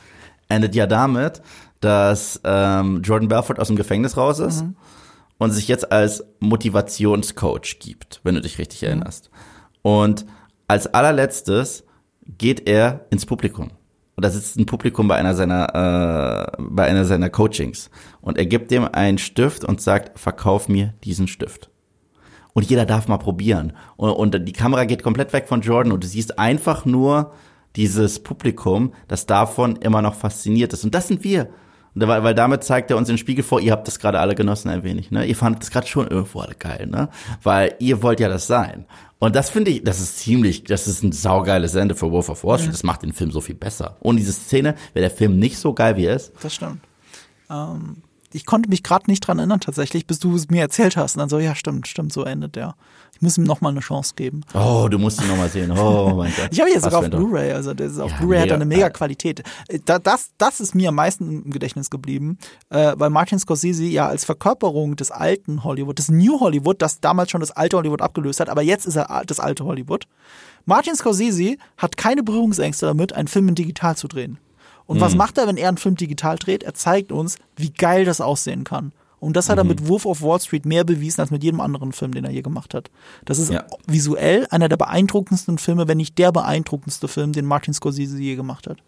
endet 0.50 0.76
ja 0.76 0.86
damit, 0.86 1.42
dass 1.80 2.40
ähm, 2.44 3.02
Jordan 3.02 3.28
Belfort 3.28 3.60
aus 3.60 3.68
dem 3.68 3.76
Gefängnis 3.76 4.18
raus 4.18 4.40
ist 4.40 4.64
und 5.44 5.52
sich 5.52 5.68
jetzt 5.68 5.92
als 5.92 6.24
Motivationscoach 6.40 7.80
gibt, 7.80 8.22
wenn 8.24 8.36
du 8.36 8.42
dich 8.42 8.58
richtig 8.58 8.84
erinnerst. 8.84 9.30
Und 9.82 10.26
als 10.68 10.88
allerletztes 10.88 11.84
geht 12.26 12.68
er 12.68 13.06
ins 13.10 13.26
Publikum. 13.26 13.72
Und 14.16 14.24
da 14.24 14.30
sitzt 14.30 14.58
ein 14.58 14.66
Publikum 14.66 15.08
bei 15.08 15.16
einer 15.16 15.34
seiner, 15.34 16.56
äh, 16.58 16.64
bei 16.70 16.86
einer 16.86 17.04
seiner 17.04 17.30
Coachings. 17.30 17.90
Und 18.22 18.38
er 18.38 18.46
gibt 18.46 18.72
dem 18.72 18.86
einen 18.86 19.18
Stift 19.18 19.66
und 19.66 19.82
sagt, 19.82 20.18
verkauf 20.18 20.70
mir 20.70 20.94
diesen 21.04 21.28
Stift. 21.28 21.70
Und 22.54 22.70
jeder 22.70 22.86
darf 22.86 23.10
mal 23.10 23.18
probieren. 23.18 23.74
Und, 23.98 24.12
und 24.12 24.48
die 24.48 24.54
Kamera 24.54 24.86
geht 24.86 25.04
komplett 25.04 25.34
weg 25.34 25.50
von 25.50 25.62
Jordan 25.62 25.92
und 25.92 26.04
du 26.04 26.08
siehst 26.08 26.40
einfach 26.40 26.86
nur 26.86 27.34
dieses 27.76 28.24
Publikum, 28.24 28.94
das 29.08 29.26
davon 29.26 29.76
immer 29.78 30.02
noch 30.02 30.16
fasziniert 30.16 30.72
ist. 30.72 30.86
Und 30.86 30.96
das 30.96 31.08
sind 31.08 31.24
wir. 31.24 31.50
Weil, 31.96 32.24
weil 32.24 32.34
damit 32.34 32.64
zeigt 32.64 32.90
er 32.92 32.98
uns 32.98 33.08
den 33.08 33.18
Spiegel 33.18 33.44
vor, 33.44 33.62
ihr 33.62 33.72
habt 33.72 33.88
das 33.88 34.00
gerade 34.00 34.20
alle 34.20 34.36
genossen 34.36 34.70
ein 34.70 34.84
wenig, 34.84 35.12
ne? 35.12 35.26
Ihr 35.26 35.36
fandet 35.36 35.62
das 35.62 35.72
gerade 35.72 35.88
schon 35.88 36.08
irgendwo 36.08 36.40
alle 36.40 36.56
geil, 36.56 36.88
ne? 36.88 37.10
Weil 37.44 37.76
ihr 37.80 38.02
wollt 38.02 38.20
ja 38.20 38.30
das 38.30 38.48
sein. 38.48 38.86
Und 39.20 39.36
das 39.36 39.50
finde 39.50 39.72
ich, 39.72 39.84
das 39.84 40.02
ist 40.02 40.18
ziemlich, 40.18 40.64
das 40.64 40.88
ist 40.88 41.04
ein 41.04 41.12
saugeiles 41.12 41.76
Ende 41.76 41.96
für 41.96 42.12
Wolf 42.12 42.30
of 42.30 42.44
Wall 42.44 42.58
Street. 42.58 42.74
Das 42.74 42.84
macht 42.84 43.04
den 43.04 43.14
Film 43.14 43.32
so 43.32 43.42
viel 43.42 43.56
besser. 43.56 43.96
Ohne 44.02 44.20
diese 44.20 44.34
Szene 44.34 44.76
wäre 44.94 45.08
der 45.08 45.16
Film 45.16 45.40
nicht 45.40 45.58
so 45.58 45.74
geil, 45.74 45.96
wie 45.96 46.06
er 46.06 46.16
ist. 46.16 46.34
Das 46.42 46.56
stimmt. 46.56 46.82
Ähm, 47.50 47.98
ich 48.34 48.46
konnte 48.46 48.70
mich 48.70 48.84
gerade 48.84 49.10
nicht 49.10 49.22
dran 49.22 49.38
erinnern 49.40 49.60
tatsächlich, 49.60 50.08
bis 50.08 50.20
du 50.20 50.36
es 50.36 50.50
mir 50.50 50.62
erzählt 50.62 50.98
hast. 50.98 51.16
Und 51.16 51.20
dann 51.20 51.30
so, 51.30 51.40
ja, 51.40 51.56
stimmt, 51.56 51.88
stimmt, 51.88 52.12
so 52.14 52.24
endet 52.24 52.56
der. 52.56 52.76
Ich 53.16 53.22
muss 53.22 53.38
ihm 53.38 53.44
noch 53.44 53.62
mal 53.62 53.70
eine 53.70 53.80
Chance 53.80 54.14
geben. 54.16 54.42
Oh, 54.54 54.88
du 54.90 54.98
musst 54.98 55.22
ihn 55.22 55.28
nochmal 55.28 55.50
sehen. 55.50 55.72
Oh 55.72 56.14
mein 56.18 56.34
Gott. 56.36 56.50
Ich 56.52 56.60
habe 56.60 56.70
ihn 56.70 56.74
jetzt 56.74 56.84
sogar 56.84 57.00
auf. 57.00 57.10
Blu-ray, 57.10 57.52
also 57.54 57.74
das 57.74 57.94
ist 57.94 58.00
auf 58.00 58.12
Ja, 58.12 58.18
Blu-ray 58.18 58.40
hat 58.42 58.50
er 58.50 58.56
eine 58.56 58.66
mega 58.66 58.90
Qualität. 58.90 59.44
Äh, 59.68 59.80
Da, 59.86 60.00
das, 60.00 60.32
das 60.38 60.60
ist 60.60 60.74
mir 60.76 60.90
am 60.90 60.96
meisten 60.96 61.44
im 61.44 61.52
Gedächtnis 61.52 61.90
geblieben, 61.90 62.38
äh, 62.70 62.94
weil 62.98 63.10
Martin 63.10 63.40
Scorsese 63.40 63.86
ja 63.86 64.08
als 64.08 64.26
Verkörperung 64.26 64.96
des 64.96 65.12
alten 65.12 65.64
Hollywood, 65.64 66.00
des 66.00 66.10
New 66.10 66.40
Hollywood, 66.40 66.82
das 66.82 67.00
damals 67.00 67.32
schon 67.32 67.42
das 67.42 67.52
alte 67.52 67.78
Hollywood 67.78 68.02
abgelöst 68.02 68.40
hat, 68.40 68.50
aber 68.50 68.62
jetzt 68.64 68.86
ist 68.86 68.96
er 68.96 69.24
das 69.26 69.40
alte 69.40 69.64
Hollywood. 69.64 70.06
Martin 70.66 70.96
Scorsese 70.96 71.58
hat 71.78 71.98
keine 71.98 72.24
Berührungsängste 72.24 72.86
damit, 72.88 73.14
einen 73.14 73.28
Film 73.28 73.48
in 73.50 73.56
digital 73.56 73.96
zu 73.96 74.08
drehen. 74.08 74.38
Und 74.86 74.98
Mhm. 74.98 75.02
was 75.02 75.16
macht 75.16 75.38
er, 75.38 75.48
wenn 75.48 75.58
er 75.58 75.70
einen 75.70 75.78
Film 75.78 75.96
digital 75.96 76.38
dreht? 76.38 76.64
Er 76.64 76.74
zeigt 76.74 77.12
uns, 77.12 77.38
wie 77.56 77.72
geil 77.72 78.06
das 78.06 78.22
aussehen 78.22 78.64
kann. 78.64 78.92
Und 79.20 79.38
das 79.38 79.48
hat 79.48 79.56
Mhm. 79.56 79.62
er 79.62 79.64
mit 79.66 79.88
Wolf 79.88 80.06
of 80.06 80.22
Wall 80.22 80.40
Street 80.42 80.66
mehr 80.66 80.84
bewiesen 80.84 81.22
als 81.22 81.32
mit 81.32 81.44
jedem 81.44 81.62
anderen 81.62 81.94
Film, 81.94 82.14
den 82.14 82.26
er 82.26 82.32
je 82.32 82.42
gemacht 82.42 82.74
hat. 82.74 82.92
Das 83.24 83.40
ist 83.40 83.50
Ja. 83.52 83.64
visuell 83.88 84.46
einer 84.50 84.68
der 84.68 84.76
beeindruckendsten 84.78 85.58
Filme, 85.58 85.88
wenn 85.88 85.98
nicht 85.98 86.18
der 86.18 86.32
beeindruckendste 86.34 87.08
Film, 87.08 87.32
den 87.32 87.46
Martin 87.46 87.74
Scorsese 87.74 88.18
je 88.20 88.36
gemacht 88.36 88.68
hat. 88.68 88.80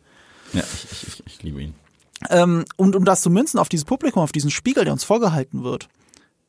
Ja, 0.54 0.62
ich, 0.62 0.88
ich, 1.08 1.24
ich, 1.26 1.44
liebe 1.44 1.62
ihn. 1.62 1.74
Ähm, 2.30 2.66
und 2.76 2.96
um 2.96 3.06
das 3.06 3.22
zu 3.22 3.30
münzen 3.30 3.60
auf 3.60 3.70
dieses 3.70 3.86
Publikum, 3.86 4.22
auf 4.24 4.32
diesen 4.32 4.52
Spiegel, 4.52 4.84
der 4.84 4.94
uns 4.94 5.04
vorgehalten 5.06 5.64
wird. 5.64 5.88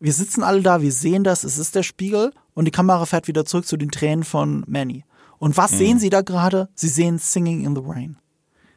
Wir 0.00 0.12
sitzen 0.12 0.42
alle 0.42 0.62
da, 0.62 0.82
wir 0.82 0.92
sehen 0.92 1.24
das, 1.24 1.44
es 1.44 1.56
ist 1.58 1.74
der 1.74 1.82
Spiegel 1.82 2.32
und 2.54 2.66
die 2.66 2.70
Kamera 2.70 3.06
fährt 3.06 3.28
wieder 3.28 3.44
zurück 3.44 3.66
zu 3.66 3.76
den 3.76 3.90
Tränen 3.90 4.24
von 4.24 4.64
Manny. 4.66 5.04
Und 5.38 5.56
was 5.56 5.70
sehen 5.70 5.98
Sie 5.98 6.10
da 6.10 6.22
gerade? 6.22 6.68
Sie 6.74 6.88
sehen 6.88 7.18
Singing 7.18 7.64
in 7.64 7.74
the 7.74 7.82
Rain. 7.84 8.16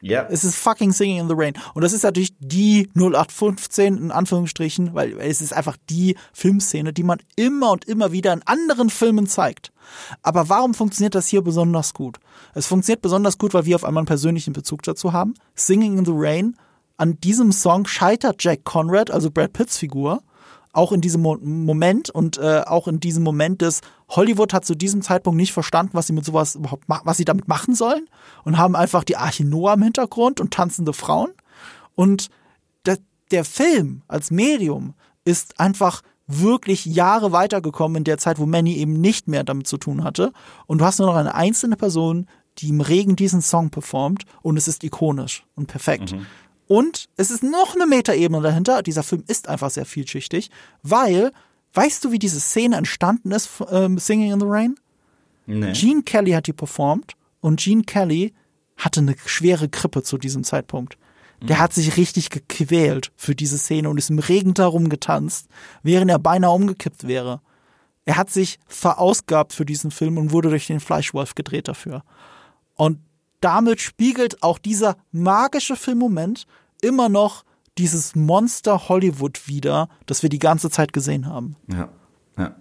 Ja. 0.00 0.26
Es 0.30 0.44
ist 0.44 0.56
fucking 0.56 0.92
Singing 0.92 1.18
in 1.18 1.28
the 1.28 1.34
Rain. 1.36 1.54
Und 1.74 1.82
das 1.82 1.92
ist 1.92 2.02
natürlich 2.02 2.34
die 2.38 2.88
0815 2.94 3.96
in 3.96 4.10
Anführungsstrichen, 4.10 4.94
weil 4.94 5.18
es 5.20 5.40
ist 5.40 5.52
einfach 5.52 5.76
die 5.88 6.16
Filmszene, 6.32 6.92
die 6.92 7.02
man 7.02 7.18
immer 7.36 7.70
und 7.72 7.84
immer 7.84 8.12
wieder 8.12 8.32
in 8.32 8.42
anderen 8.46 8.90
Filmen 8.90 9.26
zeigt. 9.26 9.72
Aber 10.22 10.48
warum 10.48 10.74
funktioniert 10.74 11.14
das 11.14 11.28
hier 11.28 11.42
besonders 11.42 11.94
gut? 11.94 12.18
Es 12.54 12.66
funktioniert 12.66 13.02
besonders 13.02 13.38
gut, 13.38 13.54
weil 13.54 13.66
wir 13.66 13.76
auf 13.76 13.84
einmal 13.84 14.02
einen 14.02 14.06
persönlichen 14.06 14.52
Bezug 14.52 14.82
dazu 14.82 15.12
haben. 15.12 15.34
Singing 15.54 15.98
in 15.98 16.04
the 16.04 16.12
Rain. 16.14 16.56
An 16.96 17.18
diesem 17.20 17.50
Song 17.50 17.86
scheitert 17.86 18.42
Jack 18.42 18.64
Conrad, 18.64 19.10
also 19.10 19.30
Brad 19.30 19.54
Pitts 19.54 19.78
Figur, 19.78 20.22
auch 20.72 20.92
in 20.92 21.00
diesem 21.00 21.22
Mo 21.22 21.36
Moment 21.40 22.10
und 22.10 22.38
äh, 22.38 22.62
auch 22.66 22.86
in 22.86 23.00
diesem 23.00 23.22
Moment 23.22 23.60
des 23.62 23.80
Hollywood 24.08 24.52
hat 24.52 24.64
zu 24.64 24.74
diesem 24.74 25.02
Zeitpunkt 25.02 25.36
nicht 25.36 25.52
verstanden, 25.52 25.92
was 25.94 26.06
sie 26.06 26.12
mit 26.12 26.24
sowas 26.24 26.54
überhaupt, 26.54 26.84
was 26.86 27.16
sie 27.16 27.24
damit 27.24 27.48
machen 27.48 27.74
sollen 27.74 28.08
und 28.44 28.58
haben 28.58 28.76
einfach 28.76 29.04
die 29.04 29.16
Arche 29.16 29.44
Noah 29.44 29.74
im 29.74 29.82
Hintergrund 29.82 30.40
und 30.40 30.52
tanzende 30.52 30.92
Frauen. 30.92 31.30
Und 31.94 32.28
der, 32.86 32.98
der 33.30 33.44
Film 33.44 34.02
als 34.08 34.30
Medium 34.30 34.94
ist 35.24 35.58
einfach 35.58 36.02
wirklich 36.26 36.84
Jahre 36.86 37.32
weitergekommen 37.32 37.98
in 37.98 38.04
der 38.04 38.18
Zeit, 38.18 38.38
wo 38.38 38.46
Manny 38.46 38.74
eben 38.74 39.00
nicht 39.00 39.26
mehr 39.26 39.42
damit 39.42 39.66
zu 39.66 39.76
tun 39.76 40.04
hatte. 40.04 40.32
Und 40.66 40.78
du 40.78 40.84
hast 40.84 40.98
nur 40.98 41.08
noch 41.08 41.16
eine 41.16 41.34
einzelne 41.34 41.76
Person, 41.76 42.26
die 42.58 42.68
im 42.68 42.80
Regen 42.80 43.16
diesen 43.16 43.42
Song 43.42 43.70
performt 43.70 44.24
und 44.42 44.56
es 44.56 44.68
ist 44.68 44.84
ikonisch 44.84 45.44
und 45.56 45.66
perfekt. 45.66 46.14
Und 46.70 47.08
es 47.16 47.32
ist 47.32 47.42
noch 47.42 47.74
eine 47.74 47.84
Metaebene 47.84 48.40
dahinter. 48.40 48.84
Dieser 48.84 49.02
Film 49.02 49.24
ist 49.26 49.48
einfach 49.48 49.70
sehr 49.70 49.84
vielschichtig, 49.84 50.52
weil, 50.84 51.32
weißt 51.74 52.04
du, 52.04 52.12
wie 52.12 52.20
diese 52.20 52.38
Szene 52.38 52.76
entstanden 52.76 53.32
ist, 53.32 53.50
ähm, 53.72 53.98
Singing 53.98 54.30
in 54.30 54.38
the 54.38 54.46
Rain? 54.48 54.76
Nee. 55.46 55.72
Gene 55.72 56.04
Kelly 56.04 56.30
hat 56.30 56.46
die 56.46 56.52
performt 56.52 57.16
und 57.40 57.58
Gene 57.58 57.82
Kelly 57.82 58.34
hatte 58.76 59.00
eine 59.00 59.16
schwere 59.26 59.68
Grippe 59.68 60.04
zu 60.04 60.16
diesem 60.16 60.44
Zeitpunkt. 60.44 60.96
Der 61.42 61.58
hat 61.58 61.72
sich 61.72 61.96
richtig 61.96 62.30
gequält 62.30 63.10
für 63.16 63.34
diese 63.34 63.58
Szene 63.58 63.90
und 63.90 63.98
ist 63.98 64.10
im 64.10 64.20
Regen 64.20 64.54
darum 64.54 64.90
getanzt, 64.90 65.48
während 65.82 66.08
er 66.08 66.20
beinahe 66.20 66.52
umgekippt 66.52 67.08
wäre. 67.08 67.40
Er 68.04 68.16
hat 68.16 68.30
sich 68.30 68.60
verausgabt 68.68 69.54
für 69.54 69.64
diesen 69.64 69.90
Film 69.90 70.18
und 70.18 70.30
wurde 70.30 70.50
durch 70.50 70.68
den 70.68 70.78
Fleischwolf 70.78 71.34
gedreht 71.34 71.66
dafür. 71.66 72.04
Und 72.76 73.00
damit 73.40 73.80
spiegelt 73.80 74.42
auch 74.42 74.58
dieser 74.58 74.96
magische 75.12 75.74
Filmmoment 75.74 76.46
immer 76.80 77.08
noch 77.08 77.44
dieses 77.78 78.14
Monster 78.14 78.88
Hollywood 78.88 79.48
wider, 79.48 79.88
das 80.06 80.22
wir 80.22 80.28
die 80.28 80.38
ganze 80.38 80.70
Zeit 80.70 80.92
gesehen 80.92 81.26
haben. 81.26 81.56
Ja. 81.68 81.88
Ja. 82.36 82.56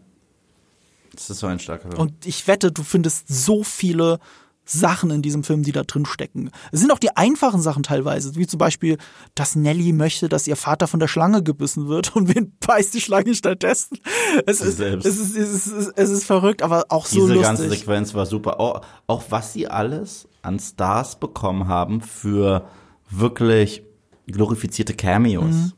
Das 1.14 1.30
ist 1.30 1.40
so 1.40 1.48
ein 1.48 1.60
starker 1.60 1.90
Film. 1.90 2.00
Und 2.00 2.26
ich 2.26 2.48
wette, 2.48 2.72
du 2.72 2.84
findest 2.84 3.28
so 3.28 3.64
viele 3.64 4.20
Sachen 4.66 5.10
in 5.10 5.24
diesem 5.24 5.44
Film, 5.44 5.64
die 5.64 5.72
da 5.72 5.84
drin 5.84 6.06
stecken. 6.06 6.52
Es 6.72 6.80
sind 6.80 6.92
auch 6.92 7.00
die 7.00 7.18
einfachen 7.18 7.60
Sachen 7.62 7.82
teilweise, 7.82 8.36
wie 8.36 8.46
zum 8.46 8.60
Beispiel, 8.60 8.98
dass 9.34 9.56
Nelly 9.56 9.94
möchte, 9.94 10.30
dass 10.30 10.46
ihr 10.46 10.56
Vater 10.56 10.88
von 10.88 11.00
der 11.00 11.08
Schlange 11.08 11.42
gebissen 11.42 11.88
wird 11.88 12.16
und 12.16 12.34
wen 12.34 12.54
beißt 12.66 12.94
die 12.94 13.02
Schlange 13.02 13.34
stattdessen. 13.34 13.98
Es 14.46 14.62
ist, 14.62 14.78
selbst. 14.78 15.06
es 15.06 15.18
ist, 15.18 15.36
es 15.36 15.68
ist, 15.68 15.94
es 15.96 16.10
ist 16.10 16.26
verrückt, 16.26 16.62
aber 16.62 16.86
auch 16.90 17.08
so 17.08 17.16
Diese 17.16 17.34
lustig. 17.34 17.44
ganze 17.44 17.70
Sequenz 17.70 18.14
war 18.14 18.28
super. 18.28 18.60
Auch, 18.60 18.82
auch 19.08 19.24
was 19.30 19.54
sie 19.54 19.68
alles 19.68 20.28
an 20.44 20.60
Stars 20.60 21.20
bekommen 21.20 21.68
haben 21.68 22.02
für 22.02 22.68
wirklich 23.10 23.84
glorifizierte 24.32 24.94
Cameos. 24.94 25.46
Mhm. 25.46 25.74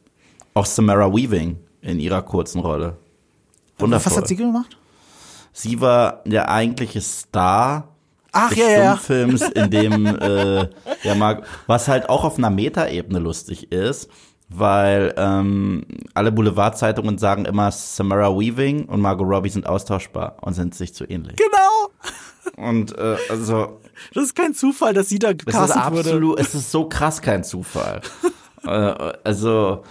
Auch 0.54 0.66
Samara 0.66 1.12
Weaving 1.14 1.58
in 1.82 2.00
ihrer 2.00 2.22
kurzen 2.22 2.60
Rolle. 2.60 2.98
Wundervoll. 3.78 4.12
Was 4.12 4.18
hat 4.18 4.28
sie 4.28 4.36
gemacht? 4.36 4.78
Sie 5.54 5.82
war 5.82 6.22
der 6.26 6.50
eigentliche 6.50 7.02
Star 7.02 7.90
Ach, 8.32 8.50
des 8.50 8.60
ja, 8.60 8.70
ja. 8.70 8.98
Stummfilms, 8.98 9.42
in 9.42 9.70
dem 9.70 10.06
äh, 10.22 10.70
der 11.04 11.16
Mar 11.16 11.42
was 11.68 11.88
halt 11.88 12.10
auch 12.10 12.24
auf 12.24 12.38
einer 12.38 12.50
Metaebene 12.50 13.20
lustig 13.20 13.72
ist, 13.72 14.10
weil 14.50 15.14
ähm, 15.18 15.86
alle 16.14 16.32
Boulevardzeitungen 16.32 17.18
sagen 17.18 17.46
immer, 17.46 17.72
Samara 17.72 18.30
Weaving 18.38 18.86
und 18.86 19.02
Margot 19.02 19.28
Robbie 19.28 19.50
sind 19.50 19.66
austauschbar 19.68 20.38
und 20.42 20.54
sind 20.54 20.76
sich 20.76 20.94
zu 20.94 21.06
ähnlich. 21.06 21.36
Genau. 21.36 22.68
Und 22.70 22.98
äh, 22.98 23.18
also 23.30 23.80
Das 24.14 24.24
ist 24.24 24.36
kein 24.36 24.54
Zufall, 24.54 24.94
dass 24.94 25.10
sie 25.10 25.20
da 25.20 25.34
gecastet 25.34 25.76
wurde. 25.76 26.00
absolut, 26.00 26.40
es 26.40 26.56
ist 26.56 26.72
so 26.72 26.88
krass 26.88 27.22
kein 27.22 27.44
Zufall. 27.44 28.02
äh, 28.64 29.14
also 29.24 29.84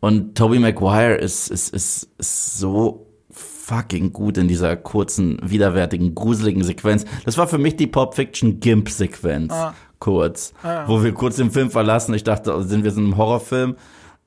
und 0.00 0.36
Toby 0.36 0.58
Maguire 0.58 1.16
ist, 1.16 1.48
ist, 1.48 1.74
ist, 1.74 2.08
ist 2.18 2.58
so 2.58 3.06
fucking 3.30 4.12
gut 4.12 4.38
in 4.38 4.48
dieser 4.48 4.76
kurzen, 4.76 5.38
widerwärtigen, 5.42 6.14
gruseligen 6.14 6.62
Sequenz. 6.62 7.04
Das 7.24 7.36
war 7.36 7.48
für 7.48 7.58
mich 7.58 7.76
die 7.76 7.86
Pop 7.86 8.14
Fiction 8.14 8.60
Gimp 8.60 8.88
Sequenz. 8.88 9.52
Ah. 9.52 9.74
Kurz. 9.98 10.54
Wo 10.86 11.02
wir 11.02 11.12
kurz 11.12 11.36
den 11.36 11.50
Film 11.50 11.72
verlassen. 11.72 12.14
Ich 12.14 12.22
dachte, 12.22 12.54
oh, 12.54 12.60
sind 12.60 12.84
wir 12.84 12.92
so 12.92 13.00
in 13.00 13.06
einem 13.06 13.16
Horrorfilm. 13.16 13.74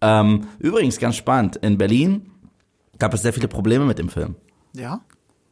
Ähm, 0.02 0.48
übrigens, 0.60 0.99
ganz 0.99 1.15
spannend. 1.15 1.56
In 1.56 1.78
Berlin 1.78 2.30
gab 2.99 3.14
es 3.14 3.22
sehr 3.22 3.32
viele 3.32 3.48
Probleme 3.48 3.86
mit 3.86 3.98
dem 3.98 4.10
Film. 4.10 4.36
Ja. 4.76 4.99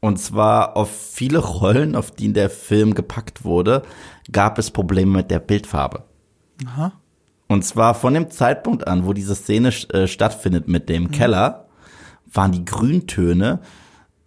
Und 0.01 0.17
zwar 0.19 0.75
auf 0.75 0.89
viele 0.91 1.39
Rollen, 1.39 1.95
auf 1.95 2.11
die 2.11 2.33
der 2.33 2.49
Film 2.49 2.95
gepackt 2.95 3.45
wurde, 3.45 3.83
gab 4.31 4.59
es 4.59 4.71
Probleme 4.71 5.17
mit 5.17 5.31
der 5.31 5.39
Bildfarbe. 5.39 6.03
Aha. 6.65 6.91
Und 7.49 7.63
zwar 7.65 7.95
von 7.95 8.13
dem 8.13 8.29
Zeitpunkt 8.29 8.87
an, 8.87 9.05
wo 9.05 9.13
diese 9.13 9.35
Szene 9.35 9.69
äh, 9.91 10.07
stattfindet 10.07 10.67
mit 10.67 10.87
dem 10.87 11.09
Keller, 11.11 11.65
waren 12.31 12.51
die 12.51 12.63
Grüntöne 12.63 13.59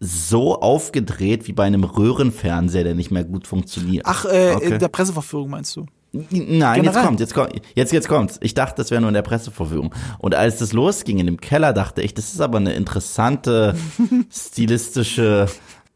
so 0.01 0.61
aufgedreht 0.61 1.47
wie 1.47 1.53
bei 1.53 1.63
einem 1.65 1.85
Röhrenfernseher, 1.85 2.83
der 2.83 2.95
nicht 2.97 3.13
mehr 3.13 3.23
gut 3.23 3.47
funktioniert. 3.47 4.05
Ach, 4.07 4.25
äh, 4.25 4.55
Okay. 4.57 4.73
in 4.73 4.79
der 4.81 4.89
Presseverführung 4.89 5.51
meinst 5.51 5.77
du? 5.77 5.87
Nein, 6.11 6.29
jetzt 6.31 6.75
Generell? 6.75 7.05
kommt, 7.05 7.21
jetzt 7.21 7.33
kommt, 7.35 7.53
jetzt, 7.75 7.93
jetzt 7.93 8.09
kommt's. 8.09 8.39
Ich 8.43 8.53
dachte, 8.55 8.75
das 8.83 8.91
wäre 8.91 9.01
nur 9.01 9.09
in 9.09 9.15
der 9.15 9.23
Presseverführung. 9.23 9.95
Und 10.19 10.35
als 10.35 10.59
das 10.59 10.73
losging 10.73 11.21
in 11.21 11.27
dem 11.27 11.41
Keller, 11.41 11.73
dachte 11.73 12.03
ich, 12.03 12.13
das 12.13 12.35
ist 12.35 12.41
aber 12.41 12.59
eine 12.59 12.73
interessante 12.75 13.75
stilistische 14.31 15.47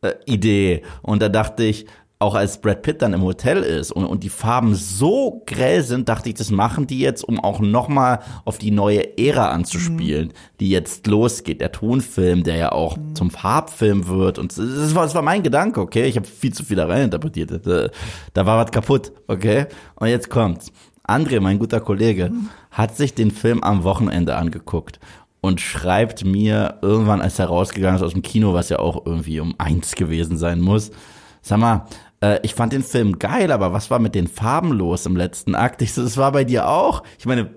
äh, 0.02 0.12
Idee. 0.26 0.82
Und 1.02 1.20
da 1.20 1.28
dachte 1.28 1.64
ich, 1.64 1.86
auch 2.18 2.34
als 2.34 2.60
Brad 2.60 2.82
Pitt 2.82 3.02
dann 3.02 3.12
im 3.12 3.22
Hotel 3.22 3.62
ist 3.62 3.92
und, 3.92 4.06
und 4.06 4.24
die 4.24 4.30
Farben 4.30 4.74
so 4.74 5.42
grell 5.46 5.82
sind, 5.82 6.08
dachte 6.08 6.30
ich, 6.30 6.34
das 6.34 6.50
machen 6.50 6.86
die 6.86 6.98
jetzt, 6.98 7.22
um 7.22 7.38
auch 7.38 7.60
nochmal 7.60 8.20
auf 8.46 8.56
die 8.56 8.70
neue 8.70 9.18
Ära 9.18 9.50
anzuspielen, 9.50 10.32
die 10.58 10.70
jetzt 10.70 11.06
losgeht. 11.06 11.60
Der 11.60 11.72
Tonfilm, 11.72 12.42
der 12.42 12.56
ja 12.56 12.72
auch 12.72 12.96
zum 13.12 13.30
Farbfilm 13.30 14.08
wird. 14.08 14.38
Und 14.38 14.56
das 14.56 14.94
war, 14.94 15.02
das 15.02 15.14
war 15.14 15.22
mein 15.22 15.42
Gedanke, 15.42 15.80
okay? 15.80 16.06
Ich 16.06 16.16
habe 16.16 16.26
viel 16.26 16.54
zu 16.54 16.64
viel 16.64 16.76
da 16.76 16.86
reininterpretiert. 16.86 17.66
Da, 17.66 17.88
da 18.32 18.46
war 18.46 18.64
was 18.64 18.70
kaputt, 18.70 19.12
okay? 19.26 19.66
Und 19.96 20.08
jetzt 20.08 20.30
kommt's. 20.30 20.72
André, 21.06 21.38
mein 21.40 21.58
guter 21.58 21.80
Kollege, 21.80 22.32
hat 22.70 22.96
sich 22.96 23.14
den 23.14 23.30
Film 23.30 23.62
am 23.62 23.84
Wochenende 23.84 24.36
angeguckt 24.36 24.98
und 25.40 25.60
schreibt 25.60 26.24
mir 26.24 26.78
irgendwann, 26.82 27.20
als 27.20 27.38
er 27.38 27.46
rausgegangen 27.46 27.96
ist 27.96 28.02
aus 28.02 28.14
dem 28.14 28.22
Kino, 28.22 28.54
was 28.54 28.70
ja 28.70 28.78
auch 28.78 29.06
irgendwie 29.06 29.38
um 29.38 29.54
eins 29.58 29.94
gewesen 29.94 30.36
sein 30.36 30.60
muss, 30.60 30.90
sag 31.42 31.58
mal, 31.58 31.86
äh, 32.20 32.40
ich 32.42 32.54
fand 32.54 32.72
den 32.72 32.82
Film 32.82 33.18
geil, 33.18 33.52
aber 33.52 33.72
was 33.72 33.90
war 33.90 33.98
mit 33.98 34.14
den 34.14 34.28
Farben 34.28 34.72
los 34.72 35.06
im 35.06 35.16
letzten 35.16 35.54
Akt? 35.54 35.82
Ich 35.82 35.94
so, 35.94 36.02
das 36.02 36.16
war 36.16 36.32
bei 36.32 36.44
dir 36.44 36.68
auch? 36.68 37.02
Ich 37.18 37.26
meine, 37.26 37.50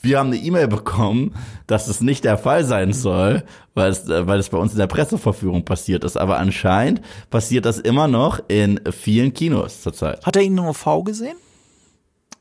wir 0.00 0.18
haben 0.18 0.28
eine 0.28 0.36
E-Mail 0.36 0.68
bekommen, 0.68 1.34
dass 1.66 1.88
es 1.88 2.00
nicht 2.00 2.24
der 2.24 2.38
Fall 2.38 2.64
sein 2.64 2.92
soll, 2.92 3.44
weil 3.74 3.90
es, 3.90 4.08
äh, 4.08 4.26
weil 4.26 4.38
es 4.38 4.48
bei 4.48 4.58
uns 4.58 4.72
in 4.72 4.78
der 4.78 4.86
Presseverführung 4.86 5.64
passiert 5.64 6.04
ist. 6.04 6.16
Aber 6.16 6.38
anscheinend 6.38 7.00
passiert 7.30 7.64
das 7.64 7.78
immer 7.78 8.08
noch 8.08 8.40
in 8.48 8.80
vielen 8.90 9.34
Kinos 9.34 9.82
zurzeit. 9.82 10.24
Hat 10.24 10.36
er 10.36 10.42
ihn 10.42 10.54
nur 10.54 10.74
V 10.74 11.02
gesehen? 11.02 11.36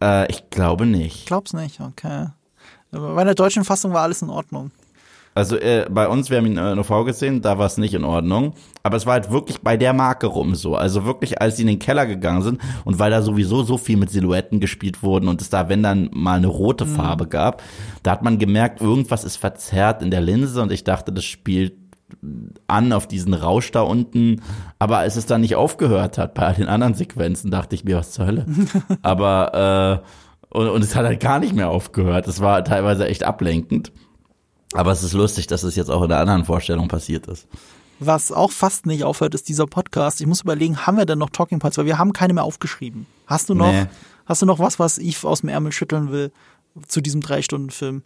Äh, 0.02 0.30
ich 0.32 0.50
glaube 0.50 0.86
nicht. 0.86 1.26
Glaub's 1.26 1.54
nicht, 1.54 1.80
okay. 1.80 2.28
Bei 2.92 3.24
der 3.24 3.36
deutschen 3.36 3.66
Fassung 3.66 3.94
war 3.94 4.04
alles 4.04 4.22
in 4.22 4.30
Ordnung. 4.30 4.72
Also 5.38 5.56
äh, 5.56 5.86
bei 5.88 6.08
uns, 6.08 6.32
wir 6.32 6.38
haben 6.38 6.48
ihn 6.48 6.58
äh, 6.58 6.72
in 6.72 6.80
OV 6.80 7.06
gesehen, 7.06 7.44
da 7.44 7.60
war 7.60 7.68
es 7.68 7.78
nicht 7.78 7.94
in 7.94 8.04
Ordnung. 8.04 8.54
Aber 8.82 8.98
es 8.98 9.06
war 9.06 9.14
halt 9.14 9.30
wirklich 9.30 9.62
bei 9.62 9.78
der 9.78 9.94
Marke 9.94 10.26
rum 10.26 10.56
so. 10.56 10.76
Also 10.76 11.06
wirklich, 11.06 11.40
als 11.40 11.58
sie 11.58 11.62
in 11.62 11.68
den 11.68 11.78
Keller 11.78 12.08
gegangen 12.08 12.42
sind 12.42 12.62
und 12.86 12.98
weil 12.98 13.12
da 13.12 13.22
sowieso 13.22 13.62
so 13.62 13.78
viel 13.78 13.98
mit 13.98 14.10
Silhouetten 14.10 14.60
gespielt 14.60 15.04
wurden 15.04 15.28
und 15.28 15.40
es 15.40 15.52
da, 15.52 15.70
wenn 15.70 15.84
dann 15.84 16.10
mal 16.12 16.38
eine 16.38 16.48
rote 16.48 16.88
Farbe 16.88 17.28
gab, 17.28 17.62
da 18.02 18.14
hat 18.14 18.24
man 18.24 18.40
gemerkt, 18.40 18.82
irgendwas 18.82 19.24
ist 19.24 19.36
verzerrt 19.36 20.02
in 20.02 20.10
der 20.10 20.22
Linse 20.22 20.60
und 20.60 20.72
ich 20.72 20.84
dachte, 20.84 21.14
das 21.14 21.26
spielt 21.26 21.74
an 22.66 22.92
auf 22.92 23.08
diesen 23.08 23.36
Rausch 23.36 23.70
da 23.72 23.82
unten. 23.82 24.42
Aber 24.80 24.98
als 24.98 25.18
es 25.18 25.28
dann 25.28 25.42
nicht 25.42 25.56
aufgehört 25.56 26.18
hat 26.18 26.34
bei 26.34 26.48
all 26.48 26.56
den 26.56 26.68
anderen 26.68 26.96
Sequenzen, 26.96 27.52
dachte 27.52 27.76
ich 27.76 27.84
mir, 27.84 27.98
was 27.98 28.12
zur 28.12 28.26
Hölle. 28.26 28.48
Aber 29.04 30.02
äh, 30.02 30.58
und, 30.58 30.70
und 30.70 30.84
es 30.84 30.96
hat 30.96 31.06
halt 31.06 31.20
gar 31.20 31.40
nicht 31.40 31.54
mehr 31.54 31.70
aufgehört. 31.70 32.28
Es 32.28 32.42
war 32.42 32.64
teilweise 32.64 33.08
echt 33.08 33.24
ablenkend. 33.24 33.92
Aber 34.78 34.92
es 34.92 35.02
ist 35.02 35.14
lustig, 35.14 35.48
dass 35.48 35.64
es 35.64 35.76
jetzt 35.76 35.90
auch 35.90 36.04
in 36.04 36.10
der 36.10 36.20
anderen 36.20 36.46
Vorstellung 36.46 36.88
passiert 36.88 37.26
ist. 37.28 37.48
Was 38.00 38.32
auch 38.32 38.52
fast 38.52 38.86
nicht 38.86 39.04
aufhört, 39.04 39.34
ist 39.34 39.50
dieser 39.50 39.66
Podcast. 39.66 40.22
Ich 40.22 40.28
muss 40.28 40.42
überlegen, 40.42 40.86
haben 40.86 40.98
wir 40.98 41.06
denn 41.06 41.18
noch 41.18 41.32
Talking 41.32 41.58
Points? 41.58 41.80
Weil 41.80 41.88
wir 41.88 41.98
haben 41.98 42.14
keine 42.14 42.34
mehr 42.34 42.44
aufgeschrieben. 42.44 43.08
Hast 43.26 43.50
du 43.50 43.56
noch, 43.56 43.72
Nee. 43.72 43.86
hast 44.28 44.44
du 44.44 44.46
noch 44.46 44.60
was, 44.60 44.78
was 44.78 45.00
ich 45.00 45.24
aus 45.26 45.42
dem 45.42 45.50
Ärmel 45.50 45.72
schütteln 45.72 46.12
will 46.12 46.32
zu 46.88 47.02
diesem 47.02 47.22
Drei-Stunden-Film? 47.22 48.04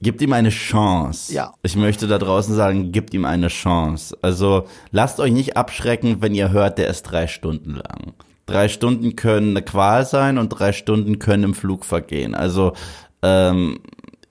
Gibt 0.00 0.22
ihm 0.22 0.32
eine 0.32 0.48
Chance. 0.48 1.34
Ja. 1.34 1.52
Ich 1.62 1.76
möchte 1.76 2.06
da 2.06 2.16
draußen 2.16 2.54
sagen, 2.54 2.90
gibt 2.90 3.12
ihm 3.12 3.26
eine 3.26 3.48
Chance. 3.48 4.16
Also 4.22 4.66
lasst 4.92 5.20
euch 5.20 5.32
nicht 5.32 5.58
abschrecken, 5.58 6.22
wenn 6.22 6.34
ihr 6.34 6.50
hört, 6.52 6.78
der 6.78 6.88
ist 6.88 7.02
drei 7.02 7.26
Stunden 7.26 7.74
lang. 7.74 8.14
Drei 8.46 8.68
Stunden 8.68 9.14
können 9.16 9.50
eine 9.50 9.62
Qual 9.62 10.06
sein 10.06 10.38
und 10.38 10.48
drei 10.50 10.72
Stunden 10.72 11.18
können 11.18 11.44
im 11.44 11.54
Flug 11.54 11.84
vergehen. 11.84 12.34
Also 12.34 12.72
ähm, 13.22 13.80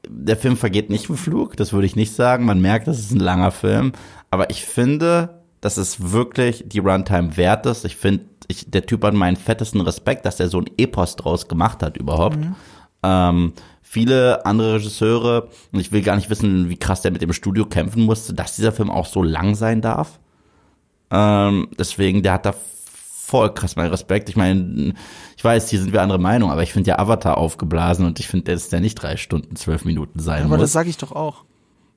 der 0.10 0.38
Film 0.38 0.58
vergeht 0.58 0.90
nicht 0.90 1.10
im 1.10 1.18
Flug, 1.18 1.58
das 1.58 1.74
würde 1.74 1.86
ich 1.86 1.96
nicht 1.96 2.14
sagen. 2.14 2.46
Man 2.46 2.62
merkt, 2.62 2.88
das 2.88 3.00
ist 3.00 3.12
ein 3.12 3.20
langer 3.20 3.52
Film. 3.52 3.92
Aber 4.30 4.50
ich 4.50 4.66
finde, 4.66 5.42
dass 5.62 5.78
es 5.78 6.12
wirklich 6.12 6.64
die 6.68 6.80
Runtime 6.80 7.38
wert 7.38 7.66
ist. 7.66 7.86
Ich 7.86 7.96
finde, 7.96 8.26
ich, 8.48 8.70
der 8.70 8.86
Typ 8.86 9.04
hat 9.04 9.14
meinen 9.14 9.38
fettesten 9.38 9.82
Respekt, 9.82 10.26
dass 10.26 10.40
er 10.40 10.50
so 10.50 10.60
ein 10.60 10.70
Epos 10.78 11.16
draus 11.16 11.48
gemacht 11.48 11.82
hat 11.82 11.98
überhaupt. 11.98 12.38
Ähm, 13.04 13.54
viele 13.82 14.46
andere 14.46 14.76
Regisseure, 14.76 15.50
und 15.72 15.80
ich 15.80 15.92
will 15.92 16.02
gar 16.02 16.16
nicht 16.16 16.30
wissen, 16.30 16.70
wie 16.70 16.78
krass 16.78 17.02
der 17.02 17.12
mit 17.12 17.22
dem 17.22 17.34
Studio 17.34 17.66
kämpfen 17.66 18.04
musste, 18.04 18.34
dass 18.34 18.56
dieser 18.56 18.72
Film 18.72 18.90
auch 18.90 19.06
so 19.06 19.24
lang 19.24 19.56
sein 19.56 19.82
darf. 19.82 20.20
Ähm, 21.12 21.70
deswegen, 21.78 22.24
der 22.24 22.34
hat 22.34 22.46
da 22.46 22.54
voll 23.26 23.54
krass 23.54 23.76
meinen 23.76 23.90
Respekt. 23.90 24.30
Ich 24.30 24.36
meine, 24.36 24.94
ich 25.36 25.44
weiß, 25.44 25.70
hier 25.70 25.80
sind 25.80 25.94
wir 25.94 26.02
andere 26.02 26.20
Meinung, 26.20 26.52
aber 26.52 26.64
ich 26.64 26.72
finde 26.74 26.90
ja 26.90 27.00
Avatar 27.00 27.38
aufgeblasen 27.38 28.06
und 28.06 28.20
ich 28.20 28.28
finde, 28.28 28.52
dass 28.52 28.70
der 28.70 28.80
nicht 28.82 28.96
drei 28.96 29.18
Stunden, 29.18 29.56
zwölf 29.56 29.84
Minuten 29.86 30.20
sein 30.20 30.44
Aber 30.46 30.58
das 30.58 30.64
muss. 30.68 30.72
sage 30.74 30.90
ich 30.90 30.98
doch 30.98 31.12
auch. 31.12 31.44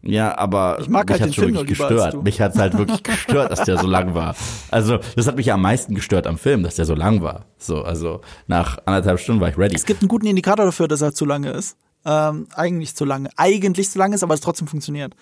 Ja, 0.00 0.38
aber 0.38 0.78
Ich 0.80 0.88
mag 0.88 1.08
mich 1.08 1.20
halt 1.20 1.30
hat's 1.30 1.34
schon 1.34 1.52
wirklich 1.52 1.78
gestört. 1.78 2.22
Mich 2.22 2.40
hat's 2.40 2.56
halt 2.58 2.78
wirklich 2.78 3.02
gestört, 3.02 3.50
dass 3.50 3.64
der 3.64 3.78
so 3.78 3.86
lang 3.86 4.14
war. 4.14 4.36
Also, 4.70 4.98
das 5.16 5.26
hat 5.26 5.36
mich 5.36 5.46
ja 5.46 5.54
am 5.54 5.62
meisten 5.62 5.94
gestört 5.94 6.26
am 6.26 6.38
Film, 6.38 6.62
dass 6.62 6.76
der 6.76 6.84
so 6.86 6.94
lang 6.94 7.20
war. 7.20 7.46
So, 7.58 7.82
also 7.82 8.20
nach 8.46 8.78
anderthalb 8.86 9.18
Stunden 9.18 9.40
war 9.40 9.48
ich 9.48 9.58
ready. 9.58 9.74
Es 9.74 9.84
gibt 9.86 10.02
einen 10.02 10.08
guten 10.08 10.26
Indikator 10.26 10.64
dafür, 10.64 10.86
dass 10.88 11.02
er 11.02 11.14
zu 11.14 11.24
lange 11.24 11.50
ist. 11.50 11.76
Ähm, 12.04 12.46
eigentlich 12.54 12.94
zu 12.94 13.04
lange. 13.04 13.28
Eigentlich 13.36 13.90
zu 13.90 13.98
lange 13.98 14.14
ist, 14.14 14.22
aber 14.22 14.34
es 14.34 14.40
trotzdem 14.40 14.68
funktioniert. 14.68 15.14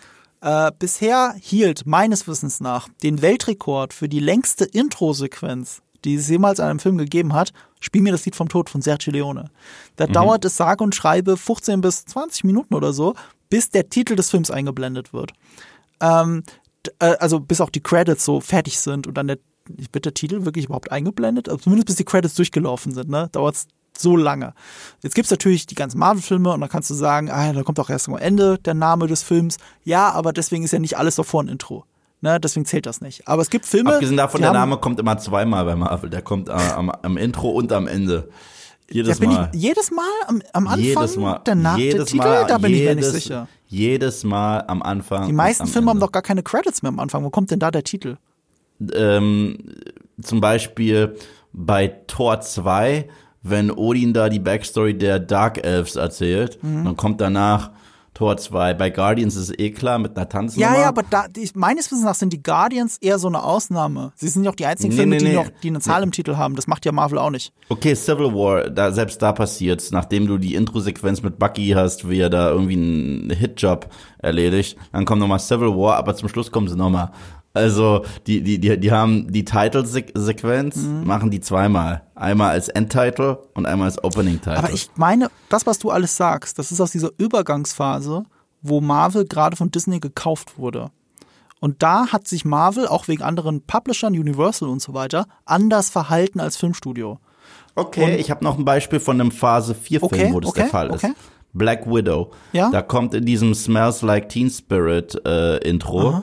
Äh, 0.43 0.71
bisher 0.79 1.35
hielt 1.41 1.87
meines 1.87 2.29
Wissens 2.29 2.61
nach 2.61 2.89
den 3.03 3.23
Weltrekord 3.23 3.95
für 3.95 4.09
die 4.09 4.21
längste 4.21 4.67
Intro-Sequenz, 4.67 5.81
die 6.05 6.17
es 6.17 6.29
jemals 6.29 6.59
in 6.59 6.67
einem 6.67 6.79
Film 6.79 6.99
gegeben 6.99 7.35
hat. 7.35 7.53
Spiel 7.81 8.03
mir 8.03 8.13
das 8.13 8.25
Lied 8.25 8.37
vom 8.37 8.49
Tod 8.49 8.71
von 8.71 8.83
Sergio 8.83 9.13
Leone. 9.13 9.51
Da 9.97 10.07
dauert 10.07 10.45
es 10.45 10.57
sage 10.57 10.83
und 10.83 10.95
schreibe 10.95 11.37
15 11.37 11.81
bis 11.81 12.05
20 12.07 12.45
Minuten 12.45 12.75
oder 12.75 12.93
so, 12.93 13.15
bis 13.49 13.71
der 13.71 13.89
Titel 13.89 14.17
des 14.17 14.31
Films 14.31 14.51
eingeblendet 14.51 15.13
wird. 15.13 15.33
Ähm, 16.01 16.43
äh, 16.99 17.17
also 17.19 17.41
bis 17.41 17.61
auch 17.61 17.71
die 17.71 17.83
Credits 17.83 18.25
so 18.25 18.41
fertig 18.41 18.79
sind 18.79 19.07
und 19.07 19.15
dann 19.17 19.29
der, 19.29 19.39
wird 19.93 20.05
der 20.05 20.15
Titel 20.15 20.45
wirklich 20.45 20.67
überhaupt 20.67 20.93
eingeblendet? 20.93 21.49
Also 21.49 21.61
zumindest 21.61 21.87
bis 21.87 21.97
die 21.97 22.05
Credits 22.05 22.35
durchgelaufen 22.35 22.93
sind, 22.93 23.09
ne? 23.09 23.29
Dauert's 23.33 23.67
so 23.99 24.17
lange. 24.17 24.53
Jetzt 25.03 25.15
gibt's 25.15 25.31
natürlich 25.31 25.67
die 25.67 25.75
ganzen 25.75 25.99
Marvel-Filme 25.99 26.53
und 26.53 26.61
dann 26.61 26.69
kannst 26.69 26.91
du 26.91 26.95
sagen, 26.95 27.31
ah, 27.31 27.53
da 27.53 27.63
kommt 27.63 27.81
auch 27.81 27.89
erst 27.89 28.09
am 28.09 28.17
Ende 28.17 28.59
der 28.59 28.75
Name 28.75 29.07
des 29.07 29.23
Films. 29.23 29.57
Ja, 29.85 30.11
aber 30.11 30.33
deswegen 30.33 30.65
ist 30.65 30.73
ja 30.73 30.79
nicht 30.79 30.99
alles 30.99 31.17
davor 31.17 31.43
ein 31.43 31.49
Intro. 31.49 31.85
Ne? 32.27 32.41
Deswegen 32.41 32.67
zählt 32.67 32.87
das 32.87 33.01
nicht. 33.01 33.27
Aber 33.29 33.41
es 33.43 33.51
gibt 33.51 33.67
Filme. 33.67 33.95
Abgesehen 33.95 34.17
davon, 34.17 34.41
der 34.41 34.51
haben- 34.51 34.57
Name 34.57 34.77
kommt 34.79 34.99
immer 34.99 35.17
zweimal 35.19 35.65
bei 35.65 35.77
Marvel. 35.77 36.11
Der 36.11 36.23
kommt 36.23 36.49
äh, 36.49 36.53
am, 36.53 36.91
am 36.91 37.17
Intro 37.17 37.51
und 37.51 37.73
am 37.73 37.87
Ende. 37.87 38.29
Jedes 38.91 39.21
Mal. 39.21 39.51
ich 39.53 39.61
jedes 39.63 39.91
Mal 39.91 40.03
am, 40.29 40.43
am 40.53 40.67
Anfang 40.69 40.81
jedes 40.85 41.17
Mal. 41.17 41.39
der, 41.47 41.55
Na 41.57 41.77
jedes 41.77 41.97
der 41.97 42.07
Titel, 42.07 42.19
Mal, 42.19 42.47
da 42.47 42.59
bin 42.59 42.73
ich 42.73 42.81
mir 42.83 42.95
nicht 42.95 43.05
jedes- 43.07 43.13
sicher. 43.25 43.49
Jedes 43.69 44.25
Mal 44.25 44.65
am 44.67 44.83
Anfang. 44.83 45.27
Die 45.27 45.33
meisten 45.33 45.67
Filme 45.67 45.91
haben 45.91 45.97
Ende. 45.97 46.07
doch 46.07 46.13
gar 46.13 46.23
keine 46.23 46.43
Credits 46.43 46.83
mehr 46.83 46.91
am 46.91 47.01
Anfang. 47.01 47.25
Wo 47.25 47.31
kommt 47.31 47.51
denn 47.51 47.59
da 47.61 47.71
der 47.71 47.83
Titel? 47.85 48.17
ähm, 48.93 49.59
zum 50.23 50.41
Beispiel 50.41 51.17
bei 51.53 51.89
Tor 52.07 52.41
2, 52.41 53.09
wenn 53.43 53.71
Odin 53.71 54.13
da 54.13 54.29
die 54.29 54.39
Backstory 54.41 54.97
der 54.97 55.19
Dark 55.19 55.65
Elves 55.65 55.97
erzählt. 55.97 56.63
Mhm. 56.63 56.85
Dann 56.85 56.97
kommt 56.97 57.21
danach 57.21 57.71
Tor 58.17 58.39
2. 58.39 58.73
Bei 58.73 58.89
Guardians 58.89 59.37
ist 59.37 59.51
es 59.51 59.59
eh 59.59 59.71
klar 59.73 59.99
mit 59.99 60.17
einer 60.17 60.27
Tanznummer. 60.27 60.75
Ja, 60.75 60.81
ja, 60.81 60.89
aber 60.89 61.03
da, 61.03 61.29
die, 61.29 61.51
meines 61.55 61.91
Wissens 61.91 62.07
nach 62.07 62.15
sind 62.15 62.33
die 62.33 62.43
Guardians 62.43 62.97
eher 62.97 63.19
so 63.19 63.29
eine 63.29 63.43
Ausnahme. 63.43 64.13
Sie 64.15 64.29
sind 64.29 64.43
ja 64.43 64.51
auch 64.51 64.55
die 64.55 64.65
einzigen 64.65 64.89
Nee, 64.89 64.97
Filme, 64.97 65.17
nee, 65.17 65.19
die, 65.19 65.25
nee. 65.27 65.35
noch, 65.35 65.51
die 65.63 65.69
eine 65.69 65.81
Zahl 65.81 66.03
im 66.03 66.13
Titel 66.13 66.37
haben. 66.37 66.57
Das 66.57 66.67
macht 66.67 66.87
ja 66.87 66.93
Marvel 66.93 67.19
auch 67.19 67.29
nicht. 67.29 67.53
Okay, 67.69 67.95
Civil 67.95 68.33
War, 68.33 68.71
da, 68.71 68.91
selbst 68.91 69.21
da 69.21 69.33
passiert's, 69.33 69.91
nachdem 69.91 70.27
du 70.27 70.39
die 70.39 70.55
Intro-Sequenz 70.55 71.23
mit 71.23 71.39
Bucky 71.39 71.73
hast, 71.77 72.09
wie 72.09 72.21
er 72.21 72.31
da 72.31 72.49
irgendwie 72.49 72.77
einen 72.77 73.31
Hitjob 73.31 73.91
erledigt, 74.17 74.79
dann 74.93 75.05
kommt 75.05 75.21
nochmal 75.21 75.39
Civil 75.39 75.77
War, 75.77 75.97
aber 75.97 76.17
zum 76.17 76.31
Schluss 76.31 76.51
kommen 76.51 76.69
sie 76.69 76.77
nochmal. 76.77 77.11
Also, 77.57 78.05
die, 78.27 78.43
die, 78.43 78.59
die, 78.61 78.79
die 78.79 78.93
haben 78.93 79.33
die 79.33 79.45
Title-Sequenz, 79.45 80.77
Mhm. 80.77 81.05
machen 81.07 81.31
die 81.31 81.41
zweimal. 81.41 82.03
Einmal 82.15 82.51
als 82.51 82.69
Endtitle 82.69 83.39
und 83.55 83.67
einmal 83.67 83.87
als 83.89 84.03
Opening-Title. 84.03 84.57
Aber 84.59 84.71
ich 84.73 84.91
meine, 84.97 85.31
das, 85.49 85.67
was 85.67 85.79
du 85.79 85.91
alles 85.91 86.17
sagst, 86.17 86.59
das 86.59 86.71
ist 86.73 86.81
aus 86.81 86.91
dieser 86.93 87.11
Übergangsphase, 87.19 88.25
wo 88.63 88.81
Marvel 88.81 89.25
gerade 89.27 89.57
von 89.57 89.71
Disney 89.71 90.01
gekauft 90.01 90.59
wurde. 90.59 90.91
Und 91.61 91.83
da 91.83 92.09
hat 92.09 92.29
sich 92.29 92.45
Marvel, 92.45 92.87
auch 92.87 93.09
wegen 93.09 93.23
anderen 93.23 93.63
Publishern, 93.63 94.13
Universal 94.13 94.69
und 94.69 94.83
so 94.83 94.93
weiter, 94.95 95.27
anders 95.47 95.89
verhalten 95.89 96.39
als 96.41 96.57
Filmstudio. 96.57 97.19
Okay, 97.75 98.17
ich 98.17 98.31
habe 98.31 98.45
noch 98.45 98.59
ein 98.59 98.65
Beispiel 98.65 99.01
von 99.01 99.21
einem 99.21 99.31
Phase 99.31 99.75
4 99.75 100.01
Film, 100.01 100.13
Okay, 100.13 100.31
wo 100.33 100.41
das 100.41 100.51
okay, 100.51 100.61
der 100.63 100.69
Fall 100.71 100.89
ist. 100.89 101.05
okay. 101.05 101.13
Black 101.53 101.87
Widow. 101.87 102.33
Ja. 102.53 102.71
Da 102.71 102.83
kommt 102.83 103.15
in 103.15 103.25
diesem 103.25 103.55
Smells 103.55 104.03
Like 104.03 104.29
Teen 104.29 104.51
Spirit 104.51 105.19
äh, 105.27 105.57
Intro 105.67 106.23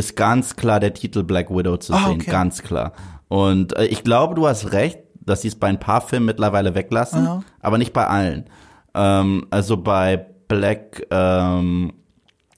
ist 0.00 0.16
ganz 0.16 0.56
klar 0.56 0.80
der 0.80 0.92
Titel 0.94 1.22
Black 1.22 1.50
Widow 1.50 1.76
zu 1.76 1.92
Ah, 1.94 2.06
sehen, 2.06 2.20
okay. 2.20 2.30
ganz 2.30 2.62
klar. 2.62 2.92
Und 3.28 3.76
äh, 3.76 3.86
ich 3.86 4.02
glaube, 4.02 4.34
du 4.34 4.48
hast 4.48 4.72
recht, 4.72 4.98
dass 5.20 5.42
sie 5.42 5.48
es 5.48 5.54
bei 5.54 5.68
ein 5.68 5.78
paar 5.78 6.00
Filmen 6.00 6.26
mittlerweile 6.26 6.74
weglassen, 6.74 7.24
Ja. 7.24 7.42
aber 7.60 7.78
nicht 7.78 7.92
bei 7.92 8.06
allen. 8.06 8.46
Ähm, 8.94 9.46
also 9.50 9.76
bei 9.76 10.16
Black 10.48 11.06
ähm, 11.12 11.92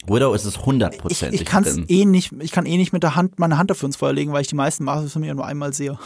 Widow 0.06 0.32
ist 0.35 0.47
es 0.47 0.56
Ich, 0.56 0.66
hundertprozentig 0.66 1.43
ich 1.43 1.47
kann 1.47 1.62
es 1.62 1.74
drin. 1.77 1.85
eh 1.89 2.05
nicht, 2.06 2.32
ich 2.40 2.51
kann 2.51 2.66
eh 2.66 2.77
nicht 2.77 2.93
mit 2.93 3.02
der 3.05 3.14
Hand 3.14 3.39
meine 3.39 3.56
Hand 3.59 3.70
dafür 3.70 3.86
ins 3.86 3.97
Feuer 3.97 4.12
legen, 4.12 4.32
weil 4.32 4.40
ich 4.40 4.48
die 4.48 4.56
meisten 4.56 4.82
Marvel-Filme 4.85 5.27
ja 5.28 5.35
nur 5.35 5.47
einmal 5.47 5.73
sehe. 5.74 5.97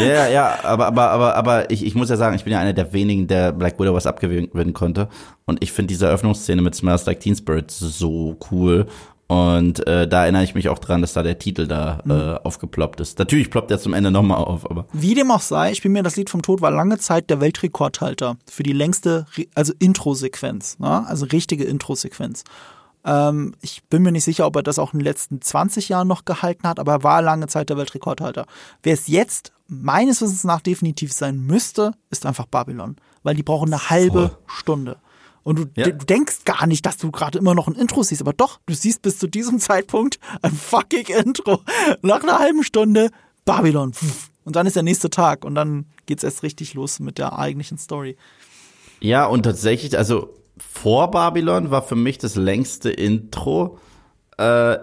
Ja, 0.00 0.04
ja, 0.06 0.28
ja, 0.28 0.58
aber, 0.64 0.86
aber, 0.86 1.10
aber, 1.10 1.36
aber 1.36 1.70
ich, 1.70 1.84
ich 1.84 1.94
muss 1.94 2.08
ja 2.08 2.16
sagen, 2.16 2.34
ich 2.34 2.42
bin 2.44 2.52
ja 2.52 2.58
einer 2.58 2.72
der 2.72 2.92
wenigen, 2.92 3.26
der 3.28 3.52
Black 3.52 3.78
Widow 3.78 3.94
was 3.94 4.06
abgewinnen 4.06 4.72
konnte. 4.72 5.08
Und 5.44 5.62
ich 5.62 5.70
finde 5.70 5.88
diese 5.88 6.06
Eröffnungsszene 6.06 6.62
mit 6.62 6.74
Smells 6.74 7.04
Like 7.06 7.20
Teen 7.20 7.36
Spirit 7.36 7.70
so 7.70 8.36
cool. 8.50 8.86
Und 9.32 9.86
äh, 9.86 10.06
da 10.06 10.24
erinnere 10.24 10.44
ich 10.44 10.54
mich 10.54 10.68
auch 10.68 10.78
dran, 10.78 11.00
dass 11.00 11.14
da 11.14 11.22
der 11.22 11.38
Titel 11.38 11.66
da 11.66 12.00
äh, 12.06 12.46
aufgeploppt 12.46 13.00
ist. 13.00 13.18
Natürlich 13.18 13.50
ploppt 13.50 13.70
er 13.70 13.78
zum 13.78 13.94
Ende 13.94 14.10
nochmal 14.10 14.38
auf, 14.44 14.70
aber 14.70 14.84
Wie 14.92 15.14
dem 15.14 15.30
auch 15.30 15.40
sei, 15.40 15.72
Spiel 15.74 15.90
mir 15.90 16.02
das 16.02 16.16
Lied 16.16 16.28
vom 16.28 16.42
Tod 16.42 16.60
war 16.60 16.70
lange 16.70 16.98
Zeit 16.98 17.30
der 17.30 17.40
Weltrekordhalter 17.40 18.36
für 18.50 18.62
die 18.62 18.74
längste, 18.74 19.24
Re- 19.38 19.46
also 19.54 19.72
Intro-Sequenz, 19.78 20.78
ne? 20.80 21.06
also 21.06 21.24
richtige 21.24 21.64
Intro-Sequenz. 21.64 22.44
Ähm, 23.06 23.54
ich 23.62 23.82
bin 23.84 24.02
mir 24.02 24.12
nicht 24.12 24.24
sicher, 24.24 24.46
ob 24.46 24.54
er 24.56 24.62
das 24.62 24.78
auch 24.78 24.92
in 24.92 24.98
den 24.98 25.04
letzten 25.04 25.40
20 25.40 25.88
Jahren 25.88 26.08
noch 26.08 26.26
gehalten 26.26 26.68
hat, 26.68 26.78
aber 26.78 26.92
er 26.92 27.02
war 27.02 27.22
lange 27.22 27.46
Zeit 27.46 27.70
der 27.70 27.78
Weltrekordhalter. 27.78 28.44
Wer 28.82 28.92
es 28.92 29.06
jetzt 29.08 29.52
meines 29.66 30.20
Wissens 30.20 30.44
nach 30.44 30.60
definitiv 30.60 31.10
sein 31.12 31.38
müsste, 31.40 31.92
ist 32.10 32.26
einfach 32.26 32.44
Babylon, 32.46 32.96
weil 33.22 33.34
die 33.34 33.42
brauchen 33.42 33.72
eine 33.72 33.88
halbe 33.88 34.28
Voll. 34.28 34.38
Stunde. 34.46 34.96
Und 35.44 35.58
du, 35.58 35.64
Ja. 35.76 35.84
du 35.90 36.04
denkst 36.04 36.44
gar 36.44 36.66
nicht, 36.66 36.86
dass 36.86 36.96
du 36.98 37.10
gerade 37.10 37.38
immer 37.38 37.54
noch 37.54 37.66
ein 37.68 37.74
Intro 37.74 38.02
siehst, 38.02 38.20
aber 38.20 38.32
doch, 38.32 38.60
du 38.66 38.74
siehst 38.74 39.02
bis 39.02 39.18
zu 39.18 39.26
diesem 39.26 39.58
Zeitpunkt 39.58 40.18
ein 40.42 40.52
fucking 40.52 41.06
Intro. 41.06 41.60
Nach 42.02 42.22
einer 42.22 42.38
halben 42.38 42.62
Stunde 42.62 43.10
Babylon. 43.44 43.92
Und 44.44 44.56
dann 44.56 44.66
ist 44.66 44.76
der 44.76 44.82
nächste 44.82 45.10
Tag 45.10 45.44
und 45.44 45.54
dann 45.54 45.86
geht's 46.06 46.24
erst 46.24 46.42
richtig 46.42 46.74
los 46.74 47.00
mit 47.00 47.18
der 47.18 47.38
eigentlichen 47.38 47.78
Story. 47.78 48.16
ja, 49.00 49.26
und 49.26 49.42
tatsächlich, 49.42 49.96
also 49.98 50.34
vor 50.58 51.10
Babylon 51.10 51.70
war 51.70 51.82
für 51.82 51.96
mich 51.96 52.18
das 52.18 52.36
längste 52.36 52.90
Intro 52.90 53.78
äh, 54.38 54.76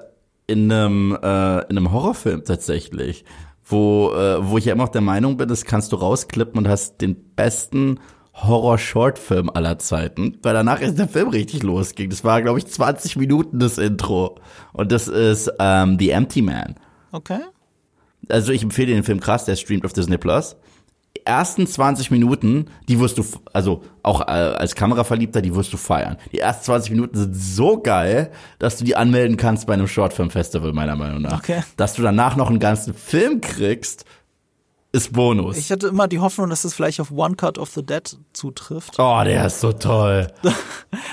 in 0.48 0.72
einem 0.72 1.14
äh, 1.22 1.60
in 1.70 1.78
einem 1.78 1.92
Horrorfilm 1.92 2.44
tatsächlich, 2.44 3.24
wo 3.66 4.12
äh, 4.14 4.46
wo 4.46 4.58
ich 4.58 4.66
ja 4.66 4.74
immer 4.74 4.84
noch 4.86 4.92
der 4.92 5.02
Meinung 5.02 5.38
bin, 5.38 5.48
das 5.48 5.64
kannst 5.64 5.92
du 5.92 5.96
rausklippen 5.98 6.58
und 6.58 6.68
hast 6.68 7.00
den 7.02 7.16
besten 7.36 8.00
Horror-Short-Film 8.44 9.50
aller 9.50 9.80
Zeiten, 9.80 10.38
weil 10.42 10.54
danach 10.54 10.82
ist 10.82 10.98
der 10.98 11.08
Film 11.08 11.30
richtig 11.30 11.64
losging. 11.64 12.10
Das 12.10 12.24
war, 12.24 12.42
glaube 12.42 12.60
ich, 12.60 12.68
20 12.68 13.18
Minuten 13.18 13.60
das 13.60 13.78
Intro. 13.78 14.36
Und 14.74 14.92
das 14.92 15.08
ist 15.08 15.52
ähm, 15.60 15.98
The 16.00 16.12
Empty 16.12 16.42
Man. 16.42 16.76
Okay. 17.12 17.40
Also 18.30 18.52
ich 18.52 18.64
empfehle 18.64 18.94
den 18.94 19.04
Film 19.04 19.20
krass, 19.20 19.46
der 19.46 19.56
streamt 19.56 19.86
auf 19.86 19.94
Disney 19.94 20.18
Plus. 20.18 20.56
Die 21.18 21.26
ersten 21.26 21.66
20 21.66 22.12
Minuten, 22.12 22.68
die 22.88 23.00
wirst 23.00 23.18
du, 23.18 23.26
also 23.52 23.84
auch 24.04 24.22
äh, 24.22 24.32
als 24.32 24.76
Kameraverliebter, 24.76 25.42
die 25.42 25.56
wirst 25.56 25.74
du 25.74 25.78
feiern. 25.78 26.18
Die 26.32 26.40
ersten 26.40 26.66
20 26.66 26.92
Minuten 26.92 27.18
sind 27.18 27.36
so 27.36 27.82
geil, 27.82 28.32
dass 28.60 28.78
du 28.78 28.86
die 28.86 28.96
anmelden 28.96 29.36
kannst 29.36 29.66
bei 29.66 29.74
einem 29.74 29.88
Shortfilm-Festival, 29.88 30.72
meiner 30.72 30.96
Meinung 30.96 31.24
nach. 31.24 31.40
Okay. 31.40 31.64
Dass 31.78 31.96
du 31.96 32.04
danach 32.04 32.36
noch 32.36 32.50
einen 32.50 32.60
ganzen 32.60 32.94
Film 32.94 33.42
kriegst, 33.42 34.06
ist 34.92 35.14
Bonus. 35.14 35.58
Ich 35.58 35.72
hatte 35.72 35.88
immer 35.88 36.08
die 36.08 36.20
Hoffnung, 36.20 36.50
dass 36.50 36.64
es 36.64 36.74
vielleicht 36.74 37.00
auf 37.00 37.12
One 37.12 37.36
Cut 37.36 37.58
of 37.60 37.70
the 37.72 37.86
Dead 37.86 38.18
zutrifft. 38.34 38.96
oh, 38.98 39.22
der 39.24 39.46
ist 39.46 39.60
so 39.62 39.72
toll. 39.72 40.28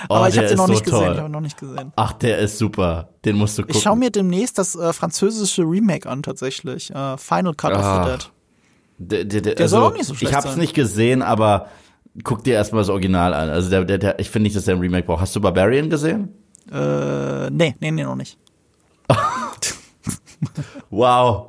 Oh, 0.09 0.15
aber 0.15 0.29
ich 0.29 0.35
der 0.35 0.45
habe 0.45 0.49
den 0.51 0.57
noch 0.59 0.67
so 0.67 0.73
nicht 0.73 0.85
gesehen. 0.85 1.03
Ich 1.13 1.19
habe 1.19 1.29
ihn 1.29 1.33
noch 1.33 1.41
nicht 1.41 1.59
gesehen. 1.59 1.93
Ach, 1.97 2.13
der 2.15 2.39
ist 2.39 2.59
super. 2.59 3.09
Den 3.25 3.37
musst 3.37 3.59
du 3.59 3.63
gucken. 3.63 3.77
Ich 3.77 3.83
schaue 3.83 3.97
mir 3.97 4.11
demnächst 4.11 4.57
das 4.57 4.75
äh, 4.77 4.93
französische 4.93 5.63
Remake 5.63 6.09
an, 6.09 6.23
tatsächlich. 6.23 6.91
Äh, 6.95 7.17
Final 7.19 7.55
Cut 7.55 7.73
of 7.73 7.79
Ah. 7.83 8.05
the 8.05 8.11
Dead. 8.11 8.31
Der, 8.99 9.25
der, 9.25 9.41
der, 9.43 9.55
Der 9.57 9.69
soll 9.69 9.81
also, 9.83 9.93
auch 9.93 9.97
nicht 9.97 10.07
so 10.07 10.15
schlecht 10.15 10.31
Ich 10.31 10.37
hab's 10.37 10.47
sein. 10.51 10.59
nicht 10.59 10.75
gesehen, 10.75 11.21
aber 11.23 11.67
guck 12.25 12.45
dir 12.45 12.55
erstmal 12.55 12.81
das 12.83 12.89
Original 12.89 13.35
an. 13.35 13.51
Also 13.51 13.69
der, 13.69 13.85
der, 13.85 13.99
der, 13.99 14.19
ich 14.21 14.31
finde 14.31 14.45
nicht, 14.45 14.57
dass 14.57 14.65
der 14.65 14.77
ein 14.77 14.81
Remake 14.81 15.07
braucht. 15.07 15.21
Hast 15.21 15.35
du 15.37 15.41
Barbarian 15.41 15.91
gesehen? 15.91 16.29
Äh, 16.73 17.51
nee, 17.51 17.75
nee, 17.81 17.91
nee, 17.91 18.05
noch 18.05 18.17
nicht. 18.17 18.39
Wow. 20.91 21.49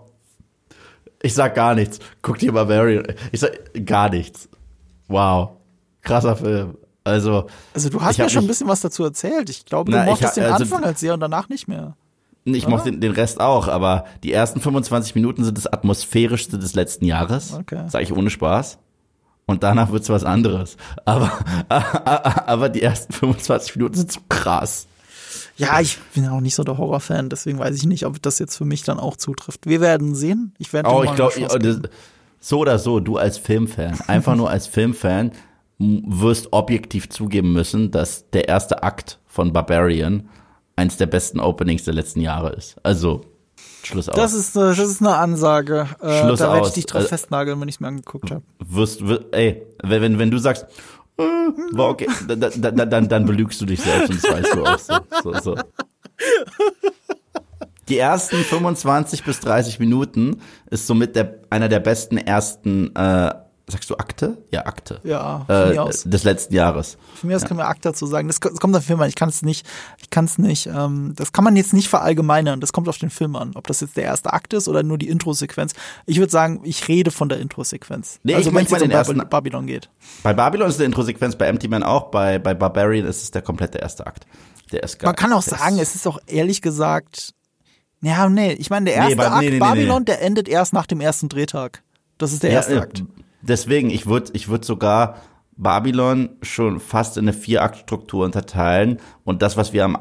Ich 1.22 1.34
sag 1.34 1.56
gar 1.56 1.76
nichts. 1.76 2.00
Guck 2.22 2.38
dir 2.40 2.52
Barbarian. 2.54 3.06
Ich 3.32 3.40
sag 3.40 3.52
gar 3.86 4.10
nichts. 4.10 4.50
Wow. 5.08 5.52
Krasser 6.02 6.36
Film. 6.36 6.78
Also, 7.04 7.48
Also 7.74 7.90
du 7.90 8.02
hast 8.02 8.18
mir 8.20 8.30
schon 8.30 8.44
ein 8.44 8.48
bisschen 8.48 8.68
was 8.68 8.82
dazu 8.82 9.04
erzählt. 9.04 9.50
Ich 9.50 9.66
glaube, 9.66 9.92
Na, 9.92 9.98
du 10.00 10.04
ich 10.04 10.10
mochtest 10.12 10.28
hab- 10.30 10.36
den 10.36 10.54
also- 10.54 10.64
Anfang 10.64 10.84
als 10.84 11.00
sehr 11.00 11.14
und 11.14 11.20
danach 11.22 11.48
nicht 11.50 11.68
mehr. 11.68 11.96
ich 12.46 12.68
mochte 12.68 12.92
den, 12.92 13.02
den 13.02 13.12
Rest 13.14 13.40
auch, 13.40 13.68
aber 13.68 14.06
die 14.24 14.32
ersten 14.34 14.60
25 14.62 15.16
Minuten 15.16 15.44
sind 15.44 15.58
das 15.58 15.68
atmosphärischste 15.68 16.60
des 16.60 16.76
letzten 16.76 17.06
Jahres. 17.06 17.54
Okay. 17.54 17.86
Sag 17.88 18.02
ich 18.04 18.12
ohne 18.14 18.30
Spaß. 18.30 18.78
Und 19.46 19.64
danach 19.64 19.92
wird's 19.92 20.10
was 20.10 20.26
anderes. 20.26 20.76
Aber, 21.06 21.32
aber 21.70 22.68
die 22.70 22.82
ersten 22.82 23.14
25 23.14 23.78
Minuten 23.78 23.96
sind 23.96 24.12
so 24.12 24.20
krass. 24.28 24.88
Ja, 25.58 25.80
ich 25.80 25.98
bin 26.14 26.24
ja 26.24 26.32
auch 26.32 26.40
nicht 26.42 26.56
so 26.56 26.64
der 26.64 26.78
Horrorfan, 26.78 27.30
deswegen 27.30 27.60
weiß 27.60 27.76
ich 27.76 27.86
nicht, 27.86 28.06
ob 28.06 28.22
das 28.22 28.40
jetzt 28.40 28.56
für 28.56 28.66
mich 28.66 28.84
dann 28.84 29.00
auch 29.00 29.18
zutrifft. 29.18 29.66
Wir 29.66 29.82
werden 29.82 30.14
sehen. 30.16 30.54
Ich 30.60 30.72
werde 30.74 30.90
Oh, 30.90 31.02
ich 31.04 31.10
mal 31.10 31.16
glaube, 31.16 31.36
eine 31.36 31.48
geben. 31.48 31.88
so 32.40 32.60
oder 32.60 32.78
so, 32.80 33.00
du 33.00 33.18
als 33.18 33.38
Filmfan, 33.38 34.00
einfach 34.08 34.36
nur 34.36 34.50
als 34.50 34.68
Filmfan, 34.68 35.32
wirst 35.80 36.54
objektiv 36.54 37.10
zugeben 37.10 37.54
müssen, 37.54 37.92
dass 37.92 38.30
der 38.32 38.48
erste 38.48 38.84
Akt 38.84 39.20
von 39.26 39.54
Barbarian 39.54 40.28
eins 40.76 40.98
der 40.98 41.06
besten 41.08 41.40
Openings 41.40 41.84
der 41.84 41.94
letzten 41.94 42.22
Jahre 42.22 42.54
ist. 42.54 42.76
Also, 42.84 43.22
Schluss 43.84 44.10
aus. 44.10 44.16
Das 44.16 44.34
ist, 44.34 44.56
äh, 44.56 44.60
das 44.60 44.80
ist 44.80 45.02
eine 45.02 45.16
Ansage. 45.16 45.88
Äh, 46.02 46.22
Schluss 46.24 46.40
da 46.40 46.54
werde 46.54 46.68
ich 46.68 46.74
dich 46.74 46.86
drauf 46.88 46.98
Also- 46.98 47.10
festnageln, 47.10 47.60
wenn 47.62 47.68
ich 47.68 47.76
es 47.76 47.80
mir 47.80 47.88
angeguckt 47.88 48.30
habe. 48.32 48.44
wirst, 48.60 49.08
wir- 49.08 49.26
ey, 49.32 49.64
wenn, 49.84 50.20
wenn, 50.20 50.30
du 50.32 50.38
sagst, 50.40 50.64
äh, 50.64 50.68
war 51.18 51.90
okay, 51.90 52.08
dann, 52.28 52.40
dann, 52.40 52.90
dann, 52.90 53.10
dann 53.10 53.26
belügst 53.26 53.60
du 53.62 53.66
dich 53.66 53.82
selbst 53.82 54.10
und 54.10 54.24
das 54.24 54.32
weißt 54.32 54.54
du 54.54 54.64
auch 54.64 54.80
so. 54.80 54.98
so, 55.24 55.40
so. 55.40 55.56
Die 57.90 57.98
ersten 57.98 58.38
25 58.38 59.24
bis 59.24 59.40
30 59.40 59.80
Minuten 59.80 60.42
ist 60.70 60.88
somit 60.88 61.16
der, 61.16 61.40
einer 61.50 61.70
der 61.70 61.80
besten 61.80 62.18
ersten, 62.18 62.94
äh, 62.96 63.34
sagst 63.70 63.90
du 63.90 63.98
Akte? 63.98 64.38
Ja, 64.50 64.66
Akte. 64.66 65.02
Ja, 65.04 65.44
von 65.46 65.56
äh, 65.56 65.70
mir 65.72 65.84
aus. 65.84 66.04
des 66.04 66.24
letzten 66.24 66.54
Jahres. 66.56 66.98
Von 67.16 67.28
mir 67.28 67.36
aus 67.36 67.44
können 67.44 67.60
wir 67.60 67.68
Akt 67.68 67.84
dazu 67.86 68.06
sagen. 68.08 68.28
Das, 68.30 68.40
das 68.40 68.54
kommt 68.60 68.74
auf 68.76 68.84
den 68.84 68.88
Film 68.88 69.02
an. 69.02 69.10
Ich 69.10 69.16
kann 69.16 69.28
es 69.28 69.42
nicht, 69.42 69.68
ich 70.02 70.10
kann 70.10 70.24
es 70.26 70.38
nicht, 70.38 70.68
ähm, 70.68 71.14
das 71.18 71.34
kann 71.34 71.44
man 71.44 71.56
jetzt 71.58 71.74
nicht 71.74 71.90
verallgemeinern. 71.90 72.62
Das 72.62 72.72
kommt 72.72 72.88
auf 72.88 72.98
den 72.98 73.10
Film 73.10 73.36
an. 73.36 73.52
Ob 73.56 73.68
das 73.68 73.82
jetzt 73.82 73.98
der 73.98 74.06
erste 74.06 74.32
Akt 74.32 74.54
ist 74.54 74.68
oder 74.70 74.84
nur 74.84 74.98
die 74.98 75.10
Intro-Sequenz. 75.10 75.74
Ich 76.06 76.18
würde 76.20 76.32
sagen, 76.32 76.62
ich 76.64 76.88
rede 76.88 77.12
von 77.12 77.28
der 77.28 77.40
Intro-Sequenz. 77.40 78.20
Nee, 78.24 78.36
also 78.36 78.54
wenn 78.54 78.66
es 78.66 78.72
um 78.72 78.80
den 78.80 78.92
ersten- 78.92 79.18
Bab- 79.18 79.30
Babylon 79.30 79.68
geht. 79.68 79.90
Bei 80.24 80.34
Babylon 80.34 80.70
ist 80.70 80.76
eine 80.78 80.86
Introsequenz, 80.86 81.36
bei 81.36 81.48
Empty 81.48 81.68
Man 81.68 81.84
auch, 81.84 82.10
bei, 82.12 82.40
bei 82.40 82.54
Barbarian 82.54 83.06
ist 83.06 83.22
es 83.24 83.32
der 83.32 83.42
komplette 83.42 83.80
erste 83.80 84.08
Akt. 84.08 84.26
Der 84.72 84.84
ist 84.84 85.00
geil. 85.00 85.08
Man 85.10 85.16
kann 85.18 85.34
auch 85.34 85.44
Der 85.44 85.58
sagen, 85.58 85.78
es 85.80 85.94
ist 85.96 86.08
auch 86.08 86.20
ehrlich 86.28 86.62
gesagt, 86.62 87.34
ja, 88.02 88.30
nee, 88.30 88.54
ich 88.54 88.70
meine, 88.70 88.86
der 88.86 88.96
erste 88.96 89.16
ba- 89.18 89.28
Akt 89.28 89.40
nee, 89.42 89.46
nee, 89.50 89.52
nee, 89.56 89.60
Babylon, 89.60 90.00
nee. 90.00 90.06
der 90.06 90.22
endet 90.22 90.48
erst 90.48 90.72
nach 90.72 90.86
dem 90.86 91.02
ersten 91.02 91.28
Drehtag. 91.30 91.84
Das 92.18 92.32
ist 92.32 92.44
der 92.44 92.52
erste 92.52 92.76
äh, 92.76 92.80
Akt. 92.80 93.04
Deswegen, 93.48 93.90
ich 93.90 94.06
würde 94.08 94.32
ich 94.34 94.50
würd 94.50 94.66
sogar 94.66 95.16
Babylon 95.56 96.30
schon 96.42 96.80
fast 96.80 97.18
in 97.18 97.26
eine 97.26 97.34
Vier-Akt-Struktur 97.34 98.26
unterteilen. 98.26 99.00
Und 99.24 99.42
das, 99.42 99.58
was 99.58 99.74
wir 99.74 99.86
am 99.86 99.98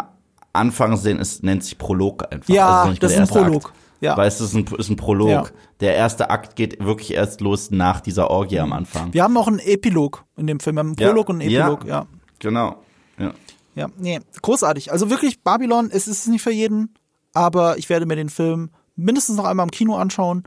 Anfang 0.53 0.97
sehen, 0.97 1.19
ist, 1.19 1.43
nennt 1.43 1.65
sich 1.65 1.79
Prolog 1.79 2.31
einfach. 2.33 2.49
Ja, 2.53 2.83
Also 2.83 2.99
das 2.99 3.13
ist 3.13 3.19
ein 3.19 3.29
Prolog. 3.29 3.67
Akt. 3.67 3.75
Ja. 4.01 4.15
Weißt 4.17 4.41
du, 4.41 4.45
es 4.45 4.51
ist 4.53 4.57
ein, 4.57 4.77
ist 4.79 4.91
ein 4.91 4.97
Prolog. 4.97 5.29
Ja. 5.31 5.45
Der 5.81 5.95
erste 5.95 6.29
Akt 6.29 6.55
geht 6.57 6.85
wirklich 6.85 7.15
erst 7.15 7.41
los 7.41 7.71
nach 7.71 8.01
dieser 8.01 8.31
Orgie 8.31 8.61
am 8.61 8.73
Anfang. 8.75 9.13
Wir 9.15 9.23
haben 9.23 9.37
auch 9.39 9.49
einen 9.49 9.59
Epilog 9.59 10.25
in 10.37 10.47
dem 10.47 10.61
Film. 10.61 10.77
Wir 10.77 10.81
haben 10.81 10.89
einen 10.89 10.97
Ja. 10.99 11.09
Prolog 11.09 11.29
und 11.31 11.41
einen 11.41 11.51
Ja. 11.51 11.61
Epilog, 11.69 11.85
ja. 11.87 12.07
Genau. 12.39 12.77
Ja. 13.19 13.33
Ja, 13.75 13.89
nee, 13.99 14.21
großartig. 14.43 14.93
Also 14.93 15.09
wirklich, 15.11 15.43
Babylon, 15.43 15.91
es 15.91 16.09
ist 16.09 16.29
nicht 16.29 16.43
für 16.43 16.51
jeden, 16.51 16.95
aber 17.35 17.79
ich 17.79 17.89
werde 17.89 18.07
mir 18.07 18.17
den 18.17 18.29
Film 18.31 18.71
mindestens 18.97 19.37
noch 19.37 19.45
einmal 19.45 19.65
im 19.65 19.71
Kino 19.71 19.97
anschauen. 19.97 20.45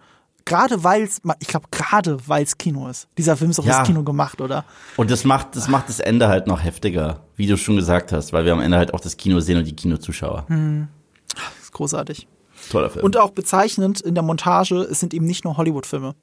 Gerade 0.50 0.84
weil 0.84 1.04
es, 1.04 1.22
ich 1.40 1.48
glaube, 1.48 1.68
gerade 1.72 2.18
weil 2.28 2.44
es 2.44 2.58
Kino 2.58 2.88
ist. 2.90 3.08
Dieser 3.18 3.38
Film 3.38 3.52
ist 3.52 3.60
auch 3.60 3.66
Ja. 3.66 3.76
fürs 3.76 3.88
Kino 3.88 4.04
gemacht, 4.04 4.42
oder? 4.42 4.66
Und 4.98 5.12
das 5.12 5.24
macht, 5.24 5.56
das 5.56 5.68
macht 5.68 5.88
das 5.90 6.00
Ende 6.00 6.28
halt 6.28 6.48
noch 6.48 6.64
heftiger, 6.64 7.22
wie 7.36 7.46
du 7.48 7.56
schon 7.56 7.76
gesagt 7.76 8.12
hast, 8.12 8.34
weil 8.34 8.46
wir 8.46 8.54
am 8.54 8.60
Ende 8.60 8.78
halt 8.78 8.94
auch 8.94 9.00
das 9.00 9.16
Kino 9.16 9.40
sehen 9.40 9.58
und 9.58 9.66
die 9.66 9.76
Kinozuschauer. 9.76 10.46
Das 10.50 11.64
ist 11.64 11.72
großartig. 11.72 12.28
Toller 12.72 12.90
Film. 12.90 13.06
Und 13.06 13.16
auch 13.18 13.30
bezeichnend 13.32 14.02
in 14.02 14.16
der 14.16 14.24
Montage, 14.24 14.76
es 14.82 15.00
sind 15.00 15.14
eben 15.14 15.26
nicht 15.26 15.46
nur 15.46 15.56
Hollywood-Filme. 15.58 16.16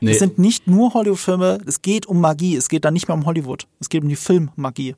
nee, 0.00 0.10
Es 0.10 0.18
sind 0.18 0.38
nicht 0.38 0.66
nur 0.66 0.92
Hollywood-Filme, 0.94 1.58
es 1.66 1.80
geht 1.82 2.06
um 2.06 2.20
Magie, 2.20 2.56
es 2.56 2.68
geht 2.68 2.84
dann 2.84 2.92
nicht 2.94 3.08
mehr 3.08 3.16
um 3.16 3.24
Hollywood, 3.26 3.66
es 3.80 3.88
geht 3.88 4.02
um 4.02 4.08
die 4.08 4.16
Filmmagie. 4.16 4.96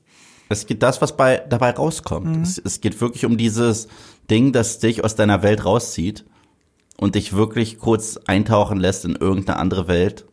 es 0.48 0.66
geht 0.66 0.82
das, 0.82 1.00
was 1.02 1.16
bei, 1.16 1.38
dabei 1.48 1.70
rauskommt. 1.72 2.36
Mhm. 2.36 2.42
Es, 2.42 2.58
es 2.58 2.80
geht 2.80 3.00
wirklich 3.00 3.24
um 3.26 3.36
dieses 3.36 3.88
Ding, 4.30 4.52
das 4.52 4.78
dich 4.78 5.04
aus 5.04 5.14
deiner 5.14 5.42
Welt 5.42 5.64
rauszieht 5.64 6.24
und 6.98 7.14
dich 7.14 7.32
wirklich 7.32 7.78
kurz 7.78 8.18
eintauchen 8.26 8.78
lässt 8.78 9.04
in 9.04 9.16
irgendeine 9.16 9.58
andere 9.58 9.88
Welt, 9.88 10.26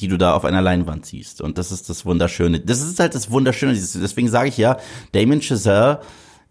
die 0.00 0.08
du 0.08 0.16
da 0.16 0.34
auf 0.34 0.44
einer 0.44 0.62
Leinwand 0.62 1.06
siehst. 1.06 1.40
Und 1.40 1.58
das 1.58 1.70
ist 1.72 1.88
das 1.88 2.04
Wunderschöne. 2.04 2.60
Das 2.60 2.80
ist 2.80 2.98
halt 2.98 3.14
das 3.14 3.30
Wunderschöne. 3.30 3.72
Deswegen 3.74 4.28
sage 4.28 4.48
ich 4.48 4.56
ja, 4.58 4.76
Damien 5.12 5.40
Chazelle 5.42 6.00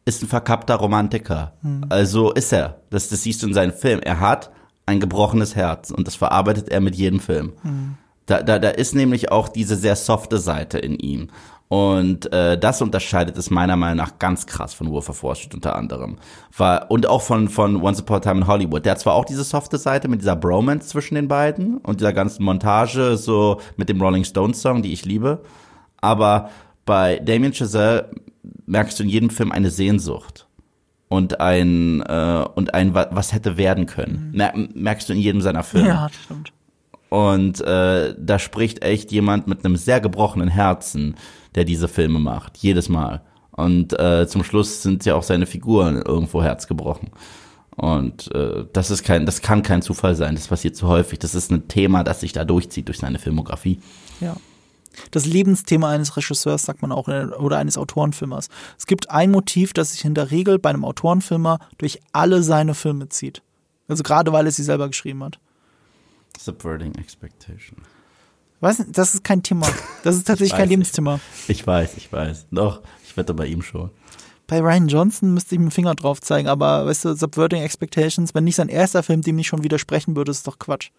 ist 0.05 0.21
ein 0.21 0.27
verkappter 0.27 0.75
Romantiker. 0.75 1.53
Also 1.89 2.31
ist 2.33 2.51
er. 2.53 2.81
Das, 2.89 3.09
das 3.09 3.23
siehst 3.23 3.41
du 3.43 3.47
in 3.47 3.53
seinen 3.53 3.73
Filmen. 3.73 4.03
Er 4.03 4.19
hat 4.19 4.51
ein 4.85 4.99
gebrochenes 4.99 5.55
Herz 5.55 5.91
und 5.91 6.07
das 6.07 6.15
verarbeitet 6.15 6.69
er 6.69 6.81
mit 6.81 6.95
jedem 6.95 7.19
Film. 7.19 7.53
Da, 8.25 8.41
da, 8.41 8.59
da 8.59 8.69
ist 8.69 8.95
nämlich 8.95 9.31
auch 9.31 9.49
diese 9.49 9.75
sehr 9.75 9.95
softe 9.95 10.39
Seite 10.39 10.77
in 10.77 10.97
ihm. 10.97 11.29
Und 11.73 12.31
äh, 12.31 12.55
das 12.55 12.83
unterscheidet 12.83 13.35
es 13.35 13.49
meiner 13.49 13.75
Meinung 13.75 13.97
nach 13.97 14.19
ganz 14.19 14.45
krass 14.45 14.75
von 14.75 14.91
Wolf 14.91 15.09
of 15.09 15.23
Wall 15.23 15.35
Street 15.35 15.55
unter 15.55 15.75
anderem. 15.75 16.17
War, 16.55 16.91
und 16.91 17.07
auch 17.07 17.23
von, 17.23 17.49
von 17.49 17.81
Once 17.81 17.99
Upon 17.99 18.17
a 18.17 18.19
Time 18.19 18.41
in 18.41 18.47
Hollywood. 18.47 18.85
Der 18.85 18.91
hat 18.91 18.99
zwar 18.99 19.15
auch 19.15 19.25
diese 19.25 19.43
softe 19.43 19.79
Seite 19.79 20.07
mit 20.07 20.21
dieser 20.21 20.35
Bromance 20.35 20.89
zwischen 20.89 21.15
den 21.15 21.27
beiden 21.27 21.77
und 21.79 21.99
dieser 21.99 22.13
ganzen 22.13 22.43
Montage 22.43 23.17
so 23.17 23.59
mit 23.75 23.89
dem 23.89 23.99
Rolling 23.99 24.23
Stones 24.23 24.61
Song, 24.61 24.83
die 24.83 24.93
ich 24.93 25.03
liebe. 25.05 25.41
Aber 25.99 26.51
bei 26.85 27.17
Damien 27.17 27.53
Chazelle 27.53 28.11
merkst 28.67 28.99
du 28.99 29.03
in 29.03 29.09
jedem 29.09 29.31
Film 29.31 29.51
eine 29.51 29.71
Sehnsucht 29.71 30.45
und 31.09 31.39
ein 31.39 32.01
äh, 32.01 32.45
und 32.53 32.75
ein 32.75 32.93
wa- 32.93 33.07
was 33.09 33.33
hätte 33.33 33.57
werden 33.57 33.87
können. 33.87 34.29
Mer 34.35 34.53
merkst 34.75 35.09
du 35.09 35.13
in 35.13 35.19
jedem 35.19 35.41
seiner 35.41 35.63
Filme. 35.63 35.87
Ja, 35.87 36.07
das 36.07 36.21
stimmt. 36.23 36.53
Und 37.09 37.61
äh, 37.61 38.13
da 38.17 38.37
spricht 38.37 38.83
echt 38.83 39.11
jemand 39.11 39.47
mit 39.47 39.65
einem 39.65 39.75
sehr 39.75 40.01
gebrochenen 40.01 40.49
Herzen, 40.49 41.15
der 41.55 41.65
diese 41.65 41.87
Filme 41.87 42.19
macht, 42.19 42.57
jedes 42.57 42.89
Mal. 42.89 43.21
Und 43.51 43.97
äh, 43.99 44.27
zum 44.27 44.43
Schluss 44.43 44.81
sind 44.81 45.05
ja 45.05 45.15
auch 45.15 45.23
seine 45.23 45.45
Figuren 45.45 46.01
irgendwo 46.01 46.41
herzgebrochen. 46.41 47.11
Und 47.75 48.33
äh, 48.33 48.65
das 48.73 48.91
ist 48.91 49.03
kein, 49.03 49.25
das 49.25 49.41
kann 49.41 49.63
kein 49.63 49.81
Zufall 49.81 50.15
sein. 50.15 50.35
Das 50.35 50.47
passiert 50.47 50.75
zu 50.75 50.87
häufig. 50.87 51.19
Das 51.19 51.35
ist 51.35 51.51
ein 51.51 51.67
Thema, 51.67 52.03
das 52.03 52.19
sich 52.19 52.33
da 52.33 52.45
durchzieht 52.45 52.87
durch 52.87 52.99
seine 52.99 53.19
Filmografie. 53.19 53.79
Ja. 54.19 54.35
Das 55.11 55.25
Lebensthema 55.25 55.89
eines 55.89 56.15
Regisseurs, 56.15 56.63
sagt 56.63 56.81
man 56.81 56.91
auch, 56.91 57.07
äh, 57.07 57.25
oder 57.25 57.57
eines 57.57 57.77
Autorenfilmers. 57.77 58.49
Es 58.77 58.85
gibt 58.85 59.09
ein 59.09 59.31
Motiv, 59.31 59.73
das 59.73 59.93
sich 59.93 60.05
in 60.05 60.13
der 60.13 60.31
Regel 60.31 60.59
bei 60.59 60.69
einem 60.69 60.85
Autorenfilmer 60.85 61.59
durch 61.77 61.99
alle 62.11 62.43
seine 62.43 62.75
Filme 62.75 63.09
zieht. 63.09 63.41
Also 63.87 64.03
gerade 64.03 64.31
weil 64.31 64.45
er 64.45 64.51
sie 64.51 64.63
selber 64.63 64.87
geschrieben 64.87 65.23
hat. 65.23 65.39
Subverting 66.39 66.95
Expectation. 66.95 67.77
Nicht, 68.63 68.97
das 68.97 69.13
ist 69.15 69.23
kein 69.23 69.43
Thema. 69.43 69.67
Das 70.03 70.15
ist 70.15 70.23
tatsächlich 70.27 70.51
weiß 70.53 70.59
kein. 70.59 70.69
Lebensthema. 70.69 71.19
Ich 71.47 71.65
weiß, 71.65 71.97
ich 71.97 72.11
weiß. 72.11 72.47
Doch, 72.51 72.81
ich 73.05 73.15
wette 73.17 73.33
bei 73.33 73.45
ihm 73.45 73.61
schon. 73.61 73.89
Bei 74.47 74.59
Ryan 74.59 74.87
Johnson 74.87 75.33
müsste 75.33 75.55
ich 75.55 75.59
mit 75.59 75.69
dem 75.69 75.71
Finger 75.71 75.95
drauf 75.95 76.19
zeigen, 76.21 76.47
aber 76.47 76.85
weißt 76.85 77.05
du, 77.05 77.13
Subverting 77.15 77.61
Expectations, 77.61 78.33
wenn 78.35 78.43
nicht 78.43 78.55
sein 78.55 78.69
erster 78.69 79.01
Film 79.03 79.21
dem 79.21 79.35
nicht 79.37 79.47
schon 79.47 79.63
widersprechen 79.63 80.15
würde, 80.15 80.31
ist 80.31 80.45
doch 80.47 80.59
Quatsch. 80.59 80.89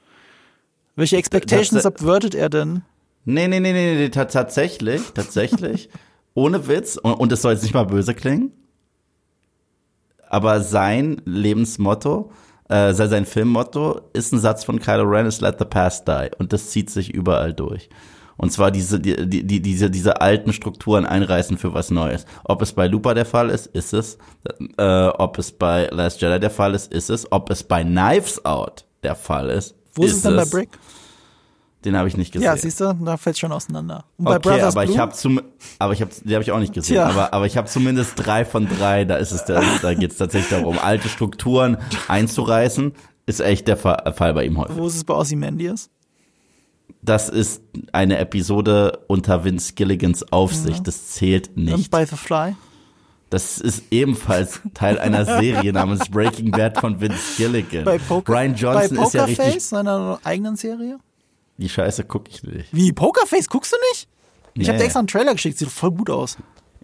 Welche 0.97 1.17
Expectations 1.17 1.71
Das- 1.71 1.83
subvertet 1.83 2.35
er 2.35 2.49
denn? 2.49 2.83
Nee, 3.27 3.49
nee, 3.49 3.61
nee, 3.61 3.73
nee, 3.73 3.95
nee, 3.95 4.09
ta- 4.11 4.27
tatsächlich, 4.27 5.01
tatsächlich. 5.15 5.89
ohne 6.35 6.67
Witz. 6.69 6.97
Und, 6.97 7.15
und 7.15 7.33
das 7.33 7.43
soll 7.43 7.53
jetzt 7.53 7.63
nicht 7.63 7.75
mal 7.75 7.85
böse 7.87 8.13
klingen. 8.15 8.51
Aber 10.29 10.61
sein 10.61 11.21
Lebensmotto, 11.25 12.33
äh, 12.69 12.93
sein 12.93 13.27
Filmmotto 13.27 14.01
ist 14.13 14.33
ein 14.33 14.39
Satz 14.39 14.65
von 14.65 14.81
Kylo 14.81 15.05
Ren, 15.05 15.27
ist 15.27 15.41
Let 15.41 15.59
the 15.59 15.65
Past 15.65 16.09
Die. 16.09 16.31
Und 16.39 16.53
das 16.53 16.71
zieht 16.71 16.91
sich 16.91 17.13
überall 17.13 17.53
durch. 17.53 17.89
Und 18.37 18.51
zwar 18.51 18.71
diese, 18.71 18.99
die, 18.99 19.29
die, 19.29 19.47
die, 19.47 19.61
diese, 19.61 19.91
diese 19.91 20.21
alten 20.21 20.53
Strukturen 20.53 21.07
einreißen 21.07 21.57
für 21.57 21.73
was 21.73 21.91
Neues. 21.91 22.27
Ob 22.43 22.63
es 22.63 22.73
bei 22.73 22.89
Looper 22.89 23.15
der 23.15 23.27
Fall 23.27 23.51
ist, 23.51 23.67
ist 23.69 23.93
es. 23.95 24.19
Äh, 24.77 25.07
ob 25.09 25.39
es 25.39 25.53
bei 25.53 25.87
Last 25.91 26.21
Jedi 26.21 26.41
der 26.41 26.51
Fall 26.51 26.75
ist, 26.75 26.93
ist 26.93 27.11
es. 27.11 27.31
Ob 27.31 27.51
es 27.51 27.63
bei 27.63 27.85
Knives 27.85 28.45
Out 28.45 28.87
der 29.03 29.15
Fall 29.15 29.51
ist, 29.51 29.75
Wo 29.95 30.05
ist, 30.05 30.15
es 30.17 30.23
denn 30.23 30.37
bei 30.37 30.45
Brick? 30.47 30.71
Den 31.85 31.97
habe 31.97 32.09
ich 32.09 32.17
nicht 32.17 32.33
gesehen. 32.33 32.47
Ja, 32.47 32.57
siehst 32.57 32.81
du, 32.81 32.95
da 33.05 33.17
fällt 33.17 33.39
schon 33.39 33.53
auseinander. 33.53 34.05
Und 34.17 34.25
bei 34.25 34.37
Okay, 34.37 34.49
Brothers 34.49 34.75
aber 34.75 34.85
ich 34.85 34.91
Bloom? 34.91 35.01
habe 35.01 35.13
zum, 35.13 35.41
aber 35.79 35.93
ich 35.93 36.01
habe, 36.01 36.11
die 36.25 36.35
habe 36.35 36.43
ich 36.43 36.51
auch 36.53 36.59
nicht 36.59 36.73
gesehen. 36.73 36.95
Tja. 36.95 37.07
Aber, 37.09 37.33
aber 37.35 37.47
ich 37.47 37.57
habe 37.57 37.69
zumindest 37.69 38.13
drei 38.17 38.45
von 38.45 38.67
drei. 38.69 39.05
Da 39.05 39.17
ist 39.17 39.33
es, 39.33 39.45
da, 39.45 39.61
da 39.83 39.93
geht 39.95 40.13
es 40.13 40.17
tatsächlich 40.17 40.51
darum, 40.51 40.79
alte 40.79 41.09
Strukturen 41.09 41.77
einzureißen. 42.09 42.93
Ist 43.27 43.41
echt 43.41 43.69
der 43.69 43.77
Fa- 43.77 44.13
Fall 44.13 44.35
bei 44.35 44.45
ihm 44.45 44.59
häufig. 44.59 44.77
Wo 44.77 44.87
ist 44.87 44.97
es 44.97 45.05
bei 45.05 45.15
Ozymandias? 45.15 45.91
Das 47.03 47.29
ist 47.29 47.63
eine 47.93 48.19
Episode 48.19 49.01
unter 49.09 49.45
Vince 49.45 49.75
Gilligans 49.75 50.33
Aufsicht. 50.33 50.87
Das 50.87 51.09
zählt 51.11 51.49
Und 51.57 51.65
nicht. 51.65 51.91
bei 51.91 52.07
The 52.07 52.17
Fly? 52.17 52.57
Das 53.31 53.59
ist 53.59 53.85
ebenfalls 53.91 54.61
Teil 54.75 54.99
einer 54.99 55.25
Serie 55.25 55.73
namens 55.73 56.09
Breaking 56.09 56.51
Bad 56.51 56.79
von 56.79 57.01
Vince 57.01 57.37
Gilligan. 57.37 57.85
Bei 57.85 57.99
Poker, 57.99 58.33
Ryan 58.33 58.55
Johnson 58.55 58.97
bei 58.97 59.03
ist 59.03 59.15
ja 59.15 59.25
richtig. 59.25 59.39
Pokerface, 59.39 59.69
seiner 59.71 60.19
eigenen 60.25 60.57
Serie? 60.57 60.99
Die 61.59 61.69
Scheiße 61.69 62.05
gucke 62.05 62.31
ich 62.31 62.43
nicht. 62.43 62.69
Wie, 62.73 62.93
Pokerface 62.93 63.49
guckst 63.49 63.73
du 63.73 63.77
nicht? 63.93 64.09
Ich 64.55 64.69
hab 64.69 64.75
Nee. 64.75 64.79
dir 64.81 64.85
extra 64.85 65.01
einen 65.01 65.09
Trailer 65.09 65.33
geschickt, 65.35 65.59
sieht 65.59 65.69
voll 65.71 65.91
gut 65.93 66.11
aus. 66.11 66.37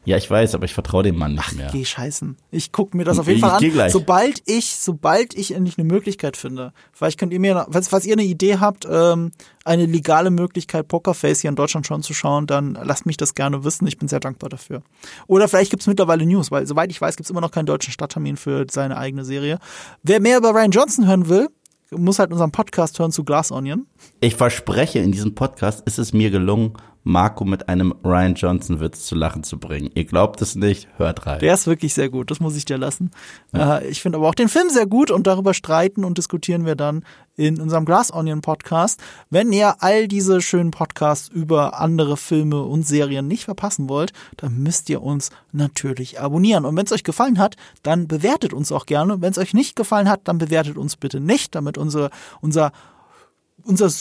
Ja, 0.07 0.17
ich 0.17 0.31
weiß, 0.31 0.55
aber 0.55 0.65
ich 0.65 0.73
vertraue 0.73 1.03
dem 1.03 1.17
Mann 1.19 1.35
nicht 1.35 1.53
mehr. 1.57 1.69
Geh 1.71 1.85
scheißen. 1.85 2.39
Ich 2.51 2.73
guck 2.73 2.95
mir 2.95 3.05
das 3.05 3.19
auf 3.19 3.27
jeden 3.27 3.37
Ich 3.37 3.45
Fall 3.45 3.63
an, 3.63 3.71
gleich. 3.71 3.93
sobald 3.93 4.43
ich, 4.47 4.77
sobald 4.77 5.35
ich 5.35 5.53
endlich 5.55 5.77
eine 5.79 5.87
Möglichkeit 5.87 6.39
finde. 6.39 6.73
Vielleicht 6.91 7.19
könnt 7.21 7.35
ihr 7.35 7.39
mir, 7.39 7.67
falls, 7.71 7.89
falls 7.89 8.07
ihr 8.07 8.15
eine 8.15 8.23
Idee 8.23 8.57
habt, 8.57 8.87
ähm, 8.91 9.31
eine 9.63 9.85
legale 9.85 10.31
Möglichkeit, 10.31 10.89
Pokerface 10.89 11.43
hier 11.43 11.51
in 11.51 11.55
Deutschland 11.57 11.87
schon 11.87 12.03
zu 12.03 12.15
schauen, 12.15 12.47
dann 12.47 12.79
lasst 12.83 13.05
mich 13.05 13.19
das 13.19 13.35
gerne 13.35 13.63
wissen. 13.63 13.87
Ich 13.87 13.99
bin 13.99 14.09
sehr 14.09 14.21
dankbar 14.21 14.49
dafür. 14.49 14.83
Oder 15.27 15.49
vielleicht 15.49 15.71
gibt's 15.71 15.87
mittlerweile 15.87 16.25
News, 16.25 16.51
weil 16.51 16.67
soweit 16.67 16.91
ich 16.91 16.99
weiß, 17.01 17.17
gibt's 17.17 17.29
immer 17.31 17.43
noch 17.43 17.51
keinen 17.51 17.67
deutschen 17.67 17.93
Starttermin 17.93 18.39
für 18.39 18.65
seine 18.71 18.97
eigene 18.97 19.27
Serie. 19.27 19.59
Wer 20.03 20.21
mehr 20.21 20.39
über 20.39 20.55
Ryan 20.55 20.71
Johnson 20.71 21.07
hören 21.07 21.29
will, 21.29 21.51
muss 21.91 22.19
halt 22.19 22.33
unseren 22.33 22.53
Podcast 22.53 22.99
hören 22.99 23.13
zu 23.13 23.25
Glass 23.25 23.51
Onion. 23.51 23.87
Ich 24.21 24.37
verspreche, 24.37 25.01
in 25.01 25.13
diesem 25.13 25.35
Podcast 25.35 25.83
ist 25.87 25.99
es 25.99 26.13
mir 26.13 26.31
gelungen, 26.31 26.75
Marco 27.03 27.45
mit 27.45 27.69
einem 27.69 27.95
Ryan 28.05 28.35
Johnson-Witz 28.35 29.07
zu 29.07 29.15
lachen 29.15 29.43
zu 29.43 29.59
bringen. 29.59 29.91
Ihr 29.95 30.05
glaubt 30.05 30.41
es 30.43 30.55
nicht, 30.55 30.89
hört 30.97 31.27
rein. 31.27 31.41
Der 31.41 31.55
ist 31.55 31.67
wirklich 31.67 31.95
sehr 31.95 32.11
gut, 32.11 32.31
das 32.31 32.41
muss 32.41 32.57
ich 32.57 32.65
dir 32.65 32.79
lassen. 32.79 33.11
Äh, 33.55 33.89
ich 33.89 34.03
finde 34.03 34.19
aber 34.19 34.29
auch 34.29 34.35
den 34.35 34.49
Film 34.49 34.69
sehr 34.71 34.87
gut 34.87 35.11
und 35.11 35.27
darüber 35.27 35.55
streiten 35.55 36.05
und 36.05 36.19
diskutieren 36.19 36.67
wir 36.67 36.77
dann 36.77 37.05
in 37.37 37.59
unserem 37.59 37.87
Glass 37.87 38.13
Onion 38.13 38.43
Podcast. 38.43 39.01
Wenn 39.31 39.51
ihr 39.51 39.83
all 39.83 40.09
diese 40.09 40.43
schönen 40.43 40.73
Podcasts 40.73 41.29
über 41.29 41.81
andere 41.81 42.19
Filme 42.19 42.63
und 42.63 42.87
Serien 42.87 43.27
nicht 43.27 43.45
verpassen 43.45 43.89
wollt, 43.89 44.13
dann 44.37 44.59
müsst 44.59 44.91
ihr 44.91 45.03
uns 45.03 45.31
natürlich 45.53 46.21
abonnieren. 46.21 46.67
Und 46.67 46.77
wenn 46.77 46.85
es 46.85 46.93
euch 46.93 47.05
gefallen 47.05 47.39
hat, 47.39 47.57
dann 47.83 48.09
bewertet 48.09 48.53
uns 48.53 48.71
auch 48.73 48.85
gerne. 48.85 49.23
Wenn 49.23 49.31
es 49.31 49.39
euch 49.39 49.55
nicht 49.55 49.75
gefallen 49.75 50.09
hat, 50.09 50.21
dann 50.25 50.37
bewertet 50.37 50.77
uns 50.77 50.97
bitte 50.97 51.19
nicht, 51.19 51.55
damit 51.55 51.79
unsere, 51.79 52.11
unser 52.43 52.61
unser 52.61 52.73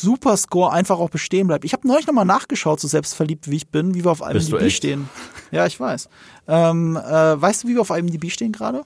Superscore 0.02 0.72
einfach 0.72 1.00
auch 1.00 1.10
bestehen 1.10 1.48
bleibt. 1.48 1.66
Ich 1.66 1.74
habe 1.74 1.88
neulich 1.88 2.08
nochmal 2.08 2.26
nachgeschaut, 2.26 2.80
so 2.80 2.88
selbstverliebt 2.88 3.50
wie 3.50 3.58
ich 3.58 3.70
bin, 3.70 3.94
wie 3.94 4.04
wir 4.04 4.12
auf 4.12 4.22
IMDb 4.22 4.70
stehen. 4.72 5.10
Ja, 5.52 5.66
ich 5.66 5.80
weiß. 5.80 6.10
Ähm, 6.48 6.96
äh, 6.96 7.42
weißt 7.42 7.64
du, 7.64 7.68
wie 7.68 7.74
wir 7.76 7.82
auf 7.82 7.90
IMDb 7.90 8.30
stehen 8.32 8.52
gerade? 8.52 8.84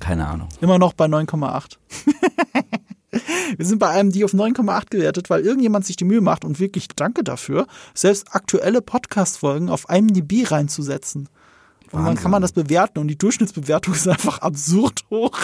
Keine 0.00 0.26
Ahnung. 0.26 0.48
Immer 0.60 0.78
noch 0.78 0.92
bei 0.92 1.06
9,8. 1.06 1.78
wir 3.56 3.66
sind 3.66 3.78
bei 3.78 3.98
IMDb 3.98 4.24
auf 4.24 4.32
9,8 4.32 4.90
gewertet, 4.90 5.30
weil 5.30 5.44
irgendjemand 5.44 5.86
sich 5.86 5.96
die 5.96 6.04
Mühe 6.04 6.20
macht 6.20 6.44
und 6.44 6.60
wirklich 6.60 6.88
danke 6.88 7.24
dafür, 7.24 7.66
selbst 7.94 8.34
aktuelle 8.34 8.82
Podcast-Folgen 8.82 9.70
auf 9.70 9.86
IMDb 9.88 10.50
reinzusetzen. 10.50 11.28
Und 11.90 12.00
dann 12.00 12.04
Wahnsinn. 12.04 12.22
kann 12.22 12.30
man 12.30 12.42
das 12.42 12.52
bewerten 12.52 12.98
und 12.98 13.08
die 13.08 13.16
Durchschnittsbewertung 13.16 13.94
ist 13.94 14.06
einfach 14.06 14.38
absurd 14.38 15.04
hoch. 15.10 15.38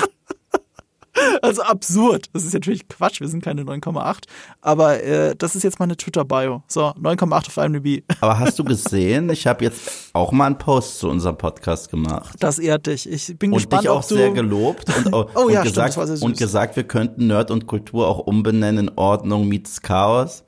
Also 1.42 1.62
absurd. 1.62 2.26
Das 2.32 2.44
ist 2.44 2.54
natürlich 2.54 2.88
Quatsch, 2.88 3.20
wir 3.20 3.28
sind 3.28 3.42
keine 3.44 3.62
9,8. 3.62 4.24
Aber 4.60 5.02
äh, 5.02 5.34
das 5.36 5.54
ist 5.56 5.62
jetzt 5.62 5.78
meine 5.78 5.96
Twitter-Bio. 5.96 6.62
So, 6.66 6.88
9,8 6.88 7.32
auf 7.32 7.56
IMDb. 7.56 8.02
Aber 8.20 8.38
hast 8.38 8.58
du 8.58 8.64
gesehen, 8.64 9.30
ich 9.30 9.46
habe 9.46 9.64
jetzt 9.64 10.10
auch 10.12 10.32
mal 10.32 10.46
einen 10.46 10.58
Post 10.58 10.98
zu 10.98 11.08
unserem 11.08 11.36
Podcast 11.36 11.90
gemacht. 11.90 12.36
Das 12.40 12.58
ehrt 12.58 12.86
dich. 12.86 13.08
Ich 13.08 13.38
bin 13.38 13.52
Und 13.52 13.58
gespannt, 13.58 13.84
dich 13.84 13.90
auch 13.90 14.02
ob 14.02 14.08
du... 14.08 14.14
sehr 14.16 14.30
gelobt 14.30 14.88
und, 14.96 15.12
Oh 15.14 15.26
und, 15.44 15.52
ja, 15.52 15.60
stimmt, 15.60 15.74
gesagt, 15.74 15.88
das 15.90 15.96
war 15.96 16.06
sehr 16.06 16.16
süß. 16.16 16.24
und 16.24 16.38
gesagt, 16.38 16.76
wir 16.76 16.84
könnten 16.84 17.26
Nerd 17.26 17.50
und 17.50 17.66
Kultur 17.66 18.08
auch 18.08 18.18
umbenennen 18.18 18.88
in 18.88 18.92
Ordnung 18.96 19.48
meets 19.48 19.82
Chaos. 19.82 20.44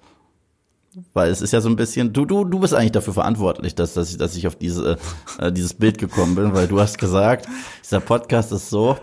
Weil 1.12 1.30
es 1.30 1.42
ist 1.42 1.52
ja 1.52 1.60
so 1.60 1.68
ein 1.68 1.76
bisschen, 1.76 2.14
du, 2.14 2.24
du, 2.24 2.44
du 2.44 2.58
bist 2.58 2.72
eigentlich 2.72 2.92
dafür 2.92 3.12
verantwortlich, 3.12 3.74
dass, 3.74 3.92
dass, 3.92 4.10
ich, 4.10 4.16
dass 4.16 4.34
ich 4.34 4.46
auf 4.46 4.56
diese, 4.56 4.96
äh, 5.38 5.52
dieses 5.52 5.74
Bild 5.74 5.98
gekommen 5.98 6.34
bin, 6.34 6.54
weil 6.54 6.68
du 6.68 6.80
hast 6.80 6.96
gesagt, 6.96 7.46
dieser 7.84 8.00
Podcast 8.00 8.50
ist 8.50 8.70
so, 8.70 8.96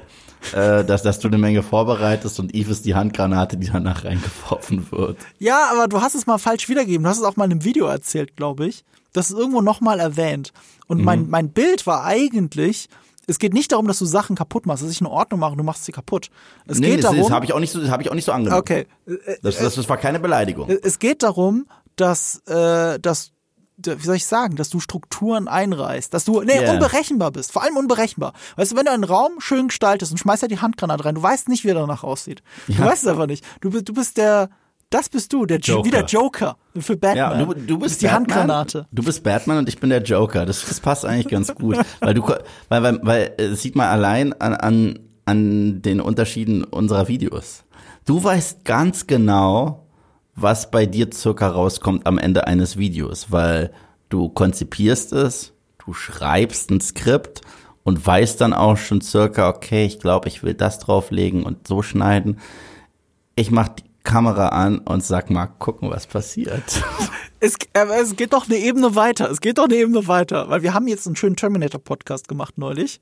äh, 0.53 0.83
dass, 0.83 1.03
dass 1.03 1.19
du 1.19 1.27
eine 1.27 1.37
Menge 1.37 1.63
vorbereitest 1.63 2.39
und 2.39 2.53
Eve 2.53 2.71
ist 2.71 2.85
die 2.85 2.95
Handgranate, 2.95 3.57
die 3.57 3.67
danach 3.71 4.03
reingeworfen 4.05 4.91
wird. 4.91 5.17
Ja, 5.39 5.69
aber 5.71 5.87
du 5.87 6.01
hast 6.01 6.15
es 6.15 6.25
mal 6.27 6.37
falsch 6.37 6.67
wiedergegeben. 6.69 7.03
Du 7.03 7.09
hast 7.09 7.17
es 7.19 7.23
auch 7.23 7.35
mal 7.37 7.45
in 7.45 7.51
einem 7.51 7.63
Video 7.63 7.85
erzählt, 7.85 8.35
glaube 8.35 8.65
ich. 8.67 8.83
Das 9.13 9.29
ist 9.29 9.37
irgendwo 9.37 9.61
nochmal 9.61 9.99
erwähnt. 9.99 10.51
Und 10.87 10.97
Mhm. 10.99 11.03
mein, 11.05 11.29
mein 11.29 11.49
Bild 11.49 11.85
war 11.87 12.03
eigentlich, 12.03 12.89
es 13.27 13.39
geht 13.39 13.53
nicht 13.53 13.71
darum, 13.71 13.87
dass 13.87 13.99
du 13.99 14.05
Sachen 14.05 14.35
kaputt 14.35 14.65
machst, 14.65 14.83
dass 14.83 14.91
ich 14.91 14.99
in 15.01 15.07
Ordnung 15.07 15.39
mache 15.39 15.51
und 15.51 15.57
du 15.59 15.63
machst 15.63 15.85
sie 15.85 15.91
kaputt. 15.91 16.29
Es 16.65 16.79
nee, 16.79 16.87
geht 16.87 16.97
das, 17.03 17.11
darum. 17.11 17.19
das 17.19 17.31
habe 17.31 17.45
ich 17.45 17.53
auch 17.53 17.59
nicht 17.59 17.71
so, 17.71 17.79
das 17.79 17.89
habe 17.89 18.03
ich 18.03 18.09
auch 18.11 18.15
nicht 18.15 18.25
so 18.25 18.31
angenommen. 18.31 18.59
okay. 18.59 18.87
Äh, 19.07 19.37
Das, 19.41 19.57
das, 19.57 19.75
das 19.75 19.87
war 19.87 19.97
keine 19.97 20.19
Beleidigung. 20.19 20.67
Es 20.69 20.99
geht 20.99 21.23
darum, 21.23 21.67
dass, 21.95 22.41
äh, 22.47 22.99
dass, 22.99 23.32
wie 23.87 24.05
soll 24.05 24.15
ich 24.15 24.25
sagen, 24.25 24.55
dass 24.55 24.69
du 24.69 24.79
Strukturen 24.79 25.47
einreißt, 25.47 26.13
dass 26.13 26.25
du, 26.25 26.41
nee, 26.41 26.53
Yeah. 26.59 26.73
unberechenbar 26.73 27.31
bist, 27.31 27.51
vor 27.51 27.63
allem 27.63 27.77
unberechenbar. 27.77 28.33
Weißt 28.55 28.71
du, 28.71 28.75
wenn 28.75 28.85
du 28.85 28.91
einen 28.91 29.03
Raum 29.03 29.33
schön 29.39 29.67
gestaltest 29.67 30.11
und 30.11 30.17
schmeißt 30.17 30.43
da 30.43 30.47
die 30.47 30.59
Handgranate 30.59 31.05
rein, 31.05 31.15
du 31.15 31.23
weißt 31.23 31.49
nicht, 31.49 31.63
wie 31.63 31.69
er 31.69 31.75
danach 31.75 32.03
aussieht. 32.03 32.41
Du 32.67 32.73
Ja. 32.73 32.85
weißt 32.85 33.03
es 33.03 33.07
einfach 33.09 33.27
nicht. 33.27 33.43
Du, 33.61 33.69
bist- 33.71 33.87
du 33.89 33.93
bist 33.93 34.17
der, 34.17 34.49
das 34.89 35.09
bist 35.09 35.33
du, 35.33 35.45
der 35.45 35.59
Jo- 35.59 35.75
Joker. 35.77 35.85
wie 35.87 35.91
der 35.91 36.05
Joker 36.05 36.57
für 36.79 36.95
Batman. 36.95 37.39
Ja, 37.39 37.45
du, 37.45 37.53
du 37.53 37.77
bist 37.79 38.01
die 38.01 38.05
Batman, 38.05 38.21
Handgranate. 38.31 38.87
Du 38.91 39.03
bist 39.03 39.23
Batman 39.23 39.57
und 39.59 39.69
ich 39.69 39.79
bin 39.79 39.89
der 39.89 40.03
Joker. 40.03 40.45
Das, 40.45 40.63
das 40.65 40.79
passt 40.79 41.05
eigentlich 41.05 41.29
ganz 41.29 41.53
gut, 41.55 41.77
weil 41.99 42.13
du, 42.13 42.27
weil, 42.69 42.83
weil, 42.83 42.99
weil 43.01 43.33
äh, 43.37 43.49
das 43.49 43.61
sieht 43.61 43.75
man 43.75 43.87
allein 43.87 44.33
an, 44.33 44.53
an, 44.53 44.99
an 45.25 45.81
den 45.81 45.99
Unterschieden 45.99 46.63
unserer 46.63 47.07
Videos. 47.07 47.63
Du 48.05 48.23
weißt 48.23 48.65
ganz 48.65 49.07
genau, 49.07 49.82
was 50.35 50.71
bei 50.71 50.85
dir 50.85 51.09
circa 51.13 51.47
rauskommt 51.47 52.07
am 52.07 52.17
Ende 52.17 52.47
eines 52.47 52.77
Videos, 52.77 53.31
weil 53.31 53.71
du 54.09 54.29
konzipierst 54.29 55.13
es, 55.13 55.53
du 55.83 55.93
schreibst 55.93 56.71
ein 56.71 56.81
Skript 56.81 57.41
und 57.83 58.05
weißt 58.05 58.39
dann 58.41 58.53
auch 58.53 58.77
schon 58.77 59.01
circa, 59.01 59.49
okay, 59.49 59.85
ich 59.85 59.99
glaube, 59.99 60.27
ich 60.27 60.43
will 60.43 60.53
das 60.53 60.79
drauflegen 60.79 61.43
und 61.43 61.67
so 61.67 61.81
schneiden. 61.81 62.39
Ich 63.35 63.51
mach 63.51 63.69
die 63.69 63.83
Kamera 64.03 64.49
an 64.49 64.79
und 64.79 65.03
sag 65.03 65.29
mal, 65.29 65.47
gucken, 65.47 65.89
was 65.89 66.07
passiert. 66.07 66.83
Es, 67.39 67.57
es 67.73 68.15
geht 68.15 68.31
doch 68.31 68.47
eine 68.47 68.55
Ebene 68.55 68.95
weiter. 68.95 69.29
Es 69.29 69.41
geht 69.41 69.57
doch 69.57 69.65
eine 69.65 69.75
Ebene 69.75 70.07
weiter. 70.07 70.47
Weil 70.47 70.63
wir 70.63 70.73
haben 70.73 70.87
jetzt 70.87 71.07
einen 71.07 71.17
schönen 71.17 71.35
Terminator-Podcast 71.35 72.29
gemacht 72.29 72.57
neulich. 72.57 73.01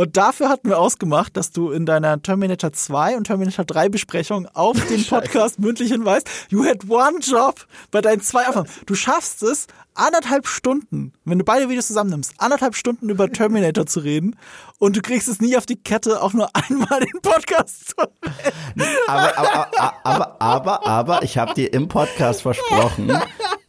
Und 0.00 0.16
dafür 0.16 0.48
hatten 0.48 0.70
wir 0.70 0.78
ausgemacht, 0.78 1.36
dass 1.36 1.50
du 1.50 1.72
in 1.72 1.84
deiner 1.84 2.22
Terminator 2.22 2.72
2 2.72 3.18
und 3.18 3.24
Terminator 3.24 3.66
3 3.66 3.90
Besprechung 3.90 4.48
auf 4.54 4.82
den 4.88 5.04
Podcast 5.04 5.58
mündlich 5.58 5.90
hinweist. 5.92 6.26
You 6.48 6.64
had 6.64 6.88
one 6.88 7.18
job 7.20 7.66
bei 7.90 8.00
deinen 8.00 8.22
zwei 8.22 8.48
Aufnahmen. 8.48 8.70
Du 8.86 8.94
schaffst 8.94 9.42
es, 9.42 9.66
anderthalb 9.94 10.46
Stunden, 10.46 11.12
wenn 11.26 11.38
du 11.38 11.44
beide 11.44 11.68
Videos 11.68 11.88
zusammennimmst, 11.88 12.32
anderthalb 12.38 12.74
Stunden 12.74 13.10
über 13.10 13.30
Terminator 13.30 13.84
zu 13.84 14.00
reden. 14.00 14.36
Und 14.78 14.96
du 14.96 15.02
kriegst 15.02 15.28
es 15.28 15.40
nie 15.40 15.58
auf 15.58 15.66
die 15.66 15.76
Kette, 15.76 16.22
auch 16.22 16.32
nur 16.32 16.48
einmal 16.54 17.00
den 17.00 17.20
Podcast 17.20 17.88
zu 17.88 17.96
aber, 19.06 19.38
aber, 19.38 19.68
aber, 19.76 19.94
aber, 20.04 20.36
aber, 20.40 20.86
aber 20.86 21.22
ich 21.22 21.36
habe 21.36 21.52
dir 21.52 21.72
im 21.74 21.88
Podcast 21.88 22.40
versprochen, 22.40 23.08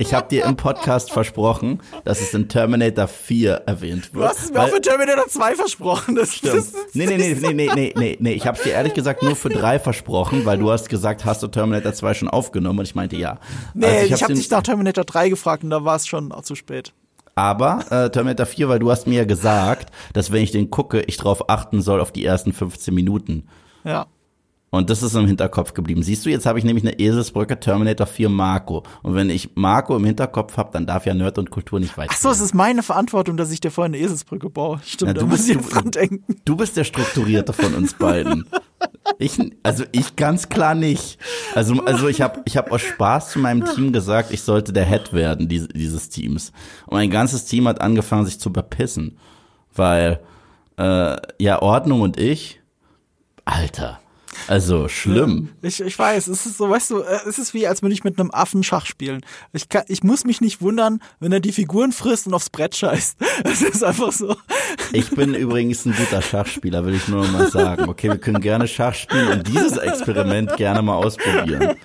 ich 0.02 0.14
habe 0.14 0.28
dir 0.28 0.46
im 0.46 0.56
Podcast 0.56 1.12
versprochen, 1.12 1.80
dass 2.06 2.20
es 2.22 2.34
in 2.34 2.50
Terminator 2.50 3.08
4 3.08 3.52
erwähnt 3.68 4.14
wird. 4.14 4.24
Du 4.24 4.28
hast 4.28 4.44
es 4.46 4.52
mir 4.52 4.62
auch 4.62 4.68
für 4.70 4.82
Terminator 4.82 5.28
2 5.28 5.56
versprochen. 5.56 6.16
Das, 6.16 6.34
Stimmt. 6.34 6.56
das, 6.56 6.74
Nee, 6.94 7.06
nee, 7.06 7.18
nee, 7.18 7.36
nee, 7.40 7.54
nee, 7.54 7.70
nee, 7.76 7.94
nee, 7.96 8.18
nee. 8.20 8.34
Ich 8.34 8.48
habe 8.48 8.60
dir 8.62 8.72
ehrlich 8.72 8.94
gesagt 8.94 9.22
nur 9.24 9.36
für 9.36 9.50
drei 9.50 9.80
versprochen, 9.80 10.46
weil 10.46 10.58
du 10.58 10.72
hast 10.72 10.90
gesagt, 10.90 11.24
hast 11.26 11.44
du 11.44 11.48
Terminator 11.48 11.94
2 11.94 12.14
schon 12.16 12.28
aufgenommen? 12.30 12.80
Und 12.80 12.86
ich 12.86 12.96
meinte 12.96 13.16
ja. 13.16 13.40
Nee, 13.74 13.86
Also 13.86 14.06
ich, 14.16 14.24
habe 14.24 14.34
den- 14.34 14.38
dich 14.38 14.50
nach 14.50 14.64
Terminator 14.64 15.04
3 15.06 15.30
gefragt 15.30 15.64
und 15.64 15.70
da 15.70 15.86
war 15.86 15.96
es 15.96 16.08
schon 16.08 16.34
zu 16.44 16.56
spät. 16.56 16.94
Aber 17.36 17.86
äh, 17.92 18.10
Terminator 18.10 18.46
4, 18.46 18.70
weil 18.70 18.80
du 18.80 18.90
hast 18.92 19.08
mir 19.08 19.20
ja 19.20 19.26
gesagt, 19.26 19.92
dass 20.14 20.32
wenn 20.32 20.44
ich 20.44 20.52
den 20.52 20.70
gucke, 20.70 21.02
ich 21.02 21.18
drauf 21.18 21.50
achten 21.50 21.82
soll 21.82 22.02
auf 22.02 22.12
die 22.12 22.26
ersten 22.26 22.52
15 22.54 22.94
Minuten. 22.94 23.48
Ja. 23.84 24.08
Und 24.74 24.90
das 24.90 25.04
ist 25.04 25.16
im 25.16 25.28
Hinterkopf 25.28 25.74
geblieben. 25.74 26.02
Siehst 26.02 26.26
du, 26.26 26.30
jetzt 26.30 26.46
habe 26.46 26.58
ich 26.58 26.64
nämlich 26.64 26.86
eine 26.86 26.98
Eselsbrücke 26.98 27.60
Terminator 27.60 28.08
4 28.08 28.30
Marco. 28.30 28.84
Und 29.04 29.16
wenn 29.16 29.30
ich 29.30 29.50
Marco 29.56 29.98
im 29.98 30.06
Hinterkopf 30.06 30.56
habe, 30.56 30.70
dann 30.72 30.86
darf 30.86 31.06
ja 31.06 31.14
Nerd 31.14 31.38
und 31.38 31.50
Kultur 31.52 31.82
nicht 31.82 31.98
weit. 31.98 32.08
Ach 32.14 32.18
so, 32.18 32.30
es 32.30 32.40
ist 32.40 32.54
meine 32.56 32.82
Verantwortung, 32.82 33.36
dass 33.36 33.52
ich 33.52 33.60
dir 33.60 33.70
vorhin 33.70 33.94
eine 33.94 34.02
Eselsbrücke 34.02 34.50
baue. 34.50 34.80
Stimmt, 34.86 35.10
Ja, 35.10 35.14
du 35.16 35.28
bist- 35.28 35.50
dran 35.76 35.92
denken. 35.92 36.38
Du 36.46 36.56
bist 36.56 36.78
der 36.78 36.86
Strukturierte 36.86 37.52
von 37.52 37.74
uns 37.76 37.94
beiden. 37.96 38.46
Ich, 39.20 39.38
also 39.62 39.84
ich 39.92 40.16
ganz 40.16 40.48
klar 40.48 40.74
nicht. 40.74 41.20
Also, 41.54 41.84
also 41.84 42.08
ich 42.08 42.22
habe 42.22 42.42
ich 42.46 42.56
hab 42.56 42.72
aus 42.72 42.82
Spaß 42.82 43.32
zu 43.32 43.40
meinem 43.40 43.66
Team 43.66 43.92
gesagt, 43.92 44.32
ich 44.32 44.42
sollte 44.42 44.72
der 44.72 44.86
Head 44.86 45.12
werden 45.12 45.50
diese, 45.50 45.68
dieses 45.68 46.08
Teams. 46.08 46.54
Und 46.88 46.94
mein 46.96 47.10
ganzes 47.12 47.44
Team 47.44 47.68
hat 47.68 47.82
angefangen, 47.82 48.26
sich 48.26 48.40
zu 48.40 48.54
bepissen. 48.54 49.18
Weil, 49.76 50.22
äh, 50.78 51.18
ja, 51.40 51.62
Ordnung 51.62 52.02
und 52.02 52.18
ich, 52.18 52.62
Alter, 53.46 54.00
also 54.48 54.88
schlimm. 54.88 55.50
Ich, 55.62 55.82
ich 55.82 55.98
weiß, 55.98 56.28
es 56.28 56.46
ist 56.46 56.58
so, 56.58 56.70
weißt 56.70 56.92
du, 56.92 57.00
äh, 57.00 57.20
es 57.28 57.40
ist 57.40 57.54
wie, 57.54 57.68
als 57.68 57.82
würde 57.82 57.94
ich 57.94 58.04
mit 58.04 58.20
einem 58.20 58.32
Affen 58.32 58.64
Schach 58.64 58.86
spielen. 58.86 59.22
Ich, 59.54 59.70
kann, 59.70 59.84
ich 59.88 60.04
muss 60.04 60.24
mich 60.26 60.42
nicht 60.42 60.62
wundern, 60.62 61.02
wenn 61.20 61.32
er 61.32 61.40
die 61.40 61.52
Figuren 61.52 61.92
frisst 61.92 62.28
und 62.28 62.34
aufs 62.34 62.50
Brett 62.50 62.76
scheißt. 62.76 63.18
Es 63.44 63.62
ist 63.62 63.84
einfach 63.84 64.12
so. 64.12 64.36
Ich 64.94 65.10
bin 65.10 65.34
übrigens 65.34 65.86
ein 65.86 65.96
guter 65.96 66.22
Schachspieler, 66.22 66.86
will 66.86 66.94
ich 66.94 67.08
nur 67.08 67.24
noch 67.24 67.32
mal 67.32 67.50
sagen. 67.50 67.90
Okay, 67.90 68.10
wir 68.10 68.18
können 68.18 68.40
gerne 68.40 68.68
Schach 68.68 68.94
spielen 68.94 69.28
und 69.30 69.48
dieses 69.48 69.78
Experiment 69.78 70.56
gerne 70.58 70.82
mal 70.82 70.96
ausprobieren. 70.96 71.76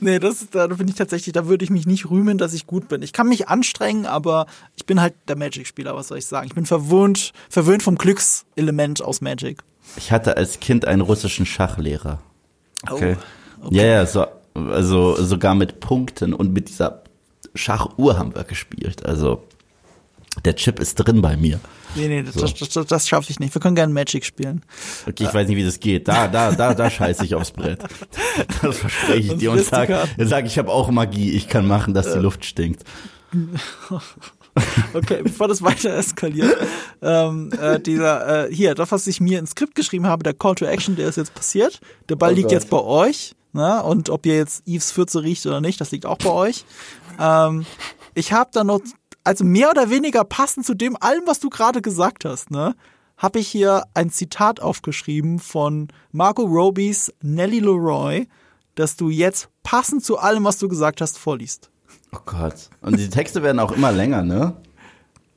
Nee, 0.00 0.18
das 0.18 0.48
da 0.50 0.66
bin 0.68 0.88
ich 0.88 0.94
tatsächlich, 0.94 1.32
da 1.32 1.46
würde 1.46 1.64
ich 1.64 1.70
mich 1.70 1.86
nicht 1.86 2.10
rühmen, 2.10 2.38
dass 2.38 2.54
ich 2.54 2.66
gut 2.66 2.88
bin. 2.88 3.02
Ich 3.02 3.12
kann 3.12 3.28
mich 3.28 3.48
anstrengen, 3.48 4.06
aber 4.06 4.46
ich 4.76 4.86
bin 4.86 5.00
halt 5.00 5.14
der 5.28 5.36
Magic-Spieler, 5.36 5.94
was 5.94 6.08
soll 6.08 6.18
ich 6.18 6.26
sagen? 6.26 6.46
Ich 6.46 6.54
bin 6.54 6.66
verwöhnt, 6.66 7.32
verwöhnt 7.48 7.82
vom 7.82 7.96
Glückselement 7.96 9.02
aus 9.02 9.20
Magic. 9.20 9.62
Ich 9.96 10.12
hatte 10.12 10.36
als 10.36 10.60
Kind 10.60 10.84
einen 10.86 11.02
russischen 11.02 11.46
Schachlehrer. 11.46 12.20
Okay. 12.88 13.16
Oh, 13.62 13.68
Ja, 13.70 13.84
ja, 13.84 14.06
so, 14.06 14.26
also 14.54 15.22
sogar 15.22 15.54
mit 15.54 15.80
Punkten 15.80 16.32
und 16.32 16.52
mit 16.52 16.68
dieser 16.68 17.02
Schachuhr 17.54 18.18
haben 18.18 18.34
wir 18.34 18.44
gespielt. 18.44 19.04
Also 19.04 19.42
der 20.44 20.54
Chip 20.56 20.78
ist 20.78 20.94
drin 20.94 21.20
bei 21.22 21.36
mir. 21.36 21.60
Nee, 21.96 22.06
nee, 22.06 22.22
das, 22.22 22.34
das, 22.34 22.54
das, 22.72 22.86
das 22.86 23.08
schaffe 23.08 23.30
ich 23.30 23.40
nicht. 23.40 23.52
Wir 23.52 23.60
können 23.60 23.74
gerne 23.74 23.92
Magic 23.92 24.24
spielen. 24.24 24.62
Okay, 25.08 25.24
ich 25.24 25.34
weiß 25.34 25.48
nicht, 25.48 25.56
wie 25.56 25.64
das 25.64 25.80
geht. 25.80 26.06
Da, 26.06 26.28
da, 26.28 26.52
da, 26.52 26.72
da 26.72 26.88
scheiße 26.88 27.24
ich 27.24 27.34
aufs 27.34 27.50
Brett. 27.50 27.82
Das 28.62 28.78
verspreche 28.78 29.18
ich 29.18 29.30
Und 29.32 29.42
dir 29.42 29.50
und 29.50 29.58
sag, 29.64 29.88
Listikarten. 29.88 30.28
sag 30.28 30.46
ich 30.46 30.56
habe 30.56 30.70
auch 30.70 30.88
Magie. 30.90 31.32
Ich 31.32 31.48
kann 31.48 31.66
machen, 31.66 31.92
dass 31.94 32.12
die 32.12 32.18
Luft 32.20 32.44
stinkt. 32.44 32.84
Okay, 34.94 35.20
bevor 35.22 35.46
das 35.48 35.62
weiter 35.62 35.94
eskaliert, 35.94 36.56
ähm, 37.00 37.52
äh, 37.60 37.78
dieser, 37.78 38.48
äh, 38.48 38.54
hier, 38.54 38.74
das, 38.74 38.90
was 38.90 39.06
ich 39.06 39.20
mir 39.20 39.38
ins 39.38 39.50
Skript 39.50 39.74
geschrieben 39.74 40.06
habe, 40.06 40.22
der 40.24 40.34
Call 40.34 40.54
to 40.56 40.64
Action, 40.64 40.96
der 40.96 41.08
ist 41.08 41.16
jetzt 41.16 41.34
passiert. 41.34 41.80
Der 42.08 42.16
Ball 42.16 42.32
Oh 42.32 42.34
liegt 42.34 42.48
Gott. 42.48 42.52
jetzt 42.52 42.70
bei 42.70 42.80
euch. 42.80 43.34
Ne? 43.52 43.82
Und 43.82 44.10
ob 44.10 44.26
ihr 44.26 44.36
jetzt 44.36 44.66
Yves 44.66 44.90
Fürze 44.90 45.22
riecht 45.22 45.46
oder 45.46 45.60
nicht, 45.60 45.80
das 45.80 45.90
liegt 45.90 46.06
auch 46.06 46.18
bei 46.18 46.30
euch. 46.30 46.64
Ähm, 47.18 47.66
ich 48.14 48.32
habe 48.32 48.50
da 48.52 48.64
noch, 48.64 48.80
also 49.24 49.44
mehr 49.44 49.70
oder 49.70 49.90
weniger 49.90 50.24
passend 50.24 50.66
zu 50.66 50.74
dem 50.74 50.96
allem, 51.00 51.22
was 51.26 51.40
du 51.40 51.50
gerade 51.50 51.82
gesagt 51.82 52.24
hast, 52.24 52.50
ne, 52.50 52.74
habe 53.16 53.38
ich 53.38 53.48
hier 53.48 53.84
ein 53.94 54.10
Zitat 54.10 54.60
aufgeschrieben 54.60 55.38
von 55.38 55.88
Marco 56.10 56.42
Robies 56.42 57.12
Nelly 57.22 57.60
Leroy, 57.60 58.26
dass 58.76 58.96
du 58.96 59.10
jetzt 59.10 59.48
passend 59.62 60.04
zu 60.04 60.18
allem, 60.18 60.44
was 60.44 60.58
du 60.58 60.68
gesagt 60.68 61.00
hast, 61.00 61.18
vorliest. 61.18 61.69
Oh 62.12 62.18
Gott. 62.26 62.68
Und 62.80 62.98
die 62.98 63.08
Texte 63.08 63.42
werden 63.42 63.58
auch 63.60 63.72
immer 63.72 63.92
länger, 63.92 64.22
ne? 64.22 64.56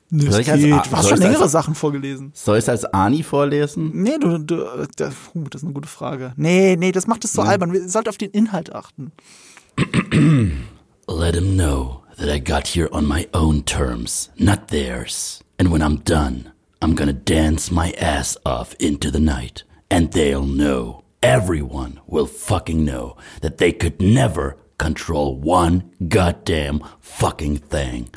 Nee, 0.10 0.30
Soll 0.30 0.42
ich 0.42 0.52
als 0.52 0.62
geht. 0.62 0.72
Du 0.72 0.78
hast 0.78 0.90
schon 0.92 1.06
ich 1.06 1.12
als- 1.12 1.20
längere 1.22 1.50
Sachen 1.50 1.74
vorgelesen. 1.76 2.32
Soll 2.36 2.58
ich 2.58 2.64
es 2.66 2.70
als 2.70 2.86
Ani 2.86 3.24
vorlesen? 3.24 3.92
Nee, 3.94 4.18
du, 4.20 4.38
du 4.38 4.58
das, 4.96 5.14
uh, 5.34 5.44
das 5.50 5.62
ist 5.62 5.66
eine 5.66 5.74
gute 5.74 5.88
Frage. 5.90 6.34
Nee, 6.36 6.76
nee, 6.78 6.92
das 6.92 7.08
macht 7.08 7.26
es 7.26 7.34
so 7.34 7.42
albern. 7.42 7.74
Wir 7.74 7.88
sollten 7.90 8.10
auf 8.10 8.18
den 8.18 8.30
Inhalt 8.32 8.74
achten. 8.76 9.12
Let 11.08 11.36
him 11.36 11.56
know 11.58 12.04
that 12.18 12.30
I 12.30 12.40
got 12.40 12.68
here 12.68 12.88
on 12.92 13.06
my 13.08 13.28
own 13.34 13.64
terms, 13.66 14.30
not 14.38 14.68
theirs. 14.70 15.42
And 15.60 15.72
when 15.72 15.82
I'm 15.82 16.04
done, 16.04 16.52
I'm 16.82 16.96
gonna 16.96 17.14
dance 17.14 17.72
my 17.72 17.92
ass 18.00 18.38
off 18.46 18.76
into 18.80 19.10
the 19.12 19.20
night. 19.20 19.64
And 19.90 20.12
they'll 20.12 20.46
know, 20.46 21.04
everyone 21.22 22.00
will 22.08 22.26
fucking 22.28 22.84
know, 22.86 23.16
that 23.42 23.58
they 23.58 23.72
could 23.72 24.00
never 24.02 24.58
control 24.84 25.38
one 25.38 25.90
goddamn 26.10 26.84
fucking 27.00 27.56
thing. 27.56 28.10